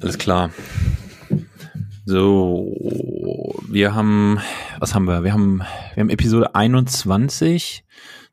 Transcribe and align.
Alles 0.00 0.18
klar. 0.18 0.50
So, 2.04 2.72
wir 3.68 3.94
haben, 3.94 4.38
was 4.78 4.94
haben 4.94 5.06
wir? 5.06 5.24
Wir 5.24 5.32
haben, 5.32 5.58
wir 5.94 6.00
haben 6.02 6.10
Episode 6.10 6.54
21, 6.54 7.84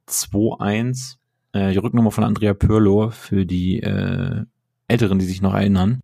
2.1, 0.07 1.15
äh, 1.53 1.71
die 1.71 1.77
Rücknummer 1.77 2.11
von 2.11 2.23
Andrea 2.23 2.53
Pirlo 2.53 3.09
für 3.09 3.45
die 3.45 3.79
äh, 3.81 4.43
Älteren, 4.87 5.17
die 5.17 5.25
sich 5.25 5.41
noch 5.41 5.55
erinnern. 5.55 6.01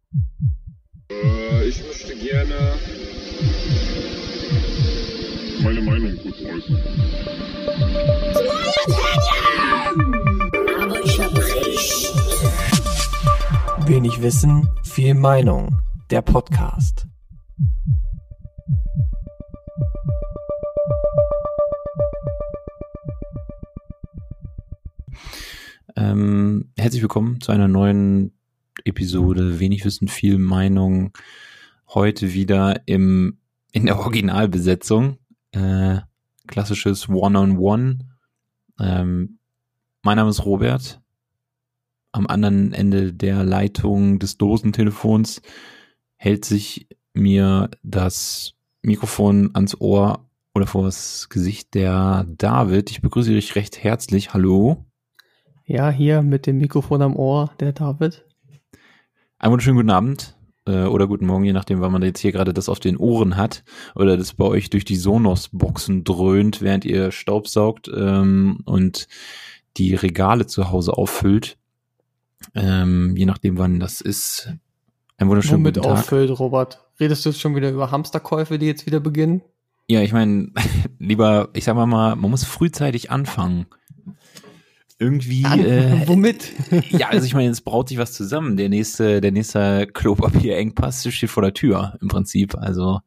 Äh, 1.11 1.67
ich 1.67 1.83
möchte 1.85 2.15
gerne 2.15 2.73
meine 5.61 5.81
Meinung 5.81 6.17
kurz 6.23 6.37
äußern. 6.41 6.81
Wenig 13.89 14.21
Wissen, 14.21 14.69
viel 14.83 15.15
Meinung. 15.15 15.81
Der 16.11 16.21
Podcast. 16.21 17.07
Ähm, 25.95 26.71
herzlich 26.77 27.01
willkommen 27.01 27.41
zu 27.41 27.51
einer 27.51 27.67
neuen 27.67 28.31
Episode 28.85 29.59
Wenig 29.59 29.83
Wissen, 29.85 30.07
viel 30.07 30.37
Meinung. 30.37 31.11
Heute 31.87 32.35
wieder 32.35 32.83
im, 32.85 33.39
in 33.71 33.87
der 33.87 33.97
Originalbesetzung. 33.97 35.17
Äh, 35.51 35.97
klassisches 36.45 37.09
One-on-One. 37.09 37.97
Ähm, 38.79 39.39
mein 40.03 40.17
Name 40.17 40.29
ist 40.29 40.45
Robert. 40.45 41.01
Am 42.11 42.25
anderen 42.25 42.73
Ende 42.73 43.13
der 43.13 43.43
Leitung 43.43 44.17
des 44.17 44.37
Dosentelefons 44.37 45.41
hält 46.15 46.43
sich 46.43 46.87
mir 47.13 47.69
das 47.83 48.53
Mikrofon 48.81 49.51
ans 49.53 49.79
Ohr 49.79 50.25
oder 50.55 50.65
vor 50.65 50.85
das 50.85 51.29
Gesicht 51.29 51.75
der 51.75 52.25
David. 52.27 52.89
Ich 52.89 53.01
begrüße 53.01 53.31
dich 53.31 53.55
recht 53.55 53.83
herzlich. 53.83 54.33
Hallo. 54.33 54.85
Ja, 55.65 55.91
hier 55.91 56.23
mit 56.23 56.47
dem 56.47 56.57
Mikrofon 56.57 57.03
am 57.03 57.15
Ohr, 57.15 57.51
der 57.59 57.73
David. 57.73 58.25
Einen 59.37 59.51
wunderschönen 59.51 59.77
guten 59.77 59.91
Abend 59.91 60.35
äh, 60.65 60.85
oder 60.85 61.07
guten 61.07 61.27
Morgen, 61.27 61.45
je 61.45 61.53
nachdem, 61.53 61.79
wann 61.79 61.91
man 61.91 62.01
jetzt 62.01 62.19
hier 62.19 62.31
gerade 62.31 62.53
das 62.53 62.69
auf 62.69 62.79
den 62.79 62.97
Ohren 62.97 63.37
hat 63.37 63.63
oder 63.93 64.17
das 64.17 64.33
bei 64.33 64.45
euch 64.45 64.71
durch 64.71 64.83
die 64.83 64.95
Sonos-Boxen 64.95 66.03
dröhnt, 66.03 66.63
während 66.63 66.85
ihr 66.85 67.11
Staubsaugt 67.11 67.89
ähm, 67.95 68.61
und 68.65 69.07
die 69.77 69.93
Regale 69.93 70.47
zu 70.47 70.71
Hause 70.71 70.97
auffüllt. 70.97 71.59
Ähm, 72.55 73.15
je 73.15 73.25
nachdem, 73.25 73.57
wann 73.57 73.79
das 73.79 74.01
ist. 74.01 74.53
Ein 75.17 75.27
wunderschönen 75.27 75.63
Womit 75.63 75.75
guten 75.75 75.87
Tag. 75.87 75.99
auffüllt, 75.99 76.39
Robert? 76.39 76.85
Redest 76.99 77.25
du 77.25 77.29
jetzt 77.29 77.39
schon 77.41 77.55
wieder 77.55 77.69
über 77.69 77.91
Hamsterkäufe, 77.91 78.57
die 78.57 78.65
jetzt 78.67 78.85
wieder 78.85 78.99
beginnen? 78.99 79.41
Ja, 79.87 80.01
ich 80.01 80.13
meine, 80.13 80.51
lieber, 80.99 81.49
ich 81.53 81.63
sag 81.65 81.75
mal 81.75 81.85
mal, 81.85 82.15
man 82.15 82.31
muss 82.31 82.43
frühzeitig 82.43 83.11
anfangen. 83.11 83.65
Irgendwie, 84.97 85.43
äh, 85.43 86.03
Womit? 86.07 86.51
ja, 86.89 87.07
also 87.09 87.25
ich 87.25 87.33
meine, 87.33 87.49
es 87.49 87.61
braut 87.61 87.89
sich 87.89 87.97
was 87.97 88.13
zusammen. 88.13 88.57
Der 88.57 88.69
nächste, 88.69 89.21
der 89.21 89.31
nächste 89.31 89.87
Klopapierengpass 89.87 91.07
steht 91.13 91.29
vor 91.29 91.43
der 91.43 91.53
Tür 91.53 91.97
im 92.01 92.09
Prinzip. 92.09 92.55
Also 92.55 92.99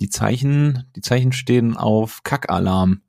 die 0.00 0.08
Zeichen, 0.08 0.84
die 0.96 1.02
Zeichen 1.02 1.32
stehen 1.32 1.76
auf 1.76 2.22
Kackalarm, 2.22 3.02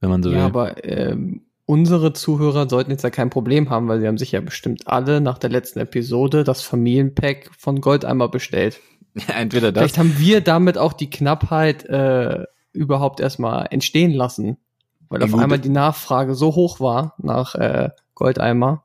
wenn 0.00 0.10
man 0.10 0.22
so 0.22 0.30
will. 0.30 0.38
ja, 0.38 0.46
aber 0.46 0.84
ähm, 0.84 1.42
unsere 1.72 2.12
Zuhörer 2.12 2.68
sollten 2.68 2.90
jetzt 2.90 3.02
ja 3.02 3.08
kein 3.08 3.30
Problem 3.30 3.70
haben, 3.70 3.88
weil 3.88 3.98
sie 3.98 4.06
haben 4.06 4.18
sich 4.18 4.32
ja 4.32 4.42
bestimmt 4.42 4.86
alle 4.88 5.22
nach 5.22 5.38
der 5.38 5.48
letzten 5.48 5.78
Episode 5.78 6.44
das 6.44 6.60
Familienpack 6.60 7.50
von 7.58 7.80
Goldeimer 7.80 8.28
bestellt. 8.28 8.78
Entweder 9.26 9.72
das. 9.72 9.80
Vielleicht 9.80 9.96
haben 9.96 10.18
wir 10.18 10.42
damit 10.42 10.76
auch 10.76 10.92
die 10.92 11.08
Knappheit 11.08 11.86
äh, 11.86 12.44
überhaupt 12.74 13.20
erstmal 13.20 13.68
entstehen 13.70 14.12
lassen. 14.12 14.58
Weil 15.08 15.20
Ja, 15.20 15.26
auf 15.26 15.34
einmal 15.34 15.58
die 15.58 15.70
Nachfrage 15.70 16.34
so 16.34 16.54
hoch 16.54 16.78
war 16.78 17.14
nach 17.16 17.54
äh, 17.54 17.88
Goldeimer, 18.14 18.84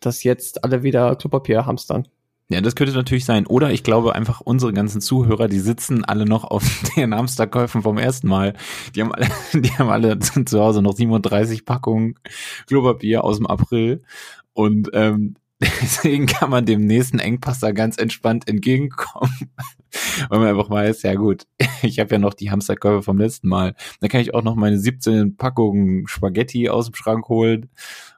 dass 0.00 0.22
jetzt 0.22 0.64
alle 0.64 0.82
wieder 0.82 1.16
Klopapier 1.16 1.66
hamstern. 1.66 2.08
Ja, 2.50 2.60
das 2.60 2.74
könnte 2.74 2.92
natürlich 2.92 3.24
sein. 3.24 3.46
Oder 3.46 3.70
ich 3.70 3.82
glaube 3.82 4.14
einfach, 4.14 4.40
unsere 4.40 4.72
ganzen 4.74 5.00
Zuhörer, 5.00 5.48
die 5.48 5.60
sitzen 5.60 6.04
alle 6.04 6.26
noch 6.26 6.44
auf 6.44 6.62
den 6.96 7.14
Hamsterkäufen 7.14 7.82
vom 7.82 7.96
ersten 7.96 8.28
Mal. 8.28 8.54
Die 8.94 9.00
haben 9.00 9.12
alle, 9.12 9.28
die 9.54 9.72
haben 9.72 9.88
alle 9.88 10.18
zu 10.18 10.60
Hause 10.60 10.82
noch 10.82 10.94
37 10.94 11.64
Packungen 11.64 12.16
Klopapier 12.66 13.24
aus 13.24 13.38
dem 13.38 13.46
April. 13.46 14.02
Und 14.52 14.90
ähm, 14.92 15.36
deswegen 15.60 16.26
kann 16.26 16.50
man 16.50 16.66
dem 16.66 16.86
nächsten 16.86 17.18
Engpass 17.18 17.60
da 17.60 17.72
ganz 17.72 17.96
entspannt 17.96 18.46
entgegenkommen. 18.46 19.32
Weil 20.28 20.38
man 20.40 20.48
einfach 20.48 20.68
weiß, 20.68 21.02
ja 21.02 21.14
gut, 21.14 21.46
ich 21.82 21.98
habe 21.98 22.10
ja 22.10 22.18
noch 22.18 22.34
die 22.34 22.50
Hamsterkäufe 22.50 23.02
vom 23.02 23.16
letzten 23.18 23.48
Mal. 23.48 23.74
Dann 24.00 24.10
kann 24.10 24.20
ich 24.20 24.34
auch 24.34 24.42
noch 24.42 24.54
meine 24.54 24.78
17 24.78 25.36
Packungen 25.36 26.06
Spaghetti 26.08 26.68
aus 26.68 26.86
dem 26.86 26.94
Schrank 26.94 27.28
holen. 27.28 27.70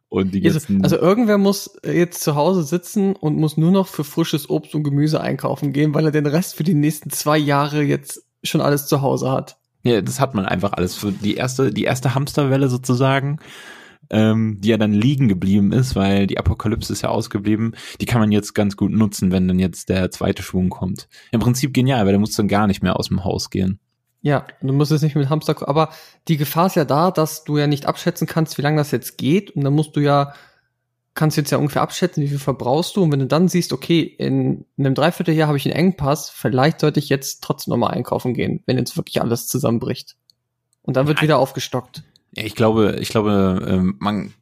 Und 0.09 0.35
die 0.35 0.47
Also, 0.47 0.61
also 0.83 0.97
irgendwer 0.97 1.39
muss 1.39 1.77
jetzt 1.85 2.23
zu 2.23 2.37
Hause 2.37 2.63
sitzen 2.63 3.17
und 3.17 3.37
muss 3.37 3.57
nur 3.57 3.73
noch 3.73 3.89
für 3.89 4.05
frisches 4.05 4.49
Obst 4.49 4.75
und 4.75 4.85
Gemüse 4.85 5.21
einkaufen 5.21 5.73
gehen, 5.73 5.95
weil 5.95 6.05
er 6.05 6.13
den 6.13 6.27
Rest 6.27 6.55
für 6.55 6.65
die 6.65 6.75
nächsten 6.75 7.11
zwei 7.11 7.39
Jahre 7.39 7.83
jetzt 7.83 8.25
schon 8.45 8.61
alles 8.61 8.87
zu 8.87 9.03
Hause 9.03 9.31
hat. 9.31 9.59
Ja, 9.83 10.01
das 10.01 10.21
hat 10.21 10.35
man 10.35 10.47
einfach 10.47 10.73
alles 10.73 10.95
für 10.95 11.13
die 11.13 11.35
erste, 11.35 11.73
die 11.73 11.85
erste 11.85 12.15
Hamsterwelle 12.15 12.69
sozusagen, 12.69 13.39
ähm, 14.11 14.59
die 14.61 14.69
ja 14.69 14.77
dann 14.77 14.93
liegen 14.93 15.29
geblieben 15.29 15.73
ist, 15.73 15.97
weil 15.97 16.27
die 16.27 16.39
Apokalypse 16.39 16.93
ist 16.93 17.03
ja 17.03 17.09
ausgeblieben. 17.09 17.75
Die 18.01 18.07
kann 18.07 18.21
man 18.21 18.33
jetzt 18.33 18.55
ganz 18.55 18.77
gut 18.77 18.93
nutzen, 18.93 19.33
wenn 19.33 19.49
dann 19.49 19.59
jetzt 19.59 19.89
der 19.89 20.11
zweite 20.11 20.43
Schwung 20.43 20.71
kommt. 20.71 21.09
Im 21.33 21.41
Prinzip 21.41 21.75
genial, 21.75 22.05
weil 22.07 22.13
da 22.13 22.19
musst 22.19 22.37
du 22.39 22.43
dann 22.43 22.49
gar 22.49 22.67
nicht 22.69 22.83
mehr 22.83 22.97
aus 22.97 23.09
dem 23.09 23.25
Haus 23.25 23.51
gehen. 23.51 23.81
Ja, 24.27 24.45
du 24.61 24.73
musst 24.73 24.91
jetzt 24.91 25.03
nicht 25.03 25.15
mit 25.15 25.31
Hamster, 25.31 25.69
aber 25.69 25.91
die 26.27 26.37
Gefahr 26.37 26.67
ist 26.67 26.75
ja 26.75 26.85
da, 26.85 27.13
dass 27.13 27.45
du 27.45 27.59
ja 27.59 27.69
nicht 27.69 27.87
abschätzen 27.87 28.27
kannst, 28.27 28.59
wie 28.59 28.63
lange 28.63 28.79
das 28.79 28.91
jetzt 28.91 29.19
geht 29.19 29.53
und 29.53 29.63
dann 29.63 29.73
musst 29.73 29.95
du 29.95 30.01
ja, 30.01 30.35
kannst 31.15 31.37
jetzt 31.37 31.53
ja 31.53 31.59
ungefähr 31.59 31.83
abschätzen, 31.83 32.25
wie 32.25 32.29
viel 32.29 32.41
verbrauchst 32.41 32.97
du 32.97 33.05
und 33.05 33.13
wenn 33.13 33.21
du 33.21 33.29
dann 33.29 33.47
siehst, 33.47 33.73
okay, 33.73 34.01
in 34.01 34.65
einem 34.77 34.97
Dreivierteljahr 34.97 35.47
habe 35.47 35.59
ich 35.59 35.65
einen 35.65 35.77
Engpass, 35.77 36.29
vielleicht 36.29 36.81
sollte 36.81 36.99
ich 36.99 37.09
jetzt 37.09 37.45
trotzdem 37.45 37.71
nochmal 37.71 37.95
einkaufen 37.95 38.35
gehen, 38.35 38.65
wenn 38.67 38.79
jetzt 38.79 38.97
wirklich 38.97 39.23
alles 39.23 39.47
zusammenbricht. 39.47 40.17
Und 40.83 40.97
dann 40.97 41.07
wird 41.07 41.23
wieder 41.23 41.39
aufgestockt. 41.39 42.03
Ich 42.33 42.57
glaube, 42.57 42.97
ich 42.99 43.11
glaube, 43.11 43.65
ähm, 43.65 43.95
man, 44.01 44.35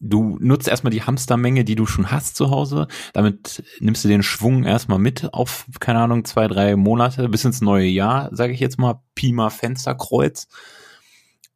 du 0.00 0.38
nutzt 0.40 0.68
erstmal 0.68 0.90
die 0.90 1.02
Hamstermenge, 1.02 1.64
die 1.64 1.74
du 1.74 1.86
schon 1.86 2.10
hast 2.10 2.36
zu 2.36 2.50
Hause. 2.50 2.86
Damit 3.12 3.62
nimmst 3.80 4.04
du 4.04 4.08
den 4.08 4.22
Schwung 4.22 4.64
erstmal 4.64 4.98
mit 4.98 5.32
auf, 5.32 5.66
keine 5.80 6.00
Ahnung, 6.00 6.24
zwei, 6.24 6.48
drei 6.48 6.76
Monate 6.76 7.28
bis 7.28 7.44
ins 7.44 7.60
neue 7.60 7.86
Jahr, 7.86 8.34
sage 8.34 8.52
ich 8.52 8.60
jetzt 8.60 8.78
mal, 8.78 9.00
Pima 9.14 9.50
Fensterkreuz. 9.50 10.48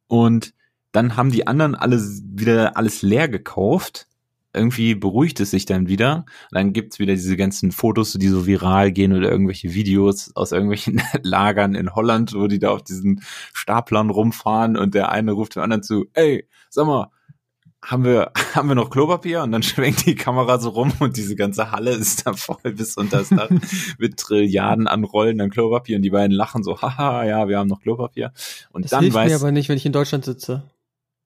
Und 0.07 0.53
dann 0.91 1.15
haben 1.15 1.31
die 1.31 1.47
anderen 1.47 1.75
alles 1.75 2.23
wieder 2.25 2.75
alles 2.77 3.01
leer 3.01 3.29
gekauft. 3.29 4.07
Irgendwie 4.53 4.95
beruhigt 4.95 5.39
es 5.39 5.51
sich 5.51 5.65
dann 5.65 5.87
wieder. 5.87 6.25
Dann 6.51 6.73
gibt's 6.73 6.99
wieder 6.99 7.13
diese 7.13 7.37
ganzen 7.37 7.71
Fotos, 7.71 8.13
die 8.13 8.27
so 8.27 8.45
viral 8.45 8.91
gehen 8.91 9.13
oder 9.13 9.31
irgendwelche 9.31 9.73
Videos 9.73 10.35
aus 10.35 10.51
irgendwelchen 10.51 11.01
Lagern 11.23 11.75
in 11.75 11.95
Holland, 11.95 12.33
wo 12.33 12.47
die 12.47 12.59
da 12.59 12.71
auf 12.71 12.83
diesen 12.83 13.21
Staplern 13.53 14.09
rumfahren 14.09 14.75
und 14.75 14.93
der 14.93 15.11
eine 15.11 15.31
ruft 15.31 15.55
dem 15.55 15.63
anderen 15.63 15.83
zu, 15.83 16.07
ey, 16.13 16.45
sag 16.69 16.87
mal, 16.87 17.07
haben 17.83 18.03
wir, 18.03 18.31
haben 18.55 18.67
wir 18.69 18.75
noch 18.75 18.89
Klopapier? 18.89 19.43
Und 19.43 19.51
dann 19.51 19.63
schwenkt 19.63 20.05
die 20.05 20.15
Kamera 20.15 20.59
so 20.59 20.69
rum 20.69 20.91
und 20.99 21.17
diese 21.17 21.35
ganze 21.35 21.71
Halle 21.71 21.91
ist 21.91 22.25
da 22.27 22.33
voll 22.33 22.73
bis 22.73 22.95
unter 22.97 23.19
das 23.19 23.29
Dach 23.29 23.49
mit 23.97 24.17
Trilliarden 24.17 24.87
an 24.87 25.03
Rollen 25.03 25.41
an 25.41 25.49
Klopapier 25.49 25.95
und 25.97 26.01
die 26.03 26.09
beiden 26.11 26.31
lachen 26.35 26.63
so, 26.63 26.81
haha, 26.81 27.23
ja, 27.25 27.47
wir 27.47 27.57
haben 27.59 27.67
noch 27.67 27.81
Klopapier. 27.81 28.31
Und 28.71 28.83
Das 28.85 28.91
dann 28.91 29.01
hilft 29.01 29.15
mir 29.17 29.21
weiß, 29.23 29.41
aber 29.41 29.51
nicht, 29.51 29.69
wenn 29.69 29.77
ich 29.77 29.85
in 29.85 29.91
Deutschland 29.93 30.25
sitze. 30.25 30.63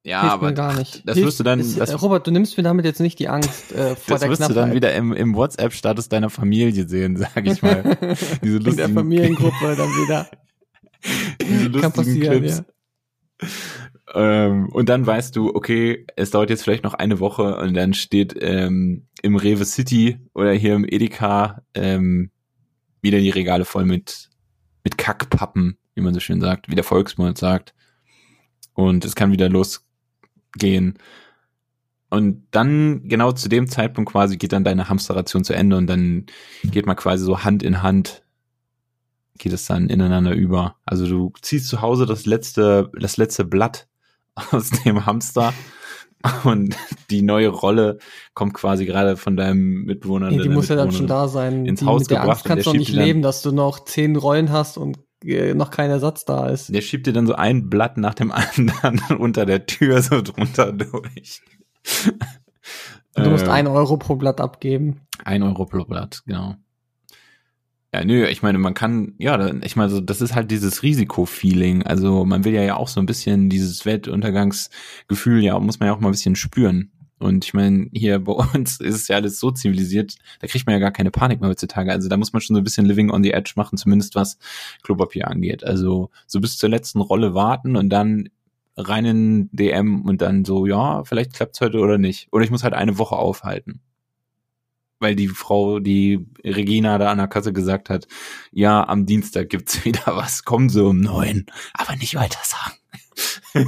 ja, 0.03 0.21
hilft 0.21 0.33
aber 0.35 0.47
mir 0.47 0.53
gar 0.53 0.73
nicht. 0.77 1.03
das 1.07 1.15
Hilft- 1.15 1.27
wirst 1.27 1.39
du 1.39 1.43
dann, 1.43 1.59
ist, 1.59 1.79
das, 1.79 2.01
Robert, 2.01 2.25
du 2.27 2.31
nimmst 2.31 2.55
mir 2.57 2.63
damit 2.63 2.85
jetzt 2.85 2.99
nicht 3.01 3.19
die 3.19 3.27
Angst 3.27 3.71
äh, 3.73 3.95
vor 3.95 4.13
das 4.15 4.21
der 4.21 4.29
wirst 4.29 4.47
du 4.49 4.53
dann 4.53 4.73
wieder 4.73 4.93
im, 4.95 5.11
im 5.13 5.35
WhatsApp-Status 5.35 6.09
deiner 6.09 6.29
Familie 6.29 6.87
sehen, 6.87 7.17
sag 7.17 7.45
ich 7.45 7.61
mal. 7.61 7.97
Diese 8.43 8.57
in 8.57 8.63
der 8.63 8.71
lustigen, 8.73 8.93
Familiengruppe 8.93 9.75
dann 9.75 9.89
wieder. 9.89 10.27
diese 11.41 11.65
lustigen 11.65 11.81
Kann 11.81 11.91
passieren, 11.91 12.39
Clips. 12.39 12.57
ja. 12.59 13.47
Ähm, 14.13 14.69
und 14.69 14.89
dann 14.89 15.05
weißt 15.05 15.35
du, 15.35 15.55
okay, 15.55 16.05
es 16.15 16.31
dauert 16.31 16.49
jetzt 16.49 16.63
vielleicht 16.63 16.83
noch 16.83 16.93
eine 16.93 17.19
Woche 17.19 17.57
und 17.57 17.73
dann 17.73 17.93
steht 17.93 18.35
ähm, 18.39 19.07
im 19.21 19.35
Rewe 19.35 19.65
City 19.65 20.19
oder 20.33 20.51
hier 20.51 20.75
im 20.75 20.85
Edeka 20.87 21.63
ähm, 21.73 22.31
wieder 23.01 23.19
die 23.19 23.31
Regale 23.31 23.65
voll 23.65 23.85
mit, 23.85 24.29
mit 24.83 24.97
Kackpappen, 24.97 25.77
wie 25.95 26.01
man 26.01 26.13
so 26.13 26.19
schön 26.19 26.41
sagt, 26.41 26.69
wie 26.69 26.75
der 26.75 26.83
Volksmund 26.83 27.37
sagt. 27.37 27.73
Und 28.73 29.05
es 29.05 29.15
kann 29.15 29.31
wieder 29.31 29.49
losgehen. 29.49 30.99
Und 32.09 32.47
dann, 32.51 33.07
genau 33.07 33.31
zu 33.31 33.49
dem 33.49 33.67
Zeitpunkt 33.67 34.11
quasi, 34.11 34.37
geht 34.37 34.53
dann 34.53 34.63
deine 34.63 34.87
Hamsterration 34.89 35.43
zu 35.43 35.53
Ende 35.53 35.77
und 35.77 35.87
dann 35.87 36.27
geht 36.63 36.85
man 36.85 36.95
quasi 36.95 37.23
so 37.25 37.43
Hand 37.43 37.63
in 37.63 37.81
Hand 37.81 38.23
geht 39.37 39.53
es 39.53 39.65
dann 39.65 39.89
ineinander 39.89 40.33
über. 40.33 40.77
Also 40.85 41.07
du 41.07 41.33
ziehst 41.41 41.67
zu 41.67 41.81
Hause 41.81 42.05
das 42.05 42.25
letzte, 42.25 42.89
das 42.97 43.17
letzte 43.17 43.43
Blatt 43.43 43.87
aus 44.51 44.69
dem 44.69 45.05
Hamster 45.05 45.53
Und 46.43 46.75
die 47.09 47.21
neue 47.21 47.49
Rolle 47.49 47.99
kommt 48.33 48.53
quasi 48.53 48.85
gerade 48.85 49.17
von 49.17 49.37
deinem 49.37 49.83
Mitbewohner. 49.83 50.31
Nee, 50.31 50.39
die 50.39 50.49
muss 50.49 50.69
ja 50.69 50.75
dann 50.75 50.91
schon 50.91 51.07
da 51.07 51.27
sein. 51.27 51.65
ins 51.65 51.81
die, 51.81 51.85
Haus 51.85 52.01
mit 52.01 52.11
der 52.11 52.19
gebracht 52.19 52.37
Angst 52.37 52.45
kannst 52.45 52.65
du 52.65 52.71
doch 52.71 52.77
nicht 52.77 52.91
leben, 52.91 53.21
dass 53.21 53.41
du 53.41 53.51
noch 53.51 53.85
zehn 53.85 54.15
Rollen 54.15 54.51
hast 54.51 54.77
und 54.77 54.99
äh, 55.23 55.53
noch 55.53 55.71
kein 55.71 55.89
Ersatz 55.89 56.25
da 56.25 56.47
ist. 56.47 56.73
Der 56.73 56.81
schiebt 56.81 57.07
dir 57.07 57.13
dann 57.13 57.27
so 57.27 57.35
ein 57.35 57.69
Blatt 57.69 57.97
nach 57.97 58.15
dem 58.15 58.31
anderen 58.81 59.17
unter 59.17 59.45
der 59.45 59.65
Tür 59.65 60.01
so 60.01 60.21
drunter 60.21 60.71
durch. 60.71 61.41
Und 63.15 63.25
du 63.25 63.29
musst 63.29 63.47
Äh, 63.47 63.51
ein 63.51 63.67
Euro 63.67 63.97
pro 63.97 64.15
Blatt 64.15 64.41
abgeben. 64.41 65.01
Ein 65.23 65.43
Euro 65.43 65.65
pro 65.65 65.85
Blatt, 65.85 66.23
genau. 66.25 66.55
Ja, 67.95 68.03
nö, 68.03 68.25
ich 68.25 68.41
meine, 68.41 68.57
man 68.57 68.73
kann, 68.73 69.13
ja, 69.19 69.53
ich 69.63 69.77
meine, 69.77 70.01
das 70.01 70.19
ist 70.19 70.35
halt 70.35 70.51
dieses 70.51 70.83
Risikofeeling. 70.83 71.83
Also 71.83 72.25
man 72.25 72.43
will 72.43 72.53
ja 72.53 72.61
ja 72.61 72.75
auch 72.75 72.89
so 72.89 72.99
ein 72.99 73.05
bisschen 73.05 73.49
dieses 73.49 73.85
Weltuntergangsgefühl, 73.85 75.41
ja, 75.41 75.57
muss 75.61 75.79
man 75.79 75.87
ja 75.87 75.95
auch 75.95 76.01
mal 76.01 76.09
ein 76.09 76.11
bisschen 76.11 76.35
spüren. 76.35 76.91
Und 77.19 77.45
ich 77.45 77.53
meine, 77.53 77.87
hier 77.93 78.19
bei 78.19 78.33
uns 78.33 78.79
ist 78.81 78.95
es 78.95 79.07
ja 79.07 79.15
alles 79.15 79.39
so 79.39 79.49
zivilisiert, 79.49 80.15
da 80.41 80.47
kriegt 80.47 80.65
man 80.65 80.73
ja 80.73 80.79
gar 80.79 80.91
keine 80.91 81.09
Panik 81.09 81.39
mehr 81.39 81.49
heutzutage. 81.49 81.89
Also 81.93 82.09
da 82.09 82.17
muss 82.17 82.33
man 82.33 82.41
schon 82.41 82.55
so 82.55 82.59
ein 82.59 82.65
bisschen 82.65 82.85
Living 82.85 83.11
on 83.11 83.23
the 83.23 83.31
Edge 83.31 83.53
machen, 83.55 83.77
zumindest 83.77 84.15
was 84.15 84.39
Klopapier 84.83 85.29
angeht. 85.29 85.63
Also 85.63 86.09
so 86.27 86.41
bis 86.41 86.57
zur 86.57 86.69
letzten 86.69 86.99
Rolle 86.99 87.33
warten 87.33 87.77
und 87.77 87.87
dann 87.91 88.27
rein 88.75 89.05
in 89.05 89.49
DM 89.53 90.01
und 90.01 90.21
dann 90.21 90.43
so, 90.43 90.65
ja, 90.65 91.05
vielleicht 91.05 91.31
klappt's 91.31 91.61
heute 91.61 91.79
oder 91.79 91.97
nicht. 91.97 92.27
Oder 92.33 92.43
ich 92.43 92.51
muss 92.51 92.65
halt 92.65 92.73
eine 92.73 92.97
Woche 92.97 93.15
aufhalten 93.15 93.79
weil 94.99 95.15
die 95.15 95.27
Frau, 95.27 95.79
die 95.79 96.25
Regina 96.43 96.97
da 96.97 97.11
an 97.11 97.17
der 97.17 97.27
Kasse 97.27 97.53
gesagt 97.53 97.89
hat, 97.89 98.07
ja, 98.51 98.87
am 98.87 99.05
Dienstag 99.05 99.49
gibt's 99.49 99.83
wieder 99.85 100.03
was, 100.07 100.43
kommen 100.45 100.69
sie 100.69 100.83
um 100.83 100.99
neun, 100.99 101.45
aber 101.73 101.95
nicht 101.95 102.15
weiter 102.15 102.39
sagen. 102.43 102.75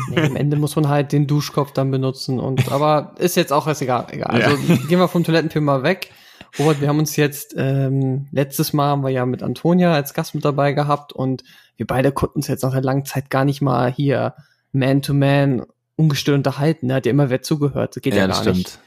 Nee, 0.10 0.26
am 0.26 0.36
Ende 0.36 0.58
muss 0.58 0.76
man 0.76 0.90
halt 0.90 1.14
den 1.14 1.28
Duschkopf 1.28 1.72
dann 1.72 1.92
benutzen 1.92 2.40
und 2.40 2.72
aber 2.72 3.16
ist 3.18 3.38
jetzt 3.38 3.54
auch 3.54 3.68
erst 3.68 3.82
egal. 3.82 4.08
egal. 4.12 4.42
Also 4.42 4.58
gehen 4.88 5.00
wir 5.00 5.08
vom 5.08 5.24
Toilettenpapier 5.24 5.62
mal 5.62 5.84
weg. 5.84 6.12
Robert, 6.60 6.82
wir 6.82 6.90
haben 6.90 7.00
uns 7.00 7.16
jetzt 7.16 7.54
ähm, 7.58 8.28
letztes 8.32 8.74
Mal 8.74 8.88
haben 8.88 9.04
wir 9.04 9.10
ja 9.10 9.26
mit 9.26 9.44
Antonia 9.44 9.94
als 9.94 10.14
Gast 10.14 10.36
mit 10.36 10.44
dabei 10.44 10.74
gehabt 10.74 11.14
und 11.14 11.44
wir 11.78 11.88
beide 11.88 12.12
konnten 12.12 12.40
uns 12.40 12.48
jetzt 12.48 12.64
nach 12.64 12.74
einer 12.74 12.82
langen 12.82 13.06
Zeit 13.06 13.30
gar 13.30 13.46
nicht 13.46 13.62
mal 13.62 13.92
hier 13.92 14.34
Man 14.72 15.02
to 15.02 15.14
Man 15.14 15.66
ungestört 15.96 16.38
unterhalten. 16.38 16.90
Da 16.90 16.96
hat 16.96 17.06
ja 17.06 17.12
immer 17.12 17.30
wer 17.30 17.42
zugehört. 17.42 17.96
Das 17.96 18.02
geht 18.02 18.14
ja, 18.14 18.28
das 18.28 18.38
gar 18.38 18.44
stimmt. 18.44 18.58
nicht. 18.58 18.80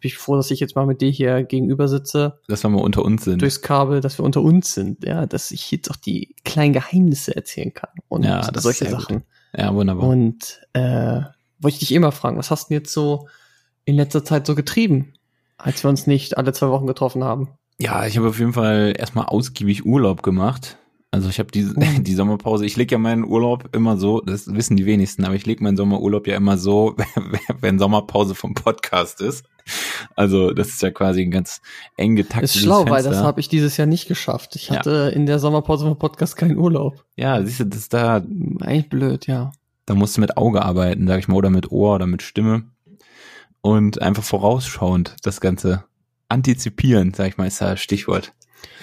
Bin 0.00 0.08
ich 0.08 0.16
froh, 0.16 0.36
dass 0.36 0.50
ich 0.50 0.60
jetzt 0.60 0.76
mal 0.76 0.86
mit 0.86 1.00
dir 1.00 1.10
hier 1.10 1.42
gegenüber 1.42 1.88
sitze, 1.88 2.38
Dass 2.46 2.62
wir 2.62 2.70
mal 2.70 2.80
unter 2.82 3.04
uns 3.04 3.24
sind. 3.24 3.42
durchs 3.42 3.62
Kabel, 3.62 4.00
dass 4.00 4.18
wir 4.18 4.24
unter 4.24 4.42
uns 4.42 4.72
sind, 4.74 5.04
ja, 5.04 5.26
dass 5.26 5.50
ich 5.50 5.70
jetzt 5.72 5.90
auch 5.90 5.96
die 5.96 6.36
kleinen 6.44 6.72
Geheimnisse 6.72 7.34
erzählen 7.34 7.74
kann 7.74 7.90
und 8.08 8.24
Ja, 8.24 8.40
das 8.50 8.64
ist 8.64 8.78
solche 8.78 8.84
gut. 8.84 9.00
Sachen. 9.02 9.22
ja, 9.56 9.74
wunderbar. 9.74 10.08
Und 10.08 10.60
äh, 10.72 11.20
wollte 11.60 11.74
ich 11.74 11.78
dich 11.80 11.92
immer 11.92 12.12
fragen, 12.12 12.38
was 12.38 12.50
hast 12.52 12.70
du 12.70 12.74
jetzt 12.74 12.92
so 12.92 13.26
in 13.84 13.96
letzter 13.96 14.24
Zeit 14.24 14.46
so 14.46 14.54
getrieben, 14.54 15.14
als 15.56 15.82
wir 15.82 15.88
uns 15.90 16.06
nicht 16.06 16.38
alle 16.38 16.52
zwei 16.52 16.68
Wochen 16.68 16.86
getroffen 16.86 17.24
haben? 17.24 17.48
Ja, 17.80 18.06
ich 18.06 18.16
habe 18.16 18.28
auf 18.28 18.38
jeden 18.38 18.52
Fall 18.52 18.94
erstmal 18.96 19.26
ausgiebig 19.26 19.84
Urlaub 19.84 20.22
gemacht. 20.22 20.78
Also 21.10 21.30
ich 21.30 21.38
habe 21.38 21.50
die, 21.50 21.62
Mhm. 21.62 21.74
die 22.04 22.14
Sommerpause, 22.14 22.66
ich 22.66 22.76
lege 22.76 22.94
ja 22.94 22.98
meinen 22.98 23.24
Urlaub 23.24 23.74
immer 23.74 23.96
so, 23.96 24.20
das 24.20 24.52
wissen 24.52 24.76
die 24.76 24.84
wenigsten, 24.86 25.24
aber 25.24 25.34
ich 25.34 25.46
lege 25.46 25.62
meinen 25.64 25.76
Sommerurlaub 25.76 26.26
ja 26.26 26.36
immer 26.36 26.58
so, 26.58 26.96
wenn 27.60 27.78
Sommerpause 27.78 28.34
vom 28.34 28.54
Podcast 28.54 29.20
ist. 29.22 29.44
Also 30.16 30.52
das 30.52 30.68
ist 30.68 30.82
ja 30.82 30.90
quasi 30.90 31.22
ein 31.22 31.30
ganz 31.30 31.60
eng 31.96 32.16
getaktetes 32.16 32.56
Ist 32.56 32.62
schlau, 32.62 32.80
weil 32.84 33.02
Fenster. 33.02 33.10
das 33.10 33.22
habe 33.22 33.40
ich 33.40 33.48
dieses 33.48 33.76
Jahr 33.76 33.86
nicht 33.86 34.06
geschafft. 34.08 34.54
Ich 34.56 34.68
Ja. 34.68 34.76
hatte 34.76 35.12
in 35.14 35.26
der 35.26 35.38
Sommerpause 35.38 35.86
vom 35.86 35.98
Podcast 35.98 36.36
keinen 36.36 36.56
Urlaub. 36.58 37.04
Ja, 37.16 37.42
siehst 37.42 37.60
du, 37.60 37.64
das 37.66 37.78
ist 37.80 37.94
da, 37.94 38.16
Eigentlich 38.60 38.88
blöd, 38.88 39.26
ja. 39.26 39.52
da 39.86 39.94
musst 39.94 40.16
du 40.16 40.20
mit 40.20 40.36
Auge 40.36 40.62
arbeiten, 40.62 41.06
sag 41.06 41.18
ich 41.20 41.28
mal, 41.28 41.36
oder 41.36 41.50
mit 41.50 41.70
Ohr 41.70 41.94
oder 41.96 42.06
mit 42.06 42.22
Stimme. 42.22 42.64
Und 43.60 44.00
einfach 44.00 44.22
vorausschauend 44.24 45.16
das 45.22 45.40
Ganze 45.40 45.84
antizipieren, 46.28 47.12
sag 47.14 47.28
ich 47.28 47.36
mal, 47.38 47.46
ist 47.46 47.60
das 47.60 47.80
Stichwort. 47.80 48.32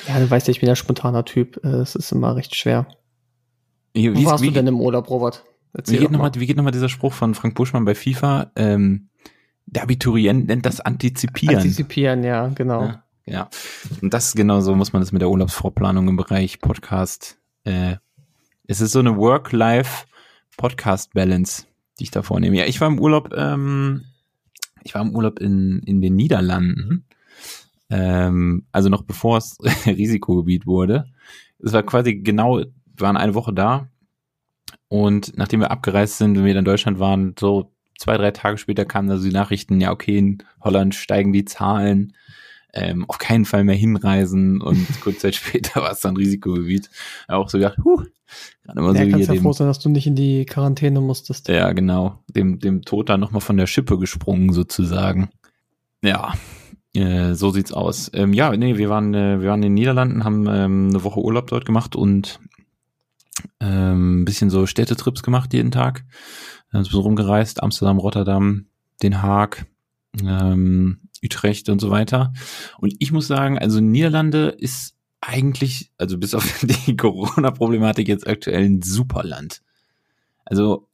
Ja, 0.08 0.20
du 0.20 0.30
weißt 0.30 0.48
ja, 0.48 0.52
ich 0.52 0.60
bin 0.60 0.70
ja 0.70 0.76
spontaner 0.76 1.26
Typ. 1.26 1.60
Äh, 1.64 1.78
Es 1.78 1.96
ist 1.96 2.12
immer 2.12 2.36
recht 2.36 2.56
schwer. 2.56 2.86
Wie, 3.94 4.16
Wo 4.16 4.26
warst 4.26 4.44
wie, 4.44 4.48
du 4.48 4.54
denn 4.54 4.68
im 4.68 4.82
Urlaub, 4.82 5.10
Robert? 5.10 5.44
wie, 5.74 5.98
geht 5.98 6.12
mal. 6.12 6.18
nochmal, 6.18 6.32
wie 6.36 6.46
geht 6.46 6.58
nochmal 6.58 6.74
dieser 6.74 6.90
Spruch 6.90 7.14
von 7.14 7.34
Frank 7.34 7.56
Buschmann 7.56 7.86
bei 7.86 7.96
FIFA? 7.96 8.52
Ähm, 8.56 9.10
der 9.66 9.84
Abiturient 9.84 10.48
nennt 10.48 10.66
das 10.66 10.80
Antizipieren. 10.80 11.58
Antizipieren, 11.58 12.24
ja, 12.24 12.48
genau. 12.50 12.84
Ja, 12.84 13.04
ja. 13.26 13.50
Und 14.02 14.14
das 14.14 14.28
ist 14.28 14.36
genau 14.36 14.62
so 14.62 14.76
muss 14.76 14.94
man 14.94 15.02
das 15.02 15.12
mit 15.12 15.22
der 15.22 15.30
Urlaubsvorplanung 15.30 16.08
im 16.08 16.18
Bereich 16.18 16.60
Podcast. 16.60 17.40
Äh, 17.64 17.96
es 18.68 18.82
ist 18.82 18.92
so 18.92 19.00
eine 19.00 19.18
Work-Life-Podcast-Balance, 19.18 21.66
die 22.00 22.04
ich 22.04 22.12
da 22.12 22.22
vornehme. 22.22 22.58
Ja, 22.58 22.66
ich 22.66 22.80
war 22.82 22.88
im 22.88 23.00
Urlaub, 23.00 23.34
ähm, 23.36 24.06
ich 24.84 24.94
war 24.96 25.02
im 25.02 25.16
Urlaub 25.16 25.40
in, 25.40 25.82
in 25.86 26.02
den 26.02 26.16
Niederlanden. 26.16 27.06
Ähm, 27.96 28.66
also 28.74 28.90
noch 28.90 29.04
bevor 29.04 29.38
es 29.38 29.58
Risikogebiet 29.86 30.68
wurde. 30.68 31.06
Es 31.60 31.72
war 31.72 31.84
quasi 31.84 32.16
genau, 32.16 32.58
wir 32.58 32.68
waren 32.98 33.18
eine 33.18 33.36
Woche 33.36 33.54
da. 33.54 33.88
Und 34.90 35.38
nachdem 35.38 35.62
wir 35.62 35.72
abgereist 35.72 36.18
sind 36.18 36.38
und 36.38 36.44
wir 36.44 36.54
dann 36.54 36.60
in 36.60 36.66
Deutschland 36.66 37.00
waren, 37.00 37.36
so 37.40 37.72
zwei, 37.98 38.18
drei 38.18 38.32
Tage 38.32 38.58
später 38.58 38.86
kamen 38.86 39.10
also 39.10 39.26
die 39.26 39.34
Nachrichten, 39.34 39.80
ja, 39.80 39.92
okay, 39.92 40.18
in 40.18 40.44
Holland 40.62 40.94
steigen 40.94 41.32
die 41.32 41.46
Zahlen, 41.46 42.14
ähm, 42.74 43.06
auf 43.08 43.18
keinen 43.18 43.46
Fall 43.46 43.64
mehr 43.64 43.76
hinreisen 43.76 44.62
und 44.62 44.86
kurz 45.02 45.20
Zeit 45.20 45.36
später 45.36 45.82
war 45.82 45.92
es 45.92 46.02
dann 46.02 46.18
Risikogebiet. 46.18 46.90
Auch 47.30 47.50
so 47.50 47.58
gedacht, 47.58 47.78
huh, 47.84 48.04
gerade 48.64 48.80
immer 48.80 48.94
Ja, 48.94 49.06
so 49.06 49.12
kannst 49.12 49.28
ja 49.28 49.34
dem, 49.34 49.44
froh 49.44 49.54
sein, 49.54 49.68
dass 49.68 49.80
du 49.80 49.88
nicht 49.88 50.08
in 50.08 50.16
die 50.16 50.46
Quarantäne 50.46 51.00
musstest. 51.00 51.48
ja, 51.48 51.72
genau, 51.72 52.20
dem, 52.28 52.60
dem 52.60 52.82
Tod 52.82 53.08
dann 53.08 53.22
nochmal 53.22 53.42
von 53.42 53.56
der 53.56 53.68
Schippe 53.68 53.98
gesprungen 53.98 54.52
sozusagen. 54.52 55.30
Ja, 56.04 56.34
äh, 56.96 57.36
so 57.36 57.52
sieht's 57.52 57.72
aus. 57.72 58.10
Ähm, 58.14 58.34
ja, 58.34 58.56
nee, 58.56 58.78
wir 58.78 58.90
waren, 58.90 59.14
äh, 59.14 59.42
wir 59.42 59.50
waren 59.50 59.62
in 59.64 59.70
den 59.70 59.74
Niederlanden, 59.74 60.24
haben 60.24 60.48
ähm, 60.48 60.90
eine 60.90 61.04
Woche 61.04 61.20
Urlaub 61.20 61.48
dort 61.48 61.66
gemacht 61.66 61.96
und 61.96 62.40
ähm, 63.60 64.22
ein 64.22 64.26
bisschen 64.26 64.50
so 64.50 64.66
Städtetrips 64.66 65.24
gemacht 65.24 65.54
jeden 65.54 65.72
Tag. 65.72 66.06
Wir 66.70 66.78
haben 66.78 66.82
ein 66.82 66.84
bisschen 66.84 67.02
rumgereist, 67.02 67.64
Amsterdam, 67.64 67.98
Rotterdam, 67.98 68.68
Den 69.02 69.22
Haag, 69.22 69.66
ähm, 70.22 71.00
Utrecht 71.24 71.70
und 71.70 71.80
so 71.80 71.90
weiter. 71.90 72.34
Und 72.80 72.96
ich 73.00 73.12
muss 73.12 73.28
sagen, 73.28 73.58
also 73.58 73.80
Niederlande 73.80 74.50
ist 74.50 74.96
eigentlich, 75.22 75.92
also 75.98 76.18
bis 76.18 76.34
auf 76.34 76.60
die 76.62 76.96
Corona-Problematik 76.96 78.08
jetzt 78.08 78.28
aktuell 78.28 78.64
ein 78.64 78.82
super 78.82 79.24
Land. 79.24 79.62
Also 80.46 80.88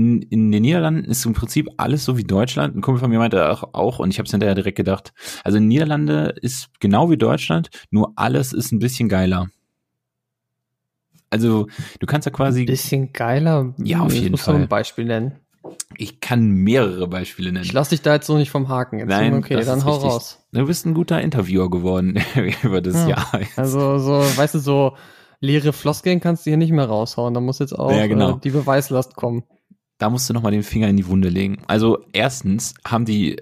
in, 0.00 0.22
in 0.22 0.50
den 0.52 0.62
Niederlanden 0.62 1.04
ist 1.04 1.24
im 1.26 1.32
Prinzip 1.34 1.68
alles 1.76 2.04
so 2.04 2.16
wie 2.16 2.24
Deutschland. 2.24 2.74
Ein 2.76 2.80
Kumpel 2.80 3.00
von 3.00 3.10
mir 3.10 3.18
meinte 3.18 3.50
auch, 3.50 3.74
auch 3.74 3.98
und 3.98 4.10
ich 4.10 4.18
habe 4.18 4.24
es 4.26 4.30
hinterher 4.30 4.54
direkt 4.54 4.76
gedacht, 4.76 5.12
also 5.44 5.58
in 5.58 5.68
Niederlande 5.68 6.34
ist 6.40 6.68
genau 6.80 7.10
wie 7.10 7.16
Deutschland, 7.18 7.68
nur 7.90 8.12
alles 8.16 8.52
ist 8.52 8.72
ein 8.72 8.78
bisschen 8.78 9.08
geiler. 9.08 9.48
Also 11.30 11.66
du 12.00 12.06
kannst 12.06 12.26
ja 12.26 12.32
quasi, 12.32 12.64
Bisschen 12.64 13.12
geiler. 13.12 13.74
Ja, 13.78 14.00
auf 14.00 14.12
Ich 14.14 14.22
jeden 14.22 14.36
Fall. 14.36 14.56
ein 14.56 14.68
Beispiel 14.68 15.04
nennen. 15.04 15.36
ich 15.96 16.20
kann 16.20 16.48
mehrere 16.50 17.06
Beispiele 17.06 17.52
nennen. 17.52 17.64
Ich 17.64 17.72
lass 17.72 17.90
dich 17.90 18.02
da 18.02 18.14
jetzt 18.14 18.26
so 18.26 18.36
nicht 18.36 18.50
vom 18.50 18.68
Haken. 18.68 18.98
Jetzt 18.98 19.08
Nein, 19.08 19.34
okay, 19.34 19.62
dann 19.64 19.84
hau 19.84 19.92
richtig. 19.94 20.10
raus. 20.10 20.46
Du 20.52 20.66
bist 20.66 20.86
ein 20.86 20.94
guter 20.94 21.20
Interviewer 21.20 21.70
geworden 21.70 22.18
über 22.64 22.80
das 22.80 23.02
Hm. 23.02 23.10
Jahr. 23.10 23.28
jetzt. 23.40 23.58
Also 23.58 23.98
so, 23.98 24.12
weißt 24.36 24.54
du, 24.56 24.58
so 24.58 24.96
leere 25.38 25.72
Floskeln 25.72 26.18
kannst 26.20 26.44
du 26.46 26.50
hier 26.50 26.58
nicht 26.58 26.72
mehr 26.72 26.86
raushauen. 26.86 27.32
Da 27.32 27.40
muss 27.40 27.60
jetzt 27.60 27.78
auch 27.78 27.92
Ja, 27.92 28.06
genau. 28.08 28.36
äh, 28.36 28.40
die 28.42 28.50
Beweislast 28.50 29.14
kommen. 29.14 29.44
Da 30.00 30.10
musst 30.10 30.28
du 30.28 30.34
nochmal 30.34 30.50
den 30.52 30.64
Finger 30.64 30.88
in 30.88 30.96
die 30.96 31.06
Wunde 31.06 31.28
legen. 31.28 31.62
Also 31.68 32.04
erstens 32.12 32.74
haben 32.84 33.04
die 33.04 33.36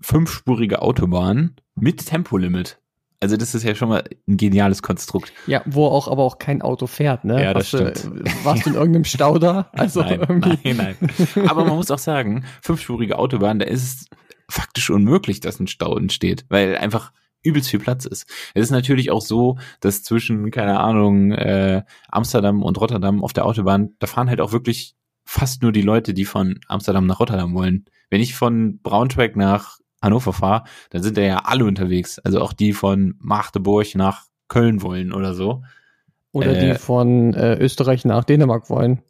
fünfspurige 0.00 0.82
Autobahn 0.82 1.56
mit 1.74 2.06
Tempolimit. 2.06 2.78
Also 3.20 3.36
das 3.36 3.54
ist 3.54 3.64
ja 3.64 3.74
schon 3.74 3.88
mal 3.88 4.04
ein 4.28 4.36
geniales 4.36 4.80
Konstrukt. 4.80 5.32
Ja, 5.48 5.62
wo 5.66 5.86
auch 5.86 6.06
aber 6.08 6.22
auch 6.22 6.38
kein 6.38 6.62
Auto 6.62 6.86
fährt, 6.86 7.24
ne? 7.24 7.42
Ja, 7.42 7.52
das 7.52 7.72
Hast 7.72 7.80
du- 7.80 8.10
stimmt. 8.12 8.44
warst 8.44 8.64
du 8.64 8.70
in 8.70 8.76
irgendeinem 8.76 9.04
Stau 9.04 9.38
da? 9.38 9.70
Also 9.72 10.00
nein, 10.02 10.20
irgendwie. 10.20 10.72
nein, 10.74 10.96
nein. 11.00 11.48
Aber 11.48 11.64
man 11.64 11.74
muss 11.76 11.90
auch 11.90 11.98
sagen, 11.98 12.44
fünfspurige 12.62 13.18
Autobahn, 13.18 13.58
da 13.58 13.66
ist 13.66 13.82
es 13.82 14.06
faktisch 14.48 14.88
unmöglich, 14.90 15.40
dass 15.40 15.58
ein 15.58 15.66
Stau 15.66 15.96
entsteht, 15.96 16.46
weil 16.48 16.76
einfach 16.76 17.12
übelst 17.42 17.70
viel 17.70 17.80
Platz 17.80 18.04
ist. 18.04 18.26
Es 18.54 18.62
ist 18.64 18.70
natürlich 18.70 19.10
auch 19.10 19.20
so, 19.20 19.58
dass 19.80 20.02
zwischen, 20.04 20.50
keine 20.52 20.78
Ahnung, 20.78 21.32
äh, 21.32 21.82
Amsterdam 22.08 22.62
und 22.62 22.80
Rotterdam 22.80 23.22
auf 23.24 23.32
der 23.32 23.46
Autobahn, 23.46 23.94
da 23.98 24.06
fahren 24.06 24.28
halt 24.28 24.40
auch 24.40 24.52
wirklich 24.52 24.94
fast 25.30 25.60
nur 25.62 25.72
die 25.72 25.82
Leute, 25.82 26.14
die 26.14 26.24
von 26.24 26.58
Amsterdam 26.68 27.06
nach 27.06 27.20
Rotterdam 27.20 27.52
wollen. 27.54 27.84
Wenn 28.08 28.22
ich 28.22 28.34
von 28.34 28.80
Braunschweig 28.80 29.36
nach 29.36 29.76
Hannover 30.00 30.32
fahre, 30.32 30.64
dann 30.88 31.02
sind 31.02 31.18
da 31.18 31.20
ja 31.20 31.38
alle 31.44 31.66
unterwegs. 31.66 32.18
Also 32.20 32.40
auch 32.40 32.54
die 32.54 32.72
von 32.72 33.14
Magdeburg 33.18 33.94
nach 33.94 34.24
Köln 34.48 34.80
wollen 34.80 35.12
oder 35.12 35.34
so. 35.34 35.62
Oder 36.32 36.56
Äh, 36.56 36.72
die 36.72 36.78
von 36.78 37.34
äh, 37.34 37.56
Österreich 37.58 38.06
nach 38.06 38.24
Dänemark 38.24 38.70
wollen. 38.70 39.02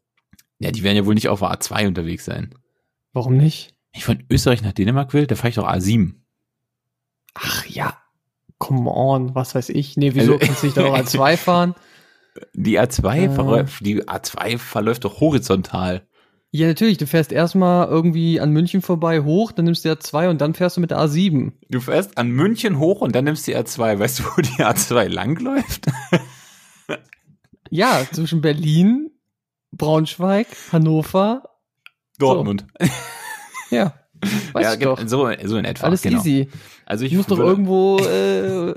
Ja, 0.58 0.72
die 0.72 0.82
werden 0.82 0.96
ja 0.96 1.06
wohl 1.06 1.14
nicht 1.14 1.28
auf 1.28 1.38
der 1.38 1.52
A2 1.52 1.86
unterwegs 1.86 2.24
sein. 2.24 2.52
Warum 3.12 3.36
nicht? 3.36 3.74
Wenn 3.92 3.98
ich 3.98 4.04
von 4.04 4.24
Österreich 4.28 4.62
nach 4.62 4.72
Dänemark 4.72 5.14
will, 5.14 5.28
da 5.28 5.36
fahre 5.36 5.50
ich 5.50 5.54
doch 5.54 5.68
A7. 5.68 6.14
Ach 7.34 7.64
ja, 7.66 7.96
come 8.58 8.90
on, 8.90 9.36
was 9.36 9.54
weiß 9.54 9.68
ich. 9.68 9.96
Nee, 9.96 10.14
wieso 10.14 10.32
Also- 10.34 10.44
kannst 10.46 10.62
du 10.62 10.66
nicht 10.66 10.76
da 10.76 10.92
als 10.92 11.12
zwei 11.12 11.36
fahren? 11.46 11.76
Die 12.54 12.78
A2, 12.80 13.16
Äh. 13.24 13.30
verläuft, 13.30 13.84
die 13.84 14.02
A2 14.02 14.58
verläuft 14.58 15.04
doch 15.04 15.20
horizontal. 15.20 16.02
Ja, 16.50 16.66
natürlich. 16.66 16.96
Du 16.96 17.06
fährst 17.06 17.30
erstmal 17.30 17.88
irgendwie 17.88 18.40
an 18.40 18.50
München 18.52 18.80
vorbei 18.80 19.20
hoch, 19.20 19.52
dann 19.52 19.66
nimmst 19.66 19.84
du 19.84 19.90
die 19.90 19.94
A2 20.00 20.30
und 20.30 20.40
dann 20.40 20.54
fährst 20.54 20.76
du 20.78 20.80
mit 20.80 20.90
der 20.90 20.98
A7. 20.98 21.52
Du 21.68 21.80
fährst 21.80 22.16
an 22.16 22.30
München 22.30 22.78
hoch 22.78 23.02
und 23.02 23.14
dann 23.14 23.24
nimmst 23.24 23.46
du 23.46 23.52
die 23.52 23.58
A2. 23.58 23.98
Weißt 23.98 24.20
du, 24.20 24.22
wo 24.24 24.40
die 24.40 24.62
A2 24.64 25.08
langläuft? 25.08 25.86
Ja, 27.70 28.00
zwischen 28.12 28.40
Berlin, 28.40 29.10
Braunschweig, 29.72 30.46
Hannover. 30.72 31.42
Dortmund. 32.18 32.66
Ja, 33.70 33.92
weißt 34.54 34.70
ja, 34.70 34.76
du 34.76 34.84
doch. 34.86 35.06
so, 35.06 35.30
so 35.44 35.58
in 35.58 35.66
etwa. 35.66 35.86
Alles 35.86 36.00
genau. 36.00 36.18
easy. 36.20 36.48
Also 36.86 37.04
ich 37.04 37.12
Ich 37.12 37.18
muss 37.18 37.26
doch 37.26 37.38
irgendwo 37.38 37.98
äh, 37.98 38.74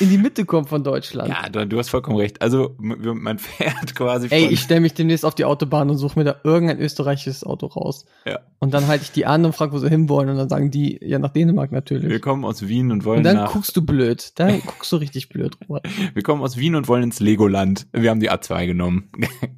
in 0.00 0.10
die 0.10 0.18
Mitte 0.18 0.44
kommen 0.44 0.66
von 0.66 0.82
Deutschland. 0.82 1.28
Ja, 1.28 1.48
du, 1.48 1.66
du 1.66 1.78
hast 1.78 1.88
vollkommen 1.90 2.16
recht. 2.16 2.42
Also 2.42 2.74
man 2.78 3.38
fährt 3.38 3.94
quasi 3.94 4.28
Ey, 4.30 4.46
ich 4.46 4.60
stelle 4.60 4.80
mich 4.80 4.94
demnächst 4.94 5.24
auf 5.24 5.34
die 5.34 5.44
Autobahn 5.44 5.88
und 5.90 5.96
suche 5.96 6.18
mir 6.18 6.24
da 6.24 6.36
irgendein 6.42 6.80
österreichisches 6.80 7.44
Auto 7.44 7.66
raus. 7.66 8.04
Ja. 8.26 8.40
Und 8.58 8.74
dann 8.74 8.86
halte 8.86 9.04
ich 9.04 9.12
die 9.12 9.26
an 9.26 9.44
und 9.44 9.54
frage, 9.54 9.72
wo 9.72 9.78
sie 9.78 9.88
hinwollen. 9.88 10.30
Und 10.30 10.36
dann 10.36 10.48
sagen 10.48 10.70
die, 10.70 10.98
ja, 11.02 11.18
nach 11.18 11.30
Dänemark 11.30 11.70
wir 11.70 11.76
natürlich. 11.76 12.20
kommen 12.22 12.44
aus 12.44 12.66
Wien 12.66 12.90
und 12.90 13.04
wollen 13.04 13.18
Und 13.18 13.24
dann 13.24 13.36
nach, 13.36 13.52
guckst 13.52 13.76
du 13.76 13.82
blöd. 13.84 14.32
Dann 14.36 14.60
guckst 14.66 14.90
du 14.90 14.96
richtig 14.96 15.28
blöd, 15.28 15.56
Robert. 15.68 15.86
wir 16.14 16.22
kommen 16.22 16.42
aus 16.42 16.56
Wien 16.56 16.74
und 16.74 16.88
wollen 16.88 17.04
ins 17.04 17.20
Legoland. 17.20 17.86
Wir 17.92 18.10
haben 18.10 18.20
die 18.20 18.30
A2 18.30 18.66
genommen. 18.66 19.10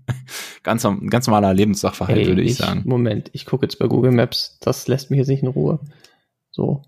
ganz, 0.62 0.86
ganz 1.08 1.26
normaler 1.26 1.54
Lebenssachverhalt, 1.54 2.18
Ey, 2.18 2.26
würde 2.26 2.42
ich 2.42 2.56
sagen. 2.56 2.82
Moment, 2.84 3.30
ich 3.32 3.46
gucke 3.46 3.64
jetzt 3.64 3.78
bei 3.78 3.86
Google 3.86 4.12
Maps. 4.12 4.58
Das 4.60 4.86
lässt 4.88 5.10
mich 5.10 5.18
jetzt 5.18 5.28
nicht 5.28 5.42
in 5.42 5.48
Ruhe. 5.48 5.80
So. 6.50 6.82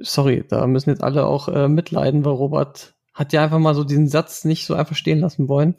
Sorry, 0.00 0.44
da 0.48 0.66
müssen 0.66 0.90
jetzt 0.90 1.02
alle 1.02 1.26
auch 1.26 1.48
äh, 1.48 1.68
mitleiden, 1.68 2.24
weil 2.24 2.32
Robert 2.32 2.94
hat 3.12 3.32
ja 3.32 3.44
einfach 3.44 3.58
mal 3.58 3.74
so 3.74 3.84
diesen 3.84 4.08
Satz 4.08 4.44
nicht 4.44 4.66
so 4.66 4.74
einfach 4.74 4.96
stehen 4.96 5.20
lassen 5.20 5.48
wollen. 5.48 5.74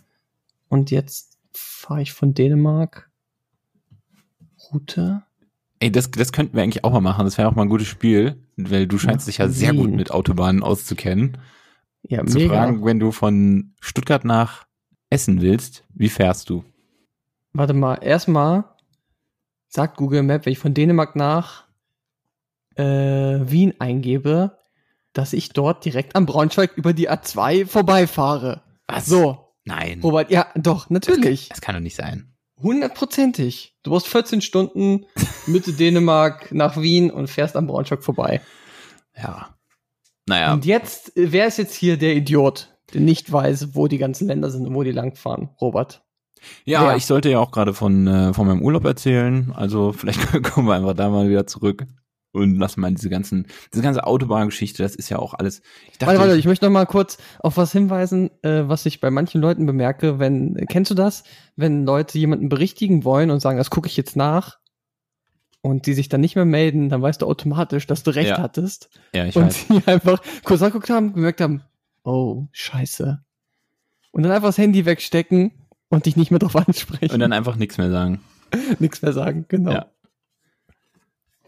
Und 0.70 0.92
jetzt 0.92 1.40
fahre 1.52 2.02
ich 2.02 2.14
von 2.14 2.34
Dänemark. 2.34 3.10
Route. 4.72 5.24
Ey, 5.80 5.92
das, 5.92 6.12
das 6.12 6.32
könnten 6.32 6.56
wir 6.56 6.64
eigentlich 6.64 6.84
auch 6.84 6.92
mal 6.92 7.02
machen. 7.02 7.26
Das 7.26 7.38
wäre 7.38 7.48
auch 7.50 7.56
mal 7.56 7.64
ein 7.64 7.70
gutes 7.70 7.88
Spiel, 7.88 8.38
weil 8.56 8.86
du 8.86 9.00
scheinst 9.00 9.28
dich 9.28 9.40
ja 9.40 9.50
sehr 9.50 9.74
gut 9.74 9.90
mit 9.92 10.12
Autobahnen 10.12 10.62
auszukennen. 10.62 11.40
Ja, 12.04 12.26
Zu 12.26 12.38
mega. 12.38 12.54
fragen, 12.54 12.86
wenn 12.86 13.00
du 13.00 13.12
von 13.12 13.74
Stuttgart 13.80 14.24
nach 14.24 14.66
Essen 15.10 15.42
willst, 15.42 15.84
wie 15.94 16.10
fährst 16.10 16.50
du? 16.50 16.64
Warte 17.54 17.74
mal, 17.74 17.96
erstmal 17.96 18.66
sagt 19.68 19.98
Google 19.98 20.24
Map, 20.24 20.46
wenn 20.46 20.54
ich 20.54 20.60
von 20.60 20.74
Dänemark 20.74 21.16
nach 21.16 21.66
äh, 22.76 22.84
Wien 22.84 23.74
eingebe, 23.80 24.58
dass 25.14 25.34
ich 25.34 25.50
dort 25.50 25.86
direkt 25.86 26.16
am 26.16 26.26
Braunschweig 26.26 26.74
über 26.76 26.94
die 26.94 27.10
A2 27.10 27.66
vorbeifahre. 27.66 28.62
Was? 28.88 29.06
So, 29.06 29.52
Nein. 29.66 30.00
Robert, 30.04 30.32
ja, 30.32 30.48
doch, 30.56 30.90
natürlich. 30.90 31.50
Das 31.50 31.62
kann 31.62 31.76
doch 31.76 31.82
nicht 31.82 31.96
sein. 31.96 32.34
Hundertprozentig. 32.62 33.76
Du 33.84 33.92
brauchst 33.92 34.08
14 34.08 34.42
Stunden 34.42 35.06
Mitte 35.48 35.74
Dänemark 35.74 36.52
nach 36.52 36.80
Wien 36.80 37.12
und 37.12 37.28
fährst 37.28 37.56
am 37.56 37.68
Braunschweig 37.68 38.04
vorbei. 38.04 38.42
Ja. 39.16 39.56
Naja, 40.28 40.54
Und 40.54 40.66
jetzt, 40.66 41.16
äh, 41.18 41.32
wer 41.32 41.48
ist 41.48 41.58
jetzt 41.58 41.76
hier 41.76 41.98
der 41.98 42.16
Idiot, 42.16 42.76
der 42.94 43.02
nicht 43.02 43.32
weiß, 43.32 43.76
wo 43.76 43.88
die 43.88 43.98
ganzen 43.98 44.28
Länder 44.28 44.52
sind 44.52 44.68
und 44.68 44.76
wo 44.76 44.84
die 44.84 44.92
langfahren? 44.92 45.50
Robert. 45.60 46.04
ja, 46.64 46.84
wer? 46.84 46.96
ich 46.96 47.06
sollte 47.06 47.30
ja 47.30 47.40
auch 47.40 47.52
gerade 47.52 47.74
von, 47.74 48.08
äh, 48.08 48.34
von 48.34 48.48
meinem 48.48 48.62
Urlaub 48.62 48.86
erzählen. 48.86 49.52
Also 49.56 49.92
vielleicht 49.94 50.44
kommen 50.44 50.68
wir 50.68 50.76
einfach 50.76 50.94
da 50.94 51.10
mal 51.10 51.30
wieder 51.30 51.48
zurück 51.48 51.86
und 52.34 52.56
lassen 52.56 52.82
mal 52.82 52.94
diese 52.94 53.10
ganzen, 53.10 53.48
diese 53.74 53.84
ganze 53.84 54.06
Autobahngeschichte, 54.06 54.84
das 54.84 54.96
ist 54.96 55.10
ja 55.10 55.20
auch 55.20 55.34
alles. 55.34 55.62
Ich 55.92 55.98
dachte, 55.98 56.08
Warte, 56.08 56.20
warte, 56.20 56.34
ich, 56.34 56.40
ich 56.40 56.46
möchte 56.46 56.66
noch 56.66 56.72
mal 56.72 56.86
kurz 56.86 57.18
auf 57.40 57.58
was 57.58 57.72
hinweisen, 57.72 58.30
äh, 58.44 58.68
was 58.68 58.86
ich 58.86 59.02
bei 59.02 59.12
manchen 59.12 59.42
Leuten 59.42 59.66
bemerke, 59.66 60.20
wenn, 60.20 60.56
kennst 60.70 60.92
du 60.92 60.96
das? 60.96 61.24
Wenn 61.56 61.86
Leute 61.86 62.18
jemanden 62.18 62.50
berichtigen 62.50 63.04
wollen 63.04 63.32
und 63.32 63.40
sagen, 63.42 63.58
das 63.58 63.70
gucke 63.70 63.88
ich 63.88 63.98
jetzt 63.98 64.16
nach 64.16 64.60
und 65.62 65.86
die 65.86 65.94
sich 65.94 66.10
dann 66.10 66.22
nicht 66.22 66.36
mehr 66.36 66.46
melden, 66.46 66.90
dann 66.90 67.02
weißt 67.02 67.22
du 67.22 67.28
automatisch, 67.28 67.86
dass 67.86 68.04
du 68.04 68.12
recht 68.12 68.30
Ja, 68.30 68.38
hattest 68.42 68.90
ja, 69.14 69.26
ich 69.26 69.36
und 69.36 69.46
weiß. 69.46 69.68
die 69.68 69.88
einfach 69.88 70.22
kurz 70.44 70.62
angeguckt 70.62 70.90
haben, 70.90 71.14
gemerkt 71.14 71.42
haben, 71.42 71.62
oh, 72.04 72.46
scheiße. 72.52 73.22
Und 74.12 74.24
dann 74.24 74.32
einfach 74.32 74.50
das 74.50 74.58
Handy 74.58 74.86
wegstecken 74.86 75.52
und 75.90 76.06
dich 76.06 76.16
nicht 76.16 76.32
mehr 76.32 76.40
drauf 76.40 76.56
ansprechen. 76.68 77.14
Und 77.14 77.20
dann 77.20 77.34
einfach 77.34 77.58
nichts 77.58 77.78
mehr 77.78 77.92
sagen. 77.92 78.22
nichts 78.80 79.02
mehr 79.02 79.14
sagen, 79.14 79.46
genau. 79.50 79.72
Ja. 79.72 79.86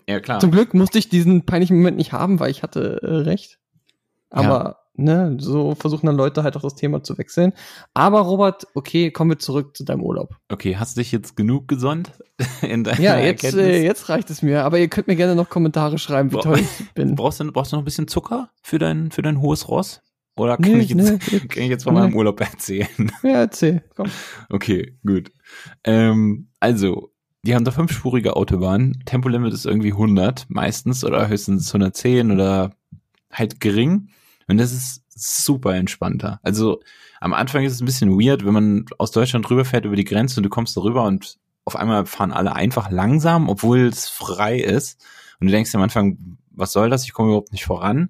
Ja, 0.07 0.19
klar. 0.19 0.39
Zum 0.39 0.51
Glück 0.51 0.73
musste 0.73 0.97
ich 0.99 1.09
diesen 1.09 1.45
peinlichen 1.45 1.77
Moment 1.77 1.97
nicht 1.97 2.11
haben, 2.13 2.39
weil 2.39 2.51
ich 2.51 2.63
hatte 2.63 3.01
äh, 3.01 3.15
recht. 3.17 3.59
Aber 4.29 4.79
ne, 4.95 5.37
so 5.39 5.75
versuchen 5.75 6.07
dann 6.07 6.15
Leute 6.15 6.43
halt 6.43 6.57
auch 6.57 6.61
das 6.61 6.75
Thema 6.75 7.03
zu 7.03 7.17
wechseln. 7.17 7.53
Aber 7.93 8.21
Robert, 8.21 8.67
okay, 8.73 9.11
kommen 9.11 9.31
wir 9.31 9.39
zurück 9.39 9.77
zu 9.77 9.83
deinem 9.83 10.01
Urlaub. 10.01 10.35
Okay, 10.49 10.75
hast 10.77 10.97
du 10.97 11.01
dich 11.01 11.11
jetzt 11.11 11.35
genug 11.35 11.67
gesonnt 11.67 12.11
in 12.61 12.83
deiner 12.83 12.99
Ja, 12.99 13.17
jetzt, 13.19 13.43
Erkenntnis? 13.43 13.75
äh, 13.75 13.83
jetzt 13.83 14.09
reicht 14.09 14.29
es 14.29 14.41
mir. 14.41 14.63
Aber 14.65 14.79
ihr 14.79 14.87
könnt 14.87 15.07
mir 15.07 15.15
gerne 15.15 15.35
noch 15.35 15.49
Kommentare 15.49 15.97
schreiben, 15.99 16.31
wie 16.31 16.35
Boah. 16.35 16.43
toll 16.43 16.59
ich 16.59 16.91
bin. 16.93 17.15
Brauchst 17.15 17.39
du, 17.39 17.51
brauchst 17.51 17.71
du 17.71 17.75
noch 17.75 17.83
ein 17.83 17.85
bisschen 17.85 18.07
Zucker 18.07 18.49
für 18.61 18.79
dein, 18.79 19.11
für 19.11 19.21
dein 19.21 19.39
hohes 19.39 19.67
Ross? 19.69 20.01
Oder 20.35 20.57
kann, 20.57 20.71
Nee, 20.71 20.79
ich, 20.79 20.89
jetzt, 20.89 21.31
nee, 21.31 21.39
kann 21.47 21.63
ich 21.63 21.69
jetzt 21.69 21.83
von 21.83 21.93
nee. 21.93 21.99
meinem 21.99 22.15
Urlaub 22.15 22.39
erzählen? 22.41 23.11
Ja, 23.21 23.41
erzähl, 23.41 23.83
komm. 23.95 24.07
Okay, 24.49 24.97
gut. 25.05 25.31
Ähm, 25.83 26.49
also, 26.59 27.12
die 27.43 27.55
haben 27.55 27.65
da 27.65 27.71
fünfspurige 27.71 28.35
Autobahnen. 28.35 29.03
Tempolimit 29.05 29.53
ist 29.53 29.65
irgendwie 29.65 29.91
100 29.91 30.45
meistens 30.49 31.03
oder 31.03 31.27
höchstens 31.27 31.67
110 31.69 32.31
oder 32.31 32.71
halt 33.31 33.59
gering. 33.59 34.09
Und 34.47 34.57
das 34.57 34.71
ist 34.71 35.03
super 35.09 35.75
entspannter. 35.75 36.39
Also 36.41 36.79
am 37.19 37.33
Anfang 37.33 37.63
ist 37.63 37.73
es 37.73 37.81
ein 37.81 37.85
bisschen 37.85 38.19
weird, 38.19 38.45
wenn 38.45 38.53
man 38.53 38.85
aus 38.97 39.11
Deutschland 39.11 39.49
rüberfährt 39.49 39.85
über 39.85 39.95
die 39.95 40.05
Grenze 40.05 40.39
und 40.39 40.43
du 40.43 40.49
kommst 40.49 40.75
da 40.77 40.81
rüber 40.81 41.03
und 41.03 41.37
auf 41.65 41.75
einmal 41.75 42.05
fahren 42.05 42.31
alle 42.31 42.55
einfach 42.55 42.89
langsam, 42.91 43.49
obwohl 43.49 43.79
es 43.87 44.07
frei 44.07 44.57
ist. 44.59 45.05
Und 45.39 45.47
du 45.47 45.51
denkst 45.51 45.75
am 45.75 45.81
Anfang, 45.81 46.37
was 46.51 46.71
soll 46.71 46.89
das? 46.89 47.03
Ich 47.03 47.13
komme 47.13 47.29
überhaupt 47.29 47.51
nicht 47.51 47.65
voran. 47.65 48.09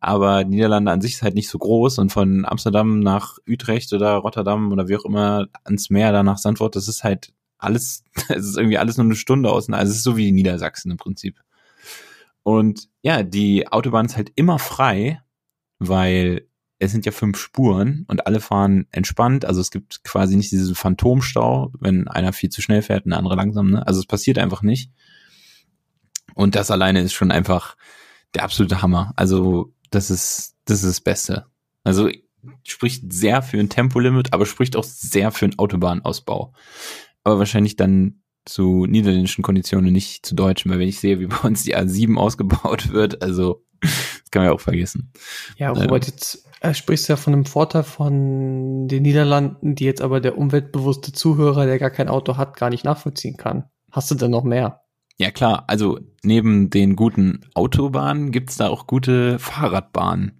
Aber 0.00 0.44
Niederlande 0.44 0.90
an 0.90 1.02
sich 1.02 1.14
ist 1.14 1.22
halt 1.22 1.34
nicht 1.34 1.50
so 1.50 1.58
groß 1.58 1.98
und 1.98 2.10
von 2.10 2.46
Amsterdam 2.46 3.00
nach 3.00 3.36
Utrecht 3.46 3.92
oder 3.92 4.14
Rotterdam 4.14 4.72
oder 4.72 4.88
wie 4.88 4.96
auch 4.96 5.04
immer 5.04 5.48
ans 5.64 5.90
Meer, 5.90 6.12
da 6.12 6.22
nach 6.22 6.38
Sandford, 6.38 6.76
das 6.76 6.88
ist 6.88 7.04
halt 7.04 7.32
alles, 7.60 8.04
es 8.28 8.46
ist 8.46 8.56
irgendwie 8.56 8.78
alles 8.78 8.96
nur 8.96 9.06
eine 9.06 9.16
Stunde 9.16 9.50
außen. 9.50 9.74
Also 9.74 9.90
es 9.90 9.98
ist 9.98 10.04
so 10.04 10.16
wie 10.16 10.32
Niedersachsen 10.32 10.90
im 10.90 10.96
Prinzip. 10.96 11.40
Und 12.42 12.88
ja, 13.02 13.22
die 13.22 13.68
Autobahn 13.68 14.06
ist 14.06 14.16
halt 14.16 14.32
immer 14.34 14.58
frei, 14.58 15.22
weil 15.78 16.46
es 16.78 16.92
sind 16.92 17.04
ja 17.04 17.12
fünf 17.12 17.38
Spuren 17.38 18.04
und 18.08 18.26
alle 18.26 18.40
fahren 18.40 18.86
entspannt. 18.90 19.44
Also 19.44 19.60
es 19.60 19.70
gibt 19.70 20.02
quasi 20.02 20.36
nicht 20.36 20.50
diesen 20.50 20.74
Phantomstau, 20.74 21.72
wenn 21.78 22.08
einer 22.08 22.32
viel 22.32 22.48
zu 22.48 22.62
schnell 22.62 22.80
fährt 22.80 23.04
und 23.04 23.10
der 23.10 23.18
andere 23.18 23.36
langsam. 23.36 23.70
Ne? 23.70 23.86
Also 23.86 24.00
es 24.00 24.06
passiert 24.06 24.38
einfach 24.38 24.62
nicht. 24.62 24.90
Und 26.34 26.54
das 26.54 26.70
alleine 26.70 27.00
ist 27.02 27.12
schon 27.12 27.30
einfach 27.30 27.76
der 28.34 28.44
absolute 28.44 28.80
Hammer. 28.80 29.12
Also 29.16 29.74
das 29.90 30.10
ist 30.10 30.56
das 30.64 30.82
ist 30.82 30.88
das 30.88 31.00
Beste. 31.00 31.46
Also 31.84 32.08
spricht 32.64 33.12
sehr 33.12 33.42
für 33.42 33.58
ein 33.58 33.68
Tempolimit, 33.68 34.32
aber 34.32 34.46
spricht 34.46 34.76
auch 34.76 34.84
sehr 34.84 35.30
für 35.32 35.46
einen 35.46 35.58
Autobahnausbau. 35.58 36.54
Aber 37.24 37.38
wahrscheinlich 37.38 37.76
dann 37.76 38.22
zu 38.44 38.86
niederländischen 38.86 39.42
Konditionen, 39.42 39.92
nicht 39.92 40.24
zu 40.24 40.34
deutschen, 40.34 40.70
weil 40.70 40.78
wenn 40.78 40.88
ich 40.88 41.00
sehe, 41.00 41.20
wie 41.20 41.26
bei 41.26 41.38
uns 41.38 41.62
die 41.62 41.76
A7 41.76 42.16
ausgebaut 42.16 42.92
wird, 42.92 43.22
also 43.22 43.64
das 43.80 44.30
kann 44.30 44.42
man 44.42 44.50
ja 44.50 44.54
auch 44.54 44.60
vergessen. 44.60 45.12
Ja, 45.56 45.70
Robert, 45.70 46.06
jetzt 46.06 46.46
äh, 46.60 46.74
sprichst 46.74 47.08
du 47.08 47.12
ja 47.14 47.16
von 47.16 47.32
einem 47.32 47.46
Vorteil 47.46 47.82
von 47.82 48.88
den 48.88 49.02
Niederlanden, 49.02 49.74
die 49.74 49.84
jetzt 49.84 50.02
aber 50.02 50.20
der 50.20 50.38
umweltbewusste 50.38 51.12
Zuhörer, 51.12 51.66
der 51.66 51.78
gar 51.78 51.90
kein 51.90 52.08
Auto 52.08 52.36
hat, 52.36 52.56
gar 52.56 52.70
nicht 52.70 52.84
nachvollziehen 52.84 53.36
kann. 53.36 53.64
Hast 53.90 54.10
du 54.10 54.14
denn 54.14 54.30
noch 54.30 54.44
mehr? 54.44 54.82
Ja 55.16 55.30
klar, 55.30 55.64
also 55.66 55.98
neben 56.22 56.70
den 56.70 56.96
guten 56.96 57.40
Autobahnen 57.54 58.30
gibt's 58.30 58.56
da 58.56 58.68
auch 58.68 58.86
gute 58.86 59.38
Fahrradbahnen. 59.38 60.38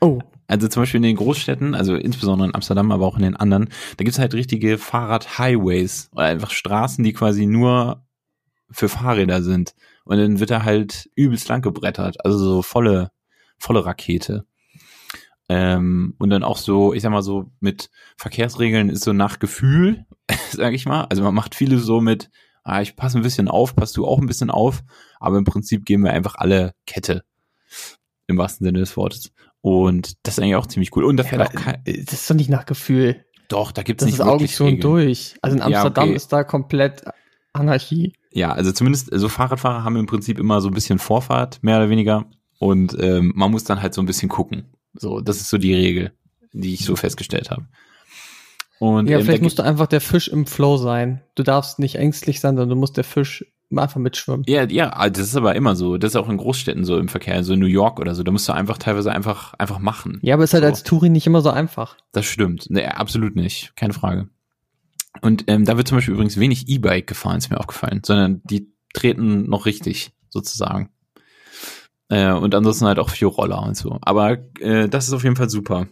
Oh, 0.00 0.20
Also 0.46 0.68
zum 0.68 0.82
Beispiel 0.82 0.98
in 0.98 1.04
den 1.04 1.16
Großstädten, 1.16 1.74
also 1.74 1.94
insbesondere 1.94 2.48
in 2.48 2.54
Amsterdam, 2.54 2.92
aber 2.92 3.06
auch 3.06 3.16
in 3.16 3.22
den 3.22 3.36
anderen, 3.36 3.68
da 3.96 4.04
gibt's 4.04 4.18
halt 4.18 4.34
richtige 4.34 4.76
Fahrrad-Highways 4.76 6.10
oder 6.12 6.24
einfach 6.24 6.50
Straßen, 6.50 7.02
die 7.04 7.12
quasi 7.12 7.46
nur 7.46 8.04
für 8.70 8.88
Fahrräder 8.88 9.42
sind. 9.42 9.74
Und 10.04 10.18
dann 10.18 10.40
wird 10.40 10.50
da 10.50 10.64
halt 10.64 11.10
übelst 11.14 11.48
lang 11.48 11.62
gebrettert, 11.62 12.24
also 12.24 12.38
so 12.38 12.62
volle, 12.62 13.10
volle 13.58 13.84
Rakete. 13.84 14.46
Ähm, 15.48 16.14
und 16.18 16.30
dann 16.30 16.44
auch 16.44 16.56
so, 16.56 16.94
ich 16.94 17.02
sag 17.02 17.12
mal 17.12 17.22
so, 17.22 17.50
mit 17.60 17.90
Verkehrsregeln 18.16 18.88
ist 18.88 19.04
so 19.04 19.12
nach 19.12 19.38
Gefühl, 19.38 20.06
sag 20.50 20.72
ich 20.72 20.86
mal. 20.86 21.04
Also 21.04 21.22
man 21.22 21.34
macht 21.34 21.54
viele 21.54 21.78
so 21.78 22.00
mit, 22.00 22.30
ah, 22.64 22.80
ich 22.80 22.96
passe 22.96 23.18
ein 23.18 23.22
bisschen 23.22 23.48
auf, 23.48 23.76
passt 23.76 23.96
du 23.96 24.06
auch 24.06 24.18
ein 24.18 24.26
bisschen 24.26 24.50
auf, 24.50 24.82
aber 25.20 25.38
im 25.38 25.44
Prinzip 25.44 25.84
gehen 25.84 26.02
wir 26.02 26.12
einfach 26.12 26.36
alle 26.36 26.74
Kette. 26.86 27.24
Im 28.26 28.38
wahrsten 28.38 28.64
Sinne 28.64 28.78
des 28.78 28.96
Wortes. 28.96 29.32
Und 29.62 30.14
das 30.26 30.34
ist 30.36 30.42
eigentlich 30.42 30.56
auch 30.56 30.66
ziemlich 30.66 30.94
cool. 30.96 31.04
Und 31.04 31.16
da 31.16 31.22
ja, 31.24 31.28
fährt 31.30 31.42
auch 31.48 31.52
kein, 31.52 31.76
äh, 31.86 32.02
das 32.04 32.14
ist 32.14 32.30
doch 32.30 32.34
nicht 32.34 32.50
nach 32.50 32.66
Gefühl. 32.66 33.24
doch, 33.48 33.72
da 33.72 33.82
gibt's 33.82 34.02
Das 34.02 34.06
nicht 34.10 34.18
ist 34.20 34.26
wirklich 34.26 34.40
Augen 34.42 34.48
zu 34.48 34.62
und 34.64 34.68
Regeln. 34.70 34.80
durch. 34.82 35.34
Also 35.40 35.56
in 35.56 35.60
Ja, 35.60 35.66
Amsterdam 35.66 36.08
okay. 36.08 36.16
ist 36.16 36.32
da 36.32 36.44
komplett 36.44 37.02
Anarchie. 37.52 38.12
Ja, 38.32 38.52
also 38.52 38.72
zumindest, 38.72 39.12
also 39.12 39.28
Fahrradfahrer 39.28 39.84
haben 39.84 39.96
im 39.96 40.06
Prinzip 40.06 40.38
immer 40.38 40.60
so 40.60 40.68
ein 40.68 40.74
bisschen 40.74 40.98
Vorfahrt, 40.98 41.62
mehr 41.62 41.76
oder 41.78 41.90
weniger. 41.90 42.24
Und 42.58 42.96
ähm, 43.00 43.32
man 43.36 43.50
muss 43.50 43.64
dann 43.64 43.82
halt 43.82 43.94
so 43.94 44.00
ein 44.02 44.06
bisschen 44.06 44.28
gucken. 44.28 44.72
So, 44.94 45.20
das 45.20 45.40
ist 45.40 45.50
so 45.50 45.58
die 45.58 45.74
Regel, 45.74 46.12
die 46.52 46.74
ich 46.74 46.84
so 46.84 46.96
festgestellt 46.96 47.50
habe. 47.50 47.66
Und 48.78 49.08
Ja, 49.08 49.18
ähm, 49.18 49.24
vielleicht 49.24 49.42
musst 49.42 49.58
du 49.58 49.62
einfach 49.62 49.86
der 49.86 50.00
Fisch 50.00 50.28
im 50.28 50.46
Flow 50.46 50.76
sein. 50.76 51.22
Du 51.34 51.42
darfst 51.42 51.78
nicht 51.78 51.96
ängstlich 51.96 52.40
sein, 52.40 52.56
sondern 52.56 52.70
du 52.70 52.76
musst 52.76 52.96
der 52.96 53.04
Fisch 53.04 53.44
einfach 53.78 54.00
mitschwimmen. 54.00 54.44
Ja, 54.46 54.64
ja, 54.64 54.92
ah, 54.94 55.08
das 55.08 55.26
ist 55.26 55.36
aber 55.36 55.54
immer 55.54 55.76
so. 55.76 55.96
Das 55.96 56.12
ist 56.12 56.16
auch 56.16 56.28
in 56.28 56.36
Großstädten 56.36 56.84
so 56.84 56.98
im 56.98 57.08
Verkehr, 57.08 57.42
so 57.44 57.54
in 57.54 57.60
New 57.60 57.66
York 57.66 57.98
oder 58.00 58.14
so. 58.14 58.22
Da 58.22 58.32
musst 58.32 58.48
du 58.48 58.52
einfach 58.52 58.78
teilweise 58.78 59.12
einfach, 59.12 59.54
einfach 59.54 59.78
machen. 59.78 60.18
Ja, 60.22 60.34
aber 60.34 60.44
ist 60.44 60.54
halt 60.54 60.64
So. 60.64 60.68
als 60.68 60.82
Touri 60.82 61.08
nicht 61.08 61.26
immer 61.26 61.40
so 61.40 61.50
einfach. 61.50 61.96
Das 62.12 62.26
stimmt. 62.26 62.66
Nee, 62.68 62.84
absolut 62.86 63.36
nicht. 63.36 63.74
Keine 63.76 63.92
Frage. 63.92 64.28
Und 65.20 65.44
ähm, 65.46 65.64
da 65.64 65.76
wird 65.76 65.88
zum 65.88 65.98
Beispiel 65.98 66.14
übrigens 66.14 66.38
wenig 66.38 66.68
E-Bike 66.68 67.06
gefahren, 67.06 67.38
ist 67.38 67.50
mir 67.50 67.60
aufgefallen, 67.60 68.00
sondern 68.04 68.40
die 68.44 68.72
treten 68.94 69.48
noch 69.48 69.66
richtig, 69.66 70.12
sozusagen. 70.28 70.90
Äh, 72.08 72.32
und 72.32 72.54
ansonsten 72.54 72.86
halt 72.86 72.98
auch 72.98 73.10
viel 73.10 73.28
Roller 73.28 73.62
und 73.62 73.76
so. 73.76 73.98
Aber 74.02 74.38
äh, 74.60 74.88
das 74.88 75.06
ist 75.08 75.12
auf 75.12 75.22
jeden 75.24 75.36
Fall 75.36 75.50
super. 75.50 75.86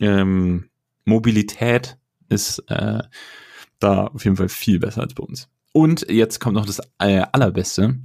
Ähm, 0.00 0.68
Mobilität 1.04 1.96
ist 2.28 2.58
äh, 2.68 3.02
da 3.78 4.06
auf 4.08 4.24
jeden 4.24 4.36
Fall 4.36 4.48
viel 4.48 4.78
besser 4.78 5.02
als 5.02 5.14
bei 5.14 5.22
uns. 5.22 5.48
Und 5.76 6.06
jetzt 6.08 6.40
kommt 6.40 6.54
noch 6.54 6.64
das 6.64 6.80
äh, 7.00 7.26
Allerbeste, 7.32 7.98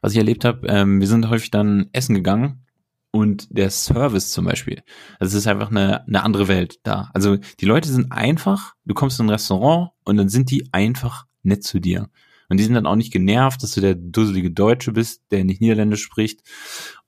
was 0.00 0.12
ich 0.12 0.18
erlebt 0.18 0.44
habe. 0.44 0.68
Ähm, 0.68 1.00
wir 1.00 1.08
sind 1.08 1.28
häufig 1.28 1.50
dann 1.50 1.88
essen 1.90 2.14
gegangen 2.14 2.64
und 3.10 3.48
der 3.50 3.70
Service 3.70 4.30
zum 4.30 4.44
Beispiel. 4.44 4.84
Es 5.18 5.34
ist 5.34 5.48
einfach 5.48 5.72
eine, 5.72 6.06
eine 6.06 6.22
andere 6.22 6.46
Welt 6.46 6.78
da. 6.84 7.10
Also 7.12 7.38
die 7.58 7.64
Leute 7.64 7.88
sind 7.88 8.12
einfach, 8.12 8.74
du 8.84 8.94
kommst 8.94 9.18
in 9.18 9.26
ein 9.26 9.30
Restaurant 9.30 9.90
und 10.04 10.16
dann 10.16 10.28
sind 10.28 10.52
die 10.52 10.68
einfach 10.70 11.26
nett 11.42 11.64
zu 11.64 11.80
dir. 11.80 12.08
Und 12.48 12.58
die 12.58 12.64
sind 12.64 12.74
dann 12.74 12.86
auch 12.86 12.94
nicht 12.94 13.12
genervt, 13.12 13.60
dass 13.64 13.72
du 13.72 13.80
der 13.80 13.96
dusselige 13.96 14.52
Deutsche 14.52 14.92
bist, 14.92 15.22
der 15.32 15.42
nicht 15.42 15.60
Niederländisch 15.60 16.04
spricht. 16.04 16.42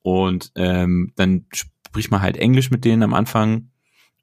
Und 0.03 0.51
ähm, 0.57 1.13
dann 1.15 1.47
spricht 1.53 2.11
man 2.11 2.21
halt 2.21 2.37
Englisch 2.37 2.73
mit 2.73 2.85
denen 2.85 3.05
am 3.05 3.15
Anfang. 3.15 3.71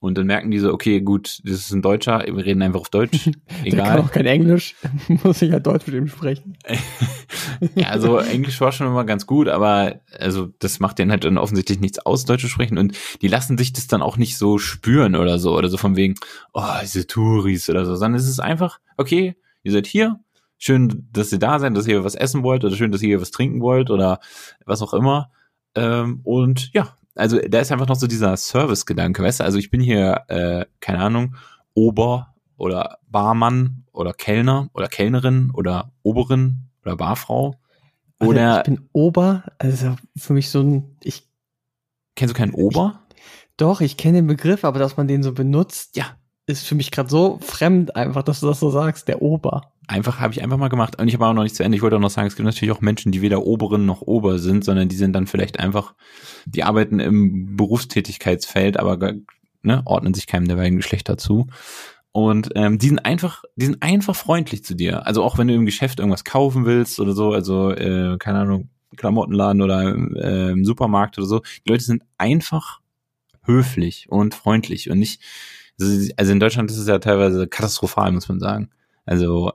Und 0.03 0.17
dann 0.17 0.27
merken 0.27 0.51
die 0.51 0.59
so, 0.59 0.73
okay, 0.73 0.99
gut, 0.99 1.39
das 1.45 1.53
ist 1.53 1.71
ein 1.71 1.81
Deutscher, 1.81 2.25
wir 2.27 2.43
reden 2.43 2.61
einfach 2.61 2.81
auf 2.81 2.89
Deutsch. 2.89 3.23
Der 3.63 3.71
kann 3.71 3.85
Egal. 3.85 3.99
auch 4.01 4.11
kein 4.11 4.25
Englisch, 4.25 4.75
muss 5.23 5.41
ich 5.41 5.49
halt 5.53 5.65
Deutsch 5.65 5.87
mit 5.87 5.95
ihm 5.95 6.07
sprechen. 6.07 6.57
Ja, 7.75 7.87
also 7.87 8.17
Englisch 8.17 8.59
war 8.59 8.73
schon 8.73 8.87
immer 8.87 9.05
ganz 9.05 9.25
gut, 9.25 9.47
aber 9.47 10.01
also 10.19 10.49
das 10.59 10.79
macht 10.81 10.99
denen 10.99 11.09
halt 11.09 11.23
dann 11.23 11.37
offensichtlich 11.37 11.79
nichts 11.79 11.99
aus, 11.99 12.25
Deutsch 12.25 12.41
zu 12.41 12.49
sprechen. 12.49 12.77
Und 12.77 12.97
die 13.21 13.29
lassen 13.29 13.57
sich 13.57 13.71
das 13.71 13.87
dann 13.87 14.01
auch 14.01 14.17
nicht 14.17 14.37
so 14.37 14.57
spüren 14.57 15.15
oder 15.15 15.39
so, 15.39 15.57
oder 15.57 15.69
so 15.69 15.77
von 15.77 15.95
wegen, 15.95 16.15
oh, 16.51 16.63
diese 16.81 17.07
Touris 17.07 17.69
oder 17.69 17.85
so, 17.85 17.95
sondern 17.95 18.19
es 18.19 18.27
ist 18.27 18.41
einfach, 18.41 18.79
okay, 18.97 19.35
ihr 19.63 19.71
seid 19.71 19.87
hier, 19.87 20.19
schön, 20.57 21.07
dass 21.13 21.31
ihr 21.31 21.39
da 21.39 21.59
seid, 21.59 21.77
dass 21.77 21.87
ihr 21.87 22.03
was 22.03 22.15
essen 22.15 22.43
wollt 22.43 22.65
oder 22.65 22.75
schön, 22.75 22.91
dass 22.91 23.01
ihr 23.01 23.21
was 23.21 23.31
trinken 23.31 23.61
wollt 23.61 23.89
oder 23.89 24.19
was 24.65 24.81
auch 24.81 24.93
immer. 24.93 25.31
Ähm, 25.75 26.19
und 26.23 26.71
ja, 26.73 26.97
also 27.15 27.39
da 27.39 27.59
ist 27.59 27.71
einfach 27.71 27.87
noch 27.87 27.95
so 27.95 28.07
dieser 28.07 28.35
Service-Gedanke, 28.37 29.21
weißt 29.23 29.39
du, 29.39 29.43
also 29.43 29.57
ich 29.57 29.69
bin 29.69 29.81
hier, 29.81 30.23
äh, 30.27 30.65
keine 30.79 30.99
Ahnung, 30.99 31.35
Ober 31.73 32.33
oder 32.57 32.99
Barmann 33.09 33.85
oder 33.91 34.13
Kellner 34.13 34.69
oder 34.73 34.87
Kellnerin 34.87 35.51
oder 35.53 35.91
Oberin 36.01 36.69
oder 36.83 36.95
Barfrau. 36.95 37.55
Also 38.19 38.31
Oder 38.31 38.57
ich 38.59 38.63
bin 38.63 38.89
Ober, 38.93 39.43
also 39.59 39.95
für 40.15 40.33
mich 40.33 40.49
so 40.49 40.61
ein, 40.61 40.97
ich, 41.03 41.27
kennst 42.15 42.33
du 42.33 42.37
keinen 42.37 42.53
Ober? 42.53 42.99
doch, 43.57 43.81
ich 43.81 43.97
kenne 43.97 44.19
den 44.19 44.27
Begriff, 44.27 44.63
aber 44.65 44.79
dass 44.79 44.97
man 44.97 45.07
den 45.07 45.23
so 45.23 45.33
benutzt, 45.33 45.95
Ja. 45.95 46.05
ist 46.47 46.65
für 46.65 46.75
mich 46.75 46.91
gerade 46.91 47.09
so 47.09 47.37
fremd 47.41 47.95
einfach, 47.95 48.23
dass 48.23 48.39
du 48.39 48.47
das 48.47 48.59
so 48.59 48.69
sagst, 48.71 49.07
der 49.07 49.21
Ober. 49.21 49.72
Einfach 49.87 50.19
habe 50.19 50.33
ich 50.33 50.41
einfach 50.41 50.57
mal 50.57 50.69
gemacht. 50.69 50.99
Und 50.99 51.07
ich 51.07 51.13
habe 51.13 51.25
auch 51.25 51.33
noch 51.33 51.43
nicht 51.43 51.55
zu 51.55 51.63
Ende. 51.63 51.75
Ich 51.75 51.81
wollte 51.81 51.97
auch 51.97 52.01
noch 52.01 52.09
sagen, 52.09 52.27
es 52.27 52.35
gibt 52.35 52.45
natürlich 52.45 52.71
auch 52.71 52.81
Menschen, 52.81 53.11
die 53.11 53.21
weder 53.21 53.43
Oberin 53.43 53.85
noch 53.85 54.01
Ober 54.01 54.39
sind, 54.39 54.63
sondern 54.63 54.89
die 54.89 54.95
sind 54.95 55.13
dann 55.13 55.27
vielleicht 55.27 55.59
einfach, 55.59 55.93
die 56.45 56.63
arbeiten 56.63 56.99
im 56.99 57.55
Berufstätigkeitsfeld, 57.55 58.77
aber 58.77 59.13
ne, 59.61 59.81
ordnen 59.85 60.13
sich 60.13 60.27
keinem 60.27 60.47
der 60.47 60.55
beiden 60.55 60.77
Geschlechter 60.77 61.17
zu. 61.17 61.47
Und 62.11 62.51
ähm, 62.55 62.77
die 62.77 62.87
sind 62.87 63.03
einfach, 63.05 63.43
die 63.55 63.65
sind 63.65 63.81
einfach 63.81 64.15
freundlich 64.15 64.63
zu 64.63 64.75
dir. 64.75 65.07
Also 65.07 65.23
auch 65.23 65.37
wenn 65.37 65.47
du 65.47 65.55
im 65.55 65.65
Geschäft 65.65 65.99
irgendwas 65.99 66.23
kaufen 66.23 66.65
willst 66.65 66.99
oder 66.99 67.13
so, 67.13 67.33
also 67.33 67.71
äh, 67.71 68.17
keine 68.19 68.39
Ahnung, 68.39 68.69
Klamottenladen 68.95 69.61
oder 69.63 69.95
äh, 69.95 70.51
im 70.51 70.63
Supermarkt 70.63 71.17
oder 71.17 71.25
so, 71.25 71.39
die 71.65 71.71
Leute 71.71 71.83
sind 71.83 72.03
einfach 72.19 72.81
höflich 73.41 74.07
und 74.09 74.35
freundlich 74.35 74.91
und 74.91 74.99
nicht, 74.99 75.21
also 76.15 76.31
in 76.31 76.39
Deutschland 76.39 76.69
ist 76.69 76.77
es 76.77 76.87
ja 76.87 76.99
teilweise 76.99 77.47
katastrophal, 77.47 78.11
muss 78.11 78.29
man 78.29 78.39
sagen. 78.39 78.69
Also 79.05 79.51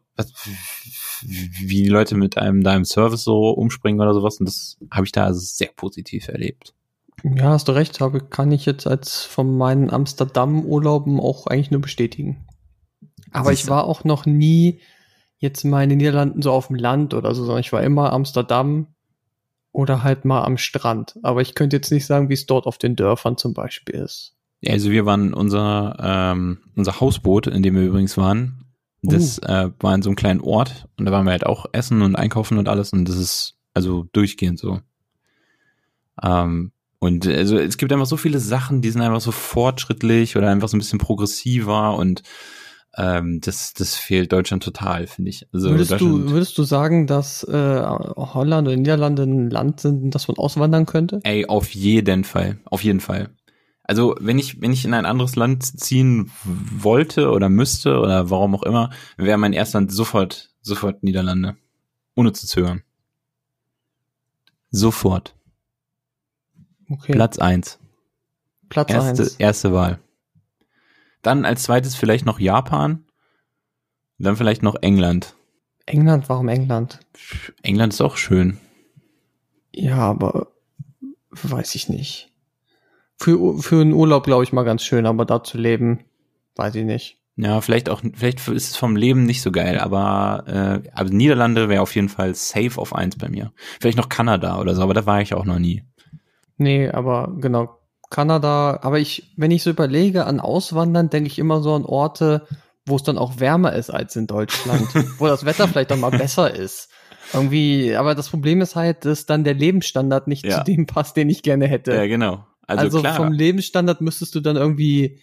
wie 1.23 1.83
die 1.83 1.89
Leute 1.89 2.15
mit 2.15 2.37
einem 2.37 2.63
da 2.63 2.75
im 2.75 2.85
Service 2.85 3.25
so 3.25 3.51
umspringen 3.51 4.01
oder 4.01 4.15
sowas 4.15 4.39
und 4.39 4.47
das 4.47 4.79
habe 4.91 5.07
ich 5.07 5.13
da 5.13 5.25
also 5.25 5.41
sehr 5.41 5.71
positiv 5.75 6.29
erlebt. 6.29 6.75
Ja, 7.25 7.51
hast 7.51 7.69
du 7.69 7.73
recht, 7.73 8.01
habe, 8.01 8.21
kann 8.21 8.53
ich 8.53 8.65
jetzt 8.65 8.87
als 8.87 9.25
von 9.25 9.57
meinen 9.57 9.91
Amsterdam-Urlauben 9.91 11.19
auch 11.19 11.47
eigentlich 11.47 11.71
nur 11.71 11.81
bestätigen. 11.81 12.47
Aber 13.33 13.53
ich 13.53 13.69
war 13.69 13.85
auch 13.85 14.05
noch 14.05 14.25
nie 14.25 14.81
jetzt 15.39 15.65
mal 15.65 15.83
in 15.83 15.91
den 15.91 15.99
Niederlanden 15.99 16.43
so 16.43 16.53
auf 16.53 16.69
dem 16.69 16.77
Land 16.77 17.15
oder 17.15 17.35
so, 17.35 17.45
sondern 17.45 17.61
ich 17.61 17.73
war 17.73 17.83
immer 17.83 18.13
Amsterdam 18.13 18.95
oder 19.73 20.03
halt 20.03 20.25
mal 20.25 20.45
am 20.45 20.59
Strand. 20.59 21.19
Aber 21.23 21.41
ich 21.41 21.55
könnte 21.55 21.77
jetzt 21.77 21.93
nicht 21.93 22.07
sagen, 22.07 22.29
wie 22.29 22.35
es 22.35 22.47
dort 22.47 22.67
auf 22.67 22.79
den 22.79 22.97
Dörfern 22.97 23.37
zum 23.37 23.53
Beispiel 23.53 23.97
ist. 23.97 24.35
Ja, 24.61 24.73
also 24.73 24.91
wir 24.91 25.07
waren 25.07 25.35
unser 25.35 25.97
ähm, 26.01 26.59
unser 26.75 27.01
Hausboot, 27.01 27.47
in 27.49 27.63
dem 27.63 27.75
wir 27.75 27.83
übrigens 27.83 28.17
waren. 28.17 28.65
Das 29.09 29.39
äh, 29.39 29.71
war 29.81 29.95
in 29.95 30.03
so 30.03 30.11
einem 30.11 30.17
kleinen 30.17 30.41
Ort 30.41 30.87
und 30.99 31.07
da 31.07 31.13
waren 31.13 31.25
wir 31.25 31.33
halt 31.33 31.47
auch 31.47 31.67
essen 31.73 32.03
und 32.03 32.17
einkaufen 32.17 32.59
und 32.59 32.69
alles 32.69 32.93
und 32.93 33.09
das 33.09 33.17
ist 33.17 33.57
also 33.75 34.07
durchgehend 34.13 34.59
so. 34.59 34.81
Ähm, 36.23 36.73
und 37.01 37.27
also 37.27 37.59
es 37.59 37.79
gibt 37.79 37.93
einfach 37.93 38.07
so 38.07 38.17
viele 38.17 38.41
Sachen, 38.41 38.83
die 38.83 38.91
sind 38.91 39.03
einfach 39.03 39.21
so 39.21 39.31
fortschrittlich 39.31 40.37
oder 40.37 40.51
einfach 40.51 40.69
so 40.69 40.77
ein 40.77 40.81
bisschen 40.81 40.99
progressiver 40.99 41.97
und 41.97 42.23
ähm, 42.97 43.41
das, 43.41 43.75
das 43.75 43.95
fehlt 43.95 44.33
Deutschland 44.33 44.65
total, 44.65 45.07
finde 45.07 45.31
ich. 45.31 45.47
Also 45.53 45.71
würdest, 45.71 46.01
du, 46.01 46.31
würdest 46.31 46.59
du 46.59 46.65
sagen, 46.65 47.07
dass 47.07 47.45
äh, 47.45 47.53
Holland 47.53 48.67
oder 48.67 48.77
Niederlande 48.77 49.23
ein 49.23 49.51
Land 49.51 49.81
sind, 49.81 50.03
in 50.03 50.11
das 50.11 50.27
man 50.27 50.37
auswandern 50.37 50.87
könnte? 50.87 51.21
ey, 51.23 51.47
auf 51.47 51.71
jeden 51.71 52.25
Fall, 52.25 52.59
auf 52.65 52.83
jeden 52.83 53.01
Fall. 53.01 53.31
Also 53.89 54.15
wenn 54.21 54.39
ich, 54.39 54.61
wenn 54.61 54.73
ich 54.73 54.85
in 54.85 54.93
ein 54.93 55.07
anderes 55.07 55.35
Land 55.35 55.65
ziehen 55.65 56.31
wollte 56.45 57.31
oder 57.31 57.49
müsste 57.49 58.01
oder 58.01 58.29
warum 58.29 58.55
auch 58.55 58.63
immer, 58.63 58.91
wäre 59.17 59.39
mein 59.39 59.55
Erstland 59.55 59.91
sofort, 59.91 60.51
sofort 60.61 61.03
Niederlande. 61.03 61.57
Ohne 62.15 62.35
zu 62.35 62.47
zögern. 62.47 62.83
Sofort. 64.71 65.35
Okay. 66.91 67.13
Platz 67.13 67.39
eins. 67.39 67.79
Platz 68.69 68.91
Erste, 68.91 69.23
eins. 69.23 69.37
erste 69.37 69.73
Wahl. 69.73 69.99
Dann 71.23 71.47
als 71.47 71.63
zweites 71.63 71.95
vielleicht 71.95 72.27
noch 72.27 72.39
Japan. 72.39 73.07
Dann 74.19 74.37
vielleicht 74.37 74.63
noch 74.63 74.75
England. 74.83 75.35
England, 75.87 76.29
warum 76.29 76.49
England? 76.49 77.01
England 77.63 77.95
ist 77.95 78.03
auch 78.03 78.19
schön. 78.19 78.59
Ja, 79.75 79.97
aber 79.97 80.49
weiß 81.31 81.75
ich 81.75 81.89
nicht. 81.89 82.31
Für, 83.19 83.59
für 83.59 83.81
einen 83.81 83.93
Urlaub 83.93 84.25
glaube 84.25 84.45
ich 84.45 84.53
mal 84.53 84.65
ganz 84.65 84.83
schön, 84.83 85.07
aber 85.07 85.25
da 85.25 85.43
zu 85.43 85.59
leben, 85.59 86.05
weiß 86.57 86.75
ich 86.77 86.85
nicht. 86.85 87.19
Ja, 87.37 87.61
vielleicht 87.61 87.89
auch, 87.89 88.03
vielleicht 88.15 88.47
ist 88.49 88.71
es 88.71 88.77
vom 88.77 88.97
Leben 88.97 89.23
nicht 89.25 89.43
so 89.43 89.53
geil, 89.53 89.79
aber, 89.79 90.83
äh, 90.85 90.89
aber 90.93 91.11
Niederlande 91.11 91.69
wäre 91.69 91.83
auf 91.83 91.95
jeden 91.95 92.09
Fall 92.09 92.35
safe 92.35 92.73
auf 92.77 92.95
eins 92.95 93.17
bei 93.17 93.29
mir. 93.29 93.53
Vielleicht 93.81 93.97
noch 93.99 94.09
Kanada 94.09 94.59
oder 94.61 94.75
so, 94.75 94.83
aber 94.83 94.95
da 94.95 95.07
war 95.07 95.21
ich 95.21 95.35
auch 95.35 95.45
noch 95.45 95.61
nie. 95.61 95.85
Nee, 96.57 96.89
aber 96.89 97.33
genau, 97.39 97.79
Kanada, 98.11 98.81
aber 98.83 98.99
ich, 98.99 99.35
wenn 99.37 99.53
ich 99.53 99.63
so 99.63 99.71
überlege 99.71 100.25
an 100.27 100.41
Auswandern, 100.41 101.11
denke 101.11 101.29
ich 101.29 101.39
immer 101.39 101.61
so 101.61 101.75
an 101.75 101.85
Orte, 101.85 102.47
wo 102.87 102.97
es 102.97 103.03
dann 103.05 103.19
auch 103.19 103.39
wärmer 103.39 103.73
ist 103.75 103.91
als 103.91 104.17
in 104.17 104.27
Deutschland, 104.27 104.89
wo 105.19 105.27
das 105.29 105.45
Wetter 105.45 105.69
vielleicht 105.69 105.91
dann 105.93 106.01
mal 106.01 106.11
besser 106.11 106.53
ist. 106.53 106.89
Irgendwie, 107.33 107.95
aber 107.95 108.15
das 108.15 108.31
Problem 108.31 108.61
ist 108.63 108.75
halt, 108.75 109.05
dass 109.05 109.27
dann 109.27 109.45
der 109.45 109.55
Lebensstandard 109.55 110.27
nicht 110.27 110.45
Ja. 110.45 110.59
zu 110.59 110.65
dem 110.65 110.87
passt, 110.87 111.17
den 111.17 111.29
ich 111.29 111.43
gerne 111.43 111.67
hätte. 111.69 111.95
Ja, 111.95 112.07
genau. 112.07 112.47
Also, 112.69 112.85
Also, 112.85 113.01
klar. 113.01 113.17
vom 113.17 113.33
Lebensstandard 113.33 114.01
müsstest 114.01 114.35
du 114.37 114.41
dann 114.41 114.57
irgendwie, 114.57 115.21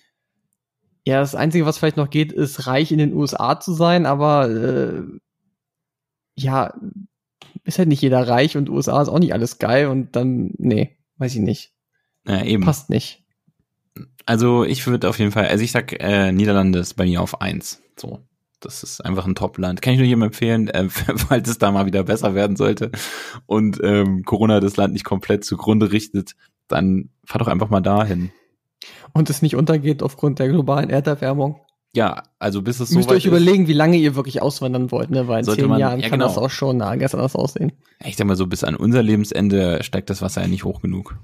ja, 1.06 1.20
das 1.20 1.36
Einzige, 1.36 1.66
was 1.66 1.78
vielleicht 1.78 1.98
noch 1.98 2.10
geht, 2.10 2.34
ist 2.34 2.68
reich 2.68 2.92
in 2.92 2.98
den 2.98 3.14
USA 3.14 3.60
zu 3.60 3.74
sein, 3.74 4.06
aber 4.06 4.50
äh, 4.50 5.04
ja, 6.36 6.74
ist 7.64 7.80
halt 7.80 7.88
nicht 7.88 8.02
jeder 8.02 8.28
reich 8.28 8.58
und 8.58 8.70
USA 8.70 9.02
ist 9.02 9.10
auch 9.10 9.20
nicht 9.20 9.34
alles 9.34 9.60
geil 9.60 9.88
und 9.88 10.16
dann, 10.16 10.52
nee, 10.58 10.98
weiß 11.18 11.36
ich 11.36 11.42
nicht. 11.42 11.72
ja, 12.28 12.44
eben. 12.44 12.64
Passt 12.66 12.90
nicht. 12.90 13.24
Also 14.26 14.64
ich 14.64 14.86
würde 14.88 15.08
auf 15.08 15.20
jeden 15.20 15.32
Fall, 15.32 15.48
also 15.48 15.64
ich 15.64 15.72
sag, 15.72 15.94
äh, 16.02 16.32
Niederlande 16.32 16.80
ist 16.80 16.96
bei 16.96 17.06
mir 17.06 17.22
auf 17.22 17.42
eins. 17.42 17.82
So. 17.98 18.28
Das 18.60 18.82
ist 18.82 19.06
einfach 19.06 19.28
ein 19.28 19.36
Top-Land. 19.36 19.82
Kann 19.84 19.94
ich 19.94 20.00
nur 20.00 20.08
jedem 20.08 20.24
empfehlen, 20.24 20.68
äh, 20.70 20.90
falls 20.90 21.48
es 21.48 21.60
da 21.60 21.72
mal 21.72 21.86
wieder 21.86 22.04
besser 22.04 22.34
werden 22.34 22.56
sollte 22.56 22.92
und 23.46 23.80
ähm, 23.84 24.24
Corona 24.24 24.60
das 24.60 24.76
Land 24.76 24.94
nicht 24.94 25.06
komplett 25.06 25.46
zugrunde 25.46 25.92
richtet, 25.92 26.36
dann 26.68 27.10
fahr 27.26 27.40
doch 27.40 27.48
einfach 27.48 27.70
mal 27.70 27.82
dahin. 27.82 28.32
Und 29.14 29.30
es 29.30 29.42
nicht 29.42 29.56
untergeht 29.56 30.04
aufgrund 30.04 30.40
der 30.40 30.50
globalen 30.50 30.90
Erderwärmung. 30.90 31.60
Ja, 31.94 32.24
also 32.40 32.62
bis 32.62 32.82
es 32.82 32.90
So 32.90 32.98
Müsst 32.98 33.10
ihr 33.10 33.16
euch 33.16 33.26
überlegen, 33.26 33.68
wie 33.70 33.74
lange 33.74 33.96
ihr 33.96 34.16
wirklich 34.16 34.42
auswandern 34.42 34.92
wollt, 34.92 35.10
ne? 35.12 35.30
Weil 35.30 35.40
in 35.40 35.46
zehn 35.46 35.68
man- 35.70 35.80
Jahren 35.80 36.00
ja, 36.02 36.10
kann 36.10 36.20
genau. 36.20 36.28
das 36.28 36.38
auch 36.38 36.50
schon 36.50 36.78
na, 36.78 36.94
ganz 36.98 37.16
anders 37.16 37.36
aussehen. 37.38 37.72
Ich 38.04 38.18
sag 38.18 38.28
mal 38.28 38.36
so, 38.36 38.48
bis 38.48 38.66
an 38.66 38.76
unser 38.76 39.02
Lebensende 39.02 39.82
steigt 39.82 40.10
das 40.10 40.22
Wasser 40.22 40.42
ja 40.42 40.48
nicht 40.50 40.66
hoch 40.66 40.82
genug. 40.82 41.18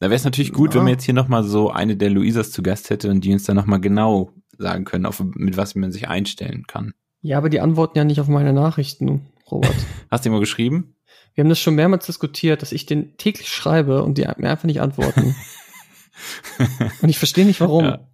Da 0.00 0.06
wäre 0.06 0.16
es 0.16 0.24
natürlich 0.24 0.52
gut, 0.52 0.74
Ja. 0.74 0.80
wenn 0.80 0.86
wir 0.86 0.92
jetzt 0.94 1.04
hier 1.04 1.14
nochmal 1.14 1.44
so 1.44 1.70
eine 1.70 1.96
der 1.96 2.10
Luisas 2.10 2.50
zu 2.50 2.62
Gast 2.62 2.90
hätte 2.90 3.10
und 3.10 3.22
die 3.24 3.32
uns 3.32 3.44
dann 3.44 3.54
nochmal 3.56 3.80
genau 3.80 4.32
sagen 4.58 4.84
können, 4.84 5.06
auf, 5.06 5.22
mit 5.34 5.56
was 5.56 5.74
man 5.74 5.92
sich 5.92 6.08
einstellen 6.08 6.64
kann. 6.66 6.94
Ja, 7.22 7.38
aber 7.38 7.50
die 7.50 7.60
antworten 7.60 7.98
ja 7.98 8.04
nicht 8.04 8.20
auf 8.20 8.28
meine 8.28 8.52
Nachrichten, 8.52 9.28
Robert. 9.50 9.74
Hast 10.10 10.24
du 10.24 10.30
ihm 10.30 10.32
mal 10.32 10.40
geschrieben? 10.40 10.96
Wir 11.34 11.42
haben 11.44 11.48
das 11.48 11.60
schon 11.60 11.74
mehrmals 11.74 12.06
diskutiert, 12.06 12.62
dass 12.62 12.72
ich 12.72 12.86
den 12.86 13.16
täglich 13.16 13.48
schreibe 13.48 14.02
und 14.02 14.18
die 14.18 14.22
mir 14.38 14.50
einfach 14.50 14.64
nicht 14.64 14.80
antworten. 14.80 15.34
und 17.02 17.08
ich 17.08 17.18
verstehe 17.18 17.46
nicht 17.46 17.60
warum. 17.60 17.84
Ja. 17.84 18.06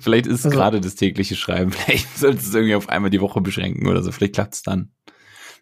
Vielleicht 0.00 0.26
ist 0.26 0.40
es 0.40 0.44
Also- 0.46 0.56
gerade 0.56 0.80
das 0.80 0.94
tägliche 0.94 1.36
Schreiben. 1.36 1.70
Vielleicht 1.72 2.16
solltest 2.18 2.46
du 2.46 2.48
es 2.50 2.54
irgendwie 2.54 2.74
auf 2.74 2.88
einmal 2.88 3.10
die 3.10 3.20
Woche 3.20 3.40
beschränken 3.40 3.86
oder 3.86 4.02
so. 4.02 4.12
Vielleicht 4.12 4.34
klappt 4.34 4.54
es 4.54 4.62
dann. 4.62 4.90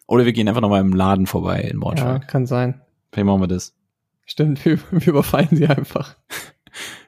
Oder 0.07 0.25
wir 0.25 0.33
gehen 0.33 0.47
einfach 0.47 0.61
nochmal 0.61 0.81
im 0.81 0.93
Laden 0.93 1.27
vorbei 1.27 1.61
in 1.61 1.73
Ja, 1.75 1.79
Braunschweig. 1.79 2.27
kann 2.27 2.45
sein. 2.45 2.81
Vielleicht 3.11 3.25
machen 3.25 3.41
wir 3.41 3.47
das. 3.47 3.75
Stimmt, 4.25 4.63
wir, 4.65 4.79
wir 4.91 5.07
überfallen 5.07 5.49
sie 5.51 5.67
einfach. 5.67 6.15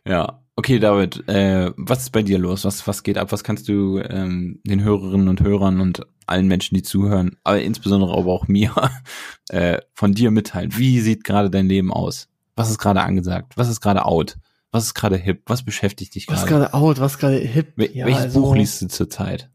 Ja. 0.06 0.44
Okay, 0.60 0.78
David, 0.78 1.26
äh, 1.30 1.72
was 1.78 2.02
ist 2.02 2.10
bei 2.10 2.22
dir 2.22 2.38
los? 2.38 2.66
Was, 2.66 2.86
was 2.86 3.04
geht 3.04 3.18
ab? 3.18 3.32
Was 3.32 3.46
kannst 3.46 3.70
du 3.70 4.00
ähm, 4.00 4.60
den 4.66 4.84
Hörerinnen 4.84 5.30
und 5.30 5.40
Hörern 5.40 5.80
und 5.80 6.06
allen 6.26 6.48
Menschen, 6.48 6.76
die 6.76 6.84
zuhören, 6.84 7.38
aber 7.46 7.62
insbesondere 7.62 8.12
aber 8.12 8.34
auch 8.34 8.50
mir, 8.50 8.76
äh, 9.52 9.78
von 9.94 10.14
dir 10.14 10.32
mitteilen? 10.32 10.72
Wie 10.76 11.00
sieht 11.00 11.24
gerade 11.24 11.50
dein 11.50 11.70
Leben 11.70 11.94
aus? 11.94 12.28
Was 12.58 12.70
ist 12.70 12.78
gerade 12.78 13.00
angesagt? 13.00 13.54
Was 13.56 13.70
ist 13.70 13.80
gerade 13.80 14.04
out? 14.04 14.38
Was 14.70 14.84
ist 14.84 14.96
gerade 14.96 15.16
hip? 15.16 15.44
Was 15.46 15.64
beschäftigt 15.64 16.14
dich 16.14 16.28
Was 16.28 16.46
gerade? 16.46 16.66
gerade 16.66 16.74
out, 16.74 17.00
was 17.00 17.20
gerade 17.20 17.38
hip. 17.38 17.72
Wel 17.78 17.96
Ja, 17.96 18.06
welches 18.06 18.24
also, 18.24 18.42
Buch 18.42 18.56
liest 18.58 18.82
du 18.82 18.90
zurzeit? 18.90 19.50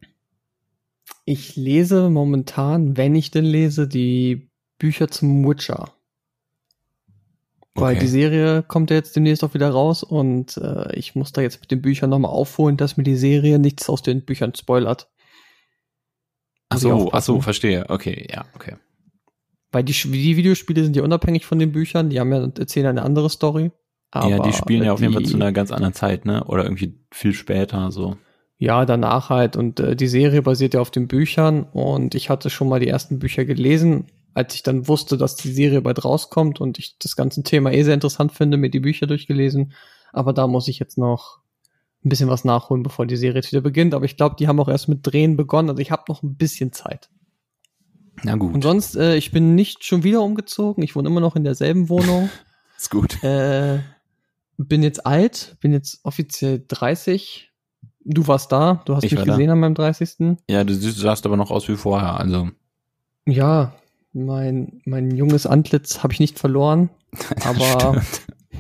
Ich 1.27 1.55
lese 1.55 2.09
momentan, 2.09 2.97
wenn 2.97 3.15
ich 3.15 3.31
denn 3.31 3.45
lese, 3.45 3.87
die 3.87 4.49
Bücher 4.79 5.09
zum 5.09 5.47
Witcher. 5.47 5.93
Weil 7.77 7.95
Okay. 7.97 8.05
die 8.05 8.09
Serie 8.09 8.63
kommt 8.63 8.91
ja 8.91 8.97
jetzt 8.97 9.17
demnächst 9.17 9.43
auch 9.43 9.53
wieder 9.55 9.69
raus 9.71 10.03
und 10.05 10.57
äh, 10.59 10.95
ich 10.97 11.15
muss 11.17 11.33
da 11.33 11.41
jetzt 11.43 11.61
mit 11.61 11.71
den 11.73 11.83
Büchern 11.83 12.09
nochmal 12.11 12.31
aufholen, 12.31 12.77
dass 12.77 12.97
mir 12.97 13.03
die 13.03 13.17
Serie 13.17 13.59
nichts 13.59 13.89
aus 13.89 14.03
den 14.03 14.25
Büchern 14.25 14.55
spoilert. 14.55 15.09
Ach 16.69 16.77
Muss 16.77 16.85
ich 16.85 16.89
so, 16.91 17.13
ach 17.13 17.23
so, 17.23 17.41
verstehe. 17.41 17.85
Okay, 17.89 18.29
ja, 18.33 18.45
okay. 18.55 18.77
Weil 19.73 19.83
die, 19.83 19.93
die 19.93 20.37
Videospiele 20.37 20.85
sind 20.85 20.95
ja 20.95 21.03
unabhängig 21.03 21.47
von 21.47 21.59
den 21.59 21.73
Büchern, 21.73 22.11
die 22.11 22.21
haben 22.21 22.33
ja 22.33 22.49
erzählen 22.59 22.87
eine 22.87 23.03
andere 23.03 23.29
Story. 23.29 23.73
Ja, 24.15 24.39
die 24.39 24.53
spielen 24.53 24.85
ja 24.85 24.93
auf 24.93 25.01
jeden 25.01 25.13
Fall 25.13 25.25
die- 25.25 25.29
zu 25.29 25.35
einer 25.37 25.51
ganz 25.51 25.73
anderen 25.73 25.95
Zeit, 25.95 26.25
ne? 26.25 26.45
Oder 26.45 26.63
irgendwie 26.63 27.01
viel 27.11 27.35
später 27.35 27.91
so. 27.91 28.17
Ja, 28.59 28.85
danach 28.87 29.31
halt. 29.31 29.57
Und 29.57 29.81
äh, 29.81 29.97
die 29.97 30.07
Serie 30.07 30.43
basiert 30.43 30.75
ja 30.75 30.81
auf 30.81 30.93
den 30.93 31.09
Büchern 31.09 31.65
und 31.65 32.15
ich 32.15 32.31
hatte 32.31 32.49
schon 32.51 32.69
mal 32.69 32.79
die 32.79 32.87
ersten 32.87 33.19
Bücher 33.19 33.45
gelesen, 33.45 34.07
als 34.35 34.55
ich 34.55 34.63
dann 34.63 34.89
wusste, 34.89 35.17
dass 35.17 35.37
die 35.37 35.53
Serie 35.53 35.81
bald 35.81 36.05
rauskommt 36.05 36.61
und 36.61 36.79
ich 36.79 36.99
das 36.99 37.17
ganze 37.17 37.43
Thema 37.43 37.73
eh 37.73 37.83
sehr 37.83 37.95
interessant 37.95 38.33
finde, 38.33 38.57
mir 38.57 38.71
die 38.71 38.81
Bücher 38.81 39.07
durchgelesen. 39.07 39.73
Aber 40.13 40.33
da 40.33 40.47
muss 40.47 40.69
ich 40.69 40.79
jetzt 40.79 40.99
noch 40.99 41.39
ein 42.05 42.09
bisschen 42.09 42.29
was 42.29 42.45
nachholen, 42.45 42.83
bevor 42.83 43.07
die 43.07 43.17
Serie 43.17 43.37
jetzt 43.37 43.53
wieder 43.53 43.63
beginnt. 43.63 43.95
Aber 43.95 44.05
ich 44.05 44.17
glaube, 44.17 44.37
die 44.39 44.47
haben 44.49 44.61
auch 44.61 44.69
erst 44.69 44.89
mit 44.89 45.07
Drehen 45.07 45.37
begonnen. 45.37 45.71
Also 45.71 45.81
ich 45.81 45.91
habe 45.91 46.03
noch 46.09 46.23
ein 46.23 46.35
bisschen 46.37 46.73
Zeit. 46.73 47.09
Na 48.23 48.37
gut, 48.37 48.55
Und 48.55 48.63
sonst, 48.63 48.97
äh, 48.97 49.17
ich 49.17 49.33
bin 49.33 49.55
nicht 49.55 49.85
schon 49.85 50.05
wieder 50.05 50.23
umgezogen. 50.23 50.83
Ich 50.85 50.95
wohne 50.95 51.09
immer 51.09 51.21
noch 51.21 51.35
in 51.37 51.45
derselben 51.45 51.89
Wohnung. 51.89 52.29
ist 52.77 52.91
gut. 52.91 53.23
Äh, 53.25 53.81
bin 54.57 54.83
jetzt 54.83 55.05
alt, 55.07 55.57
bin 55.61 55.73
jetzt 55.73 56.01
offiziell 56.05 56.65
30. 56.69 57.51
Du 58.05 58.27
warst 58.29 58.53
da, 58.53 58.83
du 58.85 58.95
hast 58.95 59.05
Ich 59.05 59.13
mich 59.13 59.19
war 59.21 59.27
da. 59.27 59.33
gesehen 59.33 59.51
an 59.51 59.61
meinem 59.61 59.75
30. 59.75 60.37
Ja, 60.49 60.63
du 60.63 60.75
siehst- 60.75 60.99
sahst 60.99 61.25
aber 61.27 61.37
noch 61.37 61.51
aus 61.51 61.67
wie 61.69 61.77
vorher, 61.77 62.21
also. 62.21 62.51
Ja, 63.27 63.73
mein, 64.15 64.81
mein 64.85 65.11
junges 65.11 65.47
Antlitz 65.47 66.03
habe 66.03 66.13
ich 66.13 66.21
nicht 66.21 66.39
verloren. 66.39 66.91
Aber 67.45 68.03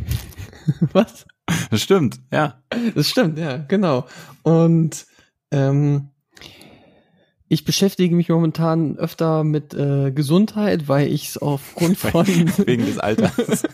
was? 0.92 1.26
Das 1.70 1.82
stimmt, 1.82 2.20
ja. 2.32 2.62
Das 2.94 3.08
stimmt, 3.08 3.38
ja, 3.38 3.58
genau. 3.58 4.06
Und 4.42 5.06
ähm, 5.50 6.10
ich 7.48 7.64
beschäftige 7.64 8.14
mich 8.14 8.28
momentan 8.28 8.96
öfter 8.96 9.44
mit 9.44 9.74
äh, 9.74 10.10
Gesundheit, 10.10 10.88
weil 10.88 11.08
ich 11.12 11.28
es 11.28 11.38
aufgrund 11.38 11.98
von 11.98 12.26
Wegen 12.26 12.86
des 12.86 12.98
Alters. 12.98 13.64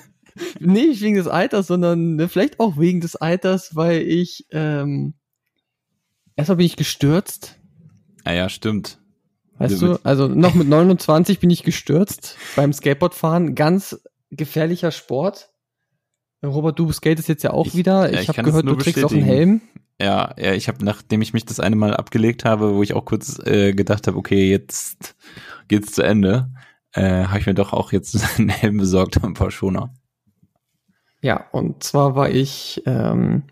nee, 0.59 0.87
nicht 0.87 1.01
wegen 1.03 1.17
des 1.17 1.29
Alters, 1.29 1.67
sondern 1.67 2.17
ne, 2.17 2.29
vielleicht 2.29 2.61
auch 2.61 2.77
wegen 2.79 3.01
des 3.01 3.17
Alters, 3.17 3.75
weil 3.77 4.03
ich 4.03 4.47
ähm, 4.51 5.15
erstmal 6.37 6.57
bin 6.57 6.67
ich 6.67 6.77
gestürzt, 6.77 7.61
Ah 8.25 8.33
ja, 8.33 8.49
stimmt. 8.49 9.00
Weißt 9.61 9.81
Du 9.83 9.99
also 10.03 10.27
noch 10.29 10.55
mit 10.55 10.69
29 10.69 11.39
bin 11.39 11.51
ich 11.51 11.63
gestürzt 11.63 12.37
beim 12.57 12.73
Skateboardfahren, 12.73 13.55
ganz 13.55 14.01
gefährlicher 14.31 14.91
Sport. 14.91 15.51
Robert, 16.45 16.79
du 16.79 16.91
skatest 16.93 17.29
jetzt 17.29 17.43
ja 17.45 17.53
auch 17.53 17.67
Ich- 17.67 17.77
wieder. 17.77 18.11
ja, 18.11 18.15
Ich, 18.21 18.23
ich 18.23 18.29
habe 18.29 18.43
gehört, 18.43 18.67
du 18.67 18.75
trägst 18.75 19.05
auch 19.05 19.13
einen. 19.13 19.23
Helm. 19.23 19.61
Ja, 20.01 20.35
ja, 20.39 20.55
ich 20.55 20.69
habe, 20.69 20.83
nachdem 20.85 21.21
ich 21.21 21.35
mich 21.35 21.45
das 21.45 21.61
eine 21.61 21.77
Mal 21.77 21.95
abgelegt 21.95 22.47
habe, 22.47 22.75
wo 22.75 22.83
ich 22.83 22.95
auch 22.95 23.05
kurz 23.05 23.39
äh, 23.45 23.75
gedacht 23.75 24.07
habe, 24.07 24.17
okay, 24.17 24.49
jetzt 24.51 25.15
geht's 25.69 25.93
zu 25.93 26.01
Ende, 26.03 26.49
äh, 26.95 27.25
habe 27.25 27.39
ich 27.41 27.45
mir 27.47 27.53
doch 27.53 27.75
auch 27.75 27.93
jetzt 27.93 28.17
einen 28.39 28.49
Helm 28.49 28.79
besorgt 28.79 29.19
und 29.19 29.25
ein 29.25 29.35
paar 29.35 29.51
Schoner. 29.51 29.93
Ja, 31.21 31.45
und 31.53 31.83
zwar 31.85 32.15
war 32.15 32.31
ich 32.31 32.83
ähm, 32.87 33.43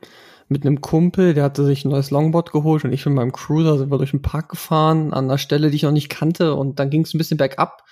mit 0.48 0.64
einem 0.64 0.80
Kumpel, 0.80 1.34
der 1.34 1.44
hatte 1.44 1.64
sich 1.64 1.84
ein 1.84 1.90
neues 1.90 2.11
Longboard 2.11 2.52
geholt 2.52 2.84
und 2.84 2.92
ich 2.92 3.04
mit 3.04 3.14
meinem 3.14 3.32
Cruiser 3.32 3.78
sind 3.78 3.90
wir 3.90 3.98
durch 3.98 4.12
den 4.12 4.22
Park 4.22 4.48
gefahren 4.48 5.12
an 5.12 5.24
einer 5.24 5.38
Stelle, 5.38 5.70
die 5.70 5.76
ich 5.76 5.82
noch 5.82 5.92
nicht 5.92 6.08
kannte 6.08 6.54
und 6.54 6.78
dann 6.78 6.90
ging 6.90 7.02
es 7.02 7.14
ein 7.14 7.18
bisschen 7.18 7.37
bergab 7.37 7.84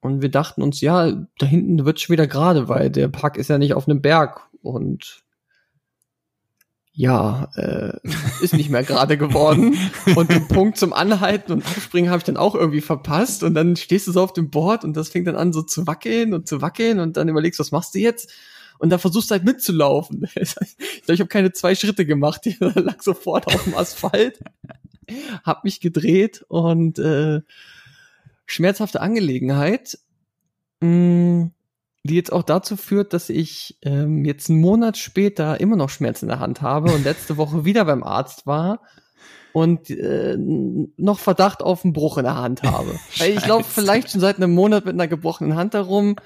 und 0.00 0.22
wir 0.22 0.30
dachten 0.30 0.62
uns, 0.62 0.80
ja, 0.80 1.12
da 1.38 1.46
hinten 1.46 1.84
wird 1.84 2.00
schon 2.00 2.14
wieder 2.14 2.26
gerade, 2.26 2.68
weil 2.68 2.90
der 2.90 3.08
Park 3.08 3.36
ist 3.36 3.48
ja 3.48 3.58
nicht 3.58 3.74
auf 3.74 3.86
einem 3.86 4.00
Berg 4.00 4.48
und 4.62 5.22
ja, 6.92 7.48
äh, 7.54 7.98
ist 8.42 8.52
nicht 8.52 8.68
mehr 8.68 8.82
gerade 8.82 9.16
geworden. 9.16 9.76
Und 10.16 10.30
den 10.30 10.48
Punkt 10.48 10.76
zum 10.76 10.92
Anhalten 10.92 11.52
und 11.52 11.64
Abspringen 11.64 12.10
habe 12.10 12.18
ich 12.18 12.24
dann 12.24 12.36
auch 12.36 12.54
irgendwie 12.54 12.80
verpasst. 12.80 13.42
Und 13.42 13.54
dann 13.54 13.76
stehst 13.76 14.06
du 14.06 14.12
so 14.12 14.20
auf 14.20 14.32
dem 14.32 14.50
Board 14.50 14.84
und 14.84 14.96
das 14.96 15.08
fängt 15.08 15.26
dann 15.26 15.36
an 15.36 15.52
so 15.52 15.62
zu 15.62 15.86
wackeln 15.86 16.34
und 16.34 16.48
zu 16.48 16.60
wackeln 16.60 16.98
und 16.98 17.16
dann 17.16 17.28
überlegst, 17.28 17.60
was 17.60 17.70
machst 17.70 17.94
du 17.94 18.00
jetzt? 18.00 18.30
Und 18.80 18.88
dann 18.88 18.98
versuchst 18.98 19.30
du 19.30 19.34
halt 19.34 19.44
mitzulaufen. 19.44 20.26
Ich 20.34 20.54
glaube, 21.02 21.14
ich 21.14 21.20
habe 21.20 21.28
keine 21.28 21.52
zwei 21.52 21.74
Schritte 21.74 22.06
gemacht. 22.06 22.42
Ich 22.46 22.58
lag 22.58 23.02
sofort 23.02 23.46
auf 23.46 23.64
dem 23.64 23.76
Asphalt, 23.76 24.40
hab 25.44 25.64
mich 25.64 25.80
gedreht 25.80 26.44
und 26.48 26.98
äh, 26.98 27.42
schmerzhafte 28.46 29.00
Angelegenheit, 29.00 29.98
mh, 30.80 31.50
die 32.04 32.14
jetzt 32.14 32.32
auch 32.32 32.42
dazu 32.42 32.76
führt, 32.76 33.12
dass 33.12 33.28
ich 33.28 33.78
ähm, 33.82 34.24
jetzt 34.24 34.48
einen 34.48 34.60
Monat 34.60 34.96
später 34.96 35.60
immer 35.60 35.76
noch 35.76 35.90
Schmerzen 35.90 36.24
in 36.24 36.30
der 36.30 36.40
Hand 36.40 36.62
habe 36.62 36.92
und 36.92 37.04
letzte 37.04 37.36
Woche 37.36 37.66
wieder 37.66 37.84
beim 37.84 38.02
Arzt 38.02 38.46
war 38.46 38.80
und 39.52 39.90
äh, 39.90 40.36
noch 40.38 41.18
Verdacht 41.18 41.62
auf 41.62 41.84
einen 41.84 41.92
Bruch 41.92 42.18
in 42.18 42.24
der 42.24 42.36
Hand 42.36 42.62
habe. 42.62 42.98
Weil 43.18 43.36
ich 43.36 43.46
laufe 43.46 43.68
vielleicht 43.68 44.10
schon 44.10 44.20
seit 44.20 44.36
einem 44.36 44.54
Monat 44.54 44.84
mit 44.84 44.94
einer 44.94 45.08
gebrochenen 45.08 45.56
Hand 45.56 45.74
herum. 45.74 46.16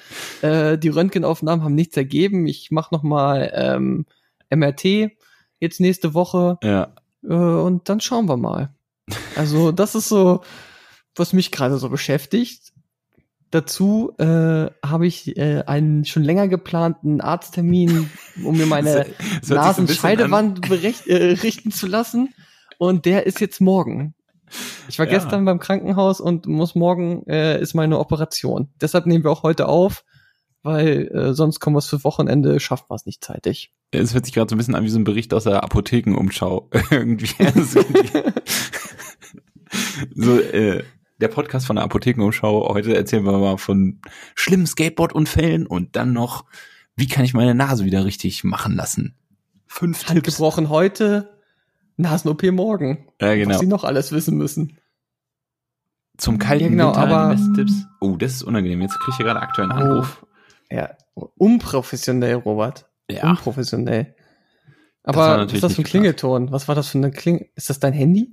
Äh, 0.43 0.79
die 0.79 0.89
Röntgenaufnahmen 0.89 1.65
haben 1.65 1.75
nichts 1.75 1.97
ergeben. 1.97 2.47
Ich 2.47 2.71
mache 2.71 2.95
noch 2.95 3.03
mal 3.03 3.51
ähm, 3.55 4.07
MRT 4.51 5.11
jetzt 5.61 5.81
nächste 5.81 6.15
Woche 6.15 6.59
Ja. 6.63 6.95
äh, 7.23 7.33
und 7.35 7.89
dann 7.89 8.01
schauen 8.01 8.29
wir 8.29 8.37
mal. 8.37 8.75
Also 9.37 9.73
das 9.73 9.95
ist 9.95 10.09
so, 10.09 10.43
was 11.17 11.33
mich 11.33 11.51
gerade 11.51 11.79
so 11.79 11.89
beschäftigt. 11.89 12.73
Dazu 13.51 14.13
äh, 14.19 14.25
habe 14.85 15.07
ich 15.07 15.37
äh, 15.37 15.63
einen 15.67 16.05
schon 16.05 16.25
länger 16.25 16.49
geplanten 16.49 17.21
Arzttermin, 17.21 18.11
um 18.43 18.57
mir 18.57 18.67
meine 18.67 19.07
Nasenscheidewand 19.47 20.69
äh, 21.07 21.15
richten 21.41 21.71
zu 21.71 21.87
lassen. 21.87 22.35
Und 22.79 23.05
der 23.07 23.27
ist 23.27 23.41
jetzt 23.41 23.61
morgen. 23.61 24.15
Ich 24.89 24.99
war 24.99 25.07
Ja. 25.07 25.13
gestern 25.13 25.45
beim 25.45 25.59
Krankenhaus 25.59 26.21
und 26.21 26.47
muss 26.47 26.75
morgen 26.75 27.27
äh, 27.27 27.61
ist 27.61 27.75
meine 27.75 27.99
Operation. 27.99 28.69
Deshalb 28.81 29.07
nehmen 29.07 29.25
wir 29.25 29.31
auch 29.31 29.43
heute 29.43 29.69
auf, 29.69 30.05
weil 30.63 31.09
äh, 31.09 31.35
sonst 31.35 31.61
kommen 31.61 31.75
wir 31.77 31.79
es 31.81 31.89
für 31.89 32.05
Wochenende, 32.05 32.61
schaffen 32.61 32.85
wir 32.89 32.95
es 32.95 33.07
nicht 33.07 33.25
zeitig. 33.25 33.73
Es 33.91 34.13
hört 34.15 34.25
sich 34.27 34.35
gerade 34.35 34.51
so 34.51 34.55
ein 34.55 34.59
bisschen 34.59 34.75
an 34.75 34.85
wie 34.85 34.89
so 34.91 34.99
ein 34.99 35.05
Bericht 35.05 35.33
aus 35.35 35.45
der 35.45 35.65
Apothekenumschau. 35.65 36.69
Irgendwie. 36.91 37.29
Also 37.55 37.83
die- 37.83 38.23
so, 40.15 40.39
äh, 40.39 40.85
der 41.21 41.29
Podcast 41.29 41.67
von 41.67 41.77
der 41.77 41.85
Apothekenumschau. 41.85 42.69
Heute 42.75 42.95
erzählen 42.95 43.25
wir 43.25 43.39
mal 43.39 43.57
von 43.57 44.01
schlimmen 44.35 44.67
Skateboard-Unfällen 44.67 45.67
und 45.67 45.97
dann 45.97 46.13
noch, 46.13 46.45
wie 46.97 47.07
kann 47.09 47.25
ich 47.25 47.35
meine 47.35 47.55
Nase 47.55 47.85
wieder 47.85 48.05
richtig 48.05 48.45
machen 48.45 48.75
lassen? 48.77 49.17
Fünf 49.67 50.07
Hand 50.09 50.23
Tipps. 50.25 50.37
gebrochen 50.37 50.69
heute, 50.69 51.34
Nasen-OP 51.97 52.43
morgen. 52.53 53.07
Ja, 53.21 53.35
genau. 53.35 53.51
Was 53.55 53.61
sie 53.61 53.67
noch 53.67 53.85
alles 53.85 54.13
wissen 54.13 54.37
müssen. 54.37 54.79
Zum 56.17 56.39
kalten 56.39 56.65
Ja, 56.65 56.71
genau, 56.71 56.87
Winter 56.89 57.01
aber- 57.01 57.35
die 57.35 57.37
besten 57.37 57.55
Tipps. 57.55 57.87
Oh, 58.01 58.17
das 58.17 58.33
ist 58.35 58.43
unangenehm. 58.43 58.81
Jetzt 58.83 58.99
kriege 59.01 59.11
ich 59.13 59.17
hier 59.17 59.27
gerade 59.27 59.41
aktuell 59.41 59.71
einen 59.71 59.83
Anruf. 59.83 60.25
Ja, 60.71 60.91
unprofessionell, 61.15 62.35
Robert. 62.37 62.89
Ja. 63.11 63.29
Unprofessionell. 63.31 64.15
Aber 65.03 65.45
was 65.45 65.53
ist 65.53 65.63
das 65.63 65.75
für 65.75 65.83
ein 65.83 65.85
Klingelton? 65.85 66.51
Was 66.51 66.67
war 66.69 66.75
das 66.75 66.89
für 66.89 66.99
eine 66.99 67.11
Kling? 67.11 67.47
Ist 67.57 67.69
das 67.69 67.79
dein 67.79 67.93
Handy? 67.93 68.33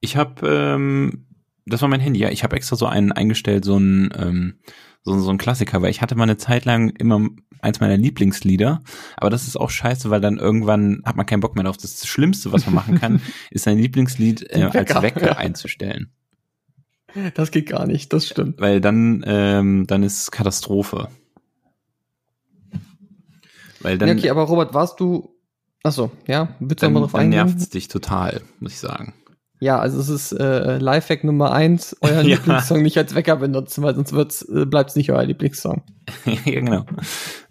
Ich 0.00 0.16
habe, 0.16 0.46
ähm, 0.46 1.26
das 1.64 1.80
war 1.80 1.88
mein 1.88 2.00
Handy, 2.00 2.20
ja. 2.20 2.28
Ich 2.28 2.42
habe 2.44 2.56
extra 2.56 2.76
so 2.76 2.86
einen 2.86 3.12
eingestellt, 3.12 3.64
so 3.64 3.76
ein, 3.78 4.12
ähm, 4.18 4.58
so, 5.04 5.18
so 5.18 5.30
ein 5.30 5.38
Klassiker, 5.38 5.82
weil 5.82 5.90
ich 5.90 6.00
hatte 6.00 6.14
mal 6.14 6.24
eine 6.24 6.36
Zeit 6.36 6.64
lang 6.64 6.90
immer 6.90 7.28
eins 7.60 7.80
meiner 7.80 7.96
Lieblingslieder, 7.96 8.82
aber 9.16 9.30
das 9.30 9.46
ist 9.46 9.56
auch 9.56 9.70
scheiße, 9.70 10.10
weil 10.10 10.20
dann 10.20 10.38
irgendwann 10.38 11.02
hat 11.04 11.16
man 11.16 11.26
keinen 11.26 11.40
Bock 11.40 11.54
mehr 11.54 11.64
drauf. 11.64 11.76
Das 11.76 12.06
Schlimmste, 12.06 12.52
was 12.52 12.66
man 12.66 12.74
machen 12.74 13.00
kann, 13.00 13.20
ist 13.50 13.64
sein 13.64 13.78
Lieblingslied 13.78 14.50
äh, 14.50 14.62
als 14.64 14.74
Wecker. 14.74 15.02
Wecker 15.02 15.38
einzustellen. 15.38 16.10
Das 17.34 17.50
geht 17.50 17.68
gar 17.68 17.86
nicht, 17.86 18.12
das 18.12 18.26
stimmt. 18.26 18.60
Weil 18.60 18.80
dann, 18.80 19.22
ähm, 19.26 19.86
dann 19.86 20.02
ist 20.02 20.32
Katastrophe. 20.32 21.08
Weil 23.80 23.98
dann, 23.98 24.08
ja, 24.08 24.14
okay, 24.14 24.30
aber 24.30 24.42
Robert, 24.42 24.74
warst 24.74 24.98
du. 25.00 25.36
Achso, 25.82 26.12
ja, 26.26 26.54
bitte 26.60 26.86
dann, 26.86 26.92
nochmal 26.92 27.02
drauf 27.02 27.12
dann 27.12 27.20
eingehen. 27.22 27.46
nervt's 27.46 27.68
dich 27.68 27.88
total, 27.88 28.40
muss 28.60 28.72
ich 28.72 28.78
sagen. 28.78 29.14
Ja, 29.62 29.78
also 29.78 30.00
es 30.00 30.08
ist 30.08 30.32
äh, 30.32 30.78
Lifehack 30.78 31.22
Nummer 31.22 31.52
eins, 31.52 31.96
euren 32.00 32.26
Ja. 32.26 32.34
Lieblingssong 32.34 32.82
nicht 32.82 32.98
als 32.98 33.14
Wecker 33.14 33.36
benutzen, 33.36 33.84
weil 33.84 33.94
sonst 33.94 34.12
wird's, 34.12 34.42
äh, 34.42 34.66
bleibt's 34.66 34.96
nicht 34.96 35.12
euer 35.12 35.22
Lieblingssong. 35.22 35.84
ja, 36.24 36.34
genau. 36.50 36.84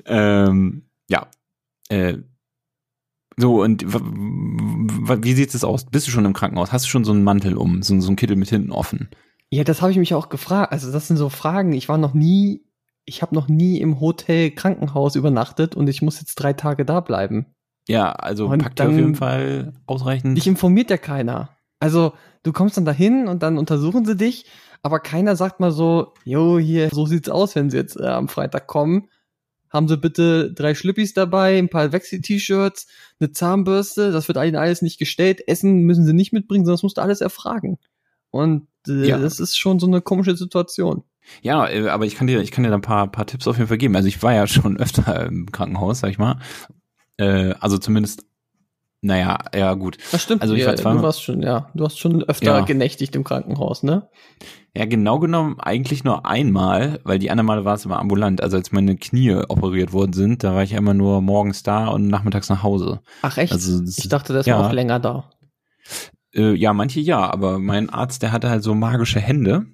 Ähm, 0.06 0.90
ja. 1.10 1.28
Äh, 1.88 2.18
so, 3.38 3.64
und 3.64 3.86
wie 3.86 5.34
sieht 5.34 5.56
es 5.56 5.64
aus? 5.64 5.86
Bist 5.86 6.06
du 6.06 6.12
schon 6.12 6.26
im 6.26 6.34
Krankenhaus? 6.34 6.74
Hast 6.74 6.84
du 6.84 6.90
schon 6.90 7.06
so 7.06 7.14
einen 7.14 7.24
Mantel 7.24 7.56
um, 7.56 7.82
so, 7.82 7.98
so 8.02 8.08
einen 8.08 8.18
Kittel 8.18 8.36
mit 8.36 8.50
hinten 8.50 8.74
offen? 8.74 9.10
Ja, 9.50 9.64
das 9.64 9.82
habe 9.82 9.94
ich 9.94 9.98
mich 9.98 10.14
auch 10.14 10.28
gefragt. 10.28 10.74
Also 10.74 10.92
das 10.92 11.08
sind 11.08 11.16
so 11.16 11.30
Fragen. 11.30 11.72
Ich 11.72 11.88
war 11.88 11.98
noch 11.98 12.14
nie, 12.14 12.66
ich 13.06 13.22
habe 13.22 13.34
noch 13.34 13.48
nie 13.48 13.80
im 13.80 14.02
Hotel 14.02 14.52
Krankenhaus 14.52 15.16
übernachtet 15.16 15.76
und 15.76 15.88
ich 15.88 16.02
muss 16.02 16.20
jetzt 16.20 16.36
drei 16.36 16.52
Tage 16.52 16.84
da 16.84 17.00
bleiben. 17.00 17.46
Ja, 17.88 18.12
also 18.12 18.48
Und 18.48 18.62
packt 18.62 18.82
ihr 18.82 18.90
auf 18.90 18.96
jeden 18.98 19.16
Fall 19.16 19.72
ausreichend. 19.86 20.38
Dich 20.38 20.48
informiert 20.48 20.90
ja 20.90 20.98
keiner. 20.98 21.56
Also 21.82 22.14
du 22.44 22.54
kommst 22.54 22.78
dann 22.78 22.86
dahin 22.86 23.28
und 23.28 23.44
dann 23.44 23.58
untersuchen 23.58 24.06
sie 24.06 24.16
dich, 24.16 24.46
aber 24.82 25.00
keiner 25.00 25.36
sagt 25.36 25.60
mal 25.60 25.72
so, 25.72 26.14
jo, 26.24 26.58
hier, 26.60 26.90
so 26.92 27.06
sieht's 27.06 27.28
aus, 27.30 27.56
wenn 27.56 27.70
sie 27.70 27.78
jetzt 27.78 28.00
äh, 28.00 28.06
am 28.06 28.30
Freitag 28.30 28.68
kommen. 28.68 29.10
Haben 29.70 29.88
sie 29.88 29.98
bitte 29.98 30.52
drei 30.54 30.76
Schlüppis 30.76 31.14
dabei, 31.14 31.58
ein 31.58 31.70
paar 31.70 31.92
Wechsel-T-Shirts, 31.92 32.88
eine 33.20 33.32
Zahnbürste, 33.32 34.12
das 34.12 34.28
wird 34.28 34.38
ihnen 34.38 34.56
alles 34.58 34.82
nicht 34.82 35.00
gestellt. 35.00 35.48
Essen 35.48 35.82
müssen 35.84 36.06
sie 36.06 36.14
nicht 36.14 36.34
mitbringen, 36.34 36.66
sondern 36.66 36.76
das 36.76 36.84
musst 36.84 36.98
du 36.98 37.02
alles 37.02 37.22
erfragen. 37.22 37.78
Und 38.32 38.68
äh, 38.88 39.08
Ja. 39.08 39.18
das 39.18 39.40
ist 39.40 39.58
schon 39.58 39.80
so 39.80 39.88
eine 39.88 40.02
komische 40.02 40.36
Situation. 40.36 41.04
Ja, 41.42 41.70
äh, 41.70 41.88
aber 41.88 42.06
ich 42.06 42.16
kann 42.16 42.28
dir, 42.28 42.42
ich 42.42 42.52
kann 42.52 42.64
dir 42.64 42.70
da 42.70 42.76
ein 42.76 42.82
paar, 42.82 43.10
paar 43.12 43.28
Tipps 43.28 43.48
auf 43.48 43.58
jeden 43.58 43.68
Fall 43.70 43.78
geben. 43.78 43.96
Also 43.96 44.08
ich 44.08 44.22
war 44.24 44.34
ja 44.34 44.46
schon 44.48 44.78
öfter 44.80 45.26
im 45.26 45.52
Krankenhaus, 45.52 46.00
sag 46.00 46.10
ich 46.10 46.18
mal. 46.18 46.40
Äh, 47.18 47.54
also 47.60 47.78
zumindest, 47.78 48.26
naja, 49.02 49.40
ja 49.56 49.74
gut. 49.74 49.98
Das 50.12 50.22
stimmt. 50.22 50.42
Also 50.44 50.54
ich 50.54 50.62
ja, 50.64 50.74
du 50.76 51.02
warst 51.02 51.24
schon, 51.24 51.42
ja, 51.42 51.70
du 51.74 51.84
hast 51.84 51.98
schon 51.98 52.24
öfter 52.24 52.46
Ja. 52.46 52.62
genächtigt 52.62 53.16
im 53.16 53.24
Krankenhaus, 53.24 53.82
ne? 53.82 54.10
Ja, 54.76 54.86
genau 54.86 55.20
genommen 55.20 55.60
eigentlich 55.60 56.04
nur 56.04 56.26
einmal, 56.26 57.02
weil 57.04 57.20
die 57.20 57.30
anderen 57.30 57.48
Male 57.48 57.66
war 57.66 57.76
es 57.76 57.84
immer 57.84 58.00
ambulant. 58.00 58.42
Also 58.42 58.58
als 58.58 58.72
meine 58.72 58.96
Knie 58.96 59.34
operiert 59.50 59.92
worden 59.92 60.14
sind, 60.14 60.44
da 60.44 60.54
war 60.54 60.64
ich 60.64 60.72
ja 60.72 60.78
immer 60.78 60.94
nur 60.94 61.22
morgens 61.22 61.64
da 61.64 61.88
und 61.88 62.08
nachmittags 62.08 62.48
nach 62.48 62.64
Hause. 62.64 63.02
Ach 63.22 63.38
echt? 63.38 63.52
Also 63.52 63.84
ich 63.84 64.08
dachte, 64.08 64.34
das 64.34 64.46
ja. 64.46 64.58
war 64.58 64.68
auch 64.68 64.74
länger 64.74 65.00
da. 65.00 65.30
Äh, 66.34 66.54
ja, 66.54 66.72
manche 66.74 67.02
ja, 67.02 67.30
aber 67.30 67.60
mein 67.60 67.90
Arzt, 67.90 68.22
der 68.22 68.32
hatte 68.32 68.50
halt 68.50 68.64
so 68.64 68.74
magische 68.76 69.20
Hände 69.20 69.66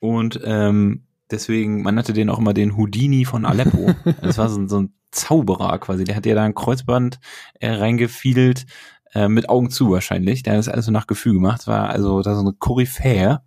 und 0.00 0.40
ähm, 0.44 1.06
deswegen, 1.30 1.82
man 1.82 1.94
nannte 1.94 2.12
den 2.12 2.28
auch 2.28 2.38
immer 2.38 2.54
den 2.54 2.76
Houdini 2.76 3.24
von 3.24 3.46
Aleppo. 3.46 3.94
das 4.20 4.36
war 4.36 4.48
so, 4.48 4.66
so 4.66 4.80
ein 4.80 4.92
Zauberer 5.10 5.78
quasi. 5.78 6.04
Der 6.04 6.16
hat 6.16 6.26
ja 6.26 6.34
da 6.34 6.44
ein 6.44 6.54
Kreuzband 6.54 7.18
äh, 7.60 7.70
reingefiedelt, 7.70 8.66
äh, 9.14 9.28
mit 9.28 9.48
Augen 9.48 9.70
zu 9.70 9.90
wahrscheinlich. 9.90 10.42
Der 10.42 10.54
hat 10.54 10.58
das 10.58 10.68
alles 10.68 10.86
so 10.86 10.92
nach 10.92 11.06
Gefühl 11.06 11.34
gemacht. 11.34 11.66
War 11.66 11.90
also 11.90 12.22
da 12.22 12.34
so 12.34 12.40
eine 12.40 12.52
Koryphäe. 12.52 13.40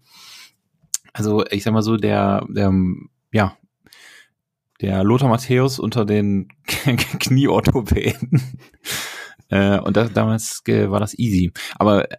Also 1.14 1.46
ich 1.48 1.64
sag 1.64 1.74
mal 1.74 1.82
so, 1.82 1.98
der, 1.98 2.46
der, 2.50 2.74
ja, 3.32 3.58
der 4.82 5.04
Lothar 5.04 5.30
Matthäus 5.30 5.80
unter 5.80 6.06
den 6.06 6.48
Knieorthopäden. 7.20 8.42
Äh, 9.52 9.80
und 9.80 9.98
das, 9.98 10.14
damals 10.14 10.62
äh, 10.68 10.90
war 10.90 11.02
das 11.02 11.20
easy. 11.20 11.52
Aber 11.76 12.10
äh, 12.10 12.16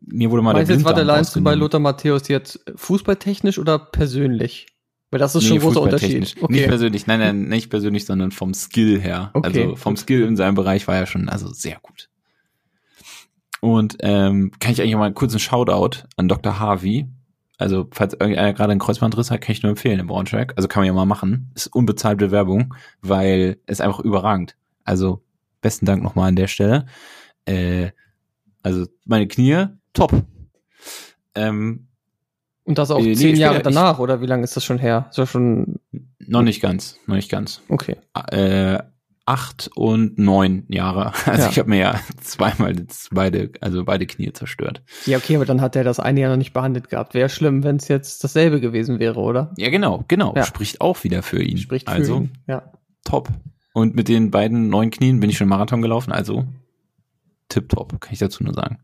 mir 0.00 0.30
wurde 0.30 0.42
mal 0.42 0.54
du 0.54 0.64
der 0.64 0.76
jetzt, 0.76 0.84
war 0.86 0.94
der 0.94 1.04
Blinddarm 1.04 1.26
du 1.34 1.42
bei. 1.42 1.54
Lothar 1.54 1.78
Matthäus 1.78 2.26
jetzt 2.28 2.64
fußballtechnisch 2.74 3.58
oder 3.58 3.78
persönlich? 3.78 4.66
Weil 5.10 5.18
das 5.18 5.34
ist 5.34 5.44
schon 5.44 5.56
ein 5.56 5.60
großer. 5.60 5.82
Unterschied. 5.82 6.36
Nicht 6.48 6.68
persönlich, 6.68 7.06
nein, 7.06 7.18
nein, 7.18 7.42
nicht 7.48 7.68
persönlich, 7.68 8.04
sondern 8.04 8.30
vom 8.30 8.54
Skill 8.54 9.00
her. 9.00 9.30
Okay, 9.32 9.62
also 9.62 9.76
vom. 9.76 9.96
Skill 9.96 10.22
in 10.22 10.36
seinem 10.36 10.54
Bereich 10.54 10.86
war 10.86 10.96
er 10.96 11.06
schon 11.06 11.28
also 11.28 11.52
sehr 11.52 11.78
gut. 11.82 12.08
Und 13.60 13.98
ähm, 14.00 14.52
kann 14.58 14.72
ich 14.72 14.80
eigentlich 14.80 14.94
mal 14.94 15.12
einen 15.14 15.38
Shoutout 15.38 16.04
an 16.16 16.28
Dr. 16.28 16.58
Harvey. 16.58 17.08
Also, 17.58 17.88
falls 17.90 18.14
irgendeiner 18.14 18.54
gerade 18.54 18.70
einen 18.70 18.80
Kreuzbandriss 18.80 19.30
hat, 19.30 19.42
kann 19.42 19.52
ich 19.52 19.62
nur 19.62 19.70
empfehlen 19.70 20.00
im 20.00 20.06
Braunschweig. 20.06 20.54
Also 20.56 20.66
kann 20.66 20.80
man 20.80 20.86
ja 20.86 20.94
mal 20.94 21.04
machen. 21.04 21.50
Ist 21.54 21.66
unbezahlte 21.66 22.30
Werbung, 22.30 22.74
weil 23.02 23.58
es 23.66 23.82
einfach 23.82 24.00
überragend. 24.00 24.56
Also, 24.84 25.22
besten 25.60 25.84
Dank 25.84 26.02
nochmal 26.02 26.28
an 26.28 26.36
der 26.36 26.46
Stelle. 26.46 26.86
Äh, 27.44 27.90
also, 28.62 28.86
meine 29.04 29.28
Knie, 29.28 29.66
top. 29.92 30.24
Ähm, 31.34 31.88
Und 32.70 32.78
das 32.78 32.90
auch 32.90 33.00
Äh, 33.00 33.02
nee, 33.02 33.14
zehn 33.14 33.28
später, 33.30 33.40
Jahre 33.40 33.56
ich- 33.58 33.62
danach, 33.62 33.98
oder 33.98 34.20
wie 34.20 34.26
lange 34.26 34.44
ist 34.44 34.56
das 34.56 34.64
schon 34.64 34.78
her? 34.78 35.06
Ist 35.10 35.18
ja 35.18 35.26
schon, 35.26 35.80
noch 36.26 36.42
nicht 36.42 36.60
ganz, 36.62 36.96
noch 37.06 37.16
nicht 37.16 37.28
ganz. 37.30 37.60
okay. 37.68 37.96
äh, 38.30 38.78
acht 39.26 39.70
und 39.76 40.18
neun 40.18 40.64
Jahre. 40.68 41.12
Also 41.26 41.42
Ja. 41.42 41.48
ich 41.50 41.58
habe 41.58 41.68
mir 41.68 41.78
ja 41.78 42.00
zweimal 42.22 42.74
beide, 43.12 43.50
also 43.60 43.84
beide 43.84 44.06
Knie 44.06 44.32
zerstört. 44.32 44.82
Ja, 45.06 45.18
okay, 45.18 45.36
aber 45.36 45.44
dann 45.44 45.60
hat 45.60 45.76
er 45.76 45.84
das 45.84 46.00
eine 46.00 46.20
Jahr 46.20 46.30
noch 46.30 46.36
nicht 46.36 46.52
behandelt 46.52 46.88
gehabt. 46.88 47.14
Wäre 47.14 47.28
schlimm, 47.28 47.62
wenn 47.64 47.76
es 47.76 47.88
jetzt 47.88 48.24
dasselbe 48.24 48.60
gewesen 48.60 48.98
wäre, 48.98 49.20
oder? 49.20 49.52
Ja, 49.56 49.68
genau, 49.70 50.04
genau. 50.08 50.32
Ja. 50.36 50.44
Spricht 50.44 50.80
auch 50.80 51.02
wieder 51.04 51.22
für 51.22 51.42
ihn. 51.42 51.58
Spricht 51.58 51.88
für 51.88 51.94
also 51.94 52.16
ihn. 52.16 52.30
Ja. 52.48 52.72
top. 53.04 53.28
Und 53.72 53.94
mit 53.94 54.08
den 54.08 54.30
beiden 54.32 54.68
neuen 54.68 54.90
Knien 54.90 55.20
bin 55.20 55.30
ich 55.30 55.36
schon 55.38 55.48
Marathon 55.48 55.80
gelaufen, 55.82 56.10
also 56.12 56.44
tipptopp, 57.48 58.00
kann 58.00 58.12
ich 58.12 58.18
dazu 58.18 58.42
nur 58.42 58.54
sagen. 58.54 58.78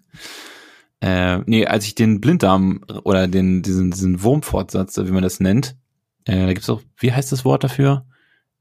Äh, 1.00 1.38
nee, 1.46 1.66
als 1.66 1.84
ich 1.84 1.94
den 1.94 2.20
Blinddarm 2.20 2.82
oder 3.04 3.28
den, 3.28 3.62
diesen, 3.62 3.90
diesen 3.90 4.22
Wurmfortsatz, 4.22 4.96
wie 4.98 5.10
man 5.10 5.22
das 5.22 5.40
nennt, 5.40 5.76
äh, 6.24 6.46
da 6.46 6.52
gibt's 6.52 6.70
auch, 6.70 6.82
wie 6.96 7.12
heißt 7.12 7.32
das 7.32 7.44
Wort 7.44 7.64
dafür? 7.64 8.06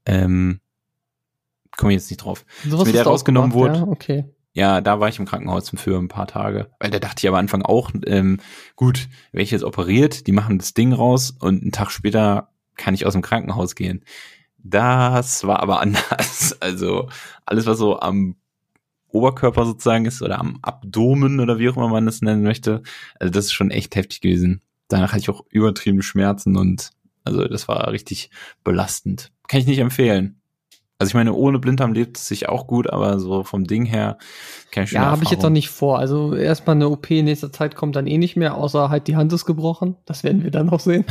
Ähm, 0.04 0.60
komme 1.76 1.92
ich 1.92 2.00
jetzt 2.00 2.10
nicht 2.10 2.18
drauf. 2.18 2.44
Sowas 2.64 2.86
mir 2.86 2.92
der 2.92 3.04
rausgenommen 3.04 3.50
gemacht, 3.50 3.74
wurde. 3.74 3.78
Ja, 3.78 3.92
okay. 3.92 4.24
Ja, 4.52 4.80
da 4.80 5.00
war 5.00 5.08
ich 5.08 5.18
im 5.18 5.26
Krankenhaus 5.26 5.70
für 5.76 5.98
ein 5.98 6.08
paar 6.08 6.26
Tage. 6.26 6.70
Weil 6.80 6.90
da 6.90 6.98
dachte 6.98 7.18
ich 7.18 7.28
am 7.28 7.34
Anfang 7.34 7.62
auch, 7.62 7.90
ähm, 8.06 8.38
gut, 8.74 9.08
wenn 9.32 9.42
ich 9.42 9.50
jetzt 9.50 9.64
operiert, 9.64 10.26
die 10.26 10.32
machen 10.32 10.58
das 10.58 10.72
Ding 10.72 10.94
raus 10.94 11.34
und 11.38 11.60
einen 11.60 11.72
Tag 11.72 11.90
später 11.90 12.48
kann 12.76 12.94
ich 12.94 13.04
aus 13.04 13.12
dem 13.12 13.22
Krankenhaus 13.22 13.74
gehen. 13.74 14.02
Das 14.56 15.46
war 15.46 15.60
aber 15.60 15.80
anders. 15.82 16.56
Also 16.60 17.08
alles, 17.44 17.66
was 17.66 17.76
so 17.76 18.00
am 18.00 18.36
Oberkörper 19.16 19.64
sozusagen 19.64 20.04
ist 20.04 20.22
oder 20.22 20.38
am 20.38 20.58
Abdomen 20.62 21.40
oder 21.40 21.58
wie 21.58 21.68
auch 21.68 21.76
immer 21.76 21.88
man 21.88 22.06
das 22.06 22.22
nennen 22.22 22.42
möchte, 22.42 22.82
also 23.18 23.32
das 23.32 23.46
ist 23.46 23.52
schon 23.52 23.70
echt 23.70 23.96
heftig 23.96 24.20
gewesen. 24.20 24.62
Danach 24.88 25.12
hatte 25.12 25.20
ich 25.20 25.30
auch 25.30 25.44
übertriebene 25.50 26.02
Schmerzen 26.02 26.56
und 26.56 26.90
also 27.24 27.46
das 27.48 27.66
war 27.66 27.90
richtig 27.90 28.30
belastend. 28.62 29.32
Kann 29.48 29.60
ich 29.60 29.66
nicht 29.66 29.80
empfehlen. 29.80 30.35
Also 30.98 31.10
ich 31.10 31.14
meine, 31.14 31.34
ohne 31.34 31.58
Blinddarm 31.58 31.92
lebt 31.92 32.16
es 32.16 32.26
sich 32.26 32.48
auch 32.48 32.66
gut, 32.66 32.88
aber 32.88 33.18
so 33.18 33.44
vom 33.44 33.64
Ding 33.66 33.84
her 33.84 34.16
kann 34.70 34.84
ich 34.84 34.90
schon 34.90 34.96
Ja, 35.02 35.10
habe 35.10 35.24
ich 35.24 35.30
jetzt 35.30 35.42
noch 35.42 35.50
nicht 35.50 35.68
vor. 35.68 35.98
Also 35.98 36.34
erstmal 36.34 36.74
eine 36.76 36.88
OP 36.88 37.10
in 37.10 37.26
nächster 37.26 37.52
Zeit 37.52 37.76
kommt 37.76 37.96
dann 37.96 38.06
eh 38.06 38.16
nicht 38.16 38.34
mehr, 38.36 38.54
außer 38.54 38.88
halt 38.88 39.06
die 39.06 39.14
Hand 39.14 39.30
ist 39.34 39.44
gebrochen. 39.44 39.96
Das 40.06 40.24
werden 40.24 40.42
wir 40.42 40.50
dann 40.50 40.66
noch 40.66 40.80
sehen. 40.80 41.04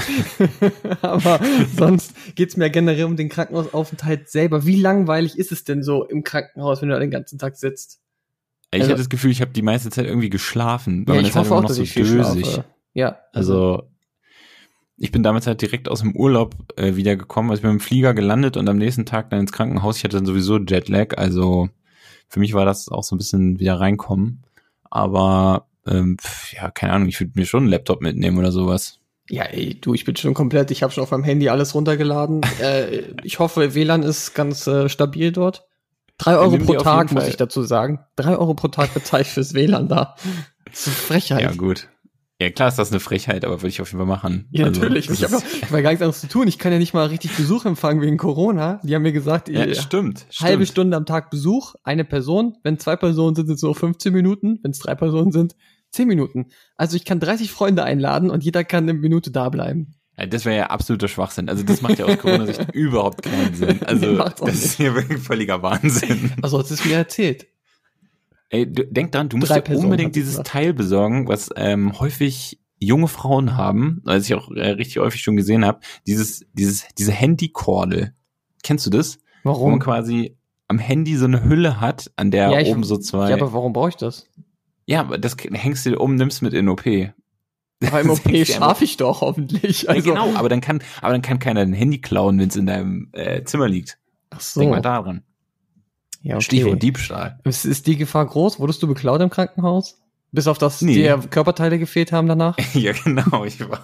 Aber 1.01 1.39
sonst 1.77 2.15
geht's 2.35 2.57
mir 2.57 2.71
generell 2.71 3.05
um 3.05 3.15
den 3.15 3.29
Krankenhausaufenthalt 3.29 4.27
selber. 4.29 4.65
Wie 4.65 4.79
langweilig 4.81 5.37
ist 5.37 5.51
es 5.51 5.63
denn 5.65 5.83
so 5.83 6.03
im 6.03 6.23
Krankenhaus, 6.23 6.81
wenn 6.81 6.89
du 6.89 6.95
da 6.95 6.99
den 6.99 7.11
ganzen 7.11 7.37
Tag 7.37 7.55
sitzt? 7.55 8.01
Ich 8.71 8.81
also- 8.81 8.91
hatte 8.93 9.01
das 9.01 9.09
Gefühl, 9.09 9.29
ich 9.29 9.41
habe 9.41 9.51
die 9.51 9.61
meiste 9.61 9.91
Zeit 9.91 10.07
irgendwie 10.07 10.31
geschlafen. 10.31 11.05
Ja, 11.07 11.13
ich 11.15 11.25
halt 11.25 11.35
hoffe 11.35 11.53
auch, 11.55 11.61
noch 11.61 11.67
dass 11.67 11.77
so 11.77 11.83
ich 11.83 11.93
viel 11.93 12.05
dösig. 12.05 12.45
schlafe. 12.47 12.65
Ja, 12.93 13.19
also 13.33 13.53
Also 13.73 13.83
ich 14.97 15.11
bin 15.11 15.23
damals 15.23 15.47
halt 15.47 15.61
direkt 15.61 15.89
aus 15.89 15.99
dem 15.99 16.15
Urlaub 16.15 16.55
äh, 16.77 16.95
wiedergekommen. 16.95 17.51
Also 17.51 17.59
ich 17.59 17.63
bin 17.63 17.71
im 17.71 17.79
Flieger 17.79 18.13
gelandet 18.13 18.57
und 18.57 18.69
am 18.69 18.77
nächsten 18.77 19.05
Tag 19.05 19.29
dann 19.29 19.41
ins 19.41 19.51
Krankenhaus. 19.51 19.97
Ich 19.97 20.03
hatte 20.03 20.17
dann 20.17 20.25
sowieso 20.25 20.57
Jetlag, 20.57 21.17
also 21.17 21.69
für 22.27 22.39
mich 22.39 22.53
war 22.53 22.65
das 22.65 22.89
auch 22.89 23.03
so 23.03 23.15
ein 23.15 23.17
bisschen 23.17 23.59
wieder 23.59 23.79
reinkommen. 23.79 24.43
Aber 24.89 25.67
ähm, 25.85 26.17
ja, 26.51 26.71
keine 26.71 26.93
Ahnung, 26.93 27.07
ich 27.09 27.19
würde 27.19 27.33
mir 27.35 27.45
schon 27.45 27.63
einen 27.63 27.71
Laptop 27.71 28.01
mitnehmen 28.01 28.37
oder 28.37 28.51
sowas. 28.51 28.99
Ja, 29.29 29.43
ey, 29.43 29.79
du, 29.79 29.93
ich 29.93 30.05
bin 30.05 30.15
schon 30.15 30.33
komplett, 30.33 30.71
ich 30.71 30.83
habe 30.83 30.93
schon 30.93 31.03
auf 31.03 31.11
meinem 31.11 31.23
Handy 31.23 31.49
alles 31.49 31.73
runtergeladen. 31.73 32.41
äh, 32.61 33.03
ich 33.23 33.39
hoffe, 33.39 33.75
WLAN 33.75 34.03
ist 34.03 34.33
ganz 34.33 34.67
äh, 34.67 34.87
stabil 34.87 35.31
dort. 35.31 35.67
Drei 36.17 36.37
Euro 36.37 36.57
pro 36.57 36.75
Tag, 36.75 37.11
muss 37.11 37.27
ich 37.27 37.35
dazu 37.35 37.63
sagen. 37.63 37.99
Drei 38.15 38.37
Euro 38.37 38.53
pro 38.53 38.69
Tag 38.69 38.93
bezahle 38.93 39.23
ich 39.23 39.29
fürs 39.29 39.53
WLAN 39.53 39.87
da. 39.87 40.15
Das 40.67 40.81
ist 40.81 40.87
eine 40.87 40.95
Frechheit. 40.95 41.41
Ja, 41.41 41.51
gut. 41.53 41.87
Ja, 42.39 42.49
klar 42.49 42.67
ist 42.67 42.77
das 42.77 42.91
eine 42.91 42.99
Frechheit, 42.99 43.45
aber 43.45 43.59
würde 43.61 43.69
ich 43.69 43.79
auf 43.81 43.87
jeden 43.91 43.99
Fall 43.99 44.07
machen. 44.07 44.47
Ja, 44.51 44.65
Also, 44.65 44.81
natürlich. 44.81 45.09
Ich 45.09 45.23
habe 45.23 45.35
hab 45.35 45.71
ja 45.71 45.81
gar 45.81 45.89
nichts 45.91 46.01
anderes 46.01 46.19
zu 46.19 46.27
tun. 46.27 46.47
Ich 46.49 46.59
kann 46.59 46.73
ja 46.73 46.79
nicht 46.79 46.93
mal 46.93 47.07
richtig 47.07 47.31
Besuch 47.37 47.63
empfangen 47.63 48.01
wegen 48.01 48.17
Corona. 48.17 48.81
Die 48.83 48.93
haben 48.93 49.03
mir 49.03 49.13
gesagt, 49.13 49.47
ja, 49.47 49.61
äh, 49.61 49.75
stimmt. 49.75 50.25
halbe 50.41 50.65
stimmt. 50.65 50.67
Stunde 50.67 50.97
am 50.97 51.05
Tag 51.05 51.29
Besuch, 51.29 51.75
eine 51.83 52.03
Person. 52.03 52.57
Wenn 52.63 52.77
zwei 52.77 52.97
Personen 52.97 53.35
sind, 53.35 53.45
sind 53.47 53.55
es 53.55 53.61
so 53.61 53.73
15 53.73 54.11
Minuten. 54.11 54.59
Wenn 54.63 54.71
es 54.71 54.79
drei 54.79 54.95
Personen 54.95 55.31
sind, 55.31 55.55
10 55.91 56.09
Minuten. 56.09 56.47
Also 56.75 56.97
ich 56.97 57.05
kann 57.05 57.21
30 57.21 57.51
Freunde 57.51 57.83
einladen 57.85 58.29
und 58.29 58.43
jeder 58.43 58.65
kann 58.65 58.83
eine 58.83 58.93
Minute 58.93 59.31
da 59.31 59.47
bleiben. 59.47 59.95
Ja, 60.17 60.25
das 60.25 60.43
wäre 60.43 60.57
ja 60.57 60.65
absoluter 60.67 61.07
Schwachsinn. 61.07 61.47
Also 61.47 61.63
das 61.63 61.81
macht 61.81 61.99
ja 61.99 62.05
aus 62.05 62.17
Corona-Sicht 62.17 62.69
überhaupt 62.73 63.21
keinen 63.23 63.53
Sinn. 63.55 63.79
Also 63.83 64.07
Nee, 64.11 64.29
das 64.45 64.65
ist 64.65 64.79
ja 64.79 64.93
wirklich 64.93 65.21
völliger 65.21 65.61
Wahnsinn. 65.61 66.33
Also 66.41 66.59
hast 66.59 66.69
du 66.69 66.73
es 66.73 66.85
mir 66.85 66.95
erzählt. 66.97 67.47
Ey, 68.55 68.71
du, 68.71 68.85
denk 68.85 69.11
dran, 69.11 69.29
du 69.29 69.37
musst 69.37 69.51
Drei 69.51 69.55
dir 69.55 69.61
Personen, 69.61 69.85
unbedingt 69.85 70.15
dieses 70.15 70.31
gesagt. 70.31 70.47
Teil 70.47 70.73
besorgen, 70.73 71.27
was 71.27 71.49
ähm, 71.55 71.99
häufig 71.99 72.59
junge 72.79 73.07
Frauen 73.07 73.57
haben, 73.57 74.01
was 74.03 74.25
ich 74.25 74.33
auch 74.33 74.51
äh, 74.51 74.69
richtig 74.71 74.97
häufig 74.99 75.21
schon 75.21 75.35
gesehen 75.35 75.65
habe. 75.65 75.79
Dieses, 76.07 76.45
dieses, 76.53 76.85
diese 76.97 77.11
Handykordel. 77.11 78.13
Kennst 78.63 78.85
du 78.85 78.89
das? 78.89 79.17
Wo 79.43 79.51
man 79.51 79.57
Warum? 79.59 79.79
quasi 79.79 80.37
am 80.67 80.79
Handy 80.79 81.15
so 81.15 81.25
eine 81.25 81.43
Hülle 81.43 81.79
hat, 81.79 82.11
an 82.15 82.31
der 82.31 82.49
Ja, 82.49 82.71
oben 82.71 82.83
so 82.83 82.97
zwei. 82.97 83.29
Ja, 83.29 83.35
aber 83.35 83.53
warum 83.53 83.73
brauche 83.73 83.89
ich 83.89 83.97
das? 83.97 84.27
Ja, 84.85 85.01
aber 85.01 85.17
das 85.17 85.35
hängst 85.39 85.85
du 85.85 85.91
dir 85.91 85.99
um, 85.99 86.15
nimmst 86.15 86.41
mit 86.41 86.53
in 86.53 86.69
OP. 86.69 86.85
Aber 87.85 88.01
im 88.01 88.09
OP 88.11 88.45
schaffe 88.45 88.83
ich 88.83 88.97
doch 88.97 89.21
hoffentlich. 89.21 89.83
Ja, 89.83 89.89
Also, 89.89 90.09
genau, 90.09 90.33
aber 90.35 90.49
dann 90.49 90.61
kann, 90.61 90.81
aber 91.01 91.11
dann 91.11 91.21
kann 91.21 91.39
keiner 91.39 91.61
dein 91.61 91.73
Handy 91.73 91.99
klauen, 91.99 92.39
wenn 92.39 92.49
es 92.49 92.55
in 92.55 92.65
deinem 92.65 93.09
äh, 93.11 93.43
Zimmer 93.43 93.67
liegt. 93.67 93.99
Ach 94.29 94.41
so. 94.41 94.59
Denk 94.59 94.71
mal 94.71 94.81
daran. 94.81 95.23
Ja, 96.25 96.35
okay. 96.35 96.43
Stichwort 96.43 96.81
Diebstahl. 96.81 97.39
Ist, 97.43 97.65
ist 97.65 97.85
die 97.85 97.97
Gefahr 97.97 98.25
groß? 98.25 98.59
Wurdest 98.59 98.81
du 98.81 98.87
beklaut 98.87 99.21
im 99.21 99.29
Krankenhaus? 99.29 100.01
Bis 100.31 100.47
auf 100.47 100.57
das 100.57 100.81
Nee. 100.81 100.95
dir 100.95 101.19
Körperteile 101.29 101.77
gefehlt 101.77 102.11
haben 102.11 102.27
danach? 102.27 102.57
ja, 102.73 102.93
genau. 102.93 103.45
Ich 103.45 103.59
war, 103.69 103.79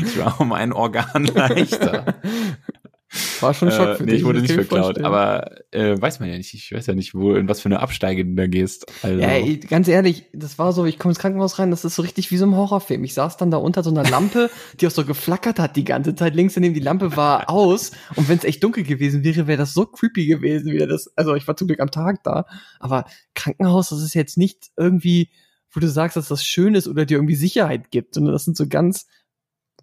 ich 0.00 0.16
war 0.16 0.40
um 0.40 0.52
ein 0.52 0.72
Organ 0.72 1.24
leichter. 1.34 2.14
War 3.40 3.54
schon 3.54 3.68
ein 3.68 3.74
Schock 3.74 3.88
Äh, 3.88 3.94
für 3.96 4.04
nee, 4.04 4.12
dich. 4.12 4.20
ich 4.20 4.26
wurde 4.26 4.40
nicht 4.40 4.52
verklaut, 4.52 4.98
aber 5.00 5.50
äh, 5.72 6.00
weiß 6.00 6.20
man 6.20 6.28
ja 6.28 6.36
nicht. 6.36 6.54
Ich 6.54 6.72
weiß 6.72 6.86
ja 6.86 6.94
nicht, 6.94 7.14
wo 7.14 7.34
in 7.34 7.48
was 7.48 7.60
für 7.60 7.66
eine 7.66 7.80
Absteige 7.80 8.24
du 8.24 8.34
da 8.34 8.46
gehst. 8.46 8.86
Also, 9.02 9.20
Ja, 9.20 9.28
ey, 9.28 9.58
ganz 9.58 9.88
ehrlich, 9.88 10.24
das 10.32 10.58
war 10.58 10.72
so, 10.72 10.84
ich 10.84 10.98
komme 10.98 11.12
ins 11.12 11.18
Krankenhaus 11.18 11.58
rein, 11.58 11.70
das 11.70 11.84
ist 11.84 11.94
so 11.94 12.02
richtig 12.02 12.30
wie 12.30 12.36
so 12.36 12.46
ein 12.46 12.54
Horrorfilm. 12.56 13.04
Ich 13.04 13.14
saß 13.14 13.36
dann 13.36 13.50
da 13.50 13.56
unter 13.58 13.82
so 13.82 13.90
einer 13.90 14.04
Lampe, 14.08 14.50
die 14.80 14.86
auch 14.86 14.90
so 14.90 15.04
geflackert 15.04 15.58
hat 15.58 15.76
die 15.76 15.84
ganze 15.84 16.14
Zeit. 16.14 16.34
Links 16.34 16.54
daneben 16.54 16.74
die 16.74 16.80
Lampe 16.80 17.16
war 17.16 17.48
aus. 17.50 17.92
Und 18.16 18.28
wenn 18.28 18.38
es 18.38 18.44
echt 18.44 18.62
dunkel 18.64 18.84
gewesen 18.84 19.24
wäre, 19.24 19.46
wäre 19.46 19.58
das 19.58 19.74
so 19.74 19.86
creepy 19.86 20.26
gewesen, 20.26 20.72
wie 20.72 20.78
das. 20.78 21.10
Also 21.16 21.34
ich 21.34 21.46
war 21.46 21.56
zum 21.56 21.66
Glück 21.68 21.80
am 21.80 21.90
Tag 21.90 22.22
da. 22.24 22.46
Aber 22.80 23.04
Krankenhaus, 23.34 23.90
das 23.90 24.02
ist 24.02 24.14
jetzt 24.14 24.36
nicht 24.38 24.68
irgendwie, 24.76 25.30
wo 25.70 25.80
du 25.80 25.88
sagst, 25.88 26.16
dass 26.16 26.28
das 26.28 26.44
schön 26.44 26.74
ist 26.74 26.88
oder 26.88 27.04
dir 27.06 27.16
irgendwie 27.18 27.34
Sicherheit 27.34 27.90
gibt, 27.90 28.14
sondern 28.14 28.32
das 28.32 28.44
sind 28.44 28.56
so 28.56 28.66
ganz 28.66 29.06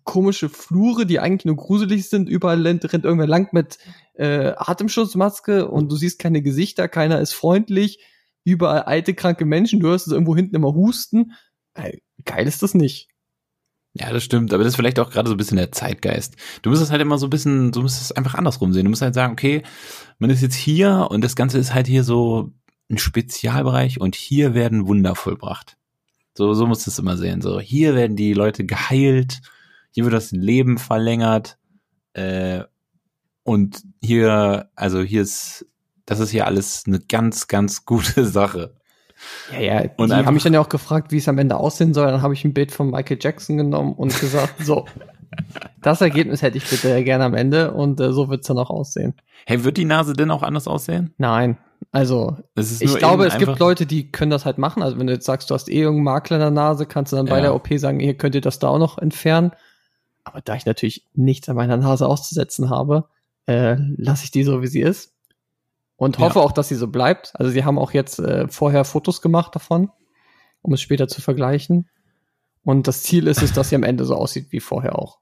komische 0.03 0.49
Flure, 0.49 1.05
die 1.05 1.19
eigentlich 1.19 1.45
nur 1.45 1.55
gruselig 1.55 2.09
sind. 2.09 2.29
Überall 2.29 2.61
rennt, 2.61 2.91
rennt 2.91 3.05
irgendwer 3.05 3.27
lang 3.27 3.49
mit 3.53 3.77
äh, 4.13 4.53
Atemschutzmaske 4.55 5.67
und 5.67 5.91
du 5.91 5.95
siehst 5.95 6.19
keine 6.19 6.41
Gesichter, 6.41 6.87
keiner 6.87 7.19
ist 7.19 7.33
freundlich 7.33 7.99
überall 8.43 8.83
alte, 8.83 9.13
kranke 9.13 9.45
Menschen, 9.45 9.79
du 9.79 9.87
hörst 9.87 10.07
es 10.07 10.13
irgendwo 10.13 10.35
hinten 10.35 10.55
immer 10.55 10.73
husten. 10.73 11.33
Geil 12.25 12.47
ist 12.47 12.61
das 12.61 12.73
nicht. 12.73 13.09
ja, 13.93 14.11
das 14.11 14.23
stimmt. 14.23 14.53
Aber 14.53 14.63
das 14.63 14.73
ist 14.73 14.75
vielleicht 14.75 14.99
auch 14.99 15.09
gerade 15.09 15.27
so 15.27 15.35
ein 15.35 15.37
bisschen 15.37 15.57
der 15.57 15.71
Zeitgeist. 15.71 16.35
Du 16.61 16.69
musst 16.69 16.81
es 16.81 16.91
halt 16.91 17.01
immer 17.01 17.17
so 17.17 17.27
ein 17.27 17.29
bisschen, 17.29 17.71
du 17.71 17.81
musst 17.81 18.01
es 18.01 18.11
einfach 18.11 18.35
andersrum 18.35 18.73
sehen. 18.73 18.85
Du 18.85 18.89
musst 18.89 19.01
halt 19.01 19.13
sagen, 19.13 19.33
okay, 19.33 19.63
man 20.19 20.29
ist 20.29 20.41
jetzt 20.41 20.55
hier 20.55 21.07
und 21.09 21.23
das 21.23 21.35
Ganze 21.35 21.57
ist 21.59 21.73
halt 21.73 21.87
hier 21.87 22.03
so 22.03 22.51
ein 22.89 22.97
Spezialbereich 22.97 23.99
und 24.01 24.15
hier 24.15 24.53
werden 24.53 24.87
Wunder 24.87 25.15
vollbracht. 25.15 25.77
So, 26.35 26.53
so 26.53 26.65
musst 26.65 26.87
du 26.87 26.91
es 26.91 26.99
immer 26.99 27.17
sehen. 27.17 27.41
So, 27.41 27.59
hier 27.59 27.95
werden 27.95 28.15
die 28.15 28.33
Leute 28.33 28.65
geheilt, 28.65 29.41
hier 29.93 30.03
wird 30.03 30.13
das 30.13 30.31
Leben 30.31 30.77
verlängert, 30.77 31.57
äh, 32.13 32.63
und 33.43 33.83
hier, 34.01 34.69
also 34.75 35.01
hier 35.01 35.21
ist, 35.21 35.65
das 36.05 36.19
ist 36.19 36.29
hier 36.31 36.47
alles 36.47 36.83
eine 36.87 36.99
ganz, 36.99 37.47
ganz 37.47 37.85
gute 37.85 38.25
Sache. 38.25 38.75
Ja, 39.53 39.59
ja, 39.59 39.89
Und 39.97 40.09
die 40.11 40.15
haben 40.15 40.33
mich 40.33 40.43
dann 40.43 40.53
ja 40.53 40.59
auch 40.59 40.69
gefragt, 40.69 41.11
wie 41.11 41.17
es 41.17 41.29
am 41.29 41.37
Ende 41.37 41.55
aussehen 41.55 41.93
soll. 41.93 42.07
Dann 42.07 42.21
habe 42.21 42.33
ich 42.33 42.43
ein 42.43 42.53
Bild 42.53 42.71
von 42.71 42.89
Michael 42.89 43.17
Jackson 43.21 43.57
genommen 43.57 43.93
und 43.93 44.17
gesagt, 44.19 44.65
so, 44.65 44.85
das 45.81 46.01
Ergebnis 46.01 46.41
hätte 46.41 46.57
ich 46.57 46.69
bitte 46.69 47.03
gerne 47.03 47.23
am 47.23 47.33
Ende 47.33 47.73
und 47.73 47.99
äh, 47.99 48.11
so 48.11 48.29
wird's 48.29 48.47
dann 48.47 48.57
auch 48.57 48.69
aussehen. 48.69 49.13
Hey, 49.45 49.63
wird 49.63 49.77
die 49.77 49.85
Nase 49.85 50.13
denn 50.13 50.31
auch 50.31 50.43
anders 50.43 50.67
aussehen? 50.67 51.13
Nein, 51.17 51.57
also 51.91 52.37
ich 52.55 52.79
glaube, 52.97 53.25
es 53.25 53.37
gibt 53.37 53.59
Leute, 53.59 53.85
die 53.85 54.11
können 54.11 54.31
das 54.31 54.45
halt 54.45 54.57
machen. 54.57 54.83
Also 54.83 54.97
wenn 54.99 55.07
du 55.07 55.13
jetzt 55.13 55.25
sagst, 55.25 55.49
du 55.49 55.53
hast 55.53 55.69
eh 55.69 55.81
irgendeinen 55.81 56.03
Makler 56.05 56.37
in 56.37 56.41
der 56.41 56.51
Nase, 56.51 56.85
kannst 56.85 57.11
du 57.11 57.17
dann 57.17 57.25
bei 57.25 57.37
Ja. 57.37 57.43
der 57.43 57.55
OP 57.55 57.67
sagen, 57.77 57.99
hier 57.99 58.15
könnt 58.15 58.35
ihr 58.35 58.41
das 58.41 58.59
da 58.59 58.69
auch 58.69 58.79
noch 58.79 58.97
entfernen. 58.97 59.51
Aber 60.23 60.41
da 60.41 60.55
ich 60.55 60.65
natürlich 60.65 61.05
nichts 61.13 61.49
an 61.49 61.55
meiner 61.55 61.77
Nase 61.77 62.07
auszusetzen 62.07 62.69
habe, 62.69 63.05
äh, 63.45 63.75
lasse 63.97 64.23
ich 64.25 64.31
die 64.31 64.43
so, 64.43 64.61
wie 64.61 64.67
sie 64.67 64.81
ist. 64.81 65.13
Und 65.95 66.17
hoffe 66.19 66.39
Ja. 66.39 66.45
auch, 66.45 66.51
dass 66.51 66.69
sie 66.69 66.75
so 66.75 66.87
bleibt. 66.87 67.33
Also 67.35 67.51
sie 67.51 67.63
haben 67.65 67.77
auch 67.77 67.91
jetzt 67.91 68.19
äh, 68.19 68.47
vorher 68.47 68.83
Fotos 68.85 69.21
gemacht 69.21 69.55
davon, 69.55 69.89
um 70.61 70.73
es 70.73 70.81
später 70.81 71.07
zu 71.07 71.21
vergleichen. 71.21 71.89
Und 72.63 72.87
das 72.87 73.03
Ziel 73.03 73.27
ist 73.27 73.41
es, 73.41 73.53
dass 73.53 73.69
sie 73.69 73.75
am 73.75 73.83
Ende 73.83 74.05
so 74.05 74.15
aussieht 74.15 74.47
wie 74.51 74.59
vorher 74.59 74.97
auch. 74.97 75.19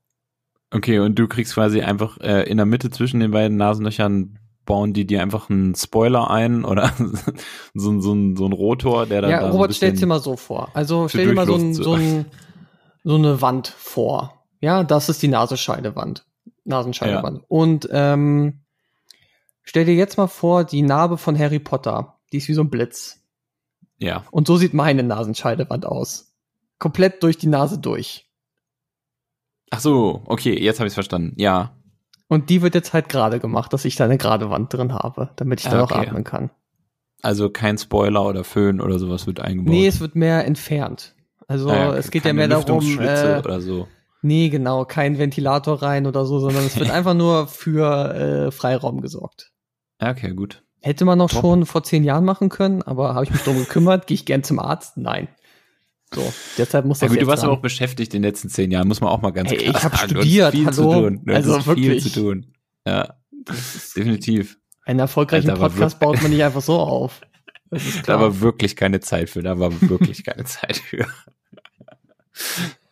Okay, 0.73 0.99
und 0.99 1.15
du 1.19 1.27
kriegst 1.27 1.53
quasi 1.55 1.81
einfach 1.81 2.17
äh, 2.19 2.43
in 2.43 2.57
der 2.57 2.65
Mitte 2.65 2.89
zwischen 2.91 3.19
den 3.19 3.31
beiden 3.31 3.57
Nasenlöchern 3.57 4.37
bauen 4.63 4.93
die 4.93 5.05
dir 5.05 5.21
einfach 5.23 5.49
einen 5.49 5.73
Spoiler 5.75 6.29
ein 6.29 6.63
oder 6.63 6.93
so, 7.73 7.89
ein- 7.91 8.01
so, 8.01 8.15
so 8.35 8.45
ein 8.45 8.53
Rotor, 8.53 9.07
der 9.07 9.21
dann 9.21 9.31
Ja, 9.31 9.39
da 9.41 9.47
so 9.51 9.57
Robert, 9.57 9.75
stell's 9.75 9.93
dir 9.93 9.95
bisschen- 9.95 10.09
mal 10.09 10.19
so 10.21 10.37
vor. 10.37 10.69
Also 10.75 11.07
stell 11.09 11.27
dir 11.27 11.33
mal 11.33 11.47
so, 11.47 11.55
ein, 11.55 11.73
so, 11.73 11.93
ein, 11.93 12.25
so 13.03 13.15
eine 13.15 13.41
Wand 13.41 13.67
vor. 13.67 14.40
Ja, 14.61 14.83
das 14.83 15.09
ist 15.09 15.21
die 15.21 15.27
Nasenscheidewand. 15.27 16.25
Nasenscheidewand. 16.63 17.43
Und 17.47 17.89
ähm, 17.91 18.61
stell 19.63 19.85
dir 19.85 19.95
jetzt 19.95 20.17
mal 20.17 20.27
vor, 20.27 20.63
die 20.63 20.81
Narbe 20.83 21.17
von 21.17 21.37
Harry 21.37 21.59
Potter. 21.59 22.19
Die 22.31 22.37
ist 22.37 22.47
wie 22.47 22.53
so 22.53 22.61
ein 22.61 22.69
Blitz. 22.69 23.19
Ja, 23.97 24.23
Und 24.31 24.47
so 24.47 24.57
sieht 24.57 24.73
meine 24.73 25.03
Nasenscheidewand 25.03 25.85
aus. 25.85 26.33
Komplett 26.79 27.21
durch 27.23 27.37
die 27.37 27.47
Nase 27.47 27.77
durch. 27.79 28.27
ach 29.69 29.79
so, 29.79 30.23
okay, 30.25 30.59
jetzt 30.59 30.79
habe 30.79 30.87
ich 30.87 30.93
verstanden. 30.93 31.33
Ja, 31.37 31.75
Und 32.27 32.49
die 32.49 32.61
wird 32.61 32.73
jetzt 32.75 32.93
halt 32.93 33.09
gerade 33.09 33.39
gemacht, 33.39 33.73
dass 33.73 33.85
ich 33.85 33.95
da 33.95 34.05
eine 34.05 34.17
gerade 34.17 34.49
Wand 34.49 34.73
drin 34.73 34.93
habe, 34.93 35.29
damit 35.35 35.59
ich 35.61 35.65
da 35.67 35.73
Ah, 35.77 35.81
noch 35.81 35.91
okay. 35.91 36.07
atmen 36.07 36.23
kann. 36.23 36.49
also 37.21 37.49
kein 37.51 37.77
Spoiler 37.77 38.25
oder 38.25 38.43
Föhn 38.43 38.81
oder 38.81 38.97
sowas 38.99 39.27
wird 39.27 39.39
eingebaut. 39.39 39.71
Nee, 39.71 39.87
es 39.87 39.99
wird 39.99 40.15
mehr 40.15 40.45
entfernt. 40.45 41.15
Also 41.47 41.69
Ah 41.69 41.75
ja, 41.75 41.93
es 41.95 42.09
geht 42.11 42.25
ja 42.25 42.33
mehr 42.33 42.47
darum, 42.47 42.83
äh, 42.99 43.39
oder 43.43 43.61
so. 43.61 43.87
Nee, 44.21 44.49
genau, 44.49 44.85
kein 44.85 45.17
Ventilator 45.17 45.81
rein 45.81 46.05
oder 46.05 46.25
so, 46.25 46.39
sondern 46.39 46.65
es 46.65 46.77
wird 46.77 46.89
einfach 46.91 47.13
nur 47.13 47.47
für 47.47 48.47
äh, 48.47 48.51
Freiraum 48.51 49.01
gesorgt. 49.01 49.51
Ja, 49.99 50.11
okay, 50.11 50.33
gut. 50.33 50.63
Hätte 50.81 51.05
man 51.05 51.17
noch 51.17 51.29
Top. 51.29 51.41
schon 51.41 51.65
vor 51.65 51.83
zehn 51.83 52.03
Jahren 52.03 52.25
machen 52.25 52.49
können, 52.49 52.81
aber 52.81 53.13
habe 53.13 53.25
ich 53.25 53.31
mich 53.31 53.41
drum 53.41 53.57
gekümmert, 53.57 54.07
gehe 54.07 54.15
ich 54.15 54.25
gern 54.25 54.43
zum 54.43 54.59
Arzt? 54.59 54.97
Nein. 54.97 55.27
So, 56.13 56.33
deshalb 56.57 56.85
muss 56.85 57.01
Ja, 57.01 57.07
das 57.07 57.15
gut, 57.15 57.23
du 57.23 57.27
warst 57.27 57.43
aber 57.43 57.53
auch 57.53 57.61
beschäftigt 57.61 58.13
in 58.13 58.21
den 58.21 58.29
letzten 58.29 58.49
zehn 58.49 58.69
Jahren, 58.71 58.87
muss 58.87 58.99
man 58.99 59.09
auch 59.11 59.21
mal 59.21 59.31
ganz 59.31 59.49
Hey, 59.49 59.57
klar 59.59 59.75
ich 59.75 59.83
hab 59.83 59.95
sagen. 59.95 60.13
Du 60.13 60.19
hast 60.19 60.25
studiert, 60.25 60.51
viel 60.51 60.65
hallo? 60.65 60.75
zu 60.75 60.83
tun. 60.83 61.23
Also 61.27 61.57
hast 61.57 61.63
viel 61.65 61.83
wirklich. 61.83 62.13
zu 62.13 62.19
tun. 62.19 62.53
Ja, 62.85 63.13
definitiv. 63.95 64.57
Einen 64.83 64.99
erfolgreichen 64.99 65.49
Alter, 65.51 65.69
Podcast 65.69 65.99
baut 65.99 66.21
man 66.21 66.31
nicht 66.31 66.43
einfach 66.43 66.61
so 66.61 66.79
auf. 66.79 67.21
Da 68.05 68.19
war 68.19 68.41
wirklich 68.41 68.75
keine 68.75 68.99
Zeit 68.99 69.29
für. 69.29 69.41
Da 69.41 69.57
war 69.59 69.71
wirklich 69.81 70.25
keine 70.25 70.43
Zeit 70.45 70.77
für. 70.77 71.05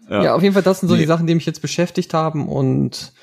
Ja. 0.10 0.36
auf 0.36 0.42
jeden 0.42 0.54
Fall, 0.54 0.64
das 0.64 0.80
sind 0.80 0.90
so 0.90 0.96
Nee. 0.96 1.02
die 1.02 1.08
Sachen, 1.08 1.28
die 1.28 1.36
mich 1.36 1.46
jetzt 1.46 1.62
beschäftigt 1.62 2.14
haben 2.14 2.48
und 2.48 3.14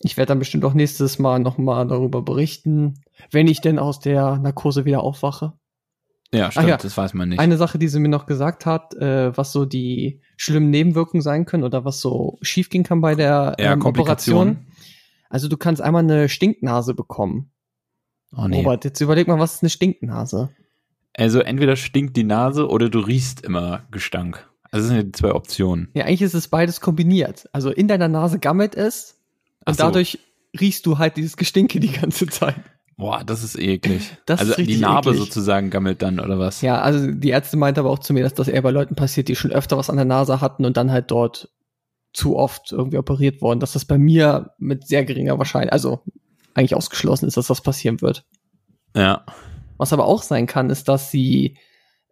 ich 0.00 0.16
werde 0.16 0.28
dann 0.28 0.38
bestimmt 0.38 0.64
auch 0.64 0.74
nächstes 0.74 1.18
Mal 1.18 1.38
nochmal 1.38 1.86
darüber 1.86 2.22
berichten, 2.22 3.00
wenn 3.30 3.46
ich 3.46 3.60
denn 3.60 3.78
aus 3.78 4.00
der 4.00 4.38
Narkose 4.38 4.84
wieder 4.84 5.02
aufwache. 5.02 5.52
Ja, 6.34 6.50
stimmt, 6.50 6.68
ja. 6.68 6.76
das 6.78 6.96
weiß 6.96 7.12
man 7.14 7.28
nicht. 7.28 7.38
Eine 7.38 7.56
Sache, 7.58 7.78
die 7.78 7.88
sie 7.88 8.00
mir 8.00 8.08
noch 8.08 8.26
gesagt 8.26 8.64
hat, 8.66 8.94
äh, 8.94 9.36
was 9.36 9.52
so 9.52 9.64
die 9.66 10.20
schlimmen 10.36 10.70
Nebenwirkungen 10.70 11.20
sein 11.20 11.44
können 11.44 11.62
oder 11.62 11.84
was 11.84 12.00
so 12.00 12.38
schiefgehen 12.40 12.84
kann 12.84 13.00
bei 13.02 13.14
der 13.14 13.54
Ja, 13.58 13.74
ähm. 13.74 13.84
Operation. 13.84 14.66
Also 15.28 15.48
du 15.48 15.56
kannst 15.56 15.80
einmal 15.82 16.02
eine 16.02 16.28
Stinknase 16.28 16.94
bekommen. 16.94 17.50
oh, 18.36 18.46
nee. 18.48 18.56
Robert, 18.58 18.84
jetzt 18.84 19.00
überleg 19.00 19.28
mal, 19.28 19.38
was 19.38 19.54
ist 19.56 19.62
eine 19.62 19.70
Stinknase? 19.70 20.50
Also 21.14 21.40
entweder 21.40 21.76
stinkt 21.76 22.16
die 22.16 22.24
Nase 22.24 22.68
oder 22.68 22.88
du 22.88 23.00
riechst 23.00 23.42
immer 23.42 23.82
Gestank. 23.90 24.48
Also 24.72 24.84
das 24.84 24.88
sind 24.88 24.96
ja 24.96 25.02
die 25.04 25.12
zwei 25.12 25.32
Optionen. 25.32 25.88
Ja, 25.94 26.06
eigentlich 26.06 26.22
ist 26.22 26.34
es 26.34 26.48
beides 26.48 26.80
kombiniert. 26.80 27.48
Also 27.52 27.70
in 27.70 27.88
deiner 27.88 28.08
Nase 28.08 28.38
gammelt 28.38 28.74
es 28.74 29.18
und 29.66 29.76
so. 29.76 29.84
dadurch 29.84 30.18
riechst 30.58 30.86
du 30.86 30.98
halt 30.98 31.16
dieses 31.16 31.36
Gestinke 31.36 31.78
die 31.78 31.92
ganze 31.92 32.26
Zeit. 32.26 32.56
Boah, 32.96 33.22
das 33.24 33.42
ist 33.44 33.58
eklig. 33.58 34.16
Das 34.26 34.40
also 34.40 34.54
ist 34.54 34.66
die 34.66 34.78
Narbe 34.78 35.10
eklig. 35.10 35.24
sozusagen 35.24 35.70
gammelt 35.70 36.02
dann, 36.02 36.20
oder 36.20 36.38
was? 36.38 36.62
Ja, 36.62 36.80
also 36.80 37.10
die 37.10 37.28
Ärzte 37.28 37.56
meinte 37.56 37.80
aber 37.80 37.90
auch 37.90 37.98
zu 37.98 38.12
mir, 38.14 38.22
dass 38.22 38.34
das 38.34 38.48
eher 38.48 38.62
bei 38.62 38.70
Leuten 38.70 38.94
passiert, 38.94 39.28
die 39.28 39.36
schon 39.36 39.52
öfter 39.52 39.76
was 39.76 39.90
an 39.90 39.96
der 39.96 40.04
Nase 40.04 40.40
hatten 40.40 40.64
und 40.64 40.76
dann 40.76 40.90
halt 40.90 41.10
dort 41.10 41.50
zu 42.14 42.36
oft 42.36 42.72
irgendwie 42.72 42.98
operiert 42.98 43.40
worden, 43.42 43.60
dass 43.60 43.72
das 43.72 43.84
bei 43.84 43.98
mir 43.98 44.52
mit 44.58 44.86
sehr 44.86 45.04
geringer 45.04 45.38
Wahrscheinlichkeit, 45.38 45.72
also 45.72 46.00
eigentlich 46.54 46.74
ausgeschlossen 46.74 47.26
ist, 47.26 47.36
dass 47.36 47.46
das 47.46 47.62
passieren 47.62 48.00
wird. 48.00 48.24
Ja. 48.94 49.24
Was 49.78 49.92
aber 49.92 50.06
auch 50.06 50.22
sein 50.22 50.46
kann, 50.46 50.70
ist, 50.70 50.88
dass 50.88 51.10
sie 51.10 51.56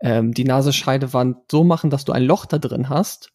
ähm, 0.01 0.33
die 0.33 0.45
Nasenscheidewand 0.45 1.39
so 1.51 1.65
machen, 1.65 1.91
dass 1.91 2.05
du 2.05 2.13
ein 2.13 2.25
Loch 2.25 2.47
da 2.47 2.59
drin 2.59 2.89
hast. 2.89 3.33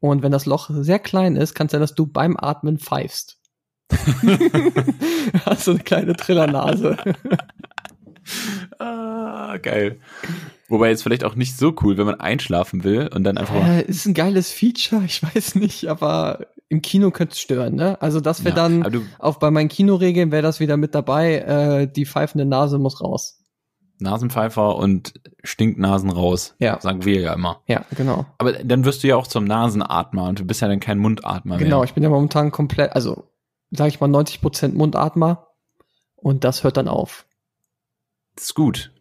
Und 0.00 0.22
wenn 0.22 0.32
das 0.32 0.46
Loch 0.46 0.70
sehr 0.72 0.98
klein 0.98 1.36
ist, 1.36 1.54
kann 1.54 1.66
es 1.66 1.72
sein, 1.72 1.80
dass 1.80 1.94
du 1.94 2.06
beim 2.06 2.36
Atmen 2.36 2.78
pfeifst. 2.78 3.38
hast 5.44 5.66
du 5.66 5.72
eine 5.72 5.80
kleine 5.80 6.16
Trillernase. 6.16 6.96
Ah, 8.78 9.58
geil. 9.58 10.00
Wobei 10.68 10.88
jetzt 10.88 11.02
vielleicht 11.02 11.24
auch 11.24 11.34
nicht 11.34 11.56
so 11.56 11.74
cool, 11.82 11.98
wenn 11.98 12.06
man 12.06 12.20
einschlafen 12.20 12.82
will 12.82 13.10
und 13.14 13.24
dann 13.24 13.36
einfach. 13.36 13.54
Äh, 13.54 13.82
ist 13.82 14.06
ein 14.06 14.14
geiles 14.14 14.50
Feature, 14.50 15.02
ich 15.04 15.22
weiß 15.34 15.56
nicht, 15.56 15.86
aber 15.88 16.46
im 16.68 16.80
Kino 16.80 17.10
könnte 17.10 17.34
es 17.34 17.40
stören, 17.40 17.74
ne? 17.74 18.00
Also 18.00 18.20
das 18.20 18.44
wäre 18.44 18.56
Ja, 18.56 18.68
dann, 18.68 19.06
auch 19.18 19.36
bei 19.36 19.50
meinen 19.50 19.68
Kinoregeln 19.68 20.32
wäre 20.32 20.42
das 20.42 20.60
wieder 20.60 20.76
mit 20.76 20.94
dabei, 20.94 21.38
äh, 21.38 21.92
die 21.92 22.06
pfeifende 22.06 22.46
Nase 22.46 22.78
muss 22.78 23.02
raus. 23.02 23.41
Nasenpfeifer 24.02 24.76
und 24.76 25.14
Stinknasen 25.44 26.10
raus. 26.10 26.54
Ja. 26.58 26.80
Sagen 26.80 27.04
wir 27.04 27.20
ja 27.20 27.32
immer. 27.34 27.60
Ja, 27.66 27.84
genau. 27.96 28.26
Aber 28.38 28.52
dann 28.52 28.84
wirst 28.84 29.02
du 29.02 29.08
ja 29.08 29.16
auch 29.16 29.26
zum 29.26 29.44
Nasenatmer 29.44 30.24
und 30.28 30.38
du 30.40 30.44
bist 30.44 30.60
ja 30.60 30.68
dann 30.68 30.80
kein 30.80 30.98
Mundatmer 30.98 31.56
Genau, 31.58 31.78
mehr. 31.78 31.84
ich 31.84 31.94
bin 31.94 32.02
ja 32.02 32.08
momentan 32.10 32.50
komplett, 32.50 32.92
also 32.92 33.24
sage 33.70 33.88
ich 33.88 34.00
mal 34.00 34.10
90% 34.10 34.74
Mundatmer 34.74 35.48
und 36.16 36.44
das 36.44 36.62
hört 36.64 36.76
dann 36.76 36.88
auf. 36.88 37.26
Das 38.36 38.44
ist 38.46 38.54
gut. 38.54 38.92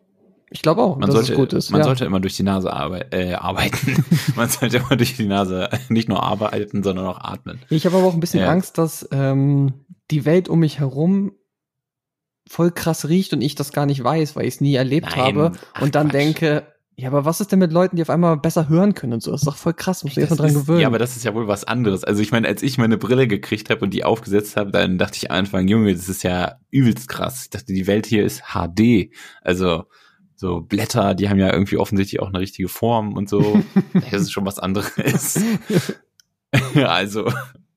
Ich 0.53 0.61
glaube 0.61 0.81
auch, 0.81 0.97
Man 0.97 1.07
dass 1.07 1.15
sollte, 1.15 1.31
es 1.31 1.37
gut 1.37 1.53
ist. 1.53 1.69
man 1.71 1.79
ja. 1.79 1.85
sollte 1.85 2.03
immer 2.03 2.19
durch 2.19 2.35
die 2.35 2.43
Nase 2.43 2.73
arbei 2.73 3.05
äh, 3.11 3.33
arbeiten. 3.35 4.03
man 4.35 4.49
sollte 4.49 4.77
immer 4.77 4.97
durch 4.97 5.15
die 5.15 5.25
Nase 5.27 5.69
nicht 5.87 6.09
nur 6.09 6.21
arbeiten, 6.23 6.83
sondern 6.83 7.05
auch 7.05 7.19
atmen. 7.21 7.61
Ich 7.69 7.85
habe 7.85 7.95
aber 7.97 8.05
auch 8.07 8.13
ein 8.13 8.19
bisschen 8.19 8.41
Ja. 8.41 8.49
Angst, 8.49 8.77
dass 8.77 9.07
ähm, 9.13 9.85
die 10.11 10.25
Welt 10.25 10.49
um 10.49 10.59
mich 10.59 10.79
herum 10.79 11.31
voll 12.51 12.71
krass 12.71 13.07
riecht 13.07 13.33
und 13.33 13.41
ich 13.41 13.55
das 13.55 13.71
gar 13.71 13.85
nicht 13.85 14.03
weiß, 14.03 14.35
weil 14.35 14.45
ich 14.45 14.55
es 14.55 14.61
nie 14.61 14.75
erlebt 14.75 15.07
Nein, 15.11 15.19
habe 15.19 15.51
ach 15.73 15.81
und 15.81 15.95
dann 15.95 16.09
Quatsch. 16.09 16.21
denke, 16.21 16.67
ja, 16.97 17.07
aber 17.07 17.25
was 17.25 17.41
ist 17.41 17.51
denn 17.51 17.59
mit 17.59 17.71
Leuten, 17.71 17.95
die 17.95 18.01
auf 18.01 18.09
einmal 18.09 18.37
besser 18.37 18.67
hören 18.69 18.93
können 18.93 19.13
und 19.13 19.23
so? 19.23 19.31
Das 19.31 19.41
ist 19.41 19.47
doch 19.47 19.55
voll 19.55 19.73
krass, 19.73 20.03
muss 20.03 20.11
ich 20.11 20.19
erst 20.19 20.31
mal 20.31 20.35
Das 20.37 20.53
dran 20.53 20.61
gewöhnen. 20.61 20.81
Ja, 20.81 20.87
aber 20.87 20.99
das 20.99 21.15
ist 21.15 21.23
ja 21.23 21.33
wohl 21.33 21.47
was 21.47 21.63
anderes. 21.63 22.03
Also 22.03 22.21
ich 22.21 22.31
meine, 22.31 22.47
als 22.47 22.61
ich 22.61 22.77
meine 22.77 22.97
Brille 22.97 23.27
gekriegt 23.27 23.69
habe 23.69 23.81
und 23.81 23.93
die 23.93 24.03
aufgesetzt 24.03 24.57
habe, 24.57 24.71
dann 24.71 24.97
dachte 24.97 25.17
ich 25.17 25.31
am 25.31 25.37
Anfang, 25.37 25.67
Junge, 25.67 25.93
das 25.93 26.09
ist 26.09 26.23
ja 26.23 26.57
übelst 26.69 27.07
krass. 27.07 27.43
Ich 27.43 27.49
dachte, 27.49 27.73
die 27.73 27.87
Welt 27.87 28.05
hier 28.05 28.23
ist 28.23 28.43
HD. 28.53 29.11
Also 29.41 29.85
so 30.35 30.59
Blätter, 30.59 31.15
die 31.15 31.29
haben 31.29 31.39
ja 31.39 31.51
irgendwie 31.51 31.77
offensichtlich 31.77 32.19
auch 32.19 32.27
eine 32.27 32.39
richtige 32.39 32.67
Form 32.67 33.13
und 33.13 33.29
so. 33.29 33.63
das 34.11 34.21
ist 34.21 34.31
schon 34.31 34.45
was 34.45 34.59
anderes. 34.59 35.39
also, 36.75 37.31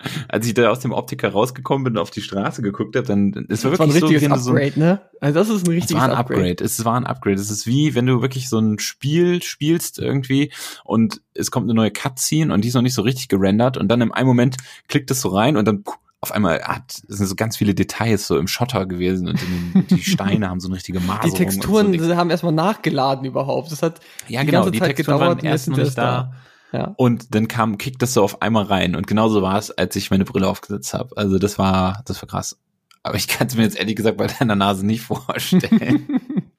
als 0.28 0.46
ich 0.46 0.54
da 0.54 0.70
aus 0.70 0.80
dem 0.80 0.92
Optiker 0.92 1.30
rausgekommen 1.30 1.84
bin 1.84 1.92
und 1.94 1.98
auf 2.02 2.10
die 2.10 2.22
Straße 2.22 2.62
geguckt 2.62 2.96
habe, 2.96 3.06
dann 3.06 3.46
es 3.48 3.64
war 3.64 3.70
das 3.70 3.80
war 3.80 3.86
ein 3.86 3.94
wirklich 3.94 4.00
so, 4.00 4.06
richtiges 4.06 4.22
wenn 4.22 4.30
du 4.30 4.38
so 4.38 4.50
ein, 4.52 4.56
Upgrade, 4.56 4.80
ne? 4.80 5.00
Also 5.20 5.38
das 5.38 5.48
ist 5.48 5.66
ein 5.66 5.70
es 5.70 5.76
richtiges 5.76 5.96
war 5.96 6.04
ein 6.08 6.10
Upgrade. 6.16 6.40
Upgrade. 6.40 6.64
Es 6.64 6.84
war 6.84 6.96
ein 6.96 7.06
Upgrade. 7.06 7.36
Es 7.40 7.50
ist 7.50 7.66
wie, 7.66 7.94
wenn 7.94 8.06
du 8.06 8.20
wirklich 8.22 8.48
so 8.48 8.58
ein 8.58 8.78
Spiel 8.78 9.42
spielst 9.42 9.98
irgendwie 9.98 10.52
und 10.84 11.20
es 11.34 11.50
kommt 11.50 11.64
eine 11.64 11.74
neue 11.74 11.90
Cutscene 11.90 12.52
und 12.52 12.62
die 12.62 12.68
ist 12.68 12.74
noch 12.74 12.82
nicht 12.82 12.94
so 12.94 13.02
richtig 13.02 13.28
gerendert 13.28 13.76
und 13.76 13.88
dann 13.88 14.00
im 14.00 14.12
einen 14.12 14.28
Moment 14.28 14.56
klickt 14.88 15.10
es 15.10 15.20
so 15.20 15.28
rein 15.28 15.56
und 15.56 15.66
dann 15.66 15.84
auf 16.24 16.32
einmal 16.32 16.62
hat, 16.62 17.02
es 17.06 17.18
sind 17.18 17.26
so 17.26 17.34
ganz 17.34 17.58
viele 17.58 17.74
Details 17.74 18.26
so 18.26 18.38
im 18.38 18.48
Schotter 18.48 18.86
gewesen 18.86 19.28
und 19.28 19.38
in, 19.42 19.86
die 19.90 20.02
Steine 20.02 20.48
haben 20.48 20.58
so 20.58 20.68
eine 20.68 20.76
richtige 20.76 20.98
Maserung. 21.00 21.30
Die 21.30 21.36
Texturen 21.36 21.98
so. 21.98 22.16
haben 22.16 22.30
erstmal 22.30 22.52
nachgeladen 22.52 23.26
überhaupt. 23.26 23.70
Das 23.70 23.82
hat 23.82 24.00
Ja, 24.28 24.40
die 24.40 24.46
genau. 24.46 24.60
ganze 24.60 24.70
Die 24.70 24.78
Zeit 24.78 24.96
Texturen 24.96 25.18
gedauert 25.18 25.42
waren 25.42 25.46
erst 25.46 25.68
noch 25.68 25.76
nicht 25.76 25.90
sie 25.90 25.96
da. 25.96 26.32
Ja. 26.74 26.92
Und 26.96 27.36
dann 27.36 27.46
kam, 27.46 27.78
kickt 27.78 28.02
das 28.02 28.14
so 28.14 28.24
auf 28.24 28.42
einmal 28.42 28.64
rein. 28.64 28.96
Und 28.96 29.06
genauso 29.06 29.42
war 29.42 29.56
es, 29.56 29.70
als 29.70 29.94
ich 29.94 30.10
meine 30.10 30.24
Brille 30.24 30.48
aufgesetzt 30.48 30.92
habe. 30.92 31.16
Also 31.16 31.38
das 31.38 31.56
war, 31.56 32.02
das 32.04 32.20
war 32.20 32.28
krass. 32.28 32.58
Aber 33.04 33.14
ich 33.14 33.28
kann 33.28 33.46
es 33.46 33.54
mir 33.54 33.62
jetzt 33.62 33.78
ehrlich 33.78 33.94
gesagt 33.94 34.16
bei 34.16 34.26
deiner 34.38 34.56
Nase 34.56 34.84
nicht 34.84 35.02
vorstellen. 35.02 36.08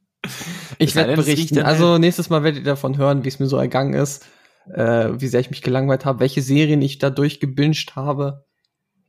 Ich 0.80 0.96
werde 0.96 1.16
berichten. 1.16 1.60
Also 1.60 2.00
nächstes 2.00 2.32
Mal 2.32 2.44
werdet 2.44 2.62
ihr 2.62 2.72
davon 2.72 2.98
hören, 2.98 3.24
wie 3.24 3.28
es 3.28 3.38
mir 3.38 3.46
so 3.46 3.58
ergangen 3.58 3.94
ist, 3.94 4.26
äh, 4.74 5.12
wie 5.14 5.28
sehr 5.28 5.40
ich 5.40 5.52
mich 5.52 5.62
gelangweilt 5.62 6.04
habe, 6.04 6.20
welche 6.20 6.42
Serien 6.42 6.82
ich 6.82 6.98
da 6.98 7.12
durchgebinged 7.12 7.96
habe. 7.96 8.44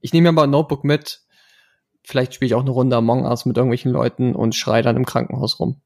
Ich 0.03 0.13
nehme 0.13 0.25
mir 0.31 0.39
aber 0.39 0.47
ein 0.47 0.51
Notebook 0.51 0.85
mit. 0.85 1.23
Vielleicht 2.05 2.35
spiele 2.35 2.49
ich 2.49 2.55
auch 2.55 2.61
eine 2.61 2.71
Runde 2.71 2.97
Among 2.97 3.25
Us 3.25 3.47
mit 3.47 3.57
irgendwelchen 3.57 3.93
Leuten 3.93 4.35
und 4.35 4.55
schreie 4.55 4.83
dann 4.83 4.97
im 4.97 5.07
Krankenhaus 5.07 5.59
rum. 5.59 5.81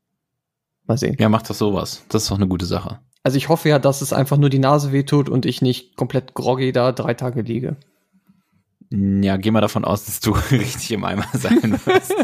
Mal 0.84 0.98
sehen. 0.98 1.14
ja, 1.20 1.28
mach 1.28 1.42
doch 1.42 1.54
sowas. 1.54 2.04
Das 2.08 2.24
ist 2.24 2.30
doch 2.32 2.36
eine 2.36 2.48
gute 2.48 2.66
Sache. 2.66 2.98
Also 3.22 3.36
ich 3.36 3.48
hoffe 3.48 3.68
ja, 3.68 3.78
dass 3.78 4.00
es 4.00 4.12
einfach 4.12 4.36
nur 4.38 4.48
die 4.50 4.58
Nase 4.58 4.92
wehtut 4.92 5.28
und 5.28 5.44
ich 5.46 5.60
nicht 5.62 5.96
komplett 5.96 6.34
groggy 6.34 6.72
da 6.72 6.92
drei 6.92 7.14
Tage 7.14 7.42
liege. 7.42 7.76
Ja, 8.92 9.36
geh 9.36 9.50
mal 9.52 9.60
davon 9.60 9.84
aus, 9.84 10.06
dass 10.06 10.20
du 10.20 10.30
richtig 10.50 10.90
im 10.92 11.04
Eimer 11.04 11.26
sein 11.34 11.78
wirst. 11.84 12.14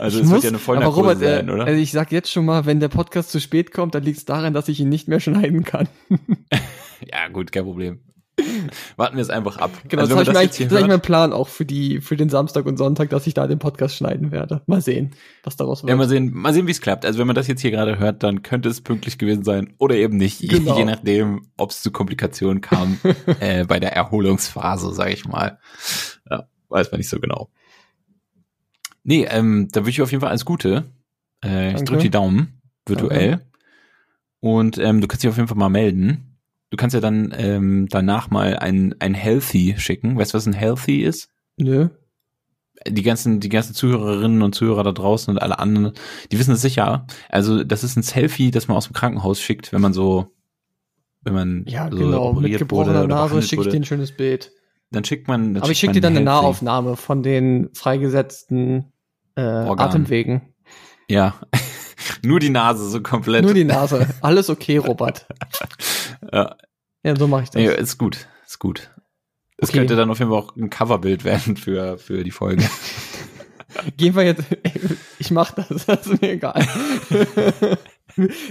Also 0.00 0.18
Ich 0.18 0.24
es 0.24 0.30
muss- 0.30 0.30
wird 0.30 0.44
ja 0.44 0.48
eine 0.50 0.58
Vollnarkose 0.58 1.00
Robert, 1.00 1.22
äh, 1.22 1.36
sein, 1.36 1.50
oder? 1.50 1.64
Also 1.64 1.80
ich 1.80 1.90
sag 1.92 2.12
jetzt 2.12 2.30
schon 2.30 2.44
mal, 2.44 2.66
wenn 2.66 2.80
der 2.80 2.88
Podcast 2.88 3.30
zu 3.30 3.40
spät 3.40 3.72
kommt, 3.72 3.94
dann 3.94 4.02
liegt 4.02 4.18
es 4.18 4.24
daran, 4.24 4.52
dass 4.54 4.68
ich 4.68 4.80
ihn 4.80 4.88
nicht 4.88 5.08
mehr 5.08 5.20
schneiden 5.20 5.64
kann. 5.64 5.88
ja, 7.00 7.28
gut, 7.32 7.50
kein 7.52 7.64
Problem. 7.64 8.00
Warten 8.96 9.16
wir 9.16 9.22
es 9.22 9.30
einfach 9.30 9.56
ab. 9.58 9.70
Genau, 9.88 10.02
Also, 10.02 10.14
das, 10.16 10.26
man 10.26 10.34
ich, 10.44 10.58
mein, 10.60 10.68
das 10.68 10.78
hört- 10.78 10.88
mein 10.88 11.00
Plan 11.00 11.32
auch 11.32 11.48
für 11.48 11.64
die 11.64 12.00
für 12.00 12.16
den 12.16 12.28
Samstag 12.28 12.66
und 12.66 12.76
Sonntag, 12.76 13.10
dass 13.10 13.26
ich 13.26 13.34
da 13.34 13.46
den 13.46 13.58
Podcast 13.58 13.96
schneiden 13.96 14.30
werde. 14.32 14.62
Mal 14.66 14.80
sehen, 14.80 15.10
was 15.44 15.56
daraus 15.56 15.82
wird. 15.82 15.90
Ja, 15.90 15.96
mal 15.96 16.08
sehen, 16.08 16.32
mal 16.34 16.52
sehen, 16.52 16.66
wie 16.66 16.70
es 16.72 16.80
klappt. 16.80 17.04
Also 17.04 17.18
wenn 17.18 17.26
man 17.26 17.36
das 17.36 17.46
jetzt 17.46 17.60
hier 17.60 17.70
gerade 17.70 17.98
hört, 17.98 18.22
dann 18.22 18.42
könnte 18.42 18.68
es 18.68 18.80
pünktlich 18.80 19.18
gewesen 19.18 19.44
sein 19.44 19.74
oder 19.78 19.94
eben 19.96 20.16
nicht. 20.16 20.40
Je- 20.40 20.48
Genau. 20.48 20.76
Je 20.78 20.84
nachdem, 20.84 21.42
ob 21.56 21.70
es 21.70 21.82
zu 21.82 21.90
Komplikationen 21.90 22.60
kam 22.60 22.98
äh, 23.40 23.64
bei 23.64 23.78
der 23.80 23.92
Erholungsphase, 23.94 24.92
sage 24.94 25.12
ich 25.12 25.26
mal. 25.26 25.58
Ja, 26.30 26.48
weiß 26.68 26.90
man 26.90 26.98
nicht 26.98 27.08
so 27.08 27.18
genau. 27.20 27.50
Nee, 29.04 29.26
ähm, 29.30 29.68
da 29.72 29.80
wünsche 29.80 29.90
ich 29.90 30.02
auf 30.02 30.10
jeden 30.10 30.20
Fall 30.20 30.30
alles 30.30 30.44
Gute. 30.44 30.84
Äh, 31.44 31.68
ich 31.68 31.74
Danke. 31.76 31.84
drücke 31.84 32.02
die 32.02 32.10
Daumen, 32.10 32.60
virtuell. 32.84 33.40
Und 34.40 34.78
ähm, 34.78 35.00
du 35.00 35.06
kannst 35.08 35.22
dich 35.24 35.30
auf 35.30 35.36
jeden 35.36 35.48
Fall 35.48 35.56
mal 35.56 35.68
melden. 35.68 36.27
Du 36.70 36.76
kannst 36.76 36.94
ja 36.94 37.00
dann 37.00 37.34
ähm, 37.36 37.86
danach 37.88 38.30
mal 38.30 38.58
ein, 38.58 38.94
ein 38.98 39.14
Healthy 39.14 39.76
schicken. 39.78 40.18
Weißt 40.18 40.32
du, 40.32 40.36
was 40.36 40.46
ein 40.46 40.52
Healthy 40.52 41.02
ist? 41.02 41.30
Nö. 41.56 41.88
die 42.86 43.02
ganzen, 43.02 43.40
die 43.40 43.48
ganzen 43.48 43.74
Zuhörerinnen 43.74 44.42
und 44.42 44.54
Zuhörer 44.54 44.84
da 44.84 44.92
draußen 44.92 45.32
und 45.32 45.38
alle 45.42 45.58
anderen, 45.58 45.92
die 46.30 46.38
wissen 46.38 46.52
es 46.52 46.62
sicher. 46.62 47.06
Also, 47.28 47.64
das 47.64 47.84
ist 47.84 47.96
ein 47.96 48.02
Selfie, 48.02 48.50
das 48.50 48.68
man 48.68 48.76
aus 48.76 48.86
dem 48.86 48.92
Krankenhaus 48.92 49.40
schickt, 49.40 49.72
wenn 49.72 49.80
man 49.80 49.92
so, 49.92 50.26
wenn 51.22 51.34
man 51.34 51.64
Ja, 51.66 51.90
so 51.90 51.96
genau. 51.96 52.32
Mit 52.32 52.38
operiert 52.38 52.58
gebrochener 52.60 53.06
Nase 53.06 53.42
schicke 53.42 53.62
ich 53.62 53.68
dir 53.68 53.80
ein 53.80 53.84
schönes 53.84 54.12
Bild. 54.12 54.52
Dann 54.90 55.04
schickt 55.04 55.26
man, 55.26 55.54
dann 55.54 55.62
Aber 55.62 55.72
ich 55.72 55.78
schicke 55.78 55.94
dir 55.94 56.00
dann 56.00 56.16
eine 56.16 56.20
Healthy. 56.20 56.42
Nahaufnahme 56.42 56.96
von 56.96 57.22
den 57.22 57.70
freigesetzten 57.74 58.92
äh. 59.36 59.40
Atemwegen. 59.40 60.42
Ja. 61.08 61.34
Nur 62.24 62.40
die 62.40 62.50
Nase, 62.50 62.88
so 62.88 63.00
komplett. 63.00 63.44
Nur 63.44 63.54
die 63.54 63.64
Nase. 63.64 64.06
Alles 64.20 64.50
okay, 64.50 64.76
Robert. 64.78 65.26
ja. 66.32 66.56
Ja, 67.04 67.16
so 67.16 67.28
mache 67.28 67.44
ich 67.44 67.50
das. 67.50 67.62
ja, 67.62 67.72
ist 67.72 67.96
gut, 67.98 68.26
ist 68.46 68.58
gut. 68.58 68.90
Es 69.56 69.68
Okay. 69.70 69.78
könnte 69.78 69.96
dann 69.96 70.10
auf 70.10 70.18
jeden 70.18 70.30
Fall 70.30 70.40
auch 70.40 70.56
ein 70.56 70.70
Coverbild 70.70 71.24
werden 71.24 71.56
für, 71.56 71.98
für 71.98 72.24
die 72.24 72.30
Folge. 72.30 72.64
Gehen 73.96 74.14
wir 74.14 74.22
jetzt. 74.24 74.44
Ich 75.18 75.30
mach 75.30 75.52
das, 75.52 75.68
das 75.86 76.06
ist 76.06 76.20
mir 76.22 76.32
egal. 76.32 76.66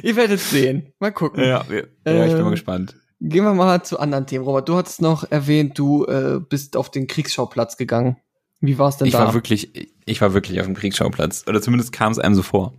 Ihr 0.02 0.16
werdet 0.16 0.40
sehen. 0.40 0.94
Mal 1.00 1.12
gucken. 1.12 1.44
ja, 1.44 1.66
ja, 1.70 2.26
ich 2.26 2.34
bin 2.34 2.42
mal 2.44 2.52
gespannt. 2.52 2.96
Gehen 3.20 3.44
wir 3.44 3.54
mal 3.54 3.84
zu 3.84 4.00
anderen 4.00 4.28
Themen. 4.28 4.46
Robert, 4.46 4.70
du 4.70 4.76
hattest 4.76 5.02
noch 5.02 5.30
erwähnt, 5.30 5.78
du 5.78 6.06
äh, 6.06 6.40
bist 6.40 6.78
auf 6.78 6.92
den 6.92 7.08
Kriegsschauplatz 7.08 7.76
gegangen. 7.78 8.18
Wie 8.60 8.78
war 8.78 8.90
es 8.90 8.98
denn 8.98 9.08
Ich 9.08 9.14
da? 9.14 9.20
war 9.26 9.34
wirklich, 9.34 9.92
ich 10.06 10.22
war 10.22 10.34
wirklich 10.34 10.60
auf 10.60 10.66
dem 10.68 10.76
Kriegsschauplatz. 10.76 11.44
Oder 11.48 11.62
zumindest 11.62 11.92
kam 11.92 12.12
es 12.12 12.20
einem 12.20 12.36
so 12.36 12.44
vor. 12.44 12.74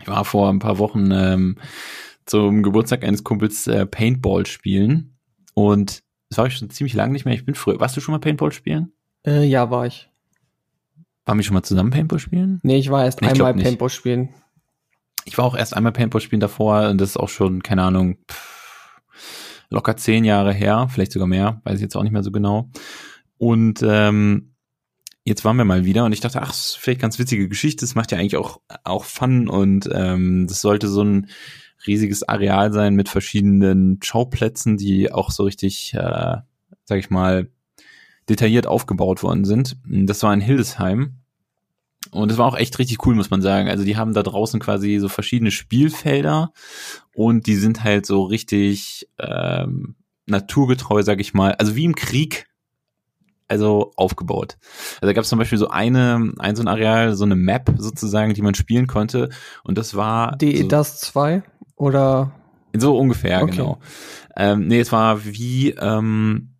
Ich 0.00 0.08
war 0.08 0.24
vor 0.24 0.48
ein 0.48 0.58
paar 0.60 0.78
Wochen 0.78 1.10
ähm, 1.12 1.58
zum 2.26 2.62
Geburtstag 2.62 3.04
eines 3.04 3.24
Kumpels 3.24 3.66
äh, 3.66 3.86
Paintball 3.86 4.46
spielen. 4.46 5.16
Und 5.54 6.02
das 6.28 6.38
war 6.38 6.46
ich 6.46 6.56
schon 6.56 6.70
ziemlich 6.70 6.94
lange 6.94 7.12
nicht 7.12 7.24
mehr. 7.24 7.34
Ich 7.34 7.44
bin 7.44 7.54
früher. 7.54 7.80
Warst 7.80 7.96
du 7.96 8.00
schon 8.00 8.12
mal 8.12 8.20
Paintball 8.20 8.52
spielen? 8.52 8.92
äh, 9.26 9.44
ja, 9.44 9.70
war 9.70 9.86
ich. 9.86 10.08
Waren 11.24 11.38
wir 11.38 11.44
schon 11.44 11.54
mal 11.54 11.62
zusammen 11.62 11.90
Paintball 11.90 12.18
spielen? 12.18 12.58
Nee, 12.62 12.78
ich 12.78 12.90
war 12.90 13.04
erst 13.04 13.18
glaub 13.18 13.30
einmal. 13.32 13.54
Paintball 13.54 13.90
spielen. 13.90 14.30
Ich 15.24 15.38
war 15.38 15.44
auch 15.44 15.54
erst 15.54 15.76
einmal 15.76 15.92
Paintball 15.92 16.20
spielen 16.20 16.40
davor 16.40 16.88
und 16.88 17.00
das 17.00 17.10
ist 17.10 17.16
auch 17.16 17.28
schon, 17.28 17.62
keine 17.62 17.84
Ahnung, 17.84 18.18
pff, 18.28 19.00
locker 19.70 19.96
zehn 19.96 20.24
Jahre 20.24 20.52
her, 20.52 20.88
vielleicht 20.90 21.12
sogar 21.12 21.28
mehr, 21.28 21.60
weiß 21.64 21.76
ich 21.76 21.82
jetzt 21.82 21.96
auch 21.96 22.02
nicht 22.02 22.12
mehr 22.12 22.24
so 22.24 22.32
genau. 22.32 22.70
Und 23.38 23.84
ähm, 23.86 24.54
jetzt 25.24 25.44
waren 25.44 25.56
wir 25.56 25.64
mal 25.64 25.84
wieder 25.84 26.04
und 26.04 26.12
ich 26.12 26.20
dachte, 26.20 26.42
ach, 26.42 26.48
das 26.48 26.70
ist 26.70 26.78
vielleicht 26.78 27.00
ganz 27.00 27.20
witzige 27.20 27.48
Geschichte, 27.48 27.84
es 27.84 27.94
macht 27.94 28.10
ja 28.10 28.18
eigentlich 28.18 28.36
auch, 28.36 28.60
auch 28.82 29.04
Fun 29.04 29.48
und 29.48 29.88
ähm, 29.92 30.46
das 30.48 30.60
sollte 30.60 30.88
so 30.88 31.04
ein 31.04 31.28
riesiges 31.86 32.22
Areal 32.22 32.72
sein 32.72 32.94
mit 32.94 33.08
verschiedenen 33.08 33.98
Schauplätzen, 34.02 34.76
die 34.76 35.12
auch 35.12 35.30
so 35.30 35.44
richtig, 35.44 35.94
äh, 35.94 36.36
sag 36.84 36.98
ich 36.98 37.10
mal, 37.10 37.48
detailliert 38.28 38.66
aufgebaut 38.66 39.22
worden 39.22 39.44
sind. 39.44 39.76
Das 39.84 40.22
war 40.22 40.32
in 40.32 40.40
Hildesheim 40.40 41.22
und 42.10 42.30
es 42.30 42.38
war 42.38 42.46
auch 42.46 42.56
echt 42.56 42.78
richtig 42.78 43.06
cool, 43.06 43.14
muss 43.14 43.30
man 43.30 43.42
sagen. 43.42 43.68
Also 43.68 43.84
die 43.84 43.96
haben 43.96 44.14
da 44.14 44.22
draußen 44.22 44.60
quasi 44.60 44.98
so 44.98 45.08
verschiedene 45.08 45.50
Spielfelder 45.50 46.52
und 47.14 47.46
die 47.46 47.56
sind 47.56 47.84
halt 47.84 48.06
so 48.06 48.24
richtig 48.24 49.08
ähm, 49.18 49.94
naturgetreu, 50.26 51.02
sag 51.02 51.20
ich 51.20 51.34
mal. 51.34 51.52
Also 51.52 51.76
wie 51.76 51.84
im 51.84 51.94
Krieg, 51.94 52.46
also 53.48 53.92
aufgebaut. 53.96 54.56
Also 54.94 55.06
da 55.06 55.12
gab 55.12 55.22
es 55.22 55.28
zum 55.28 55.38
Beispiel 55.38 55.58
so 55.58 55.68
eine, 55.68 56.32
ein 56.38 56.56
so 56.56 56.62
ein 56.62 56.68
Areal, 56.68 57.14
so 57.14 57.24
eine 57.24 57.36
Map 57.36 57.72
sozusagen, 57.76 58.34
die 58.34 58.42
man 58.42 58.54
spielen 58.54 58.86
konnte. 58.86 59.30
Und 59.62 59.78
das 59.78 59.94
war 59.94 60.36
Die 60.36 60.58
so, 60.58 60.68
das 60.68 61.00
2 61.00 61.42
oder 61.82 62.32
so 62.76 62.96
ungefähr, 62.96 63.42
Okay. 63.42 63.56
genau. 63.56 63.78
Ähm, 64.36 64.66
nee, 64.68 64.80
es 64.80 64.92
war 64.92 65.24
wie, 65.24 65.70
ähm, 65.70 66.54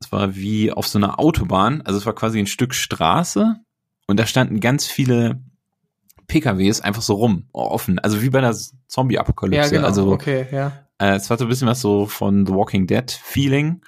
es 0.00 0.12
war 0.12 0.34
wie 0.36 0.70
auf 0.70 0.86
so 0.86 0.98
einer 0.98 1.18
Autobahn. 1.18 1.80
Also 1.82 1.98
es 1.98 2.04
war 2.06 2.14
quasi 2.14 2.38
ein 2.38 2.46
Stück 2.46 2.74
Straße 2.74 3.56
und 4.06 4.20
da 4.20 4.26
standen 4.26 4.60
ganz 4.60 4.86
viele 4.86 5.40
PKWs 6.28 6.80
einfach 6.82 7.02
so 7.02 7.14
rum, 7.14 7.44
offen. 7.52 7.98
Also 8.00 8.20
wie 8.20 8.30
bei 8.30 8.40
der 8.40 8.54
Zombie-Apokalypse. 8.88 9.64
ja 9.64 9.70
genau. 9.70 9.86
Also 9.86 10.10
okay, 10.12 10.46
ja. 10.52 10.72
äh, 10.98 11.14
es 11.14 11.30
war 11.30 11.38
so 11.38 11.44
ein 11.44 11.48
bisschen 11.48 11.68
was 11.68 11.80
so 11.80 12.06
von 12.06 12.44
The 12.46 12.52
Walking 12.52 12.86
Dead 12.86 13.10
Feeling. 13.10 13.80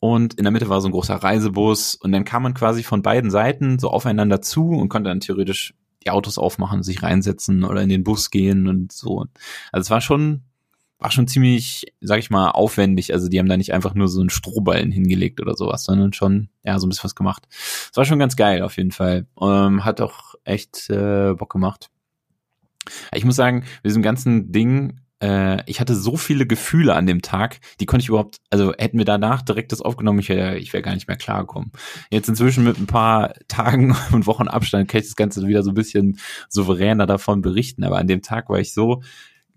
und 0.00 0.34
in 0.34 0.44
der 0.44 0.50
Mitte 0.50 0.68
war 0.68 0.80
so 0.80 0.88
ein 0.88 0.92
großer 0.92 1.14
Reisebus 1.14 1.94
und 1.94 2.10
dann 2.12 2.24
kam 2.24 2.42
man 2.42 2.54
quasi 2.54 2.82
von 2.82 3.02
beiden 3.02 3.30
Seiten 3.30 3.78
so 3.78 3.90
aufeinander 3.90 4.40
zu 4.42 4.70
und 4.70 4.88
konnte 4.88 5.10
dann 5.10 5.20
theoretisch 5.20 5.74
die 6.04 6.10
Autos 6.10 6.38
aufmachen, 6.38 6.82
sich 6.82 7.02
reinsetzen 7.02 7.64
oder 7.64 7.82
in 7.82 7.88
den 7.88 8.04
Bus 8.04 8.30
gehen 8.30 8.68
und 8.68 8.92
so. 8.92 9.26
Also 9.72 9.82
es 9.82 9.90
war 9.90 10.00
schon 10.00 10.42
war 11.04 11.10
schon 11.10 11.28
ziemlich, 11.28 11.84
sag 12.00 12.18
ich 12.18 12.30
mal, 12.30 12.50
aufwendig. 12.50 13.12
Also 13.12 13.28
die 13.28 13.38
haben 13.38 13.48
da 13.48 13.58
nicht 13.58 13.74
einfach 13.74 13.94
nur 13.94 14.08
so 14.08 14.20
einen 14.20 14.30
Strohballen 14.30 14.90
hingelegt 14.90 15.38
oder 15.38 15.54
sowas, 15.54 15.84
sondern 15.84 16.14
schon, 16.14 16.48
ja, 16.62 16.78
so 16.78 16.86
ein 16.86 16.88
bisschen 16.88 17.04
was 17.04 17.14
gemacht. 17.14 17.46
Es 17.50 17.96
war 17.96 18.06
schon 18.06 18.18
ganz 18.18 18.36
geil 18.36 18.62
auf 18.62 18.78
jeden 18.78 18.90
Fall. 18.90 19.26
Ähm, 19.38 19.84
hat 19.84 20.00
auch 20.00 20.34
echt 20.44 20.88
äh, 20.88 21.34
Bock 21.34 21.52
gemacht. 21.52 21.90
Ich 23.12 23.26
muss 23.26 23.36
sagen, 23.36 23.64
mit 23.82 23.90
diesem 23.90 24.02
ganzen 24.02 24.50
Ding, 24.50 25.00
ich 25.20 25.80
hatte 25.80 25.94
so 25.94 26.18
viele 26.18 26.46
Gefühle 26.46 26.94
an 26.94 27.06
dem 27.06 27.22
Tag, 27.22 27.60
die 27.80 27.86
konnte 27.86 28.02
ich 28.02 28.10
überhaupt, 28.10 28.40
also 28.50 28.74
hätten 28.76 28.98
wir 28.98 29.06
danach 29.06 29.40
direkt 29.40 29.72
das 29.72 29.80
aufgenommen, 29.80 30.18
ich 30.18 30.28
wäre 30.28 30.58
ich 30.58 30.72
wär 30.74 30.82
gar 30.82 30.92
nicht 30.92 31.08
mehr 31.08 31.16
klargekommen. 31.16 31.72
Jetzt 32.10 32.28
inzwischen 32.28 32.62
mit 32.62 32.78
ein 32.78 32.86
paar 32.86 33.32
Tagen 33.48 33.96
und 34.12 34.26
Wochen 34.26 34.48
Abstand 34.48 34.88
kann 34.90 35.00
ich 35.00 35.06
das 35.06 35.16
Ganze 35.16 35.46
wieder 35.46 35.62
so 35.62 35.70
ein 35.70 35.74
bisschen 35.74 36.18
souveräner 36.50 37.06
davon 37.06 37.40
berichten, 37.40 37.84
aber 37.84 37.96
an 37.96 38.06
dem 38.06 38.20
Tag 38.20 38.50
war 38.50 38.58
ich 38.58 38.74
so 38.74 39.02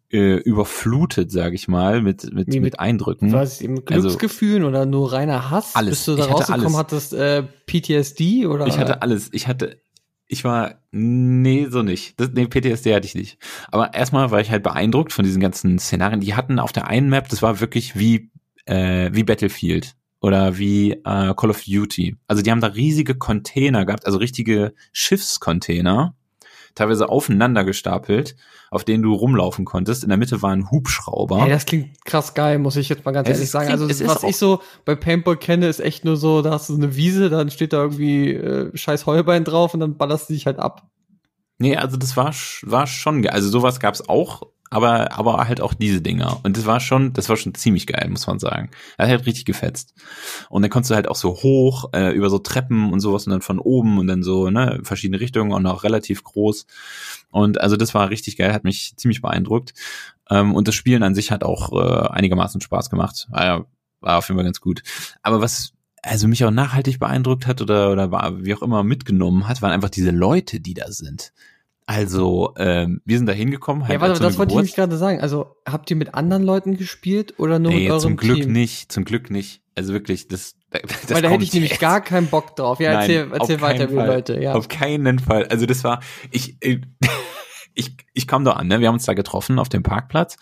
äh, 0.10 0.36
überflutet, 0.38 1.32
sage 1.34 1.56
ich 1.56 1.68
mal, 1.68 2.02
mit 2.02 2.24
mit, 2.34 2.48
mit, 2.48 2.62
mit- 2.62 2.80
Eindrücken. 2.80 3.34
Was, 3.34 3.60
im 3.60 3.84
Glücksgefühlen 3.84 4.64
oder 4.64 4.86
nur 4.86 5.12
reiner 5.12 5.50
Hass? 5.50 5.76
Alles. 5.76 6.06
Bist 6.06 6.08
du 6.08 6.16
da 6.16 6.24
Ich 6.24 6.30
hatte 6.30 6.34
rausgekommen, 6.54 6.66
alles. 6.68 6.78
hattest 6.78 7.14
äh, 7.14 7.44
PTSD 7.66 8.46
oder? 8.46 8.68
Ich 8.68 8.78
hatte 8.78 9.02
alles. 9.02 9.30
Ich 9.34 9.48
hatte, 9.48 9.82
ich 10.28 10.44
war, 10.44 10.82
nee, 10.92 11.68
so 11.70 11.84
nicht. 11.84 12.20
Das, 12.20 12.30
nee, 12.34 12.48
PTSD 12.48 12.94
hatte 12.94 13.08
ich 13.08 13.16
nicht. 13.16 13.38
Aber 13.72 13.94
erstmal 13.94 14.32
war 14.32 14.42
ich 14.42 14.52
halt 14.52 14.64
beeindruckt 14.64 15.14
von 15.14 15.24
diesen 15.24 15.42
ganzen 15.42 15.80
Szenarien. 15.80 16.20
Die 16.20 16.36
hatten 16.36 16.60
auf 16.60 16.74
der 16.74 16.88
einen 16.88 17.10
Map, 17.10 17.30
das 17.30 17.42
war 17.42 17.60
wirklich 17.60 17.98
wie, 17.98 18.30
äh, 18.66 19.10
wie 19.14 19.24
Battlefield 19.24 19.96
oder 20.20 20.58
wie 20.58 20.92
äh, 20.92 21.34
Call 21.36 21.50
of 21.50 21.64
Duty. 21.64 22.18
Also 22.28 22.42
die 22.42 22.52
haben 22.52 22.62
da 22.62 22.68
riesige 22.68 23.16
Container 23.16 23.86
gehabt, 23.86 24.06
also 24.06 24.18
richtige 24.18 24.74
Schiffscontainer, 24.92 26.16
teilweise 26.78 27.10
aufeinander 27.10 27.64
gestapelt, 27.64 28.36
auf 28.70 28.84
denen 28.84 29.04
du 29.04 29.14
rumlaufen 29.14 29.66
konntest. 29.66 30.04
In 30.04 30.10
der 30.10 30.18
Mitte 30.18 30.42
war 30.42 30.52
ein 30.52 30.70
Hubschrauber. 30.70 31.44
Ey, 31.44 31.50
das 31.50 31.66
klingt 31.66 32.06
krass 32.06 32.34
geil, 32.34 32.60
muss 32.60 32.76
ich 32.76 32.88
jetzt 32.90 33.04
mal 33.04 33.12
ganz 33.12 33.28
Es 33.28 33.38
ehrlich 33.38 33.50
sagen. 33.50 33.70
Also 33.70 33.86
es 33.88 34.00
ist 34.00 34.10
was 34.10 34.24
ich 34.24 34.38
so 34.38 34.62
bei 34.86 34.96
Paintball 34.96 35.38
kenne, 35.38 35.68
ist 35.68 35.80
echt 35.80 36.06
nur 36.06 36.18
so, 36.18 36.42
da 36.42 36.52
hast 36.52 36.70
du 36.70 36.74
so 36.74 36.82
eine 36.82 36.96
Wiese, 36.96 37.30
dann 37.30 37.50
steht 37.50 37.74
da 37.74 37.82
irgendwie 37.82 38.34
äh, 38.34 38.76
scheiß 38.76 39.06
Heubein 39.06 39.44
drauf 39.44 39.74
und 39.74 39.80
dann 39.80 39.98
ballerst 39.98 40.30
du 40.30 40.34
dich 40.34 40.46
halt 40.46 40.60
ab. 40.60 40.88
Nee, 41.60 41.76
also 41.76 41.98
das 41.98 42.16
war, 42.16 42.34
war 42.64 42.86
schon 42.86 43.24
geil. 43.24 43.34
Also 43.34 43.50
sowas 43.50 43.80
gab's 43.80 44.08
auch, 44.08 44.44
aber, 44.70 45.18
aber 45.18 45.48
halt 45.48 45.62
auch 45.62 45.74
diese 45.74 46.02
Dinger. 46.02 46.40
Und 46.44 46.58
das 46.58 46.66
war 46.66 46.80
schon, 46.80 47.14
das 47.14 47.30
war 47.30 47.38
schon 47.38 47.54
ziemlich 47.56 47.88
geil, 47.88 48.08
muss 48.10 48.28
man 48.28 48.40
sagen. 48.40 48.70
Das 48.98 49.06
hat 49.06 49.18
halt 49.18 49.26
richtig 49.26 49.46
gefetzt. 49.46 49.94
Und 50.50 50.62
dann 50.62 50.72
konntest 50.72 50.92
du 50.92 50.96
halt 50.96 51.08
auch 51.08 51.16
so 51.16 51.36
hoch, 51.36 51.90
äh, 51.94 52.12
über 52.12 52.30
so 52.30 52.40
Treppen 52.40 52.92
und 52.92 53.00
sowas 53.00 53.26
und 53.26 53.32
dann 53.32 53.42
von 53.42 53.60
oben 53.60 53.98
und 53.98 54.08
dann 54.08 54.24
so, 54.24 54.50
ne, 54.50 54.80
verschiedene 54.84 55.20
Richtungen 55.20 55.52
und 55.52 55.66
auch 55.66 55.84
relativ 55.84 56.24
groß. 56.24 56.66
Und 57.32 57.62
also 57.62 57.78
das 57.78 57.94
war 57.94 58.10
richtig 58.10 58.38
geil, 58.38 58.54
hat 58.54 58.64
mich 58.64 58.96
ziemlich 58.98 59.22
beeindruckt. 59.22 59.74
Ähm, 60.30 60.56
und 60.56 60.68
das 60.68 60.76
Spielen 60.76 61.04
an 61.04 61.16
sich 61.16 61.32
hat 61.32 61.44
auch 61.44 61.72
äh, 61.74 62.10
einigermaßen 62.10 62.62
Spaß 62.62 62.90
gemacht. 62.90 63.28
War, 63.30 63.46
ja, 63.46 63.66
war 64.02 64.18
auf 64.18 64.28
jeden 64.28 64.38
Fall 64.38 64.46
ganz 64.46 64.62
gut. 64.62 64.84
Aber 65.22 65.42
was 65.42 65.74
also 66.04 66.28
mich 66.28 66.46
auch 66.46 66.52
nachhaltig 66.52 67.00
beeindruckt 67.00 67.48
hat 67.48 67.62
oder, 67.62 67.92
oder 67.92 68.12
war, 68.12 68.44
wie 68.44 68.54
auch 68.54 68.62
immer 68.62 68.84
mitgenommen 68.84 69.48
hat, 69.48 69.62
waren 69.62 69.72
einfach 69.72 69.90
diese 69.90 70.12
Leute, 70.12 70.60
die 70.60 70.74
da 70.74 70.92
sind. 70.92 71.34
Also, 71.90 72.54
ähm, 72.58 73.02
wir 73.06 73.18
sind 73.18 73.28
da 73.28 73.34
hingekommen. 73.34 73.84
Ja, 73.84 73.88
halt 73.90 74.02
warte, 74.02 74.12
als 74.12 74.20
so 74.20 74.26
das 74.26 74.38
wollte 74.38 74.54
ich 74.56 74.60
Geburt- 74.60 74.76
gerade 74.76 74.98
sagen. 74.98 75.22
Also 75.22 75.56
habt 75.68 75.90
ihr 75.90 75.96
mit 75.96 76.14
anderen 76.16 76.44
Leuten 76.44 76.76
gespielt 76.78 77.40
oder 77.40 77.60
nur 77.60 77.72
mit 77.72 77.82
Nee, 77.82 77.90
eurem 77.90 78.02
zum 78.02 78.18
Glück 78.18 78.42
Team? 78.42 78.52
nicht, 78.52 78.92
zum 78.92 79.06
Glück 79.06 79.32
nicht. 79.32 79.62
Also 79.76 79.94
wirklich, 79.94 80.28
das, 80.28 80.56
das 80.70 80.82
Weil 81.10 81.22
da 81.22 81.30
hätte 81.30 81.44
ich 81.46 81.54
nämlich 81.54 81.72
jetzt. 81.72 81.80
gar 81.82 82.02
keinen 82.02 82.28
Bock 82.28 82.56
drauf. 82.58 82.80
Ja, 82.82 82.92
Nein, 82.92 83.00
erzähl, 83.10 83.32
erzähl 83.32 83.62
weiter, 83.62 83.90
wie. 83.90 83.96
Leute. 83.96 84.42
Ja. 84.42 84.54
Auf 84.54 84.68
keinen 84.68 85.20
Fall. 85.20 85.46
Also 85.48 85.66
das 85.66 85.84
war, 85.86 86.02
ich, 86.32 86.58
äh, 86.62 86.82
ich, 87.74 87.96
ich 88.14 88.28
kam 88.28 88.44
da 88.44 88.54
an, 88.54 88.68
ne? 88.68 88.82
Wir 88.82 88.90
haben 88.90 88.96
uns 88.96 89.06
da 89.06 89.14
getroffen 89.14 89.58
auf 89.58 89.70
dem 89.70 89.84
Parkplatz 89.84 90.36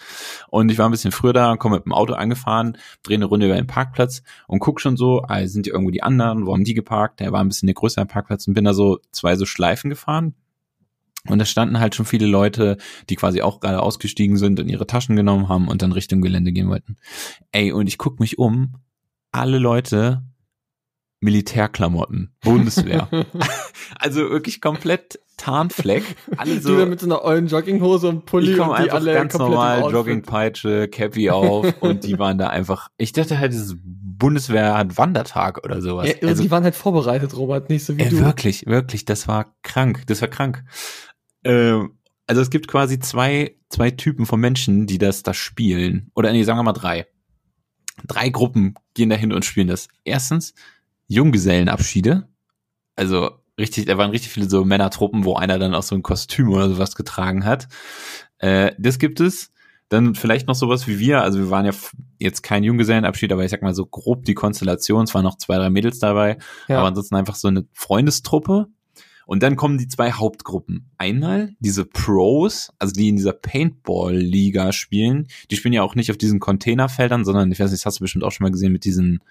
und 0.50 0.70
ich 0.72 0.80
war 0.80 0.88
ein 0.88 0.92
bisschen 0.92 1.12
früher 1.12 1.34
da, 1.34 1.58
komme 1.58 1.76
mit 1.76 1.86
dem 1.86 1.94
Auto 1.94 2.14
angefahren, 2.14 2.78
drehe 3.04 3.18
eine 3.18 3.26
Runde 3.26 3.46
über 3.46 3.56
den 3.56 3.68
Parkplatz 3.68 4.24
und 4.48 4.60
guck 4.60 4.82
schon 4.82 4.98
so, 4.98 5.22
ah, 5.28 5.46
sind 5.46 5.68
die 5.68 5.70
irgendwo 5.70 5.92
die 5.92 6.02
anderen, 6.02 6.48
wo 6.48 6.54
haben 6.54 6.64
die 6.64 6.74
geparkt? 6.74 7.20
Der 7.20 7.32
war 7.32 7.42
ein 7.42 7.50
bisschen 7.50 7.68
der 7.68 7.76
größere 7.76 8.08
Parkplatz 8.08 8.48
und 8.48 8.56
bin 8.56 8.64
da 8.66 8.74
so 8.74 9.00
zwei 9.12 9.36
so 9.36 9.46
Schleifen 9.46 9.92
gefahren. 9.92 10.34
Und 11.28 11.40
da 11.40 11.46
standen 11.46 11.80
halt 11.80 11.96
schon 11.96 12.06
viele 12.06 12.28
Leute, 12.28 12.78
die 13.10 13.16
quasi 13.16 13.42
auch 13.42 13.60
gerade 13.60 13.82
ausgestiegen 13.82 14.38
sind 14.38 14.60
und 14.60 14.68
ihre 14.68 14.88
Taschen 14.88 15.16
genommen 15.16 15.50
haben 15.50 15.68
und 15.68 15.82
dann 15.82 15.92
Richtung 15.92 16.22
Gelände 16.22 16.52
gehen 16.52 16.70
wollten. 16.70 16.98
Ey, 17.52 17.72
und 17.72 17.88
ich 17.88 17.98
guck 17.98 18.20
mich 18.20 18.38
um, 18.38 18.76
alle 19.32 19.60
Leute 19.60 20.24
Militärklamotten, 21.22 22.36
Bundeswehr. 22.42 23.10
also 24.00 24.30
wirklich 24.30 24.62
komplett 24.62 25.20
Tarnfleck. 25.38 26.04
Alle 26.38 26.60
du 26.60 26.78
da 26.78 26.86
mit 26.86 27.00
so 27.00 27.08
einer 27.08 27.24
ollen 27.24 27.48
Jogginghose 27.48 28.08
und 28.08 28.26
Pulli 28.26 28.52
ich 28.52 28.58
komme 28.58 28.72
und 28.72 28.78
die 28.78 28.84
einfach 28.84 28.96
alle 28.96 29.14
ganz 29.14 29.38
normal. 29.38 29.92
Joggingpeitsche, 29.92 30.88
Cappy 30.88 31.30
auf 31.30 31.74
und 31.82 32.04
die 32.04 32.20
waren 32.20 32.38
da 32.38 32.48
einfach, 32.48 32.90
ich 32.98 33.12
dachte 33.12 33.40
halt, 33.40 33.54
das 33.54 33.76
Bundeswehr 33.84 34.78
hat 34.78 34.98
Wandertag 34.98 35.64
oder 35.66 35.82
sowas. 35.82 36.08
Ja, 36.08 36.28
also, 36.28 36.44
die 36.44 36.52
waren 36.52 36.64
halt 36.64 36.76
vorbereitet, 36.76 37.36
Robert, 37.36 37.70
nicht 37.70 37.86
so 37.86 37.98
wie 37.98 38.04
Ey, 38.04 38.10
du. 38.10 38.20
wirklich, 38.20 38.66
wirklich, 38.66 39.04
das 39.04 39.28
war 39.28 39.54
krank, 39.62 40.04
das 40.08 40.22
war 40.22 40.30
krank. 40.30 40.64
Ähm, 41.46 41.98
also 42.28 42.42
es 42.42 42.50
gibt 42.50 42.68
quasi 42.68 43.00
zwei, 43.00 43.56
zwei 43.70 43.92
Typen 43.92 44.26
von 44.26 44.40
Menschen, 44.40 44.88
die 44.88 44.98
das 44.98 45.24
da 45.24 45.34
spielen. 45.34 46.12
Oder 46.16 46.32
nee, 46.32 46.44
sagen 46.44 46.60
wir 46.60 46.64
mal 46.64 46.74
drei. 46.74 47.08
Drei 48.06 48.30
Gruppen 48.30 48.74
gehen 48.94 49.10
dahin 49.10 49.32
und 49.32 49.46
spielen 49.46 49.68
das. 49.68 49.88
Erstens 50.04 50.54
Junggesellenabschiede. 51.08 52.28
Also 52.96 53.32
richtig, 53.60 53.86
da 53.86 53.98
waren 53.98 54.12
richtig 54.12 54.32
viele 54.32 54.50
so 54.50 54.66
Männertruppen, 54.66 55.24
wo 55.24 55.36
einer 55.36 55.60
dann 55.60 55.76
auch 55.76 55.84
so 55.84 55.96
ein 55.96 56.04
Kostüm 56.04 56.50
oder 56.50 56.70
sowas 56.70 56.96
getragen 56.96 57.46
hat. 57.46 57.68
Äh, 58.40 58.74
das 58.80 59.00
gibt 59.00 59.20
es. 59.20 59.52
Dann 59.88 60.16
vielleicht 60.16 60.48
noch 60.48 60.56
sowas 60.56 60.88
wie 60.88 60.98
wir. 60.98 61.22
Also 61.22 61.38
wir 61.38 61.52
waren 61.52 61.66
ja 61.66 61.72
jetzt 62.18 62.42
kein 62.42 62.64
Junggesellenabschied, 62.64 63.32
aber 63.32 63.46
ich 63.46 63.52
sag 63.52 63.62
mal 63.62 63.76
so 63.76 63.86
grob 63.86 64.26
die 64.26 64.34
Konstellation. 64.34 65.04
Es 65.04 65.14
waren 65.14 65.24
noch 65.24 65.38
zwei, 65.38 65.58
drei 65.58 65.70
Mädels 65.70 66.00
dabei. 66.00 66.40
Ja. 66.68 66.80
Aber 66.80 66.88
ansonsten 66.88 67.16
einfach 67.16 67.36
so 67.36 67.48
eine 67.48 67.68
Freundestruppe. 67.72 68.68
Und 69.26 69.44
dann 69.44 69.56
kommen 69.56 69.78
die 69.78 69.88
zwei 69.88 70.12
Hauptgruppen. 70.12 70.90
Einmal 70.98 71.56
diese 71.60 71.86
Pros, 71.86 72.72
also 72.80 72.94
die 72.94 73.10
in 73.10 73.16
dieser 73.16 73.34
Paintball-Liga 73.34 74.72
spielen. 74.72 75.28
Die 75.52 75.56
spielen 75.56 75.74
ja 75.74 75.84
auch 75.84 75.96
nicht 75.96 76.12
auf 76.12 76.18
diesen 76.18 76.40
Containerfeldern, 76.40 77.26
sondern, 77.26 77.52
ich 77.52 77.60
weiß 77.60 77.72
nicht, 77.72 77.82
das 77.82 77.86
hast 77.86 78.00
du 78.00 78.04
bestimmt 78.04 78.24
auch 78.24 78.32
schon 78.32 78.46
mal 78.46 78.52
gesehen, 78.52 78.72
mit 78.72 78.86
diesen 78.86 79.22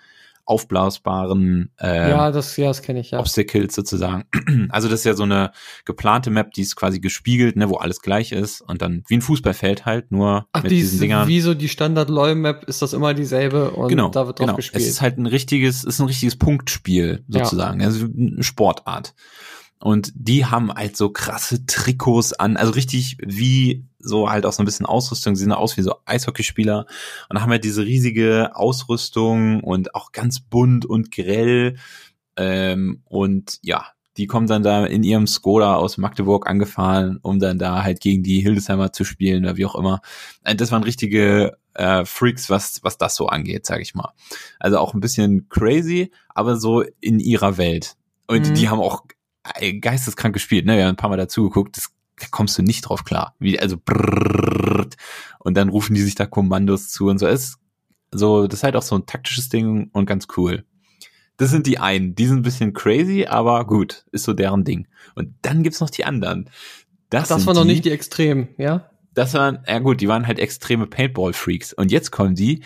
aufblasbaren 0.47 1.71
äh, 1.81 2.11
ja, 2.11 2.31
das, 2.31 2.57
ja, 2.57 2.67
das 2.67 2.83
kenne 2.83 3.01
ich 3.01 3.13
ja. 3.13 3.19
Obstacles 3.19 3.75
sozusagen. 3.75 4.25
Also 4.69 4.89
das 4.89 5.01
ist 5.01 5.05
ja 5.05 5.15
so 5.15 5.23
eine 5.23 5.53
geplante 5.85 6.31
Map, 6.31 6.53
die 6.53 6.63
ist 6.63 6.77
quasi 6.77 7.01
gespiegelt, 7.01 7.57
ne, 7.57 7.71
wo 7.71 7.77
alles 7.77 8.01
gleich 8.01 8.33
ist 8.33 8.61
und 8.61 8.83
dann 8.83 9.05
wie 9.09 9.17
ein 9.17 9.23
Fußballfeld 9.23 9.87
halt, 9.87 10.11
nur 10.11 10.47
Ach, 10.53 10.63
mit 10.63 10.71
die 10.73 10.77
diesen 10.77 10.95
ist, 10.95 11.03
Dingern. 11.03 11.29
wie 11.29 11.41
so 11.41 11.55
die 11.55 11.69
Standard-LOL-Map 11.69 12.65
ist 12.65 12.83
das 12.83 12.93
immer 12.93 13.15
dieselbe 13.15 13.71
und 13.71 13.89
genau, 13.89 14.11
da 14.11 14.27
wird 14.27 14.39
drauf 14.39 14.47
genau. 14.47 14.57
gespielt. 14.57 14.83
Es 14.83 14.89
ist 14.89 15.01
halt 15.01 15.19
ein 15.19 15.27
richtiges, 15.27 15.85
ist 15.85 16.01
ein 16.01 16.07
richtiges 16.07 16.37
Punktspiel 16.37 17.25
Ja. 17.29 17.45
sozusagen, 17.45 17.83
also 17.83 18.07
eine 18.07 18.43
Sportart. 18.43 19.15
Und 19.81 20.13
die 20.15 20.47
haben 20.47 20.73
halt 20.73 20.97
so 20.97 21.11
krasse 21.11 21.67
Trikots 21.67 22.33
an, 22.33 22.57
also 22.57 22.73
richtig 22.73 23.19
wie 23.21 23.85
so 23.99 24.31
halt 24.31 24.47
auch 24.47 24.53
so 24.53 24.63
ein 24.63 24.67
bisschen 24.67 24.87
Ausrüstung, 24.87 25.35
sie 25.37 25.45
sehen 25.45 25.53
aus 25.53 25.77
wie 25.77 25.83
so 25.83 25.97
Eishockeyspieler 26.07 26.87
und 27.29 27.41
haben 27.41 27.51
halt 27.51 27.65
diese 27.65 27.85
riesige 27.85 28.53
Ausrüstung 28.55 29.63
und 29.63 29.95
auch 29.95 30.13
ganz 30.13 30.41
bunt 30.41 30.87
und 30.87 31.11
grell. 31.11 31.77
Ähm, 32.37 33.03
und 33.05 33.59
ja, 33.63 33.87
die 34.17 34.27
kommen 34.27 34.47
dann 34.47 34.63
da 34.63 34.87
in 34.87 35.03
ihrem 35.03 35.27
Skoda 35.27 35.75
aus 35.75 35.99
Magdeburg 35.99 36.47
angefahren, 36.49 37.19
um 37.23 37.39
dann 37.39 37.59
da 37.59 37.83
halt 37.83 38.01
gegen 38.01 38.23
die 38.23 38.41
Hildesheimer 38.41 38.93
zu 38.93 39.05
spielen 39.05 39.45
oder 39.45 39.57
wie 39.57 39.67
auch 39.67 39.75
immer. 39.75 40.01
Äh, 40.45 40.55
Das 40.55 40.71
waren 40.71 40.85
richtige 40.85 41.57
äh, 41.75 42.05
Freaks, 42.05 42.49
was, 42.49 42.81
was 42.85 42.97
das 42.99 43.17
so 43.17 43.27
angeht, 43.27 43.67
sag 43.67 43.81
ich 43.81 43.95
mal. 43.95 44.13
Also 44.61 44.79
auch 44.79 44.95
ein 44.95 45.01
bisschen 45.01 45.49
crazy, 45.49 46.13
aber 46.29 46.57
so 46.57 46.85
in 47.01 47.19
ihrer 47.21 47.57
Welt. 47.59 47.97
Und 48.29 48.51
Mhm. 48.51 48.55
die 48.55 48.69
haben 48.69 48.81
auch 48.81 49.03
geisteskrank 49.81 50.33
gespielt, 50.33 50.67
ne? 50.67 50.77
Wir 50.77 50.85
haben 50.85 50.95
ein 50.95 50.97
paar 50.97 51.11
Mal 51.11 51.17
dazu 51.17 51.45
geguckt, 51.45 51.77
das 51.77 51.91
da 52.17 52.27
kommst 52.31 52.57
du 52.57 52.63
nicht 52.63 52.83
drauf 52.83 53.05
klar. 53.05 53.35
Wie, 53.41 53.59
also 53.59 53.77
brrrrt, 53.83 54.97
und 55.41 55.57
dann 55.57 55.69
rufen 55.69 55.95
die 55.95 56.03
sich 56.03 56.15
da 56.15 56.27
Kommandos 56.27 56.89
zu 56.89 57.09
und 57.09 57.19
so. 57.19 57.27
Ist 57.27 57.59
so, 58.13 58.47
das 58.47 58.61
ist 58.61 58.65
halt 58.65 58.77
auch 58.77 58.83
so 58.83 58.95
ein 58.95 59.07
taktisches 59.07 59.49
Ding 59.49 59.91
und 59.93 60.07
ganz 60.07 60.29
cool. 60.37 60.65
Das 61.37 61.51
sind 61.51 61.67
die 61.67 61.79
einen, 61.79 62.15
die 62.15 62.27
sind 62.27 62.39
ein 62.39 62.43
bisschen 62.43 62.73
crazy, 62.73 63.27
aber 63.27 63.67
gut, 63.67 64.05
ist 64.13 64.23
so 64.23 64.33
deren 64.33 64.63
Ding. 64.63 64.87
Und 65.17 65.35
dann 65.43 65.65
gibt's 65.65 65.81
noch 65.81 65.91
die 65.91 66.05
anderen. 66.05 66.49
Das, 67.11 67.29
das 67.29 67.45
waren 67.47 67.57
noch 67.57 67.65
nicht 67.65 67.85
die 67.85 67.91
Extremen, 67.91 68.49
ja? 68.57 68.89
das 69.15 69.35
waren, 69.35 69.61
ja 69.67 69.79
gut, 69.79 70.01
die 70.01 70.09
waren 70.09 70.27
halt 70.27 70.39
extreme 70.39 70.87
Paintball-Freaks. 70.87 71.73
Und 71.73 71.91
jetzt 71.91 72.11
kommen 72.11 72.35
die, 72.35 72.63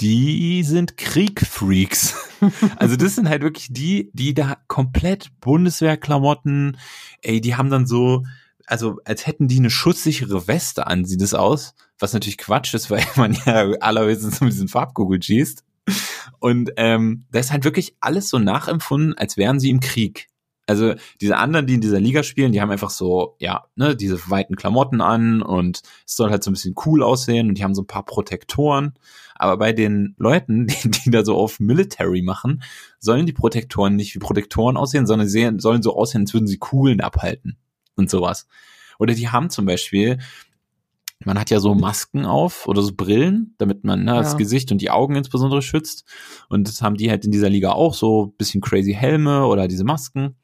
die 0.00 0.62
sind 0.62 0.96
Krieg-Freaks. 0.96 2.14
also 2.76 2.96
das 2.96 3.14
sind 3.14 3.28
halt 3.28 3.42
wirklich 3.42 3.68
die, 3.70 4.10
die 4.12 4.34
da 4.34 4.56
komplett 4.68 5.30
Bundeswehrklamotten, 5.40 6.78
ey, 7.22 7.40
die 7.40 7.56
haben 7.56 7.70
dann 7.70 7.86
so, 7.86 8.24
also 8.66 8.98
als 9.04 9.26
hätten 9.26 9.48
die 9.48 9.58
eine 9.58 9.70
schutzsichere 9.70 10.46
Weste 10.46 10.86
an, 10.86 11.04
sieht 11.04 11.22
es 11.22 11.34
aus. 11.34 11.74
Was 11.98 12.12
natürlich 12.12 12.38
Quatsch 12.38 12.72
ist, 12.74 12.90
weil 12.90 13.04
man 13.16 13.36
ja 13.44 13.70
allerhöchstens 13.80 14.40
mit 14.40 14.52
diesen 14.52 14.68
Farbkugeln 14.68 15.22
schießt. 15.22 15.64
Und 16.38 16.72
ähm, 16.76 17.26
das 17.32 17.46
ist 17.46 17.52
halt 17.52 17.64
wirklich 17.64 17.96
alles 18.00 18.28
so 18.28 18.38
nachempfunden, 18.38 19.16
als 19.16 19.36
wären 19.36 19.60
sie 19.60 19.70
im 19.70 19.80
Krieg. 19.80 20.29
Also 20.70 20.94
diese 21.20 21.36
anderen, 21.36 21.66
die 21.66 21.74
in 21.74 21.80
dieser 21.80 21.98
Liga 21.98 22.22
spielen, 22.22 22.52
die 22.52 22.60
haben 22.60 22.70
einfach 22.70 22.90
so, 22.90 23.34
ja, 23.40 23.64
ne, 23.74 23.96
diese 23.96 24.30
weiten 24.30 24.54
Klamotten 24.54 25.00
an 25.00 25.42
und 25.42 25.82
es 26.06 26.14
soll 26.14 26.30
halt 26.30 26.44
so 26.44 26.50
ein 26.50 26.52
bisschen 26.52 26.76
cool 26.86 27.02
aussehen 27.02 27.48
und 27.48 27.58
die 27.58 27.64
haben 27.64 27.74
so 27.74 27.82
ein 27.82 27.88
paar 27.88 28.04
Protektoren. 28.04 28.94
Aber 29.34 29.56
bei 29.56 29.72
den 29.72 30.14
Leuten, 30.16 30.66
die, 30.68 30.90
die 30.90 31.10
da 31.10 31.24
so 31.24 31.36
auf 31.36 31.58
Military 31.58 32.22
machen, 32.22 32.62
sollen 33.00 33.26
die 33.26 33.32
Protektoren 33.32 33.96
nicht 33.96 34.14
wie 34.14 34.20
Protektoren 34.20 34.76
aussehen, 34.76 35.06
sondern 35.06 35.26
sehen, 35.26 35.58
sollen 35.58 35.82
so 35.82 35.96
aussehen, 35.96 36.20
als 36.20 36.34
würden 36.34 36.46
sie 36.46 36.58
Kugeln 36.58 37.00
abhalten 37.00 37.56
und 37.96 38.08
sowas. 38.08 38.46
Oder 39.00 39.14
die 39.14 39.28
haben 39.28 39.50
zum 39.50 39.66
Beispiel, 39.66 40.18
man 41.24 41.38
hat 41.38 41.50
ja 41.50 41.60
so 41.60 41.74
Masken 41.74 42.24
auf 42.24 42.66
oder 42.66 42.80
so 42.80 42.92
Brillen, 42.94 43.54
damit 43.58 43.84
man 43.84 44.04
ne, 44.04 44.14
das 44.14 44.32
Ja. 44.32 44.38
Gesicht 44.38 44.72
und 44.72 44.80
die 44.80 44.90
Augen 44.90 45.16
insbesondere 45.16 45.60
schützt. 45.60 46.04
Und 46.48 46.66
das 46.66 46.80
haben 46.80 46.96
die 46.96 47.10
halt 47.10 47.24
in 47.24 47.30
dieser 47.30 47.50
Liga 47.50 47.72
auch 47.72 47.94
so 47.94 48.34
bisschen 48.38 48.60
crazy 48.60 48.94
Helme 48.94 49.46
oder 49.46 49.68
diese 49.68 49.84
Masken. 49.84 50.36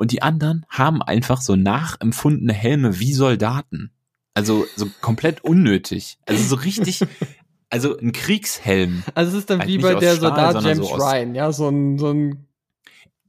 Und 0.00 0.12
die 0.12 0.22
anderen 0.22 0.64
haben 0.70 1.02
einfach 1.02 1.42
so 1.42 1.56
nachempfundene 1.56 2.54
Helme 2.54 2.98
wie 3.00 3.12
Soldaten. 3.12 3.90
Also 4.32 4.64
so 4.74 4.86
komplett 5.02 5.44
unnötig. 5.44 6.16
Also 6.24 6.42
so 6.42 6.56
richtig, 6.56 7.02
also 7.68 7.98
ein 7.98 8.12
Kriegshelm. 8.12 9.02
Also 9.14 9.32
es 9.32 9.38
ist 9.40 9.50
dann 9.50 9.58
Halt 9.58 9.68
wie 9.68 9.76
bei 9.76 9.92
der 9.94 10.14
Stahl, 10.16 10.52
Soldat 10.52 10.64
James 10.64 10.88
so 10.88 10.94
Ryan, 10.94 11.34
ja, 11.34 11.52
so 11.52 11.68
ein, 11.68 11.98
so 11.98 12.12
ein 12.12 12.28
Ja, 12.30 12.38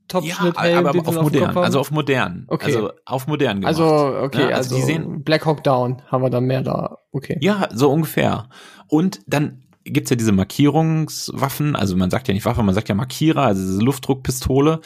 Topschnitthelm, 0.08 0.86
aber 0.86 0.94
sie 0.94 1.00
auf 1.06 1.16
dem 1.16 1.24
modern, 1.24 1.58
also 1.58 1.80
auf 1.82 1.92
modern. 1.92 2.46
Okay. 2.48 2.66
Also 2.68 2.92
auf 3.04 3.28
modern 3.28 3.60
gemacht. 3.60 3.68
Also, 3.78 3.84
okay, 4.22 4.38
Ne? 4.46 4.56
also, 4.56 4.56
Also 4.56 4.76
die 4.78 4.82
sehen- 4.84 5.24
Black 5.26 5.46
Hawk 5.46 5.66
Down 5.66 6.02
haben 6.08 6.24
wir 6.24 6.30
dann 6.30 6.46
mehr 6.46 6.62
da. 6.62 7.00
Okay. 7.12 7.38
Ja, 7.42 7.68
so 7.74 7.92
ungefähr. 7.92 8.48
Und 8.88 9.20
dann 9.28 9.64
gibt's 9.84 10.10
ja 10.10 10.16
diese 10.16 10.32
Markierungswaffen, 10.32 11.76
also 11.76 11.98
man 11.98 12.10
sagt 12.12 12.30
ja 12.30 12.34
nicht 12.34 12.46
Waffe, 12.46 12.64
man 12.64 12.76
sagt 12.76 12.88
ja 12.88 12.96
Markierer, 12.96 13.42
also 13.44 13.62
diese 13.62 13.82
Luftdruckpistole. 13.82 14.80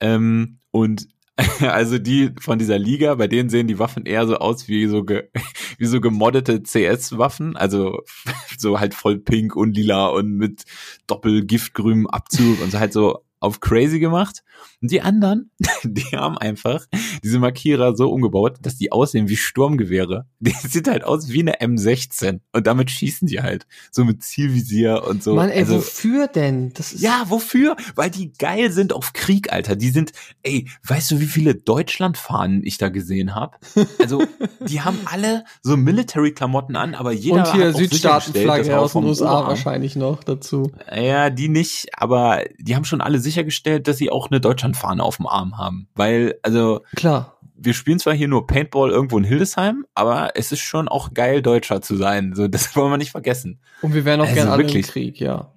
Ähm, 0.00 0.58
und 0.72 1.08
also 1.60 1.98
die 1.98 2.30
von 2.40 2.58
dieser 2.58 2.78
Liga, 2.78 3.14
bei 3.14 3.26
denen 3.26 3.48
sehen 3.48 3.66
die 3.66 3.78
Waffen 3.78 4.04
eher 4.04 4.26
so 4.26 4.36
aus 4.36 4.68
wie 4.68 4.86
so 4.86 5.04
ge, 5.04 5.30
wie 5.78 5.86
so 5.86 6.00
gemoddete 6.00 6.62
CS-Waffen, 6.62 7.56
also 7.56 8.02
so 8.58 8.80
halt 8.80 8.94
voll 8.94 9.18
pink 9.18 9.56
und 9.56 9.76
lila 9.76 10.08
und 10.08 10.36
mit 10.36 10.64
doppelgiftgrünem 11.06 12.06
Abzug 12.06 12.60
und 12.62 12.70
so 12.70 12.78
halt 12.78 12.92
so 12.92 13.24
auf 13.42 13.60
crazy 13.60 13.98
gemacht. 13.98 14.42
Und 14.80 14.90
die 14.90 15.00
anderen, 15.00 15.50
die 15.82 16.16
haben 16.16 16.38
einfach 16.38 16.86
diese 17.22 17.38
Markierer 17.38 17.96
so 17.96 18.10
umgebaut, 18.10 18.58
dass 18.62 18.76
die 18.76 18.92
aussehen 18.92 19.28
wie 19.28 19.36
Sturmgewehre. 19.36 20.26
Die 20.40 20.50
sieht 20.50 20.88
halt 20.88 21.04
aus 21.04 21.28
wie 21.28 21.40
eine 21.40 21.60
M16 21.60 22.40
und 22.52 22.66
damit 22.66 22.90
schießen 22.90 23.28
die 23.28 23.42
halt 23.42 23.66
so 23.92 24.04
mit 24.04 24.22
Zielvisier 24.22 25.04
und 25.06 25.22
so. 25.22 25.34
Mann, 25.34 25.50
ey, 25.50 25.60
also, 25.60 25.76
wofür 25.76 26.26
denn? 26.26 26.72
Das 26.72 26.92
ist 26.92 27.00
ja, 27.00 27.24
wofür? 27.28 27.76
Weil 27.94 28.10
die 28.10 28.32
geil 28.32 28.72
sind 28.72 28.92
auf 28.92 29.12
Krieg, 29.12 29.52
Alter. 29.52 29.76
Die 29.76 29.90
sind, 29.90 30.12
ey, 30.42 30.68
weißt 30.84 31.12
du, 31.12 31.20
wie 31.20 31.26
viele 31.26 31.54
Deutschlandfahnen 31.54 32.64
ich 32.64 32.78
da 32.78 32.88
gesehen 32.88 33.34
habe? 33.34 33.56
Also, 34.00 34.24
die 34.68 34.80
haben 34.80 34.98
alle 35.04 35.44
so 35.62 35.76
Military-Klamotten 35.76 36.76
an, 36.76 36.94
aber 36.94 37.12
jeder 37.12 37.46
und 37.48 37.52
hier 37.54 37.72
Südstaatenflagge 37.72 38.78
aus 38.78 38.92
den 38.92 39.04
USA 39.04 39.46
wahrscheinlich 39.46 39.94
noch 39.94 40.24
dazu. 40.24 40.72
ja, 40.94 41.30
die 41.30 41.48
nicht, 41.48 41.88
aber 41.96 42.42
die 42.58 42.74
haben 42.74 42.84
schon 42.84 43.00
alle 43.00 43.20
sichergestellt, 43.32 43.88
dass 43.88 43.96
sie 43.96 44.10
auch 44.10 44.30
eine 44.30 44.40
Deutschlandfahne 44.40 45.02
auf 45.02 45.16
dem 45.16 45.26
Arm 45.26 45.58
haben. 45.58 45.88
Weil, 45.94 46.38
also, 46.42 46.82
Klar. 46.96 47.38
wir 47.56 47.74
spielen 47.74 47.98
zwar 47.98 48.14
hier 48.14 48.28
nur 48.28 48.46
Paintball 48.46 48.90
irgendwo 48.90 49.18
in 49.18 49.24
Hildesheim, 49.24 49.84
aber 49.94 50.32
es 50.36 50.52
ist 50.52 50.60
schon 50.60 50.88
auch 50.88 51.14
geil, 51.14 51.42
Deutscher 51.42 51.80
zu 51.82 51.96
sein. 51.96 52.34
So, 52.34 52.48
das 52.48 52.74
wollen 52.76 52.90
wir 52.92 52.98
nicht 52.98 53.10
vergessen. 53.10 53.60
Und 53.80 53.94
wir 53.94 54.04
wären 54.04 54.20
auch 54.20 54.24
Also 54.24 54.34
gerne 54.34 54.52
alle 54.52 54.62
wirklich. 54.64 54.86
im 54.86 54.92
Krieg, 54.92 55.20
ja. 55.20 55.52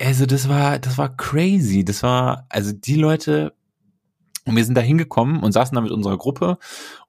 Also, 0.00 0.26
das 0.26 0.48
war, 0.48 0.78
das 0.78 0.96
war 0.96 1.16
crazy. 1.16 1.84
Das 1.84 2.02
war, 2.02 2.46
also 2.48 2.72
die 2.72 2.96
Leute, 2.96 3.52
und 4.44 4.56
wir 4.56 4.64
sind 4.64 4.76
da 4.76 4.80
hingekommen 4.80 5.42
und 5.42 5.52
saßen 5.52 5.74
da 5.74 5.80
mit 5.80 5.90
unserer 5.92 6.16
Gruppe 6.16 6.58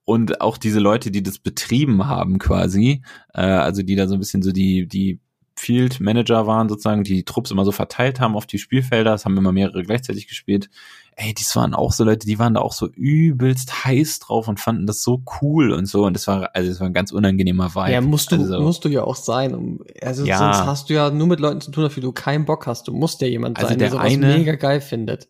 und 0.04 0.42
auch 0.42 0.58
diese 0.58 0.80
Leute, 0.80 1.12
die 1.12 1.22
das 1.24 1.38
betrieben 1.38 2.08
haben 2.08 2.40
quasi, 2.40 3.04
äh, 3.34 3.42
also 3.42 3.84
die 3.84 3.96
da 3.96 4.08
so 4.08 4.16
ein 4.16 4.20
bisschen 4.20 4.42
so 4.42 4.52
die, 4.52 4.88
die 4.88 5.20
Field 5.60 6.00
Manager 6.00 6.48
waren 6.48 6.70
sozusagen, 6.70 7.04
die 7.04 7.14
die 7.16 7.24
Trupps 7.26 7.52
immer 7.52 7.66
so 7.66 7.72
verteilt 7.72 8.20
haben 8.20 8.36
auf 8.36 8.46
die 8.46 8.58
Spielfelder, 8.60 9.14
es 9.14 9.26
haben 9.26 9.36
immer 9.38 9.52
mehrere 9.52 9.84
gleichzeitig 9.84 10.28
gespielt. 10.28 10.70
Ey, 11.18 11.34
dies 11.34 11.54
waren 11.58 11.74
auch 11.74 11.92
so 11.92 12.06
Leute, 12.06 12.26
die 12.26 12.40
waren 12.40 12.54
da 12.54 12.62
auch 12.62 12.72
so 12.72 12.88
übelst 12.88 13.84
heiß 13.84 14.20
drauf 14.20 14.48
und 14.48 14.60
fanden 14.62 14.88
das 14.88 15.04
so 15.04 15.22
cool 15.42 15.72
und 15.74 15.86
so 15.86 16.06
und 16.06 16.14
das 16.14 16.28
war, 16.28 16.52
also 16.54 16.70
das 16.70 16.80
war 16.80 16.88
ein 16.88 16.94
ganz 16.94 17.12
unangenehmer 17.12 17.76
Vibe. 17.76 17.92
Ja, 17.92 18.00
musst 18.00 18.32
du, 18.32 18.38
also, 18.38 18.62
musst 18.62 18.86
du 18.86 18.90
ja 18.90 19.04
auch 19.04 19.18
sein. 19.18 19.54
Um, 19.54 19.80
also 20.02 20.24
Ja. 20.26 20.38
sonst 20.38 20.66
hast 20.66 20.90
du 20.90 20.94
ja 20.94 21.10
nur 21.10 21.28
mit 21.28 21.42
Leuten 21.42 21.60
zu 21.60 21.72
tun, 21.72 21.84
auf 21.86 21.94
die 21.94 22.00
du 22.02 22.14
keinen 22.14 22.46
Bock 22.46 22.66
hast. 22.66 22.88
Du 22.88 22.94
musst 22.94 23.20
ja 23.20 23.28
jemand 23.28 23.58
Also 23.58 23.68
sein, 23.68 23.80
der, 23.80 23.90
der 23.90 23.98
sowas 23.98 24.14
eine- 24.14 24.38
mega 24.38 24.56
geil 24.56 24.80
findet. 24.80 25.28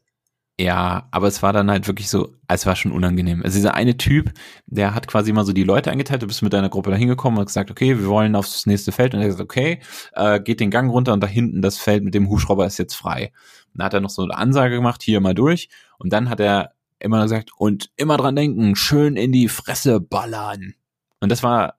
Ja, 0.59 1.07
aber 1.11 1.27
es 1.27 1.41
war 1.41 1.53
dann 1.53 1.71
halt 1.71 1.87
wirklich 1.87 2.09
so, 2.09 2.35
es 2.49 2.65
war 2.65 2.75
schon 2.75 2.91
unangenehm. 2.91 3.41
Also 3.45 3.55
dieser 3.55 3.75
eine 3.75 3.95
Typ, 3.95 4.33
der 4.65 4.93
hat 4.93 5.07
quasi 5.07 5.31
mal 5.31 5.45
so 5.45 5.53
die 5.53 5.63
Leute 5.63 5.89
eingeteilt, 5.89 6.21
du 6.21 6.27
bist 6.27 6.41
mit 6.41 6.51
deiner 6.51 6.67
Gruppe 6.67 6.91
da 6.91 6.97
hingekommen 6.97 7.39
und 7.39 7.45
gesagt, 7.45 7.71
okay, 7.71 7.97
wir 7.97 8.07
wollen 8.07 8.35
aufs 8.35 8.65
nächste 8.65 8.91
Feld. 8.91 9.13
Und 9.13 9.21
er 9.21 9.27
gesagt, 9.27 9.41
okay, 9.41 9.79
äh, 10.11 10.41
geht 10.41 10.59
den 10.59 10.69
Gang 10.69 10.91
runter 10.91 11.13
und 11.13 11.21
da 11.21 11.27
hinten 11.27 11.61
das 11.61 11.77
Feld 11.77 12.03
mit 12.03 12.13
dem 12.13 12.29
Hubschrauber 12.29 12.65
ist 12.65 12.77
jetzt 12.77 12.95
frei. 12.95 13.31
Und 13.67 13.79
dann 13.79 13.85
hat 13.85 13.93
er 13.93 14.01
noch 14.01 14.09
so 14.09 14.23
eine 14.23 14.37
Ansage 14.37 14.75
gemacht, 14.75 15.01
hier 15.01 15.21
mal 15.21 15.33
durch. 15.33 15.69
Und 15.97 16.11
dann 16.11 16.29
hat 16.29 16.41
er 16.41 16.73
immer 16.99 17.23
gesagt, 17.23 17.51
und 17.57 17.89
immer 17.95 18.17
dran 18.17 18.35
denken, 18.35 18.75
schön 18.75 19.15
in 19.15 19.31
die 19.31 19.47
Fresse 19.47 20.01
ballern. 20.01 20.73
Und 21.21 21.31
das 21.31 21.41
war, 21.41 21.75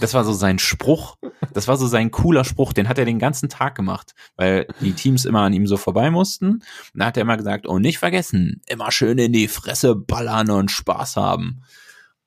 das 0.00 0.14
war 0.14 0.24
so 0.24 0.32
sein 0.32 0.58
Spruch. 0.58 1.16
Das 1.52 1.68
war 1.68 1.76
so 1.76 1.86
sein 1.86 2.10
cooler 2.10 2.44
Spruch, 2.44 2.72
den 2.72 2.88
hat 2.88 2.98
er 2.98 3.04
den 3.04 3.18
ganzen 3.18 3.48
Tag 3.48 3.74
gemacht, 3.74 4.14
weil 4.36 4.66
die 4.80 4.92
Teams 4.92 5.24
immer 5.24 5.40
an 5.40 5.52
ihm 5.52 5.66
so 5.66 5.76
vorbei 5.76 6.10
mussten. 6.10 6.50
Und 6.50 6.62
da 6.94 7.06
hat 7.06 7.16
er 7.16 7.22
immer 7.22 7.36
gesagt, 7.36 7.66
und 7.66 7.82
nicht 7.82 7.98
vergessen, 7.98 8.62
immer 8.66 8.90
schön 8.90 9.18
in 9.18 9.32
die 9.32 9.48
Fresse 9.48 9.94
ballern 9.94 10.50
und 10.50 10.70
Spaß 10.70 11.16
haben. 11.16 11.62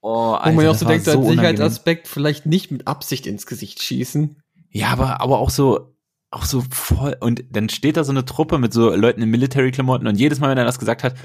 Oh, 0.02 0.38
Wo 0.42 0.52
man 0.52 0.66
ja 0.66 0.72
auch 0.72 0.76
so 0.76 0.86
denkt, 0.86 1.08
als 1.08 1.18
unangenehm. 1.18 1.38
Sicherheitsaspekt 1.38 2.08
vielleicht 2.08 2.46
nicht 2.46 2.72
mit 2.72 2.88
Absicht 2.88 3.28
ins 3.28 3.46
Gesicht 3.46 3.82
schießen. 3.82 4.42
Ja, 4.70 4.90
aber, 4.90 5.20
aber 5.20 5.40
auch 5.40 5.50
so, 5.50 5.96
auch 6.32 6.46
so 6.46 6.64
voll, 6.72 7.18
und 7.20 7.44
dann 7.52 7.70
steht 7.70 7.98
da 7.98 8.04
so 8.04 8.12
eine 8.12 8.24
Truppe 8.24 8.60
mit 8.60 8.72
so 8.72 8.96
Leuten 8.96 9.22
in 9.22 9.30
Military-Klamotten 9.30 10.08
und 10.08 10.16
jedes 10.16 10.40
Mal, 10.40 10.50
wenn 10.50 10.58
er 10.58 10.66
das 10.66 10.80
gesagt 10.80 11.04
hat, 11.04 11.16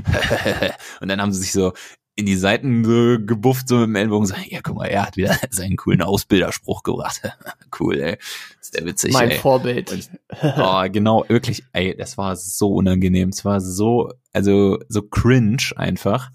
und 1.01 1.09
dann 1.09 1.21
haben 1.21 1.33
sie 1.33 1.41
sich 1.41 1.53
so 1.53 1.73
in 2.17 2.27
die 2.27 2.37
Seiten 2.37 2.85
so 2.85 3.17
gebufft, 3.19 3.69
so 3.69 3.77
mit 3.79 3.89
dem 3.89 3.97
Ellbogen, 3.97 4.27
so, 4.27 4.35
ja, 4.49 4.61
guck 4.63 4.77
mal, 4.77 4.87
er 4.87 5.07
hat 5.07 5.17
wieder 5.17 5.37
seinen 5.51 5.77
coolen 5.77 6.03
Ausbilderspruch 6.03 6.83
gebracht. 6.83 7.21
cool, 7.81 7.99
ey. 7.99 8.19
Ist 8.61 8.75
der 8.75 8.85
witzig, 8.87 9.13
mein 9.13 9.31
ey. 9.31 9.39
Vorbild. 9.39 9.91
Und- 9.93 10.11
Oh, 10.57 10.83
genau, 10.91 11.25
wirklich, 11.29 11.65
ey, 11.73 11.97
das 11.97 12.17
war 12.17 12.37
so 12.37 12.75
unangenehm. 12.75 13.31
Es 13.31 13.45
war 13.45 13.61
so, 13.61 14.13
also, 14.33 14.79
so 14.89 15.03
cringe 15.03 15.73
einfach. 15.77 16.31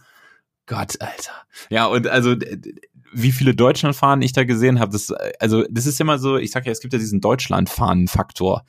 Gott, 0.65 0.99
Alter. 1.01 1.31
Ja, 1.69 1.85
und 1.87 2.07
also, 2.07 2.35
wie 3.11 3.31
viele 3.31 3.55
Deutschlandfahnen 3.55 4.21
ich 4.21 4.33
da 4.33 4.43
gesehen 4.43 4.79
habe, 4.79 4.91
das, 4.91 5.09
äh, 5.09 5.31
also, 5.39 5.63
das 5.69 5.85
ist 5.85 5.99
immer 5.99 6.19
so, 6.19 6.37
ich 6.37 6.51
sag 6.51 6.65
ja, 6.65 6.71
es 6.71 6.79
gibt 6.81 6.93
ja 6.93 6.99
diesen 6.99 7.21
Deutschlandfahnen-Faktor. 7.21 8.63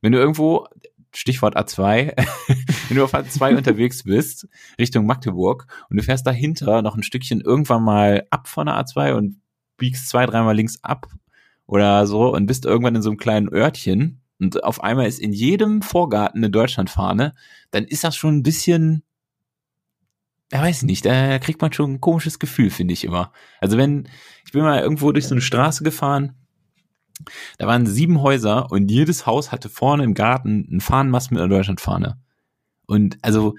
Wenn 0.00 0.12
du 0.12 0.18
irgendwo, 0.18 0.66
Stichwort 1.14 1.56
A2, 1.56 2.16
wenn 2.88 2.96
du 2.96 3.04
auf 3.04 3.14
A2 3.14 3.56
unterwegs 3.56 4.04
bist, 4.04 4.48
Richtung 4.78 5.06
Magdeburg, 5.06 5.66
und 5.90 5.96
du 5.96 6.02
fährst 6.02 6.26
dahinter 6.26 6.82
noch 6.82 6.96
ein 6.96 7.02
Stückchen 7.02 7.40
irgendwann 7.40 7.82
mal 7.82 8.26
ab 8.30 8.48
von 8.48 8.66
der 8.66 8.76
A2 8.76 9.14
und 9.14 9.40
biegst 9.76 10.08
zwei, 10.08 10.26
dreimal 10.26 10.56
links 10.56 10.82
ab 10.82 11.06
oder 11.66 12.06
so 12.06 12.32
und 12.32 12.46
bist 12.46 12.64
irgendwann 12.64 12.94
in 12.94 13.02
so 13.02 13.10
einem 13.10 13.18
kleinen 13.18 13.52
Örtchen 13.52 14.22
und 14.42 14.64
auf 14.64 14.82
einmal 14.82 15.06
ist 15.06 15.20
in 15.20 15.32
jedem 15.32 15.82
Vorgarten 15.82 16.38
eine 16.38 16.50
Deutschlandfahne, 16.50 17.34
dann 17.70 17.84
ist 17.84 18.04
das 18.04 18.16
schon 18.16 18.38
ein 18.38 18.42
bisschen, 18.42 19.04
ja 20.52 20.62
weiß 20.62 20.82
nicht, 20.82 21.04
da 21.04 21.38
kriegt 21.38 21.62
man 21.62 21.72
schon 21.72 21.94
ein 21.94 22.00
komisches 22.00 22.38
Gefühl, 22.38 22.70
finde 22.70 22.92
ich 22.92 23.04
immer. 23.04 23.32
Also 23.60 23.78
wenn, 23.78 24.08
ich 24.44 24.52
bin 24.52 24.62
mal 24.62 24.80
irgendwo 24.80 25.12
durch 25.12 25.26
so 25.26 25.34
eine 25.34 25.42
Straße 25.42 25.84
gefahren, 25.84 26.41
da 27.58 27.66
waren 27.66 27.86
sieben 27.86 28.22
Häuser 28.22 28.70
und 28.70 28.90
jedes 28.90 29.26
Haus 29.26 29.52
hatte 29.52 29.68
vorne 29.68 30.04
im 30.04 30.14
Garten 30.14 30.66
einen 30.70 30.80
Fahnenmast 30.80 31.30
mit 31.30 31.40
einer 31.40 31.48
Deutschlandfahne. 31.48 32.18
Und 32.86 33.18
also, 33.22 33.54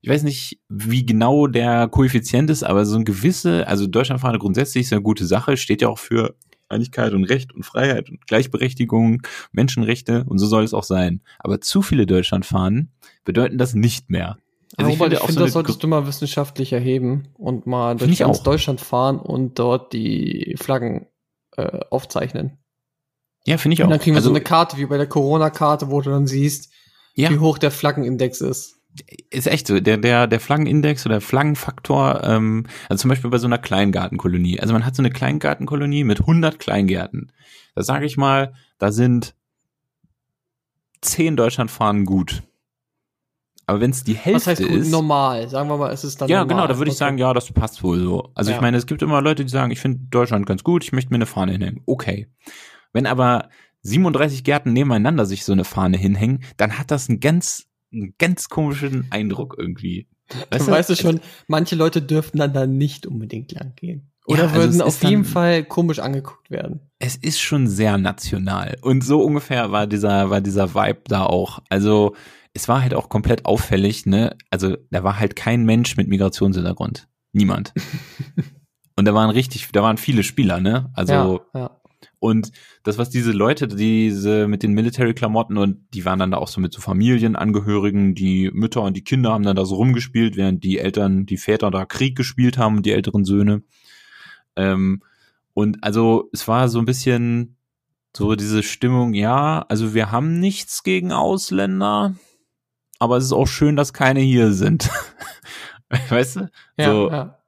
ich 0.00 0.08
weiß 0.08 0.22
nicht, 0.22 0.60
wie 0.68 1.04
genau 1.04 1.46
der 1.46 1.88
Koeffizient 1.88 2.48
ist, 2.50 2.62
aber 2.62 2.86
so 2.86 2.96
ein 2.96 3.04
gewisse, 3.04 3.66
also 3.66 3.86
Deutschlandfahne 3.86 4.38
grundsätzlich 4.38 4.86
ist 4.86 4.92
eine 4.92 5.02
gute 5.02 5.26
Sache, 5.26 5.56
steht 5.56 5.82
ja 5.82 5.88
auch 5.88 5.98
für 5.98 6.36
Einigkeit 6.70 7.12
und 7.12 7.24
Recht 7.24 7.52
und 7.52 7.64
Freiheit 7.64 8.08
und 8.10 8.26
Gleichberechtigung, 8.26 9.22
Menschenrechte 9.52 10.24
und 10.24 10.38
so 10.38 10.46
soll 10.46 10.64
es 10.64 10.74
auch 10.74 10.84
sein. 10.84 11.20
Aber 11.38 11.60
zu 11.60 11.82
viele 11.82 12.06
Deutschlandfahnen 12.06 12.92
bedeuten 13.24 13.58
das 13.58 13.74
nicht 13.74 14.10
mehr. 14.10 14.38
Also 14.76 14.90
ich, 14.92 14.98
finde 14.98 15.16
ich 15.16 15.20
auch 15.20 15.26
finde, 15.26 15.40
so 15.40 15.44
das 15.46 15.52
solltest 15.52 15.82
du 15.82 15.88
mal 15.88 16.06
wissenschaftlich 16.06 16.72
erheben 16.72 17.28
und 17.34 17.66
mal 17.66 17.96
durch 17.96 18.18
ganz. 18.18 18.42
Deutschland 18.42 18.80
fahren 18.80 19.18
und 19.18 19.58
dort 19.58 19.92
die 19.92 20.54
Flaggen 20.58 21.06
äh, 21.56 21.80
aufzeichnen. 21.90 22.59
Ja, 23.46 23.56
finde 23.58 23.74
ich 23.74 23.80
Und 23.80 23.86
auch. 23.86 23.90
dann 23.90 24.00
kriegen 24.00 24.14
wir 24.14 24.18
also, 24.18 24.30
so 24.30 24.34
eine 24.34 24.44
Karte 24.44 24.76
wie 24.76 24.86
bei 24.86 24.96
der 24.96 25.06
Corona-Karte, 25.08 25.90
wo 25.90 26.00
du 26.00 26.10
dann 26.10 26.26
siehst, 26.26 26.70
ja, 27.14 27.30
wie 27.30 27.38
hoch 27.38 27.58
der 27.58 27.70
Flaggenindex 27.70 28.40
ist. 28.40 28.76
ist 29.30 29.46
echt 29.46 29.66
so. 29.66 29.80
Der, 29.80 29.96
der, 29.96 30.26
der 30.26 30.40
Flaggenindex 30.40 31.06
oder 31.06 31.20
Flaggenfaktor, 31.20 32.22
ähm, 32.24 32.66
also 32.88 33.02
zum 33.02 33.08
Beispiel 33.08 33.30
bei 33.30 33.38
so 33.38 33.46
einer 33.46 33.58
Kleingartenkolonie. 33.58 34.60
Also 34.60 34.72
man 34.72 34.84
hat 34.84 34.94
so 34.94 35.02
eine 35.02 35.10
Kleingartenkolonie 35.10 36.04
mit 36.04 36.20
100 36.20 36.58
Kleingärten. 36.58 37.32
Da 37.74 37.82
sage 37.82 38.04
ich 38.06 38.16
mal, 38.16 38.52
da 38.78 38.92
sind 38.92 39.34
10 41.02 41.36
Deutschlandfahnen 41.36 42.04
gut. 42.04 42.42
Aber 43.66 43.80
wenn 43.80 43.90
es 43.92 44.02
die 44.02 44.16
Was 44.16 44.24
Hälfte 44.24 44.50
heißt 44.50 44.62
gut, 44.62 44.70
ist, 44.72 44.90
normal? 44.90 45.48
Sagen 45.48 45.68
wir 45.68 45.76
mal, 45.76 45.92
es 45.92 46.02
ist 46.02 46.20
dann 46.20 46.28
ja, 46.28 46.40
normal. 46.40 46.48
genau, 46.56 46.66
da 46.66 46.78
würde 46.78 46.90
ich 46.90 46.96
sagen, 46.96 47.18
ja, 47.18 47.32
das 47.32 47.52
passt 47.52 47.82
wohl 47.84 48.00
so. 48.00 48.32
Also 48.34 48.50
ich 48.50 48.56
Ja. 48.56 48.60
meine, 48.60 48.76
es 48.76 48.86
gibt 48.86 49.00
immer 49.02 49.22
Leute, 49.22 49.44
die 49.44 49.50
sagen, 49.50 49.70
ich 49.70 49.78
finde 49.78 50.00
Deutschland 50.10 50.44
ganz 50.46 50.64
gut, 50.64 50.82
ich 50.82 50.92
möchte 50.92 51.10
mir 51.10 51.16
eine 51.16 51.26
Fahne 51.26 51.52
hinhängen. 51.52 51.82
Okay. 51.86 52.26
Wenn 52.92 53.06
aber 53.06 53.48
37 53.82 54.44
Gärten 54.44 54.72
nebeneinander 54.72 55.26
sich 55.26 55.44
so 55.44 55.52
eine 55.52 55.64
Fahne 55.64 55.96
hinhängen, 55.96 56.40
dann 56.56 56.78
hat 56.78 56.90
das 56.90 57.08
einen 57.08 57.20
ganz, 57.20 57.66
einen 57.92 58.14
ganz 58.18 58.48
komischen 58.48 59.06
Eindruck 59.10 59.54
irgendwie. 59.58 60.08
Dann 60.50 60.66
weißt 60.66 60.90
du 60.90 60.96
schon, 60.96 61.20
manche 61.48 61.74
Leute 61.76 62.02
dürften 62.02 62.38
dann 62.38 62.52
da 62.52 62.66
nicht 62.66 63.06
unbedingt 63.06 63.52
lang 63.52 63.72
gehen. 63.76 64.12
Ja, 64.28 64.34
Oder 64.34 64.42
also 64.44 64.54
würden 64.56 64.70
es 64.76 64.80
auf 64.80 64.88
ist 64.88 65.02
dann- 65.02 65.10
jeden 65.10 65.24
Fall 65.24 65.64
komisch 65.64 65.98
angeguckt 65.98 66.50
werden. 66.50 66.80
es 67.00 67.16
ist 67.16 67.40
schon 67.40 67.66
sehr 67.66 67.98
national. 67.98 68.76
Und 68.82 69.02
so 69.02 69.22
ungefähr 69.22 69.72
war 69.72 69.86
dieser, 69.88 70.30
war 70.30 70.40
dieser 70.40 70.74
Vibe 70.74 71.00
da 71.08 71.24
auch. 71.24 71.60
Also, 71.68 72.14
es 72.52 72.68
war 72.68 72.82
halt 72.82 72.94
auch 72.94 73.08
komplett 73.08 73.44
auffällig, 73.46 74.06
ne? 74.06 74.36
Also, 74.50 74.76
da 74.90 75.02
war 75.02 75.18
halt 75.18 75.34
kein 75.36 75.64
Mensch 75.64 75.96
mit 75.96 76.06
Migrationshintergrund. 76.08 77.08
Niemand. 77.32 77.72
Und 78.96 79.04
da 79.06 79.14
waren 79.14 79.30
richtig, 79.30 79.68
da 79.72 79.82
waren 79.82 79.96
viele 79.96 80.22
Spieler, 80.22 80.60
ne? 80.60 80.90
Also, 80.94 81.40
ja, 81.54 81.60
ja. 81.60 81.79
Und 82.20 82.52
das, 82.82 82.98
was 82.98 83.08
diese 83.08 83.32
Leute, 83.32 83.66
diese 83.66 84.46
mit 84.46 84.62
den 84.62 84.72
Military-Klamotten 84.74 85.56
und 85.56 85.78
die 85.94 86.04
waren 86.04 86.18
dann 86.18 86.30
da 86.30 86.36
auch 86.36 86.48
so 86.48 86.60
mit 86.60 86.72
so 86.72 86.82
Familienangehörigen, 86.82 88.14
die 88.14 88.50
Mütter 88.52 88.82
und 88.82 88.94
die 88.94 89.02
Kinder 89.02 89.32
haben 89.32 89.42
dann 89.42 89.56
da 89.56 89.64
so 89.64 89.76
rumgespielt, 89.76 90.36
während 90.36 90.62
die 90.62 90.78
Eltern, 90.78 91.24
die 91.24 91.38
Väter 91.38 91.70
da 91.70 91.86
Krieg 91.86 92.16
gespielt 92.16 92.58
haben 92.58 92.76
und 92.76 92.86
die 92.86 92.92
älteren 92.92 93.24
Söhne. 93.24 93.62
Ähm, 94.54 95.02
und 95.54 95.82
also 95.82 96.28
es 96.32 96.46
war 96.46 96.68
so 96.68 96.78
ein 96.78 96.84
bisschen 96.84 97.56
so 98.14 98.34
diese 98.34 98.62
Stimmung, 98.62 99.14
ja, 99.14 99.64
also 99.68 99.94
wir 99.94 100.12
haben 100.12 100.40
nichts 100.40 100.82
gegen 100.82 101.12
Ausländer, 101.12 102.14
aber 102.98 103.16
es 103.16 103.24
ist 103.24 103.32
auch 103.32 103.46
schön, 103.46 103.76
dass 103.76 103.94
keine 103.94 104.20
hier 104.20 104.52
sind. 104.52 104.90
weißt 106.10 106.36
du? 106.36 106.50
ja, 106.76 106.84
so, 106.84 107.10
ja. 107.10 107.39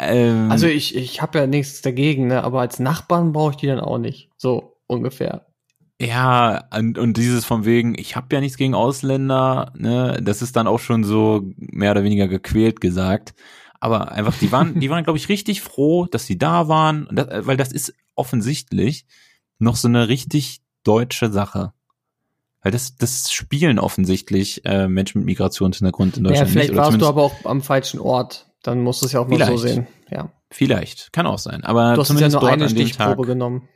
Ähm, 0.00 0.50
Also 0.50 0.66
ich, 0.66 0.96
ich 0.96 1.22
habe 1.22 1.38
ja 1.38 1.46
nichts 1.46 1.82
dagegen, 1.82 2.26
ne? 2.26 2.42
aber 2.42 2.60
als 2.60 2.78
Nachbarn 2.78 3.32
brauche 3.32 3.52
ich 3.52 3.56
die 3.56 3.66
dann 3.66 3.80
auch 3.80 3.98
nicht. 3.98 4.30
So 4.36 4.76
ungefähr. 4.86 5.46
Ja, 6.00 6.64
und, 6.74 6.96
und 6.96 7.18
dieses 7.18 7.44
von 7.44 7.66
wegen, 7.66 7.94
ich 7.98 8.16
habe 8.16 8.34
ja 8.34 8.40
nichts 8.40 8.56
gegen 8.56 8.74
Ausländer, 8.74 9.70
ne, 9.76 10.18
das 10.22 10.40
ist 10.40 10.56
dann 10.56 10.66
auch 10.66 10.78
schon 10.78 11.04
so 11.04 11.42
mehr 11.56 11.90
oder 11.90 12.02
weniger 12.02 12.26
gequält 12.26 12.80
gesagt. 12.80 13.34
Aber 13.80 14.12
einfach, 14.12 14.34
die 14.38 14.50
waren, 14.50 14.80
die 14.80 14.88
waren, 14.88 15.04
glaube 15.04 15.18
ich, 15.18 15.28
richtig 15.28 15.60
froh, 15.60 16.06
dass 16.06 16.24
sie 16.24 16.38
da 16.38 16.68
waren, 16.68 17.06
das, 17.12 17.46
weil 17.46 17.58
das 17.58 17.70
ist 17.70 17.94
offensichtlich 18.14 19.04
noch 19.58 19.76
so 19.76 19.88
eine 19.88 20.08
richtig 20.08 20.62
deutsche 20.84 21.30
Sache. 21.30 21.72
Weil 22.62 22.72
das, 22.72 22.96
das 22.96 23.30
spielen 23.30 23.78
offensichtlich 23.78 24.64
äh, 24.64 24.88
Menschen 24.88 25.18
mit 25.18 25.26
Migrationshintergrund 25.26 26.16
in 26.16 26.24
Ja, 26.24 26.30
Deutschland 26.30 26.50
vielleicht 26.50 26.70
nicht. 26.70 26.78
Warst 26.78 27.00
du 27.00 27.06
aber 27.06 27.22
auch 27.22 27.44
am 27.44 27.62
falschen 27.62 28.00
Ort. 28.00 28.49
Dann 28.62 28.80
musst 28.80 29.02
du 29.02 29.06
es 29.06 29.12
ja 29.12 29.20
auch 29.20 29.28
mal 29.28 29.44
so 29.46 29.56
sehen. 29.56 29.86
Ja. 30.10 30.32
Vielleicht, 30.50 31.12
kann 31.12 31.26
auch 31.26 31.38
sein. 31.38 31.64
Aber 31.64 31.94
Du 31.94 32.00
hast 32.00 32.08
ja 32.10 32.16
zumindest 32.16 32.32
nur 32.32 32.40
dort 32.40 32.52
eine 32.52 32.66
dem 32.66 32.76
Tag. 32.76 32.86
Stichprobe 32.86 33.26
genommen. 33.26 33.68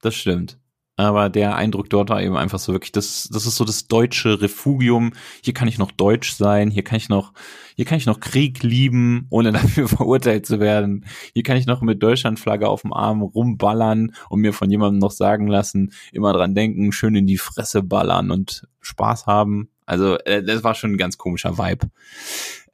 Das 0.00 0.14
stimmt. 0.14 0.58
Aber 1.00 1.30
der 1.30 1.56
Eindruck 1.56 1.88
dort 1.88 2.10
war 2.10 2.22
eben 2.22 2.36
einfach 2.36 2.58
so 2.58 2.74
wirklich, 2.74 2.92
das, 2.92 3.26
das 3.32 3.46
ist 3.46 3.56
so 3.56 3.64
das 3.64 3.86
deutsche 3.86 4.42
Refugium. 4.42 5.14
Hier 5.42 5.54
kann 5.54 5.66
ich 5.66 5.78
noch 5.78 5.92
deutsch 5.92 6.34
sein, 6.34 6.70
hier 6.70 6.84
kann 6.84 6.98
ich 6.98 7.08
noch, 7.08 7.32
hier 7.74 7.86
kann 7.86 7.96
ich 7.96 8.04
noch 8.04 8.20
Krieg 8.20 8.62
lieben, 8.62 9.26
ohne 9.30 9.50
dafür 9.52 9.88
verurteilt 9.88 10.44
zu 10.44 10.60
werden. 10.60 11.06
Hier 11.32 11.42
kann 11.42 11.56
ich 11.56 11.64
noch 11.64 11.80
mit 11.80 12.02
Deutschlandflagge 12.02 12.68
auf 12.68 12.82
dem 12.82 12.92
Arm 12.92 13.22
rumballern 13.22 14.12
und 14.28 14.40
mir 14.40 14.52
von 14.52 14.70
jemandem 14.70 14.98
noch 14.98 15.10
sagen 15.10 15.46
lassen, 15.46 15.94
immer 16.12 16.34
dran 16.34 16.54
denken, 16.54 16.92
schön 16.92 17.14
in 17.14 17.26
die 17.26 17.38
Fresse 17.38 17.82
ballern 17.82 18.30
und 18.30 18.68
Spaß 18.82 19.24
haben. 19.24 19.70
Also, 19.86 20.18
äh, 20.18 20.44
das 20.44 20.62
war 20.64 20.74
schon 20.74 20.92
ein 20.92 20.98
ganz 20.98 21.16
komischer 21.16 21.56
Vibe. 21.56 21.88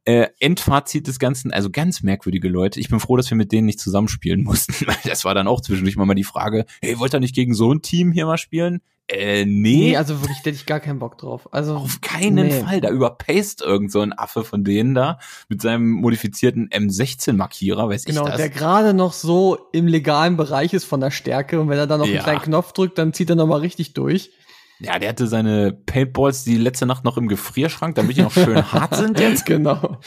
Äh, 0.06 0.28
Endfazit 0.40 1.06
des 1.08 1.18
Ganzen, 1.18 1.50
also 1.52 1.68
ganz 1.70 2.02
merkwürdige 2.02 2.48
Leute. 2.48 2.80
Ich 2.80 2.88
bin 2.88 3.00
froh, 3.00 3.16
dass 3.16 3.28
wir 3.28 3.36
mit 3.36 3.52
denen 3.52 3.66
nicht 3.66 3.80
zusammenspielen 3.80 4.42
mussten, 4.44 4.86
weil 4.86 4.96
das 5.04 5.24
war 5.24 5.34
dann 5.34 5.48
auch 5.48 5.60
zwischendurch 5.60 5.96
mal 5.96 6.14
die 6.14 6.24
Frage, 6.24 6.64
hey, 6.80 6.98
wollt 6.98 7.12
ihr 7.14 7.20
nicht 7.20 7.34
gegen 7.34 7.54
so 7.54 7.72
ein 7.72 7.82
Team 7.82 8.12
hier 8.12 8.24
mal 8.26 8.38
spielen? 8.38 8.80
Äh, 9.08 9.44
nee, 9.44 9.90
Nee, 9.90 9.96
also 9.96 10.20
wirklich, 10.20 10.38
da 10.38 10.46
hätte 10.46 10.56
ich 10.56 10.66
gar 10.66 10.80
keinen 10.80 10.98
Bock 10.98 11.16
drauf. 11.18 11.48
Also 11.52 11.76
auf 11.76 12.00
keinen 12.00 12.46
nee. 12.46 12.60
Fall. 12.60 12.80
Da 12.80 12.90
überpaced 12.90 13.62
irgend 13.62 13.92
so 13.92 14.00
ein 14.00 14.12
Affe 14.12 14.42
von 14.42 14.64
denen 14.64 14.94
da 14.94 15.20
mit 15.48 15.62
seinem 15.62 15.90
modifizierten 15.90 16.68
M16-Markierer, 16.70 17.88
weiß 17.88 18.04
Genau, 18.04 18.22
ich 18.24 18.28
das. 18.30 18.36
der 18.38 18.48
gerade 18.48 18.94
noch 18.94 19.12
so 19.12 19.58
im 19.72 19.86
legalen 19.86 20.36
Bereich 20.36 20.72
ist 20.74 20.84
von 20.84 21.00
der 21.00 21.10
Stärke 21.12 21.60
und 21.60 21.68
wenn 21.68 21.78
er 21.78 21.86
dann 21.86 22.00
noch 22.00 22.06
Ja. 22.06 22.14
einen 22.14 22.22
kleinen 22.24 22.42
Knopf 22.42 22.72
drückt, 22.72 22.98
dann 22.98 23.12
zieht 23.12 23.30
er 23.30 23.36
nochmal 23.36 23.60
richtig 23.60 23.92
durch. 23.94 24.30
Ja, 24.78 24.98
der 24.98 25.08
hatte 25.08 25.26
seine 25.26 25.72
Paintballs 25.72 26.44
die 26.44 26.56
letzte 26.56 26.86
Nacht 26.86 27.04
noch 27.04 27.16
im 27.16 27.28
Gefrierschrank, 27.28 27.94
damit 27.94 28.16
die 28.16 28.22
noch 28.22 28.32
schön 28.32 28.72
hart 28.72 28.94
sind 28.96 29.18
jetzt. 29.18 29.46
genau. 29.46 30.00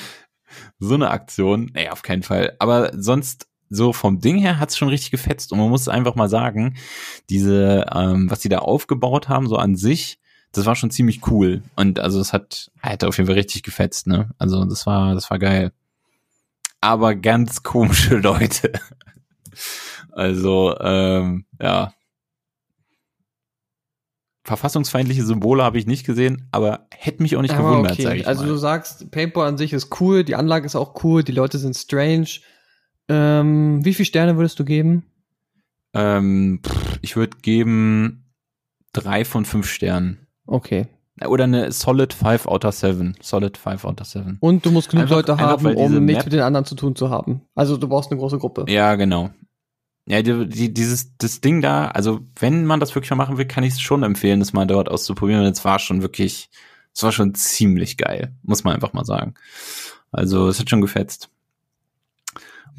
so 0.79 0.93
eine 0.93 1.09
Aktion. 1.09 1.71
Nee, 1.73 1.89
auf 1.89 2.01
keinen 2.01 2.23
Fall. 2.23 2.55
Aber 2.59 2.91
sonst, 2.93 3.47
so 3.69 3.93
vom 3.93 4.19
Ding 4.19 4.37
her 4.37 4.59
hat's 4.59 4.77
schon 4.77 4.89
richtig 4.89 5.11
gefetzt. 5.11 5.51
Und 5.51 5.59
man 5.59 5.69
muss 5.69 5.87
einfach 5.87 6.15
mal 6.15 6.29
sagen, 6.29 6.75
diese, 7.29 7.85
ähm, 7.93 8.29
was 8.29 8.39
die 8.39 8.49
da 8.49 8.59
aufgebaut 8.59 9.29
haben, 9.29 9.47
so 9.47 9.57
an 9.57 9.75
sich, 9.75 10.19
das 10.51 10.65
war 10.65 10.75
schon 10.75 10.91
ziemlich 10.91 11.27
cool. 11.27 11.61
Und 11.75 11.99
also 11.99 12.19
es 12.19 12.33
hat, 12.33 12.71
hat 12.81 13.03
auf 13.03 13.17
jeden 13.17 13.27
Fall 13.27 13.37
richtig 13.37 13.63
gefetzt, 13.63 14.07
ne? 14.07 14.29
Also 14.37 14.65
das 14.65 14.85
war, 14.85 15.13
das 15.13 15.29
war 15.29 15.39
geil. 15.39 15.71
Aber 16.81 17.15
ganz 17.15 17.61
komische 17.63 18.15
Leute. 18.19 18.71
Also, 20.11 20.77
ähm, 20.79 21.45
ja. 21.61 21.93
Verfassungsfeindliche 24.49 25.23
Symbole 25.23 25.63
habe 25.63 25.77
ich 25.77 25.85
nicht 25.85 26.05
gesehen, 26.05 26.47
aber 26.51 26.87
hätte 26.91 27.21
mich 27.21 27.35
auch 27.37 27.41
nicht 27.43 27.53
Aber 27.53 27.69
gewundert, 27.69 27.93
okay. 27.93 28.01
sage 28.03 28.19
ich 28.19 28.27
Also 28.27 28.41
mal. 28.43 28.49
du 28.49 28.57
sagst, 28.57 29.11
Paintball 29.11 29.47
an 29.47 29.57
sich 29.57 29.73
ist 29.73 30.01
cool, 30.01 30.23
die 30.23 30.35
Anlage 30.35 30.65
ist 30.65 30.75
auch 30.75 31.03
cool, 31.03 31.23
die 31.23 31.31
Leute 31.31 31.57
sind 31.59 31.75
strange. 31.77 32.27
Ähm, 33.07 33.85
wie 33.85 33.93
viele 33.93 34.05
Sterne 34.07 34.37
würdest 34.37 34.59
du 34.59 34.65
geben? 34.65 35.03
Ähm, 35.93 36.61
pff, 36.65 36.99
ich 37.01 37.15
würde 37.15 37.37
geben 37.41 38.25
drei 38.93 39.23
von 39.23 39.45
fünf 39.45 39.67
Sternen. 39.69 40.27
Okay. 40.47 40.87
Oder 41.27 41.43
eine 41.43 41.71
Solid 41.73 42.13
5 42.13 42.47
out 42.47 42.63
of 42.65 42.73
7. 42.73 43.15
Solid 43.21 43.57
5 43.57 43.83
out 43.85 43.99
of 44.01 44.07
7. 44.07 44.37
Und 44.39 44.65
du 44.65 44.71
musst 44.71 44.89
genug 44.89 45.03
Einfach- 45.03 45.15
Leute 45.17 45.37
haben, 45.37 45.65
um 45.75 46.05
nichts 46.05 46.23
mit 46.25 46.33
den 46.33 46.39
anderen 46.41 46.65
zu 46.65 46.75
tun 46.75 46.95
zu 46.95 47.09
haben. 47.09 47.41
Also 47.55 47.75
du 47.77 47.87
brauchst 47.89 48.09
eine 48.09 48.19
große 48.19 48.37
Gruppe. 48.37 48.65
Ja, 48.69 48.95
genau. 48.95 49.29
Ja, 50.09 50.23
die, 50.23 50.49
die, 50.49 50.73
dieses 50.73 51.15
das 51.17 51.39
Ding 51.39 51.61
da, 51.61 51.89
also 51.89 52.21
wenn 52.39 52.65
man 52.65 52.79
das 52.79 52.95
wirklich 52.95 53.11
mal 53.11 53.15
machen 53.15 53.37
will, 53.37 53.45
kann 53.45 53.63
ich 53.63 53.73
es 53.73 53.81
schon 53.81 54.01
empfehlen, 54.01 54.39
das 54.39 54.53
mal 54.53 54.65
dort 54.65 54.89
auszuprobieren. 54.89 55.45
Und 55.45 55.51
es 55.51 55.63
war 55.63 55.77
schon 55.77 56.01
wirklich, 56.01 56.49
es 56.95 57.03
war 57.03 57.11
schon 57.11 57.35
ziemlich 57.35 57.95
geil, 57.95 58.33
muss 58.41 58.63
man 58.63 58.73
einfach 58.73 58.93
mal 58.93 59.05
sagen. 59.05 59.35
Also 60.11 60.47
es 60.47 60.59
hat 60.59 60.67
schon 60.67 60.81
gefetzt. 60.81 61.29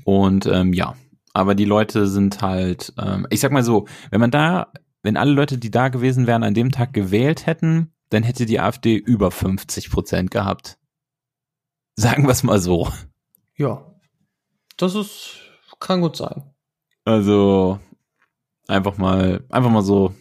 Und 0.03 0.47
ähm, 0.47 0.73
ja, 0.73 0.97
aber 1.33 1.55
die 1.55 1.67
Leute 1.67 2.09
sind 2.09 2.43
halt, 2.43 2.93
ähm, 2.99 3.29
ich 3.31 3.39
sag 3.39 3.53
mal 3.53 3.63
so, 3.63 3.87
wenn 4.11 4.21
man 4.21 4.33
da, 4.33 4.73
wenn 5.05 5.17
alle 5.17 5.31
Leute, 5.31 5.57
die 5.57 5.71
da 5.71 5.89
gewesen 5.89 6.27
wären, 6.27 6.43
an 6.43 6.55
dem 6.55 6.73
Tag 6.73 6.93
gewählt 6.93 7.47
hätten, 7.47 7.93
dann 8.09 8.25
hätte 8.25 8.45
die 8.45 8.59
AfD 8.59 8.97
über 8.97 9.31
50 9.31 9.91
Prozent 9.91 10.33
gehabt. 10.33 10.79
Sagen 11.95 12.25
wir 12.25 12.31
es 12.31 12.43
mal 12.43 12.59
so. 12.59 12.89
Ja. 13.57 13.87
Das 14.77 14.97
ist, 14.97 15.37
kann 15.79 16.01
gut 16.01 16.17
sein. 16.17 16.50
Also 17.05 17.79
einfach 18.67 18.99
mal, 18.99 19.45
einfach 19.51 19.71
mal 19.71 19.83
so 19.83 20.15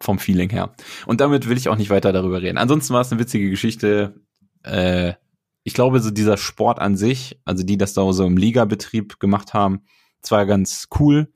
vom 0.00 0.18
Feeling 0.18 0.50
her. 0.50 0.74
Und 1.06 1.20
damit 1.20 1.48
will 1.48 1.56
ich 1.56 1.68
auch 1.68 1.76
nicht 1.76 1.90
weiter 1.90 2.12
darüber 2.12 2.42
reden. 2.42 2.58
Ansonsten 2.58 2.94
war 2.94 3.00
es 3.00 3.12
eine 3.12 3.20
witzige 3.20 3.50
Geschichte. 3.50 4.20
Äh, 4.62 5.14
ich 5.62 5.74
glaube, 5.74 6.00
so 6.00 6.10
dieser 6.10 6.36
Sport 6.36 6.80
an 6.80 6.96
sich, 6.96 7.40
also 7.44 7.62
die 7.62 7.76
das 7.76 7.94
da 7.94 8.12
so 8.12 8.26
im 8.26 8.36
Ligabetrieb 8.36 9.20
gemacht 9.20 9.54
haben, 9.54 9.82
zwar 10.20 10.46
ganz 10.46 10.88
cool. 10.98 11.32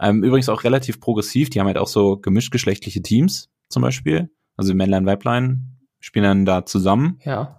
Ähm, 0.00 0.22
übrigens 0.22 0.48
auch 0.48 0.64
relativ 0.64 1.00
progressiv. 1.00 1.50
Die 1.50 1.60
haben 1.60 1.66
halt 1.66 1.78
auch 1.78 1.88
so 1.88 2.18
gemischtgeschlechtliche 2.18 3.02
Teams 3.02 3.50
zum 3.68 3.82
Beispiel. 3.82 4.30
Also 4.56 4.74
Männlein, 4.74 5.06
Weiblein 5.06 5.78
spielen 6.00 6.24
dann 6.24 6.44
da 6.44 6.64
zusammen. 6.64 7.18
Ja. 7.24 7.57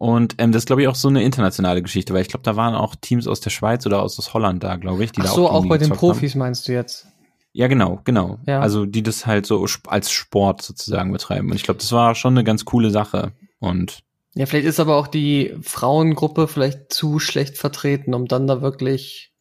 Und 0.00 0.36
ähm, 0.38 0.50
das 0.50 0.62
ist, 0.62 0.66
glaube 0.66 0.80
ich, 0.80 0.88
auch 0.88 0.94
so 0.94 1.08
eine 1.08 1.22
internationale 1.22 1.82
Geschichte, 1.82 2.14
weil 2.14 2.22
ich 2.22 2.28
glaube, 2.28 2.42
da 2.42 2.56
waren 2.56 2.74
auch 2.74 2.94
Teams 2.94 3.26
aus 3.26 3.40
der 3.40 3.50
Schweiz 3.50 3.84
oder 3.84 4.00
aus, 4.00 4.18
aus 4.18 4.32
Holland 4.32 4.64
da, 4.64 4.76
glaube 4.76 5.04
ich. 5.04 5.12
Die 5.12 5.20
Ach 5.20 5.24
da 5.24 5.30
so, 5.30 5.42
gegen 5.42 5.54
auch 5.54 5.62
die 5.62 5.68
bei 5.68 5.76
den 5.76 5.90
gezockt 5.90 6.02
haben. 6.02 6.12
Profis 6.12 6.34
meinst 6.36 6.66
du 6.66 6.72
jetzt? 6.72 7.06
Ja, 7.52 7.68
genau, 7.68 8.00
genau. 8.04 8.38
Ja. 8.46 8.60
Also 8.60 8.86
die 8.86 9.02
das 9.02 9.26
halt 9.26 9.44
so 9.44 9.66
als 9.88 10.10
Sport 10.10 10.62
sozusagen 10.62 11.12
betreiben. 11.12 11.50
Und 11.50 11.56
ich 11.56 11.64
glaube, 11.64 11.80
das 11.80 11.92
war 11.92 12.14
schon 12.14 12.32
eine 12.32 12.44
ganz 12.44 12.64
coole 12.64 12.90
Sache. 12.90 13.32
Und 13.58 13.98
Ja, 14.32 14.46
vielleicht 14.46 14.66
ist 14.66 14.80
aber 14.80 14.96
auch 14.96 15.06
die 15.06 15.54
Frauengruppe 15.60 16.48
vielleicht 16.48 16.90
zu 16.94 17.18
schlecht 17.18 17.58
vertreten, 17.58 18.14
um 18.14 18.26
dann 18.26 18.46
da 18.46 18.62
wirklich 18.62 19.34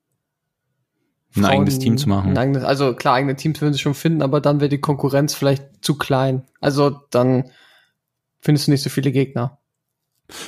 ein 1.38 1.46
eigenes 1.46 1.80
Team 1.80 1.98
zu 1.98 2.10
machen. 2.10 2.38
Eigenes, 2.38 2.66
also 2.66 2.94
klar, 2.96 3.16
eigene 3.16 3.38
Teams 3.38 3.62
würden 3.62 3.72
sie 3.72 3.80
schon 3.80 3.94
finden, 3.94 4.22
aber 4.22 4.42
dann 4.42 4.60
wäre 4.60 4.68
die 4.68 4.82
Konkurrenz 4.82 5.36
vielleicht 5.36 5.86
zu 5.86 5.98
klein. 5.98 6.44
Also 6.60 7.00
dann 7.12 7.50
findest 8.42 8.68
du 8.68 8.72
nicht 8.72 8.84
so 8.84 8.90
viele 8.90 9.14
Gegner. 9.14 9.59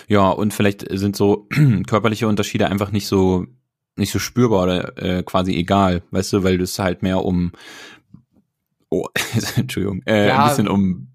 Ja, 0.08 0.30
und 0.30 0.54
vielleicht 0.54 0.86
sind 0.90 1.16
so 1.16 1.48
körperliche 1.88 2.28
Unterschiede 2.28 2.68
einfach 2.68 2.92
nicht 2.92 3.08
so 3.08 3.46
nicht 3.98 4.12
so 4.12 4.20
spürbar 4.20 4.64
oder 4.64 4.98
äh, 4.98 5.24
quasi 5.24 5.54
egal, 5.56 6.02
weißt 6.12 6.34
du, 6.34 6.44
weil 6.44 6.60
es 6.62 6.80
halt 6.80 7.04
mehr 7.04 7.24
um 7.26 7.52
oh, 8.90 9.08
Entschuldigung, 9.56 10.02
äh, 10.06 10.28
Ja. 10.28 10.44
ein 10.44 10.50
bisschen 10.50 10.68
um 10.68 11.08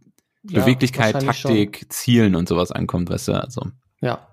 Beweglichkeit, 0.42 1.20
Taktik, 1.22 1.86
Zielen 1.92 2.34
und 2.36 2.48
sowas 2.48 2.70
ankommt, 2.70 3.10
weißt 3.10 3.28
du, 3.28 3.32
also. 3.32 3.62
Ja. 4.00 4.28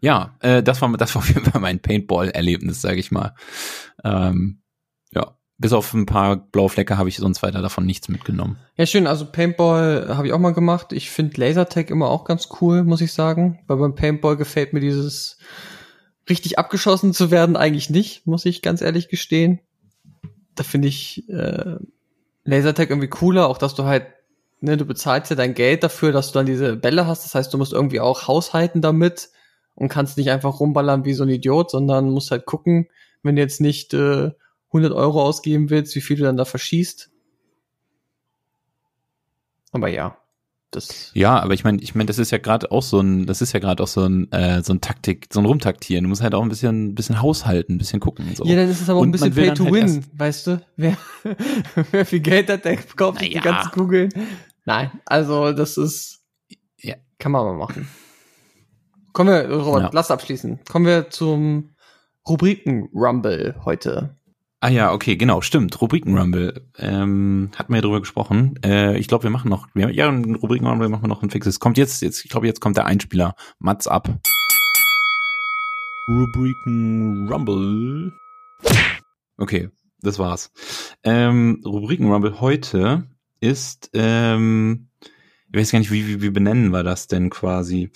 Ja, 0.00 0.34
äh, 0.40 0.62
das 0.62 0.80
war 0.80 0.90
das 0.96 1.14
war 1.14 1.22
auf 1.22 1.28
jeden 1.28 1.44
Fall 1.44 1.60
mein 1.60 1.80
Paintball-Erlebnis, 1.80 2.80
sage 2.80 2.98
ich 2.98 3.10
mal. 3.10 3.34
Ähm, 4.02 4.62
ja, 5.12 5.36
bis 5.60 5.74
auf 5.74 5.92
ein 5.92 6.06
paar 6.06 6.36
blaue 6.36 6.70
Flecke 6.70 6.96
habe 6.96 7.10
ich 7.10 7.18
sonst 7.18 7.42
weiter 7.42 7.60
davon 7.60 7.84
nichts 7.84 8.08
mitgenommen. 8.08 8.56
Ja, 8.76 8.86
schön. 8.86 9.06
Also 9.06 9.26
Paintball 9.26 10.16
habe 10.16 10.26
ich 10.26 10.32
auch 10.32 10.38
mal 10.38 10.54
gemacht. 10.54 10.94
Ich 10.94 11.10
finde 11.10 11.38
Lasertag 11.38 11.90
immer 11.90 12.08
auch 12.08 12.24
ganz 12.24 12.48
cool, 12.60 12.82
muss 12.82 13.02
ich 13.02 13.12
sagen. 13.12 13.58
Weil 13.66 13.76
beim 13.76 13.94
Paintball 13.94 14.38
gefällt 14.38 14.72
mir 14.72 14.80
dieses 14.80 15.36
richtig 16.30 16.58
abgeschossen 16.58 17.12
zu 17.12 17.30
werden 17.30 17.56
eigentlich 17.56 17.90
nicht, 17.90 18.26
muss 18.26 18.46
ich 18.46 18.62
ganz 18.62 18.80
ehrlich 18.80 19.08
gestehen. 19.08 19.60
Da 20.54 20.64
finde 20.64 20.88
ich 20.88 21.28
äh, 21.28 21.76
Lasertag 22.44 22.88
irgendwie 22.88 23.08
cooler, 23.08 23.46
auch 23.46 23.58
dass 23.58 23.74
du 23.74 23.84
halt, 23.84 24.06
ne, 24.60 24.78
du 24.78 24.86
bezahlst 24.86 25.28
ja 25.28 25.36
dein 25.36 25.52
Geld 25.52 25.82
dafür, 25.82 26.10
dass 26.10 26.28
du 26.28 26.38
dann 26.38 26.46
diese 26.46 26.74
Bälle 26.74 27.06
hast. 27.06 27.26
Das 27.26 27.34
heißt, 27.34 27.52
du 27.52 27.58
musst 27.58 27.74
irgendwie 27.74 28.00
auch 28.00 28.28
haushalten 28.28 28.80
damit 28.80 29.28
und 29.74 29.90
kannst 29.90 30.16
nicht 30.16 30.30
einfach 30.30 30.58
rumballern 30.58 31.04
wie 31.04 31.12
so 31.12 31.24
ein 31.24 31.28
Idiot, 31.28 31.70
sondern 31.70 32.08
musst 32.08 32.30
halt 32.30 32.46
gucken, 32.46 32.88
wenn 33.22 33.36
du 33.36 33.42
jetzt 33.42 33.60
nicht 33.60 33.92
äh, 33.92 34.30
100 34.72 34.92
Euro 34.92 35.22
ausgeben 35.22 35.70
willst, 35.70 35.94
wie 35.96 36.00
viel 36.00 36.16
du 36.16 36.22
dann 36.24 36.36
da 36.36 36.44
verschießt. 36.44 37.10
Aber 39.72 39.88
ja, 39.88 40.16
das. 40.70 41.10
Ja, 41.14 41.38
aber 41.40 41.54
ich 41.54 41.64
meine, 41.64 41.80
ich 41.80 41.94
meine, 41.94 42.06
das 42.06 42.18
ist 42.18 42.30
ja 42.30 42.38
gerade 42.38 42.70
auch 42.72 42.82
so 42.82 43.00
ein, 43.00 43.26
das 43.26 43.40
ist 43.42 43.52
ja 43.52 43.60
gerade 43.60 43.82
auch 43.82 43.88
so 43.88 44.02
ein, 44.04 44.30
äh, 44.32 44.62
so 44.62 44.72
ein 44.72 44.80
Taktik, 44.80 45.28
so 45.32 45.40
ein 45.40 45.46
Rumtaktieren. 45.46 46.04
Du 46.04 46.08
musst 46.08 46.22
halt 46.22 46.34
auch 46.34 46.42
ein 46.42 46.48
bisschen, 46.48 46.94
bisschen 46.94 47.20
haushalten, 47.22 47.74
ein 47.74 47.78
bisschen 47.78 48.00
gucken. 48.00 48.28
und 48.28 48.36
So. 48.36 48.44
Ja, 48.44 48.56
dann 48.56 48.68
ist 48.68 48.80
es 48.80 48.88
aber 48.88 48.98
auch 48.98 49.02
Und 49.02 49.08
ein 49.08 49.12
bisschen 49.12 49.34
Pay 49.34 49.54
to 49.54 49.64
halt 49.64 49.74
Win, 49.74 50.04
weißt 50.14 50.46
du? 50.48 50.66
Wer, 50.76 50.96
wer 51.90 52.06
viel 52.06 52.20
Geld 52.20 52.48
hat, 52.48 52.64
der 52.64 52.76
kauft 52.76 53.20
sich 53.20 53.30
die 53.30 53.36
Naja. 53.38 53.52
ganzen 53.52 53.72
Kugeln. 53.72 54.10
Nein, 54.64 54.90
also 55.06 55.52
das 55.52 55.76
ist, 55.76 56.20
Ja. 56.78 56.94
kann 57.18 57.32
man 57.32 57.44
mal 57.44 57.54
machen. 57.56 57.88
Kommen 59.12 59.30
wir, 59.30 59.50
Robert, 59.50 59.82
Ja. 59.82 59.90
lass 59.92 60.10
abschließen. 60.10 60.60
Kommen 60.70 60.86
wir 60.86 61.10
zum 61.10 61.74
Rubriken-Rumble 62.28 63.56
heute. 63.64 64.16
Ah 64.62 64.68
ja, 64.68 64.92
okay, 64.92 65.16
genau, 65.16 65.40
stimmt. 65.40 65.80
Rubriken-Rumble. 65.80 66.60
Ähm, 66.76 67.50
hatten 67.56 67.72
wir 67.72 67.78
ja 67.78 67.82
drüber 67.82 68.00
gesprochen. 68.00 68.60
Äh, 68.62 68.98
ich 68.98 69.08
glaube, 69.08 69.22
wir 69.22 69.30
machen 69.30 69.48
noch, 69.48 69.68
wir, 69.72 69.90
ja, 69.90 70.06
ein 70.06 70.34
Rubriken-Rumble 70.34 70.90
machen 70.90 71.04
wir 71.04 71.08
noch 71.08 71.22
ein 71.22 71.30
fixes. 71.30 71.60
Kommt 71.60 71.78
jetzt, 71.78 72.02
jetzt, 72.02 72.26
ich 72.26 72.30
glaube, 72.30 72.46
jetzt 72.46 72.60
kommt 72.60 72.76
der 72.76 72.84
Einspieler. 72.84 73.34
Mats 73.58 73.86
ab. 73.86 74.10
Rubriken-Rumble. 76.10 78.12
Okay, 79.38 79.70
das 80.02 80.18
war's. 80.18 80.52
Ähm, 81.04 81.62
Rubriken-Rumble 81.64 82.42
heute 82.42 83.06
ist, 83.40 83.88
ähm, 83.94 84.90
ich 85.52 85.58
weiß 85.58 85.72
gar 85.72 85.78
nicht, 85.80 85.90
wie, 85.90 86.06
wie, 86.06 86.22
wie 86.22 86.30
benennen 86.30 86.70
wir 86.70 86.82
das 86.82 87.06
denn 87.08 87.30
quasi? 87.30 87.90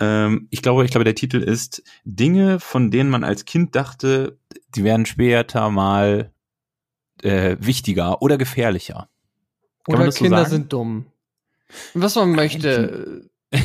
Ähm, 0.00 0.48
ich 0.50 0.62
glaube, 0.62 0.84
ich 0.84 0.90
glaube, 0.90 1.04
der 1.04 1.14
Titel 1.14 1.38
ist 1.38 1.82
Dinge, 2.04 2.58
von 2.60 2.90
denen 2.90 3.10
man 3.10 3.24
als 3.24 3.44
Kind 3.44 3.76
dachte, 3.76 4.38
die 4.74 4.82
werden 4.84 5.06
später 5.06 5.70
mal 5.70 6.32
äh, 7.22 7.56
wichtiger 7.60 8.22
oder 8.22 8.38
gefährlicher. 8.38 9.08
Kann 9.84 10.00
Oder 10.00 10.10
so 10.12 10.24
Kinder 10.24 10.38
sagen? 10.38 10.50
sind 10.50 10.72
dumm. 10.72 11.06
Was 11.94 12.14
man 12.16 12.32
möchte. 12.32 13.28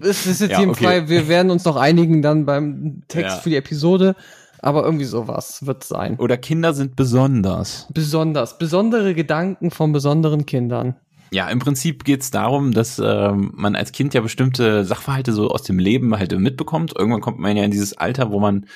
Es 0.00 0.26
ist 0.26 0.40
jetzt 0.42 0.50
Ja, 0.50 0.60
okay. 0.60 0.84
frei, 0.84 1.08
wir 1.08 1.26
werden 1.26 1.50
uns 1.50 1.64
noch 1.64 1.76
einigen 1.76 2.20
dann 2.20 2.44
beim 2.44 3.02
Text 3.08 3.36
Ja. 3.36 3.40
für 3.42 3.48
die 3.50 3.56
Episode, 3.56 4.14
aber 4.60 4.84
irgendwie 4.84 5.06
sowas 5.06 5.64
wird 5.64 5.82
es 5.84 5.88
sein. 5.88 6.18
Oder 6.18 6.36
Kinder 6.36 6.74
sind 6.74 6.96
besonders. 6.96 7.86
Besonders, 7.94 8.58
besondere 8.58 9.14
Gedanken 9.14 9.70
von 9.70 9.92
besonderen 9.92 10.44
Kindern. 10.44 10.96
Ja, 11.30 11.48
im 11.48 11.58
Prinzip 11.58 12.04
geht's 12.04 12.30
darum, 12.30 12.72
dass 12.72 13.00
ähm, 13.02 13.50
man 13.54 13.74
als 13.74 13.92
Kind 13.92 14.14
ja 14.14 14.20
bestimmte 14.20 14.84
Sachverhalte 14.84 15.32
so 15.32 15.48
aus 15.50 15.64
dem 15.64 15.78
Leben 15.78 16.16
halt 16.16 16.38
mitbekommt. 16.38 16.94
Irgendwann 16.96 17.20
kommt 17.20 17.38
man 17.38 17.56
ja 17.56 17.64
in 17.64 17.70
dieses 17.70 17.96
Alter, 17.96 18.30
wo 18.30 18.38
man 18.38 18.66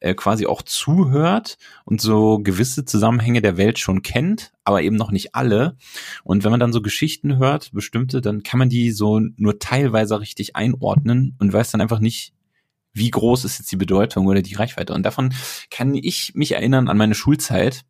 äh, 0.00 0.14
quasi 0.14 0.46
auch 0.46 0.62
zuhört 0.62 1.58
und 1.84 2.00
so 2.00 2.38
gewisse 2.38 2.84
Zusammenhänge 2.86 3.42
der 3.42 3.58
Welt 3.58 3.78
schon 3.78 4.02
kennt, 4.02 4.52
aber 4.64 4.82
eben 4.82 4.96
noch 4.96 5.10
nicht 5.10 5.34
alle. 5.34 5.76
Und 6.24 6.44
wenn 6.44 6.50
man 6.50 6.60
dann 6.60 6.72
so 6.72 6.80
Geschichten 6.80 7.36
hört, 7.36 7.72
bestimmte, 7.72 8.22
dann 8.22 8.42
kann 8.42 8.58
man 8.58 8.70
die 8.70 8.90
so 8.90 9.20
nur 9.36 9.58
teilweise 9.58 10.18
richtig 10.18 10.56
einordnen 10.56 11.36
und 11.38 11.52
weiß 11.52 11.70
dann 11.72 11.82
einfach 11.82 12.00
nicht, 12.00 12.32
wie 12.94 13.10
groß 13.10 13.44
ist 13.44 13.58
jetzt 13.58 13.70
die 13.70 13.76
Bedeutung 13.76 14.26
oder 14.26 14.42
die 14.42 14.54
Reichweite. 14.54 14.94
Und 14.94 15.04
davon 15.04 15.34
kann 15.70 15.94
ich 15.94 16.32
mich 16.34 16.52
erinnern 16.52 16.88
an 16.88 16.96
meine 16.96 17.14
Schulzeit. 17.14 17.84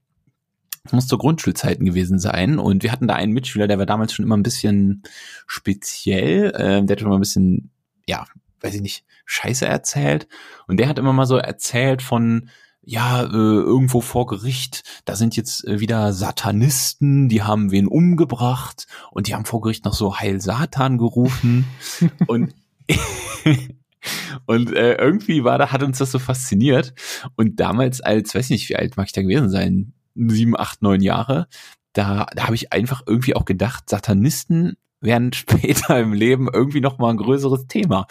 Muss 0.93 1.07
zu 1.07 1.19
Grundschulzeiten 1.19 1.85
gewesen 1.85 2.19
sein. 2.19 2.59
Und 2.59 2.83
wir 2.83 2.93
hatten 2.93 3.09
da 3.09 3.15
einen 3.15 3.33
Mitschüler, 3.33 3.67
der 3.67 3.79
war 3.79 3.87
damals 3.87 4.13
schon 4.13 4.25
immer 4.25 4.37
ein 4.37 4.43
bisschen 4.43 5.03
speziell. 5.47 6.53
Ähm, 6.57 6.87
der 6.87 6.95
hat 6.95 7.01
schon 7.01 7.09
mal 7.09 7.17
ein 7.17 7.21
bisschen, 7.21 7.71
ja, 8.07 8.27
weiß 8.61 8.75
ich 8.75 8.83
nicht, 8.83 9.05
Scheiße 9.25 9.67
erzählt. 9.67 10.29
Und 10.67 10.79
der 10.79 10.89
hat 10.89 10.99
immer 10.99 11.13
mal 11.13 11.27
so 11.27 11.37
erzählt 11.37 12.03
von, 12.03 12.51
ja, 12.83 13.23
äh, 13.23 13.27
irgendwo 13.27 14.01
vor 14.01 14.27
Gericht, 14.27 14.83
da 15.05 15.15
sind 15.15 15.37
jetzt 15.37 15.67
äh, 15.67 15.79
wieder 15.79 16.15
Satanisten, 16.15 17.29
die 17.29 17.43
haben 17.43 17.71
wen 17.71 17.87
umgebracht 17.87 18.87
und 19.11 19.27
die 19.27 19.35
haben 19.35 19.45
vor 19.45 19.61
Gericht 19.61 19.85
noch 19.85 19.93
so 19.93 20.19
Heil 20.19 20.41
Satan 20.41 20.97
gerufen. 20.97 21.67
und 22.27 22.55
und 24.47 24.75
äh, 24.75 24.95
irgendwie 24.95 25.45
war 25.45 25.59
da, 25.59 25.71
hat 25.73 25.83
uns 25.83 25.99
das 25.99 26.13
so 26.13 26.19
fasziniert. 26.19 26.95
Und 27.37 27.61
damals 27.61 28.01
als, 28.01 28.35
weiß 28.35 28.51
nicht, 28.51 28.69
wie 28.69 28.77
alt 28.77 28.97
mag 28.97 29.07
ich 29.07 29.13
da 29.13 29.23
gewesen 29.23 29.51
sein? 29.51 29.93
Sieben, 30.29 30.59
acht, 30.59 30.83
neun 30.83 31.01
Jahre. 31.01 31.49
Da, 31.93 32.27
da 32.35 32.45
habe 32.45 32.55
ich 32.55 32.73
einfach 32.73 33.03
irgendwie 33.07 33.35
auch 33.35 33.45
gedacht, 33.45 33.89
Satanisten 33.89 34.77
werden 35.01 35.33
später 35.35 35.99
im 35.99 36.13
Leben 36.13 36.49
irgendwie 36.53 36.81
noch 36.81 36.99
mal 36.99 37.11
ein 37.11 37.17
größeres 37.17 37.67
Thema. 37.67 38.07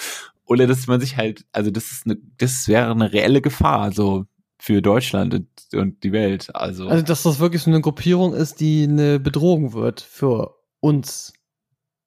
Oder 0.45 0.65
dass 0.65 0.87
man 0.87 1.01
sich 1.01 1.17
halt, 1.17 1.45
also 1.51 1.71
das 1.71 1.91
ist 1.91 2.05
eine, 2.05 2.17
das 2.37 2.67
wäre 2.67 2.89
eine 2.89 3.11
reelle 3.11 3.41
Gefahr, 3.41 3.91
so 3.91 4.25
für 4.59 4.81
Deutschland 4.81 5.33
und, 5.33 5.47
und 5.73 6.03
die 6.03 6.11
Welt. 6.11 6.55
Also, 6.55 6.87
Also, 6.87 7.03
dass 7.03 7.23
das 7.23 7.39
wirklich 7.39 7.61
so 7.61 7.69
eine 7.69 7.81
Gruppierung 7.81 8.33
ist, 8.33 8.59
die 8.59 8.83
eine 8.83 9.19
Bedrohung 9.19 9.73
wird 9.73 10.01
für 10.01 10.55
uns 10.79 11.33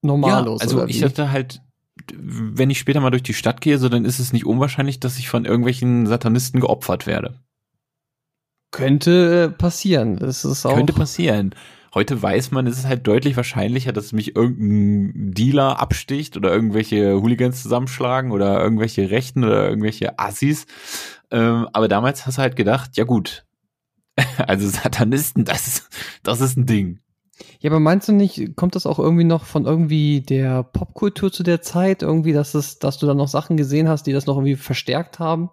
Normalos. 0.03 0.61
Ja, 0.61 0.66
also 0.66 0.86
ich 0.86 1.01
dachte 1.01 1.30
halt, 1.30 1.61
wenn 2.14 2.70
ich 2.70 2.78
später 2.78 3.01
mal 3.01 3.11
durch 3.11 3.22
die 3.22 3.34
Stadt 3.34 3.61
gehe, 3.61 3.78
so 3.78 3.88
dann 3.88 4.05
ist 4.05 4.18
es 4.18 4.32
nicht 4.32 4.46
unwahrscheinlich, 4.46 5.01
dass 5.01 5.18
ich 5.18 5.28
von 5.28 5.44
irgendwelchen 5.44 6.07
Satanisten 6.07 6.61
geopfert 6.61 7.07
werde. 7.07 7.38
Könnte 8.70 9.44
äh, 9.44 9.48
passieren. 9.50 10.16
Das 10.16 10.44
ist 10.44 10.66
auch. 10.66 10.74
Könnte 10.74 10.92
passieren. 10.92 11.54
Heute 11.92 12.22
weiß 12.22 12.52
man, 12.52 12.68
es 12.68 12.78
ist 12.78 12.86
halt 12.86 13.06
deutlich 13.06 13.36
wahrscheinlicher, 13.36 13.92
dass 13.92 14.12
mich 14.12 14.36
irgendein 14.36 15.32
Dealer 15.32 15.80
absticht 15.80 16.36
oder 16.36 16.52
irgendwelche 16.52 17.20
Hooligans 17.20 17.62
zusammenschlagen 17.62 18.30
oder 18.30 18.62
irgendwelche 18.62 19.10
Rechten 19.10 19.42
oder 19.42 19.68
irgendwelche 19.68 20.16
Assis. 20.18 20.66
Ähm, 21.32 21.68
aber 21.72 21.88
damals 21.88 22.26
hast 22.26 22.38
du 22.38 22.42
halt 22.42 22.54
gedacht, 22.54 22.96
ja 22.96 23.02
gut, 23.02 23.44
also 24.46 24.68
Satanisten, 24.68 25.44
das 25.44 25.66
ist, 25.66 25.88
das 26.22 26.40
ist 26.40 26.56
ein 26.56 26.66
Ding. 26.66 27.00
Ja, 27.58 27.70
aber 27.70 27.80
meinst 27.80 28.06
du 28.06 28.12
nicht, 28.12 28.54
kommt 28.54 28.76
das 28.76 28.86
auch 28.86 28.98
irgendwie 28.98 29.24
noch 29.24 29.44
von 29.44 29.64
irgendwie 29.64 30.20
der 30.20 30.62
Popkultur 30.62 31.32
zu 31.32 31.42
der 31.42 31.62
Zeit? 31.62 32.02
Irgendwie, 32.02 32.32
dass 32.32 32.54
es, 32.54 32.78
dass 32.78 32.98
du 32.98 33.06
da 33.06 33.14
noch 33.14 33.28
Sachen 33.28 33.56
gesehen 33.56 33.88
hast, 33.88 34.06
die 34.06 34.12
das 34.12 34.26
noch 34.26 34.36
irgendwie 34.36 34.56
verstärkt 34.56 35.18
haben? 35.18 35.50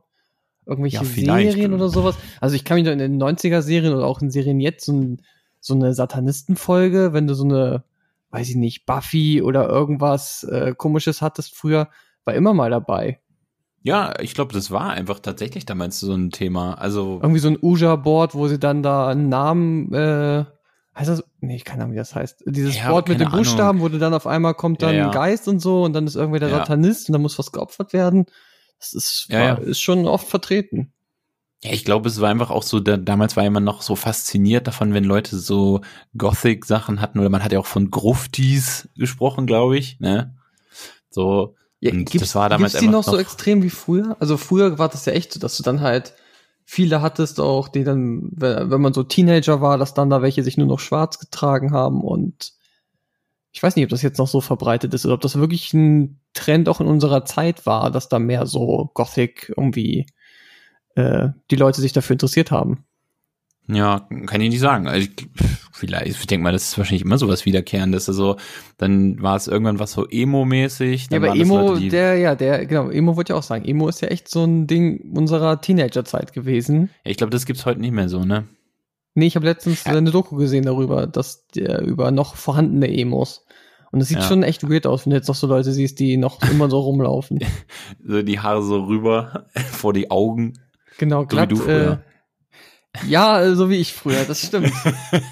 Irgendwelche 0.68 0.98
Ja. 0.98 1.04
Serien 1.04 1.74
oder 1.74 1.88
sowas? 1.90 2.16
Also 2.42 2.56
ich 2.56 2.66
kann 2.66 2.76
mich 2.76 2.86
noch 2.86 2.92
in 2.92 3.00
den 3.00 3.22
90er-Serien 3.22 3.94
oder 3.94 4.06
auch 4.06 4.22
in 4.22 4.30
Serien 4.30 4.60
jetzt 4.60 4.86
so, 4.86 4.94
ein, 4.94 5.22
so 5.60 5.74
eine 5.74 5.94
Satanistenfolge, 5.94 7.14
wenn 7.14 7.26
du 7.28 7.34
so 7.34 7.46
eine, 7.46 7.84
weiß 8.32 8.50
ich 8.50 8.56
nicht, 8.56 8.86
Buffy 8.86 9.42
oder 9.42 9.68
irgendwas 9.70 10.44
äh, 10.44 10.74
komisches 10.76 11.22
hattest 11.22 11.56
früher, 11.56 11.88
war 12.26 12.34
immer 12.34 12.54
mal 12.54 12.70
dabei. 12.70 13.20
Ja, 13.84 14.20
ich 14.20 14.34
glaube, 14.34 14.54
das 14.54 14.70
war 14.70 14.90
einfach 14.90 15.20
tatsächlich 15.20 15.66
damals 15.66 16.00
so 16.02 16.14
ein 16.14 16.32
Thema. 16.32 16.74
Also 16.74 17.20
Irgendwie 17.22 17.40
so 17.40 17.48
ein 17.48 17.58
Uja-Board, 17.62 18.36
wo 18.36 18.48
sie 18.50 18.60
dann 18.60 18.84
da 18.84 19.08
einen 19.08 19.30
Namen, 19.30 19.94
äh, 19.94 20.44
heißt 20.98 21.10
das, 21.10 21.24
nee, 21.40 21.60
keine 21.60 21.84
Ahnung, 21.84 21.94
wie 21.94 21.98
das 21.98 22.14
heißt. 22.14 22.44
Dieses 22.48 22.76
Ja, 22.78 22.90
Board 22.90 23.08
mit 23.08 23.22
den 23.22 23.30
Buchstaben, 23.30 23.80
wo 23.80 23.88
du 23.88 23.98
dann 24.00 24.14
auf 24.14 24.28
einmal 24.28 24.56
kommt 24.56 24.82
dann 24.82 24.94
Ja, 24.96 25.02
ja. 25.02 25.06
ein 25.06 25.14
Geist 25.14 25.48
und 25.48 25.60
so 25.60 25.84
und 25.84 25.94
dann 25.94 26.06
ist 26.06 26.16
irgendwer 26.16 26.42
der. 26.42 26.50
Satanist 26.50 27.08
und 27.08 27.14
dann 27.14 27.22
muss 27.22 27.40
was 27.40 27.54
geopfert 27.54 27.94
werden. 27.94 28.26
Das 28.80 28.94
ist, 28.94 29.28
Ja, 29.30 29.40
war, 29.40 29.46
ja. 29.48 29.54
ist 29.56 29.82
schon 29.82 30.06
oft 30.08 30.28
vertreten. 30.28 30.94
Ja, 31.64 31.72
ich 31.72 31.84
glaube, 31.86 32.08
es 32.10 32.22
war 32.22 32.30
einfach 32.30 32.52
auch 32.52 32.62
so, 32.64 32.80
da, 32.80 32.98
damals 32.98 33.36
war 33.36 33.50
man 33.50 33.64
noch 33.64 33.82
so 33.82 33.96
fasziniert 33.96 34.68
davon, 34.68 34.94
wenn 34.94 35.04
Leute 35.04 35.38
so 35.40 35.82
Gothic-Sachen 36.16 37.02
hatten 37.02 37.20
oder 37.20 37.30
man 37.30 37.44
hat 37.44 37.52
ja 37.52 37.60
auch 37.60 37.66
von 37.66 37.90
Gruftis 37.90 38.88
gesprochen, 38.96 39.48
glaube 39.48 39.78
ich, 39.78 40.00
ne? 40.00 40.36
So, 41.10 41.56
Ja, 41.80 41.92
Und 41.92 42.06
gibt's, 42.12 42.20
das 42.28 42.36
war 42.36 42.50
damals 42.50 42.74
gibt's 42.74 42.82
die 42.84 42.88
noch 42.90 43.00
einfach 43.00 43.12
so 43.12 43.18
noch- 43.18 43.22
extrem 43.22 43.64
wie 43.64 43.72
früher? 43.72 44.16
Also 44.20 44.38
früher 44.38 44.78
war 44.78 44.90
das 44.90 45.06
ja 45.06 45.14
echt 45.14 45.34
so, 45.34 45.40
dass 45.40 45.58
du 45.58 45.64
dann 45.64 45.82
halt 45.82 46.14
viele 46.64 47.02
hattest 47.02 47.40
auch, 47.40 47.70
die 47.70 47.84
dann, 47.84 48.30
wenn 48.34 48.82
man 48.82 48.94
so 48.94 49.02
Teenager 49.04 49.60
war, 49.62 49.78
dass 49.80 49.94
dann 49.96 50.10
da 50.12 50.22
welche 50.22 50.44
sich 50.44 50.58
nur 50.58 50.68
noch 50.68 50.80
schwarz 50.80 51.18
getragen 51.18 51.72
haben 51.72 52.02
und 52.02 52.54
ich 53.58 53.64
weiß 53.64 53.76
nicht, 53.76 53.86
ob 53.86 53.90
das 53.90 54.04
jetzt 54.04 54.20
noch 54.20 54.28
so 54.28 54.40
verbreitet 54.40 54.94
ist 54.94 55.04
oder 55.04 55.16
ob 55.16 55.22
das 55.22 55.40
wirklich 55.40 55.74
ein 55.74 56.20
Trend 56.36 56.70
auch 56.70 56.80
in 56.80 56.86
unserer 56.86 57.26
Zeit 57.26 57.66
war, 57.66 57.90
dass 57.90 58.08
da 58.08 58.20
mehr 58.20 58.46
so 58.46 58.92
Gothic 58.94 59.52
irgendwie 59.58 60.06
äh, 60.94 61.30
die 61.50 61.56
Leute 61.56 61.82
sich 61.82 61.92
dafür 61.92 62.14
interessiert 62.14 62.52
haben. 62.52 62.86
ja, 63.68 64.08
kann 64.28 64.42
ich 64.42 64.50
nicht 64.52 64.60
sagen. 64.60 64.88
Also 64.88 65.08
ich, 65.08 65.28
vielleicht, 65.74 66.06
ich 66.06 66.28
denke 66.28 66.44
mal, 66.44 66.52
das 66.52 66.70
ist 66.70 66.78
wahrscheinlich 66.78 67.02
immer 67.04 67.18
sowas 67.18 67.48
Wiederkehrendes. 67.48 68.08
Also 68.08 68.38
dann 68.78 69.20
war 69.24 69.36
es 69.36 69.48
irgendwann 69.48 69.80
was 69.80 69.92
so 69.94 70.08
Emo-mäßig. 70.08 71.08
Ja, 71.10 71.18
aber 71.18 71.36
Emo, 71.36 71.70
Leute, 71.74 71.88
der, 71.90 72.18
ja, 72.20 72.36
der, 72.36 72.64
genau, 72.68 72.92
Emo 72.92 73.16
wollte 73.16 73.34
ich 73.34 73.38
auch 73.40 73.42
sagen. 73.44 73.66
Emo 73.66 73.88
ist 73.90 74.02
ja 74.02 74.10
echt 74.10 74.30
so 74.30 74.44
ein 74.46 74.68
Ding 74.68 75.16
unserer 75.16 75.62
Teenagerzeit 75.62 76.32
gewesen. 76.32 76.92
Ja, 77.04 77.10
ich 77.10 77.18
glaube, 77.18 77.32
das 77.32 77.48
gibt's 77.48 77.66
heute 77.66 77.82
nicht 77.82 77.92
mehr 77.92 78.08
so, 78.08 78.24
ne? 78.24 78.48
Nee, 79.16 79.26
ich 79.26 79.36
habe 79.36 79.48
letztens 79.48 79.84
Ja. 79.84 79.94
eine 79.94 80.12
Doku 80.12 80.36
gesehen 80.36 80.64
darüber, 80.66 81.08
dass 81.08 81.48
der 81.48 81.82
über 81.82 82.12
noch 82.12 82.36
vorhandene 82.36 82.96
Emos. 82.96 83.47
Und 83.92 84.02
es 84.02 84.10
sieht 84.10 84.18
Ja. 84.18 84.24
schon 84.24 84.44
echt 84.44 84.70
weird 84.70 84.86
aus, 84.86 85.06
wenn 85.06 85.12
du 85.12 85.16
jetzt 85.18 85.28
noch 85.28 85.36
so 85.36 85.48
Leute 85.48 85.72
siehst, 85.72 86.00
die 86.00 86.18
noch 86.18 86.42
immer 86.52 86.70
so 86.70 86.80
rumlaufen. 86.80 87.40
So 88.06 88.22
die 88.22 88.40
Haare 88.40 88.62
so 88.64 88.84
rüber 88.84 89.48
vor 89.72 89.94
die 89.94 90.12
Augen. 90.12 90.54
Genau, 90.98 91.22
So 91.22 91.26
wie 91.26 91.28
glatt. 91.30 91.52
du 91.52 91.56
früher. 91.58 92.04
Äh, 93.04 93.08
ja, 93.08 93.42
äh, 93.42 93.56
so 93.56 93.70
wie 93.70 93.76
ich 93.78 93.94
früher, 93.94 94.24
das 94.26 94.46
stimmt. 94.46 94.72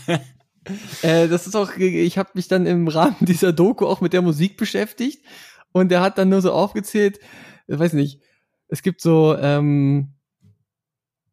äh, 1.02 1.28
das 1.28 1.48
ist 1.48 1.56
auch, 1.56 1.76
ich 1.78 2.18
habe 2.18 2.30
mich 2.34 2.48
dann 2.48 2.66
im 2.66 2.88
Rahmen 2.88 3.16
dieser 3.22 3.54
Doku 3.54 3.86
auch 3.86 4.02
mit 4.02 4.14
der 4.14 4.22
Musik 4.22 4.58
beschäftigt 4.58 5.24
und 5.72 5.90
der 5.90 6.02
hat 6.02 6.18
dann 6.18 6.30
nur 6.30 6.42
so 6.42 6.52
aufgezählt, 6.52 7.20
äh, 7.68 7.78
weiß 7.80 7.94
nicht, 7.94 8.22
es 8.68 8.82
gibt 8.82 9.02
so 9.02 9.36
ähm, 9.40 10.15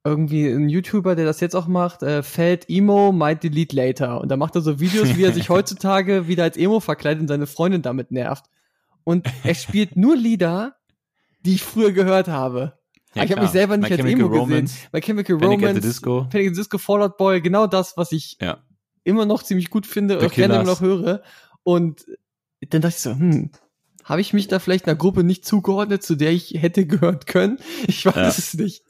irgendwie 0.04 0.48
einen 0.48 0.68
YouTuber, 0.68 1.14
der 1.14 1.24
das 1.24 1.40
jetzt 1.40 1.54
auch 1.54 1.68
macht, 1.68 2.02
äh, 2.02 2.22
Feld 2.22 2.68
Emo 2.68 3.12
might 3.12 3.42
delete 3.44 3.76
later 3.76 4.20
und 4.20 4.28
da 4.30 4.36
macht 4.36 4.54
er 4.56 4.60
so 4.60 4.80
Videos, 4.80 5.16
wie 5.16 5.22
er 5.24 5.32
sich 5.32 5.48
heutzutage 5.48 6.26
wieder 6.26 6.42
als 6.44 6.56
Emo 6.56 6.80
verkleidet 6.80 7.20
und 7.22 7.28
seine 7.28 7.46
Freundin 7.46 7.82
damit 7.82 8.10
nervt. 8.10 8.46
Und 9.04 9.26
er 9.44 9.54
spielt 9.54 9.96
nur 9.96 10.16
Lieder, 10.16 10.76
die 11.44 11.54
ich 11.54 11.62
früher 11.62 11.92
gehört 11.92 12.28
habe. 12.28 12.78
Ja, 13.14 13.24
ich 13.24 13.30
habe 13.32 13.42
mich 13.42 13.50
selber 13.50 13.76
nicht 13.76 13.90
My 13.90 13.96
als 13.96 14.00
Chemical 14.02 14.20
Emo 14.26 14.28
gesehen. 14.30 14.40
Romance, 14.54 14.74
Bei 14.90 15.00
Chemical 15.00 15.36
Panic 15.38 15.58
at 15.58 15.62
Romance, 15.62 15.82
the 15.82 15.88
Disco. 15.88 16.26
Panic 16.30 16.48
at 16.48 16.54
the 16.54 16.60
Disco, 16.60 16.78
Fallout 16.78 17.16
Boy, 17.16 17.40
genau 17.40 17.66
das, 17.66 17.96
was 17.96 18.10
ich 18.12 18.38
Ja. 18.40 18.58
immer 19.04 19.26
noch 19.26 19.42
ziemlich 19.42 19.70
gut 19.70 19.86
finde 19.86 20.18
und 20.18 20.32
gerne 20.32 20.54
immer 20.54 20.64
noch 20.64 20.80
höre. 20.80 21.22
Und 21.62 22.06
dann 22.70 22.80
dachte 22.80 22.94
ich 22.96 23.02
so, 23.02 23.10
hm, 23.10 23.50
habe 24.04 24.20
ich 24.20 24.32
mich 24.32 24.48
da 24.48 24.58
vielleicht 24.58 24.86
einer 24.86 24.96
Gruppe 24.96 25.22
nicht 25.24 25.44
zugeordnet, 25.44 26.02
zu 26.02 26.14
der 26.16 26.32
ich 26.32 26.54
hätte 26.56 26.86
gehören 26.86 27.20
können? 27.26 27.58
Ich 27.86 28.04
weiß 28.06 28.14
Ja. 28.16 28.28
es 28.28 28.54
nicht. 28.54 28.82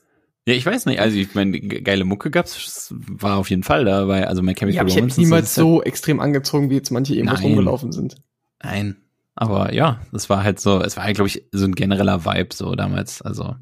Ja, 0.46 0.54
ich 0.54 0.66
weiß 0.66 0.86
nicht. 0.86 1.00
Also 1.00 1.16
ich 1.16 1.34
meine, 1.34 1.52
ge- 1.60 1.80
geile 1.82 2.04
Mucke 2.04 2.30
gab's, 2.30 2.92
war 3.08 3.36
auf 3.36 3.48
jeden 3.50 3.62
Fall 3.62 3.84
dabei. 3.84 4.26
Also 4.26 4.42
My 4.42 4.54
Chemical 4.54 4.74
Ja, 4.74 4.80
aber 4.80 4.88
ich 4.88 4.96
hätte 4.96 5.02
Romance. 5.04 5.18
und 5.18 5.24
niemals 5.24 5.44
ist 5.50 5.54
so 5.54 5.82
extrem 5.82 6.18
angezogen, 6.20 6.68
wie 6.70 6.74
jetzt 6.74 6.90
manche 6.90 7.14
Nein. 7.22 7.36
rumgelaufen 7.36 7.92
sind. 7.92 8.14
Ja, 8.62 8.70
nein. 8.70 8.96
Aber 9.34 9.72
ja, 9.72 10.00
das 10.12 10.28
war 10.28 10.42
halt 10.42 10.60
so, 10.60 10.80
es 10.82 10.96
war 10.96 11.04
halt, 11.04 11.14
glaube 11.14 11.28
ich, 11.28 11.44
so 11.52 11.64
ein 11.64 11.74
genereller 11.74 12.24
Vibe 12.24 12.54
so 12.54 12.74
damals. 12.74 13.22
Also 13.22 13.54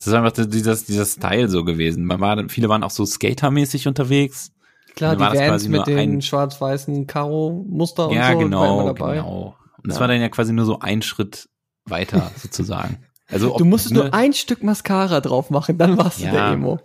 es 0.00 0.06
ist 0.08 0.12
einfach 0.14 0.32
dieser, 0.32 0.74
dieser 0.74 1.04
Style 1.04 1.48
so 1.48 1.62
gewesen. 1.64 2.04
Man 2.04 2.20
war, 2.20 2.48
viele 2.48 2.68
waren 2.68 2.82
auch 2.82 2.90
so 2.90 3.04
skatermäßig 3.06 3.86
unterwegs. 3.86 4.50
Klar, 4.96 5.14
die 5.16 5.22
Vans 5.22 5.68
mit 5.68 5.86
den 5.86 6.20
schwarz-weißen 6.20 7.06
Karo-Muster 7.06 8.08
und 8.08 8.16
ja, 8.16 8.28
so 8.32 8.34
war 8.34 8.42
genau, 8.44 8.86
dabei. 8.92 9.14
genau. 9.16 9.56
Und 9.78 9.86
das 9.88 9.96
Ja. 9.96 10.00
war 10.00 10.08
dann 10.08 10.20
ja 10.20 10.28
quasi 10.30 10.52
nur 10.52 10.64
so 10.64 10.80
ein 10.80 11.02
Schritt 11.02 11.48
weiter 11.84 12.30
sozusagen. 12.36 12.98
Also 13.32 13.52
ob, 13.52 13.58
Du 13.58 13.64
musstest 13.64 13.94
ne, 13.94 14.00
nur 14.02 14.14
ein 14.14 14.32
Stück 14.32 14.62
Mascara 14.62 15.20
drauf 15.20 15.50
machen, 15.50 15.78
dann 15.78 15.96
warst 15.98 16.20
Ja. 16.20 16.30
du 16.30 16.36
der 16.36 16.46
Emo. 16.48 16.78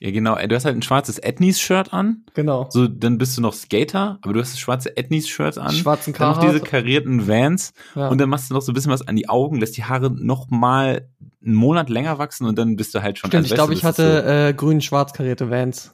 Ja, 0.00 0.10
genau. 0.10 0.34
Du 0.36 0.54
hast 0.56 0.64
halt 0.64 0.74
ein 0.76 0.82
schwarzes 0.82 1.20
Ethnies-Shirt 1.22 1.92
an. 1.92 2.24
Genau. 2.34 2.66
So, 2.70 2.88
dann 2.88 3.18
bist 3.18 3.36
du 3.38 3.40
noch 3.40 3.54
Skater, 3.54 4.18
aber 4.22 4.32
du 4.32 4.40
hast 4.40 4.50
das 4.52 4.58
schwarze 4.58 4.96
Ethnies-Shirt 4.96 5.58
an. 5.58 5.70
Schwarzen 5.72 6.12
Dann 6.12 6.30
noch 6.32 6.40
diese 6.40 6.58
karierten 6.58 7.28
Vans. 7.28 7.72
ja. 7.94 8.08
Und 8.08 8.20
dann 8.20 8.28
machst 8.28 8.50
du 8.50 8.54
noch 8.54 8.62
so 8.62 8.72
ein 8.72 8.74
bisschen 8.74 8.90
was 8.90 9.06
an 9.06 9.14
die 9.14 9.28
Augen, 9.28 9.60
lässt 9.60 9.76
die 9.76 9.84
Haare 9.84 10.10
noch 10.10 10.50
mal 10.50 11.08
einen 11.44 11.54
Monat 11.54 11.88
länger 11.88 12.18
wachsen 12.18 12.46
und 12.46 12.58
dann 12.58 12.74
bist 12.74 12.94
du 12.96 13.02
halt 13.02 13.18
schon. 13.18 13.30
Stimmt, 13.30 13.44
also 13.44 13.54
ich 13.54 13.56
glaube, 13.56 13.74
ich 13.74 13.84
hatte 13.84 14.48
äh, 14.48 14.52
grün-schwarz 14.54 15.12
karierte 15.12 15.50
Vans. 15.50 15.92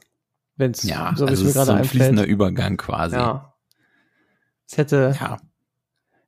Wenn's, 0.55 0.81
so, 0.81 0.89
ja, 0.89 1.13
so 1.15 1.25
also 1.27 1.43
es 1.45 1.49
ist 1.49 1.53
so 1.53 1.59
ein 1.71 1.77
einfällt. 1.77 1.89
fließender 1.91 2.25
Übergang 2.25 2.77
quasi. 2.77 3.15
Ja. 3.15 3.53
Es 4.69 4.77
hätte, 4.77 5.15
ja. 5.19 5.37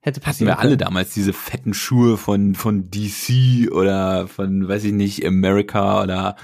Hätte 0.01 0.17
Hatten 0.19 0.25
passieren 0.25 0.47
wir 0.49 0.59
alle 0.59 0.69
können. 0.69 0.79
damals 0.79 1.13
diese 1.13 1.33
fetten 1.33 1.73
Schuhe 1.73 2.17
von, 2.17 2.55
von 2.55 2.89
DC 2.89 3.71
oder 3.71 4.27
von, 4.27 4.67
weiß 4.67 4.83
ich 4.83 4.93
nicht, 4.93 5.25
America 5.25 6.03
oder 6.03 6.35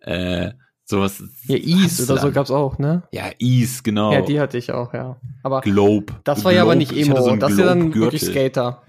äh, 0.00 0.52
sowas. 0.84 1.22
Ja, 1.44 1.56
Ease 1.56 2.04
oder 2.04 2.20
so 2.20 2.30
gab's 2.30 2.50
auch, 2.50 2.78
ne? 2.78 3.02
Ja, 3.12 3.30
Ease, 3.38 3.82
genau. 3.82 4.12
Ja, 4.12 4.20
die 4.20 4.38
hatte 4.38 4.58
ich 4.58 4.72
auch, 4.72 4.94
ja. 4.94 5.16
Aber 5.42 5.60
Globe. 5.62 6.14
das 6.24 6.44
war 6.44 6.52
ja 6.52 6.62
aber 6.62 6.76
Globe. 6.76 6.92
nicht 6.94 7.06
Emo, 7.06 7.20
so 7.20 7.36
das 7.36 7.52
ist 7.52 7.58
ja 7.58 7.66
dann 7.66 7.94
wirklich 7.94 8.22
Skater. 8.22 8.82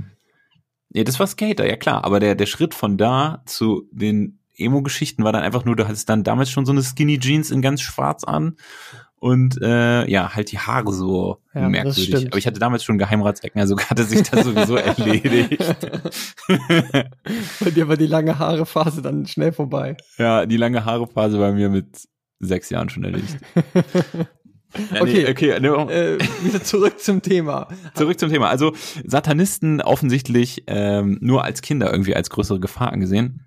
Ja, 0.93 1.03
das 1.03 1.19
war 1.19 1.27
Skater, 1.27 1.67
ja 1.67 1.75
klar. 1.75 2.05
Aber 2.05 2.19
der, 2.19 2.35
der 2.35 2.45
Schritt 2.45 2.73
von 2.73 2.97
da 2.97 3.41
zu 3.45 3.87
den 3.91 4.39
Emo-Geschichten 4.55 5.23
war 5.23 5.31
dann 5.31 5.43
einfach 5.43 5.65
nur, 5.65 5.75
du 5.75 5.87
hattest 5.87 6.09
dann 6.09 6.23
damals 6.23 6.49
schon 6.49 6.65
so 6.65 6.71
eine 6.71 6.81
Skinny 6.81 7.19
Jeans 7.19 7.51
in 7.51 7.61
ganz 7.61 7.81
schwarz 7.81 8.23
an 8.23 8.55
und 9.19 9.59
äh, 9.61 10.07
ja, 10.09 10.35
halt 10.35 10.51
die 10.51 10.59
Haare 10.59 10.93
so 10.93 11.37
Ja, 11.53 11.69
merkwürdig. 11.69 12.27
Aber 12.27 12.37
ich 12.37 12.45
hatte 12.47 12.59
damals 12.59 12.83
schon 12.83 12.97
Geheimratsecken, 12.97 13.59
also 13.59 13.77
hatte 13.79 14.03
sich 14.03 14.21
das 14.23 14.45
sowieso 14.45 14.75
erledigt. 14.77 15.57
Bei 16.47 17.71
dir 17.71 17.87
war 17.87 17.97
die 17.97 18.07
lange 18.07 18.37
Haare-Phase 18.39 19.01
dann 19.01 19.25
schnell 19.25 19.51
vorbei. 19.51 19.97
ja, 20.17 20.45
die 20.45 20.57
lange 20.57 20.85
Haarephase 20.85 21.37
bei 21.37 21.51
mir 21.51 21.69
mit 21.69 22.07
sechs 22.39 22.69
Jahren 22.69 22.89
schon 22.89 23.03
erledigt. 23.03 23.37
Ja, 24.93 25.01
Okay. 25.01 25.23
nee, 25.23 25.29
okay, 25.31 25.59
ne, 25.61 25.69
äh, 25.91 26.19
wieder 26.43 26.61
zurück 26.61 26.99
zum 26.99 27.21
Thema. 27.21 27.69
Zurück 27.95 28.19
zum 28.19 28.29
Thema. 28.29 28.49
Also 28.49 28.73
Satanisten 29.05 29.81
offensichtlich 29.81 30.65
ähm, 30.67 31.17
nur 31.21 31.45
als 31.45 31.61
Kinder 31.61 31.89
irgendwie 31.89 32.15
als 32.17 32.29
größere 32.29 32.59
Gefahr 32.59 32.91
angesehen. 32.91 33.46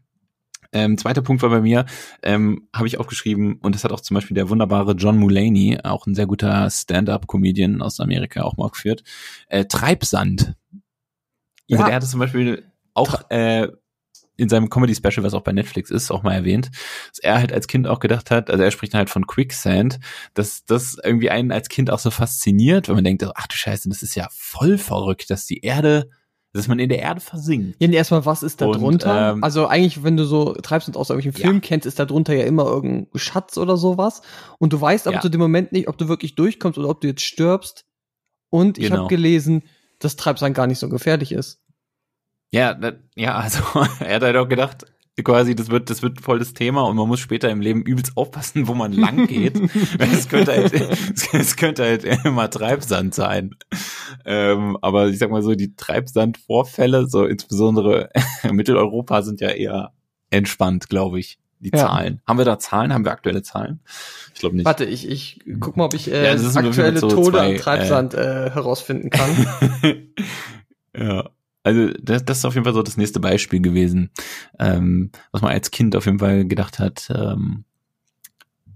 Ähm, 0.73 0.97
zweiter 0.99 1.23
Punkt 1.23 1.43
war 1.43 1.51
bei 1.51 1.61
mir, 1.61 1.85
ähm, 2.23 2.69
habe 2.75 2.87
ich 2.87 2.99
aufgeschrieben, 2.99 3.57
und 3.57 3.75
das 3.75 3.83
hat 3.85 3.93
auch 3.93 4.01
zum 4.01 4.15
Beispiel 4.15 4.35
der 4.37 4.49
wunderbare 4.51 4.93
John 4.93 5.19
Mulaney, 5.19 5.79
auch 5.83 6.07
ein 6.07 6.15
sehr 6.15 6.27
guter 6.27 6.71
Stand-up-Comedian 6.71 7.83
aus 7.83 7.99
Amerika, 8.01 8.43
auch 8.43 8.57
mal 8.57 8.71
geführt, 8.71 9.03
äh, 9.49 9.65
Treibsand. 9.65 10.55
Also 11.71 11.83
Ja. 11.83 11.87
der 11.87 11.95
hatte 11.97 12.07
zum 12.07 12.21
Beispiel 12.21 12.65
auch 12.95 13.31
äh, 13.31 13.69
in 14.37 14.49
seinem 14.49 14.71
Comedy-Special, 14.71 15.23
was 15.23 15.35
auch 15.35 15.43
bei 15.43 15.53
Netflix 15.53 15.91
ist, 15.91 16.11
auch 16.11 16.23
mal 16.23 16.33
erwähnt, 16.35 16.71
dass 17.11 17.19
er 17.19 17.39
halt 17.39 17.53
als 17.53 17.67
Kind 17.67 17.87
auch 17.87 18.01
gedacht 18.01 18.31
hat, 18.31 18.51
also 18.51 18.63
er 18.63 18.71
spricht 18.71 18.95
halt 18.95 19.11
von 19.11 19.27
Quicksand, 19.27 19.99
dass 20.35 20.65
das 20.65 20.97
irgendwie 21.03 21.31
einen 21.31 21.53
als 21.53 21.69
Kind 21.69 21.91
auch 21.91 21.99
so 21.99 22.11
fasziniert, 22.11 22.89
weil 22.89 22.95
man 22.95 23.05
denkt, 23.05 23.23
ach 23.35 23.47
du 23.49 23.57
Scheiße, 23.57 23.89
das 23.89 24.03
ist 24.03 24.15
ja 24.15 24.29
voll 24.31 24.79
verrückt, 24.79 25.31
dass 25.31 25.45
die 25.47 25.61
Erde, 25.61 26.09
dass 26.53 26.67
man 26.69 26.79
in 26.81 26.89
der 26.89 26.99
Erde 26.99 27.21
versinkt. 27.21 27.77
Ja, 27.81 27.89
erstmal, 27.89 28.27
was 28.27 28.43
ist 28.43 28.61
da 28.61 28.67
Und, 28.67 28.81
drunter? 28.81 29.33
ähm, 29.33 29.45
also 29.45 29.67
eigentlich, 29.69 30.03
wenn 30.03 30.17
du 30.17 30.25
so 30.25 30.53
treibst 30.55 30.89
und 30.89 30.97
aus 30.97 31.11
irgendwelchen 31.11 31.41
Ja. 31.41 31.47
Filmen 31.47 31.61
kennst, 31.61 31.87
ist 31.87 31.99
da 31.99 32.05
drunter 32.07 32.35
ja 32.35 32.45
immer 32.45 32.65
irgendein 32.65 33.07
Schatz 33.19 33.57
oder 33.57 33.77
sowas. 33.77 34.23
Und 34.59 34.73
du 34.73 34.81
weißt 34.81 35.07
aber 35.07 35.17
Ja. 35.17 35.21
zu 35.21 35.29
dem 35.29 35.41
Moment 35.41 35.71
nicht, 35.73 35.87
ob 35.89 35.97
du 35.99 36.09
wirklich 36.09 36.35
durchkommst 36.35 36.79
oder 36.79 36.89
ob 36.89 37.01
du 37.01 37.07
jetzt 37.09 37.23
stirbst. 37.23 37.85
Und 38.51 38.79
ich 38.79 38.85
Genau. 38.87 38.99
habe 39.03 39.09
gelesen, 39.09 39.63
dass 40.01 40.17
Treibsand 40.17 40.57
gar 40.57 40.67
nicht 40.67 40.79
so 40.81 40.89
gefährlich 40.89 41.31
ist. 41.33 41.63
Ja, 42.53 42.75
da, 42.75 42.95
ja, 43.15 43.37
also 43.39 43.61
er 44.01 44.17
hat 44.17 44.23
halt 44.23 44.37
auch 44.37 44.49
gedacht, 44.49 44.87
quasi, 45.23 45.55
das 45.55 45.71
wird, 45.71 45.91
das 45.91 46.03
wird 46.03 46.21
voll 46.21 46.39
das 46.39 46.53
Thema 46.55 46.83
und 46.83 46.97
man 46.97 47.09
muss 47.09 47.21
später 47.21 47.51
im 47.51 47.61
Leben 47.61 47.83
übelst 47.83 48.17
aufpassen, 48.17 48.69
wo 48.69 48.75
man 48.75 48.93
lang 48.93 49.27
geht. 49.27 49.61
es 49.99 50.29
könnte 50.29 50.53
halt, 50.53 50.73
es 51.33 51.57
könnte 51.57 51.85
halt 51.85 52.05
immer 52.25 52.51
Treibsand 52.51 53.15
sein. 53.15 53.55
Ähm, 54.25 54.77
aber 54.81 55.09
ich 55.09 55.19
sag 55.19 55.31
mal 55.31 55.43
so, 55.43 55.55
die 55.55 55.75
Treibsandvorfälle, 55.75 57.09
so 57.09 57.25
insbesondere 57.25 58.11
in 58.43 58.55
Mitteleuropa, 58.57 59.23
sind 59.23 59.41
ja 59.41 59.51
eher 59.51 59.93
entspannt, 60.31 60.89
glaube 60.89 61.21
ich. 61.21 61.39
Die 61.63 61.71
Ja. 61.75 61.81
Zahlen. 61.89 62.23
Haben 62.27 62.39
wir 62.39 62.47
da 62.47 62.59
Zahlen? 62.59 62.95
Haben 62.95 63.05
wir 63.05 63.13
aktuelle 63.13 63.43
Zahlen? 63.43 63.81
Ich 64.33 64.41
glaube 64.41 64.57
nicht. 64.57 64.65
Warte, 64.65 64.87
ich, 64.87 65.07
ich 65.07 65.41
guck 65.61 65.77
mal, 65.77 65.85
ob 65.85 65.95
ich 65.95 66.11
äh, 66.11 66.25
Ja, 66.25 66.51
aktuelle 66.55 66.99
so 66.99 67.09
Tode 67.09 67.37
zwei, 67.39 67.51
an 67.51 67.57
Treibsand 67.57 68.15
äh, 68.15 68.51
herausfinden 68.51 69.11
kann. 69.11 69.47
ja. 70.97 71.29
Also 71.63 71.93
das, 72.01 72.25
das 72.25 72.39
ist 72.39 72.45
auf 72.45 72.55
jeden 72.55 72.65
Fall 72.65 72.75
so 72.75 72.83
das 72.83 72.97
nächste 72.97 73.21
Beispiel 73.21 73.61
gewesen, 73.61 74.11
ähm, 74.59 75.11
was 75.31 75.43
man 75.43 75.53
als 75.53 75.71
Kind 75.71 75.95
auf 75.95 76.07
jeden 76.07 76.19
Fall 76.19 76.47
gedacht 76.47 76.79
hat, 76.79 77.11
ähm, 77.15 77.65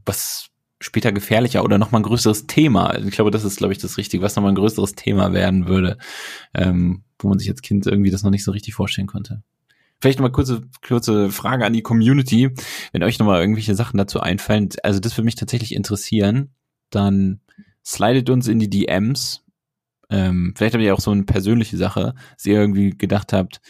was 0.05 0.51
später 0.81 1.13
gefährlicher 1.13 1.65
oder 1.65 1.79
nochmal 1.79 2.01
ein 2.01 2.05
größeres 2.05 2.47
Thema. 2.47 2.89
Also 2.89 3.09
Ich 3.09 3.15
glaube, 3.15 3.31
das 3.31 3.45
ist, 3.45 3.57
glaube 3.57 3.73
ich, 3.73 3.79
das 3.79 3.97
Richtige, 3.97 4.23
was 4.23 4.37
nochmal 4.37 4.53
ein 4.53 4.57
größeres 4.57 4.95
Thema 4.95 5.33
werden 5.33 5.67
würde, 5.67 5.97
ähm, 6.53 7.05
wo 7.19 7.29
man 7.29 7.39
sich 7.39 7.49
als 7.49 7.63
Kind 7.63 7.87
irgendwie 7.87 8.11
das 8.11 8.23
noch 8.23 8.31
nicht 8.31 8.45
so 8.45 8.51
richtig 8.51 8.75
vorstellen 8.75 9.07
konnte. 9.07 9.43
Vielleicht 10.01 10.19
nochmal 10.19 10.33
kurze, 10.33 10.63
kurze 10.87 11.31
Frage 11.31 11.65
an 11.65 11.73
die 11.73 11.83
Community, 11.83 12.51
wenn 12.93 13.03
euch 13.03 13.19
nochmal 13.19 13.41
irgendwelche 13.41 13.75
Sachen 13.75 13.97
dazu 13.97 14.21
einfallen. 14.21 14.69
Also 14.83 15.01
das 15.01 15.17
würde 15.17 15.25
mich 15.25 15.37
tatsächlich 15.37 15.75
interessieren. 15.75 16.51
Dann 16.91 17.41
slidet 17.85 18.29
uns 18.29 18.47
in 18.47 18.59
die 18.59 18.69
DMs. 18.69 19.44
Ähm, 20.11 20.55
vielleicht 20.57 20.75
habt 20.75 20.85
ihr 20.85 20.95
auch 20.95 21.01
so 21.01 21.11
eine 21.11 21.25
persönliche 21.25 21.77
Sache, 21.77 22.15
dass 22.37 22.47
ihr 22.47 22.61
irgendwie 22.61 22.91
gedacht 22.91 23.33
habt, 23.33 23.61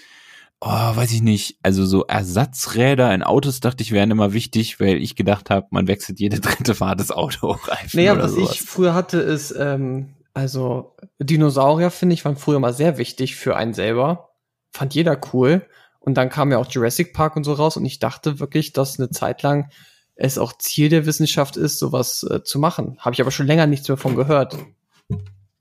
oh, 0.61 0.97
weiß 0.97 1.13
ich 1.13 1.23
nicht, 1.23 1.59
also 1.63 1.85
so 1.85 2.05
Ersatzräder 2.05 3.15
in 3.15 3.23
Autos 3.23 3.61
dachte 3.61 3.83
ich 3.83 3.93
wären 3.93 4.11
immer 4.11 4.33
wichtig, 4.33 4.81
weil 4.81 4.97
ich 4.97 5.15
gedacht 5.15 5.51
habe, 5.51 5.67
man 5.71 5.87
wechselt 5.87 6.21
jede 6.21 6.41
dritte 6.41 6.75
Fahrt 6.75 7.01
das 7.01 7.11
Autoreifen 7.11 8.01
Naja, 8.01 8.13
oder 8.13 8.25
was 8.25 8.33
sowas. 8.33 8.53
ich 8.53 8.63
früher 8.63 8.95
hatte, 8.95 9.19
ist, 9.19 9.55
ähm, 9.59 10.15
also 10.33 10.97
Dinosaurier, 11.19 11.91
finde 11.91 12.15
ich, 12.15 12.25
waren 12.25 12.37
früher 12.37 12.59
mal 12.59 12.73
sehr 12.73 12.99
wichtig 12.99 13.37
für 13.37 13.57
einen 13.57 13.75
selber. 13.75 14.31
Fand 14.73 14.95
jeder 14.95 15.19
cool. 15.33 15.67
Und 16.01 16.15
dann 16.15 16.29
kam 16.29 16.51
ja 16.51 16.59
auch 16.59 16.71
Jurassic 16.71 17.15
Park 17.15 17.37
und 17.37 17.45
so 17.45 17.53
raus 17.55 17.77
und 17.77 17.85
ich 17.85 17.99
dachte 17.99 18.41
wirklich, 18.41 18.73
dass 18.73 18.99
eine 18.99 19.11
Zeit 19.11 19.43
lang 19.43 19.71
es 20.17 20.39
auch 20.39 20.53
Ziel 20.59 20.89
der 20.89 21.07
Wissenschaft 21.07 21.57
ist, 21.57 21.79
sowas 21.79 22.27
äh, 22.31 22.43
zu 22.43 22.59
machen. 22.59 22.97
Habe 22.99 23.15
ich 23.15 23.21
aber 23.21 23.31
schon 23.31 23.47
länger 23.47 23.67
nichts 23.67 23.89
mehr 23.89 23.97
von 23.97 24.15
gehört. 24.15 24.57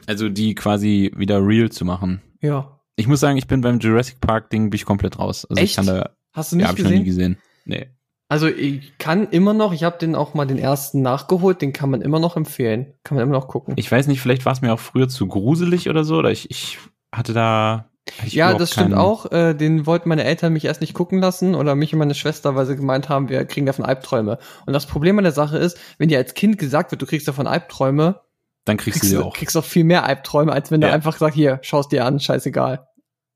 Also 0.08 0.30
die 0.30 0.56
quasi 0.56 1.12
wieder 1.16 1.46
real 1.46 1.72
zu 1.72 1.86
machen. 1.86 2.22
Ja. 2.42 2.80
Ich 2.96 3.08
muss 3.08 3.20
sagen, 3.20 3.38
ich 3.38 3.48
bin 3.48 3.62
beim 3.62 3.80
Jurassic 3.80 4.20
Park 4.22 4.50
Ding 4.50 4.70
bin 4.70 4.76
ich 4.76 4.86
komplett 4.86 5.18
raus. 5.18 5.46
Also 5.46 5.62
ich 5.62 5.70
Echt? 5.70 5.76
kann 5.78 5.88
da, 5.88 6.12
Hast 6.34 6.52
du 6.52 6.56
ja, 6.56 6.62
nicht 6.62 6.68
habe 6.68 6.80
ich 6.80 6.84
noch 6.84 6.92
nie 6.92 7.04
gesehen? 7.04 7.34
gesehen. 7.34 7.38
Nee. 7.66 7.88
Also 8.30 8.48
ich 8.48 8.98
kann 8.98 9.28
immer 9.30 9.54
noch, 9.54 9.74
ich 9.74 9.84
habe 9.84 9.98
den 10.00 10.16
auch 10.16 10.34
mal 10.34 10.46
den 10.46 10.58
ersten 10.58 11.02
nachgeholt, 11.02 11.62
den 11.62 11.72
kann 11.72 11.92
man 11.92 12.02
immer 12.02 12.20
noch 12.20 12.36
empfehlen. 12.36 12.94
Kann 13.04 13.16
man 13.16 13.24
immer 13.24 13.38
noch 13.38 13.48
gucken. 13.48 13.76
Ich 13.78 13.92
weiß 13.92 14.08
nicht, 14.08 14.22
vielleicht 14.22 14.46
war 14.46 14.54
es 14.54 14.62
mir 14.62 14.74
auch 14.74 14.80
früher 14.80 15.08
zu 15.08 15.28
gruselig 15.28 15.90
oder 15.90 16.04
so, 16.04 16.18
oder 16.18 16.32
ich, 16.32 16.50
ich 16.50 16.80
hatte 17.14 17.34
da. 17.34 17.90
ich 18.26 18.34
ja, 18.34 18.56
das 18.56 18.72
stimmt 18.72 18.96
auch. 18.96 19.32
Äh, 19.32 19.54
den 19.54 19.86
wollten 19.86 20.10
meine 20.10 20.24
Eltern 20.24 20.54
mich 20.54 20.66
erst 20.66 20.82
nicht 20.82 20.96
gucken 20.96 21.20
lassen 21.20 21.54
oder 21.54 21.76
mich 21.76 21.94
und 21.94 22.00
meine 22.00 22.16
Schwester, 22.16 22.56
weil 22.56 22.66
sie 22.66 22.76
gemeint 22.76 23.08
haben, 23.08 23.30
wir 23.30 23.46
kriegen 23.46 23.68
davon 23.68 23.86
Albträume. 23.86 24.40
Und 24.66 24.74
das 24.74 24.88
Problem 24.88 25.18
an 25.20 25.26
der 25.26 25.34
Sache 25.34 25.60
ist, 25.60 25.78
wenn 26.00 26.10
dir 26.10 26.18
als 26.18 26.34
Kind 26.34 26.58
gesagt 26.58 26.90
wird, 26.90 27.04
du 27.04 27.06
kriegst 27.06 27.28
davon 27.28 27.46
Albträume, 27.46 28.22
Dann 28.66 28.78
kriegst, 28.78 29.02
kriegst 29.02 29.14
du 29.14 29.18
sie 29.18 29.24
auch. 29.24 29.36
kriegst 29.36 29.58
auch 29.58 29.66
viel 29.66 29.84
mehr 29.84 30.06
Albträume, 30.06 30.52
als 30.52 30.72
wenn 30.72 30.82
Ja. 30.82 30.88
du 30.90 30.94
einfach 30.94 31.18
sagst, 31.18 31.36
hier, 31.36 31.60
schaust 31.64 31.92
dir 31.92 32.06
an, 32.06 32.20
scheißegal. 32.20 32.88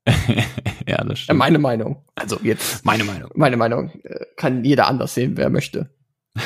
ja, 0.86 1.04
das 1.04 1.18
stimmt. 1.18 1.38
meine 1.38 1.58
Meinung. 1.58 2.02
Also 2.14 2.38
jetzt, 2.42 2.84
Meine 2.84 3.04
Meinung. 3.04 3.30
meine 3.34 3.56
Meinung 3.58 3.90
äh, 4.04 4.24
kann 4.36 4.64
jeder 4.64 4.86
anders 4.86 5.14
sehen, 5.14 5.36
wer 5.36 5.50
möchte. 5.50 5.90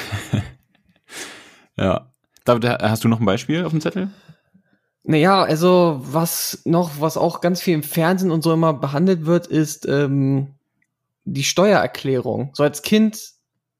Ja. 1.76 2.12
David, 2.45 2.64
hast 2.83 3.05
du 3.05 3.09
noch 3.09 3.20
ein 3.20 3.24
Beispiel 3.26 3.64
auf 3.64 3.70
dem 3.70 3.80
Zettel? 3.80 4.11
Naja, 5.05 5.43
also 5.43 6.01
was 6.03 6.61
noch, 6.64 7.01
was 7.01 7.16
auch 7.16 7.41
ganz 7.41 7.61
viel 7.61 7.74
im 7.74 7.83
Fernsehen 7.83 8.30
und 8.30 8.43
so 8.43 8.53
immer 8.53 8.72
behandelt 8.74 9.26
wird, 9.26 9.47
ist 9.47 9.87
ähm, 9.87 10.55
die 11.24 11.45
Steuererklärung. 11.45 12.51
So 12.55 12.62
als 12.62 12.83
Kind, 12.83 13.20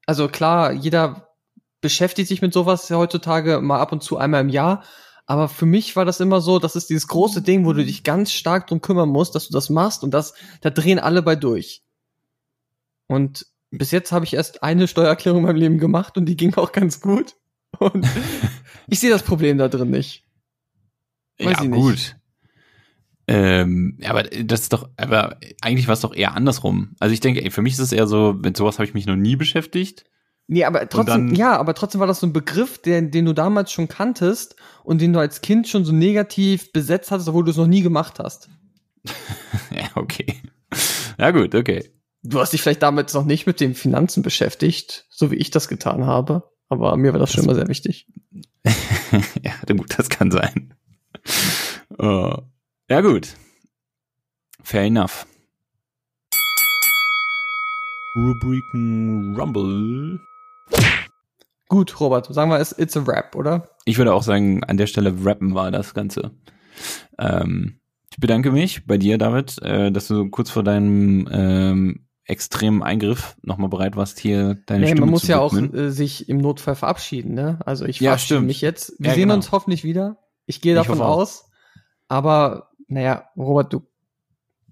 also 0.05 0.27
klar, 0.27 0.71
jeder 0.73 1.29
beschäftigt 1.83 2.27
sich 2.27 2.41
mit 2.41 2.53
sowas 2.53 2.89
heutzutage 2.89 3.61
mal 3.61 3.79
ab 3.79 3.91
und 3.91 4.01
zu 4.01 4.17
einmal 4.17 4.41
im 4.41 4.49
Jahr. 4.49 4.83
Aber 5.27 5.47
für 5.47 5.67
mich 5.67 5.95
war 5.95 6.05
das 6.05 6.19
immer 6.19 6.41
so, 6.41 6.57
das 6.57 6.75
ist 6.75 6.89
dieses 6.89 7.07
große 7.07 7.43
Ding, 7.43 7.65
wo 7.65 7.73
du 7.73 7.85
dich 7.85 8.03
ganz 8.03 8.31
stark 8.31 8.67
drum 8.67 8.81
kümmern 8.81 9.09
musst, 9.09 9.35
dass 9.35 9.47
du 9.47 9.53
das 9.53 9.69
machst 9.69 10.03
und 10.03 10.11
das, 10.11 10.33
da 10.61 10.71
drehen 10.71 10.97
alle 10.97 11.21
bei 11.21 11.35
durch. 11.35 11.83
Und 13.07 13.45
bis 13.69 13.91
jetzt 13.91 14.11
habe 14.11 14.25
ich 14.25 14.33
erst 14.33 14.63
eine 14.63 14.87
Steuererklärung 14.87 15.41
in 15.41 15.45
meinem 15.45 15.57
Leben 15.57 15.77
gemacht 15.77 16.17
und 16.17 16.25
die 16.25 16.35
ging 16.35 16.55
auch 16.55 16.71
ganz 16.71 16.99
gut. 16.99 17.35
Und 17.77 18.07
ich 18.87 18.99
sehe 18.99 19.11
das 19.11 19.23
Problem 19.23 19.57
da 19.57 19.67
drin 19.67 19.91
nicht. 19.91 20.25
Weiß 21.39 21.57
ja, 21.57 21.63
ich 21.63 21.69
nicht. 21.69 21.79
gut. 21.79 22.15
Ähm, 23.27 23.97
ja, 24.01 24.09
aber 24.09 24.23
das 24.23 24.61
ist 24.61 24.73
doch, 24.73 24.89
aber 24.97 25.37
eigentlich 25.61 25.87
war 25.87 25.93
es 25.93 26.01
doch 26.01 26.13
eher 26.13 26.35
andersrum. 26.35 26.95
Also 26.99 27.13
ich 27.13 27.19
denke, 27.19 27.43
ey, 27.43 27.51
für 27.51 27.61
mich 27.61 27.73
ist 27.73 27.79
es 27.79 27.91
eher 27.91 28.07
so, 28.07 28.33
mit 28.33 28.57
sowas 28.57 28.79
habe 28.79 28.85
ich 28.85 28.93
mich 28.93 29.05
noch 29.05 29.15
nie 29.15 29.35
beschäftigt. 29.35 30.05
Nee, 30.47 30.65
aber 30.65 30.87
trotzdem, 30.89 31.27
dann- 31.29 31.35
ja, 31.35 31.57
aber 31.57 31.73
trotzdem 31.73 31.99
war 32.01 32.07
das 32.07 32.19
so 32.19 32.27
ein 32.27 32.33
Begriff, 32.33 32.77
den, 32.81 33.11
den 33.11 33.25
du 33.25 33.33
damals 33.33 33.71
schon 33.71 33.87
kanntest 33.87 34.55
und 34.83 34.99
den 35.01 35.13
du 35.13 35.19
als 35.19 35.41
Kind 35.41 35.67
schon 35.67 35.85
so 35.85 35.93
negativ 35.93 36.71
besetzt 36.73 37.11
hattest, 37.11 37.29
obwohl 37.29 37.45
du 37.45 37.51
es 37.51 37.57
noch 37.57 37.67
nie 37.67 37.81
gemacht 37.81 38.19
hast. 38.19 38.49
ja, 39.71 39.89
okay. 39.95 40.41
Ja, 41.17 41.31
gut, 41.31 41.55
okay. 41.55 41.89
Du 42.23 42.39
hast 42.39 42.51
dich 42.53 42.61
vielleicht 42.61 42.81
damals 42.83 43.13
noch 43.13 43.25
nicht 43.25 43.47
mit 43.47 43.59
den 43.59 43.75
Finanzen 43.75 44.23
beschäftigt, 44.23 45.05
so 45.09 45.29
wie 45.31 45.35
ich 45.35 45.51
das 45.51 45.67
getan 45.67 46.05
habe. 46.05 46.49
Aber 46.69 46.95
mir 46.97 47.11
war 47.13 47.19
das, 47.19 47.31
schon 47.31 47.37
Das- 47.45 47.45
immer 47.45 47.55
sehr 47.55 47.67
wichtig. 47.67 48.07
ja, 49.43 49.53
gut, 49.75 49.97
das 49.97 50.09
kann 50.09 50.31
sein. 50.31 50.73
Äh, 51.99 52.37
ja, 52.89 53.01
gut. 53.01 53.29
Fair 54.63 54.83
enough. 54.83 55.25
Rubriken 58.15 59.35
Rumble. 59.37 60.19
Gut, 61.67 61.99
Robert, 61.99 62.31
sagen 62.33 62.51
wir 62.51 62.59
es, 62.59 62.77
it's 62.77 62.95
a 62.95 63.01
rap, 63.01 63.35
oder? 63.35 63.69
Ich 63.85 63.97
würde 63.97 64.13
auch 64.13 64.23
sagen, 64.23 64.63
an 64.63 64.77
der 64.77 64.87
Stelle 64.87 65.13
rappen 65.25 65.55
war 65.55 65.71
das 65.71 65.93
Ganze. 65.93 66.31
Ähm, 67.17 67.79
ich 68.11 68.17
bedanke 68.19 68.51
mich 68.51 68.85
bei 68.85 68.97
dir, 68.97 69.17
David, 69.17 69.59
äh, 69.63 69.91
dass 69.91 70.07
du 70.07 70.29
kurz 70.29 70.51
vor 70.51 70.63
deinem 70.63 71.27
ähm, 71.31 72.05
extremen 72.25 72.83
Eingriff 72.83 73.35
nochmal 73.41 73.69
bereit 73.69 73.95
warst, 73.95 74.19
hier 74.19 74.55
deine 74.67 74.81
Nee, 74.81 74.87
Stimme 74.87 75.01
man 75.01 75.09
muss 75.09 75.23
zu 75.23 75.31
ja 75.31 75.39
auch 75.39 75.53
äh, 75.57 75.89
sich 75.89 76.29
im 76.29 76.37
Notfall 76.37 76.75
verabschieden, 76.75 77.33
ne? 77.33 77.59
Also 77.65 77.85
ich 77.85 77.99
Ja, 77.99 78.11
verabschiede 78.11 78.35
stimmt. 78.35 78.47
mich 78.47 78.61
jetzt. 78.61 78.93
Wir 78.99 79.09
Ja, 79.09 79.15
sehen 79.15 79.23
genau. 79.23 79.35
uns 79.35 79.51
hoffentlich 79.51 79.83
wieder. 79.83 80.17
Ich 80.45 80.61
gehe 80.61 80.73
Ich 80.73 80.77
davon 80.85 81.01
auch. 81.01 81.17
aus. 81.17 81.49
Aber, 82.07 82.69
naja, 82.87 83.25
Robert, 83.35 83.73
du 83.73 83.81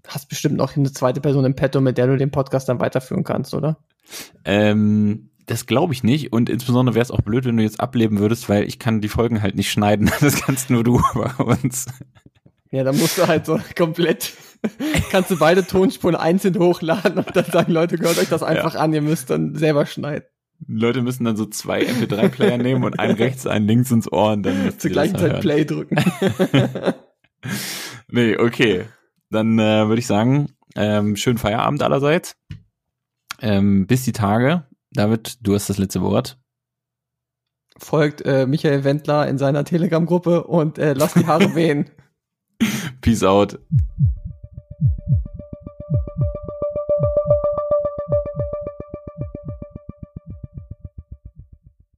hast 0.07 0.29
bestimmt 0.29 0.55
noch 0.57 0.75
eine 0.77 0.91
zweite 0.91 1.19
Person 1.19 1.45
im 1.45 1.55
Petto, 1.55 1.81
mit 1.81 1.97
der 1.97 2.07
du 2.07 2.17
den 2.17 2.29
Podcast 2.31 2.69
dann 2.69 2.79
weiterführen 2.79 3.23
kannst, 3.23 3.53
oder? 3.55 3.83
Ähm, 4.45 5.30
das 5.51 5.65
glaube 5.65 5.93
ich 5.93 6.03
nicht 6.03 6.31
und 6.31 6.49
insbesondere 6.49 6.95
wäre 6.95 7.03
es 7.03 7.11
auch 7.11 7.21
blöd, 7.21 7.43
wenn 7.45 7.57
du 7.57 7.63
jetzt 7.63 7.81
ableben 7.81 8.19
würdest, 8.19 8.47
weil 8.47 8.63
ich 8.63 8.79
kann 8.79 9.01
die 9.01 9.09
Folgen 9.09 9.41
halt 9.41 9.55
nicht 9.55 9.71
schneiden. 9.71 10.09
Das 10.21 10.41
kannst 10.41 10.69
nur 10.69 10.83
du 10.83 11.01
bei 11.13 11.43
uns. 11.43 11.87
Ja, 12.71 12.83
dann 12.83 12.97
musst 12.97 13.17
du 13.17 13.27
halt 13.27 13.45
so 13.45 13.59
komplett, 13.77 14.33
kannst 15.09 15.29
du 15.29 15.37
beide 15.37 15.65
Tonspuren 15.65 16.15
einzeln 16.15 16.57
hochladen 16.57 17.17
und 17.17 17.35
dann 17.35 17.45
sagen, 17.45 17.71
Leute, 17.73 17.97
hört 17.99 18.17
euch 18.17 18.29
das 18.29 18.43
einfach 18.43 18.75
an, 18.75 18.93
ihr 18.93 19.01
müsst 19.01 19.29
dann 19.29 19.55
selber 19.55 19.85
schneiden. 19.85 20.25
Leute 20.67 21.01
müssen 21.01 21.25
dann 21.25 21.35
so 21.35 21.45
zwei 21.47 21.81
MP3-Player 21.81 22.57
nehmen 22.57 22.83
und 22.83 22.99
einen 22.99 23.15
rechts, 23.15 23.47
einen 23.47 23.67
links 23.67 23.91
ins 23.91 24.11
Ohr 24.11 24.33
und 24.33 24.43
dann 24.43 24.77
Zur 24.77 24.91
gleichen 24.91 25.17
Zeit 25.17 25.31
hören. 25.31 25.41
Play 25.41 25.65
drücken. 25.65 25.97
Nee, 28.09 28.37
okay. 28.37 28.85
Dann 29.31 29.57
äh, 29.57 29.87
würde 29.87 29.99
ich 29.99 30.07
sagen, 30.07 30.49
ähm, 30.75 31.15
schönen 31.15 31.39
Feierabend 31.39 31.81
allerseits. 31.81 32.35
Ähm, 33.41 33.87
bis 33.87 34.03
die 34.03 34.11
Tage. 34.11 34.65
David, 34.93 35.37
du 35.41 35.53
hast 35.53 35.69
das 35.69 35.77
letzte 35.77 36.01
Wort. 36.01 36.37
Folgt 37.77 38.21
äh, 38.25 38.45
Michael 38.45 38.83
Wendler 38.83 39.27
in 39.27 39.37
seiner 39.37 39.63
Telegram-Gruppe 39.63 40.43
und 40.43 40.77
äh, 40.77 40.93
lasst 40.93 41.15
die 41.15 41.25
Haare 41.25 41.55
wehen. 41.55 41.89
Peace 42.99 43.23
out. 43.23 43.59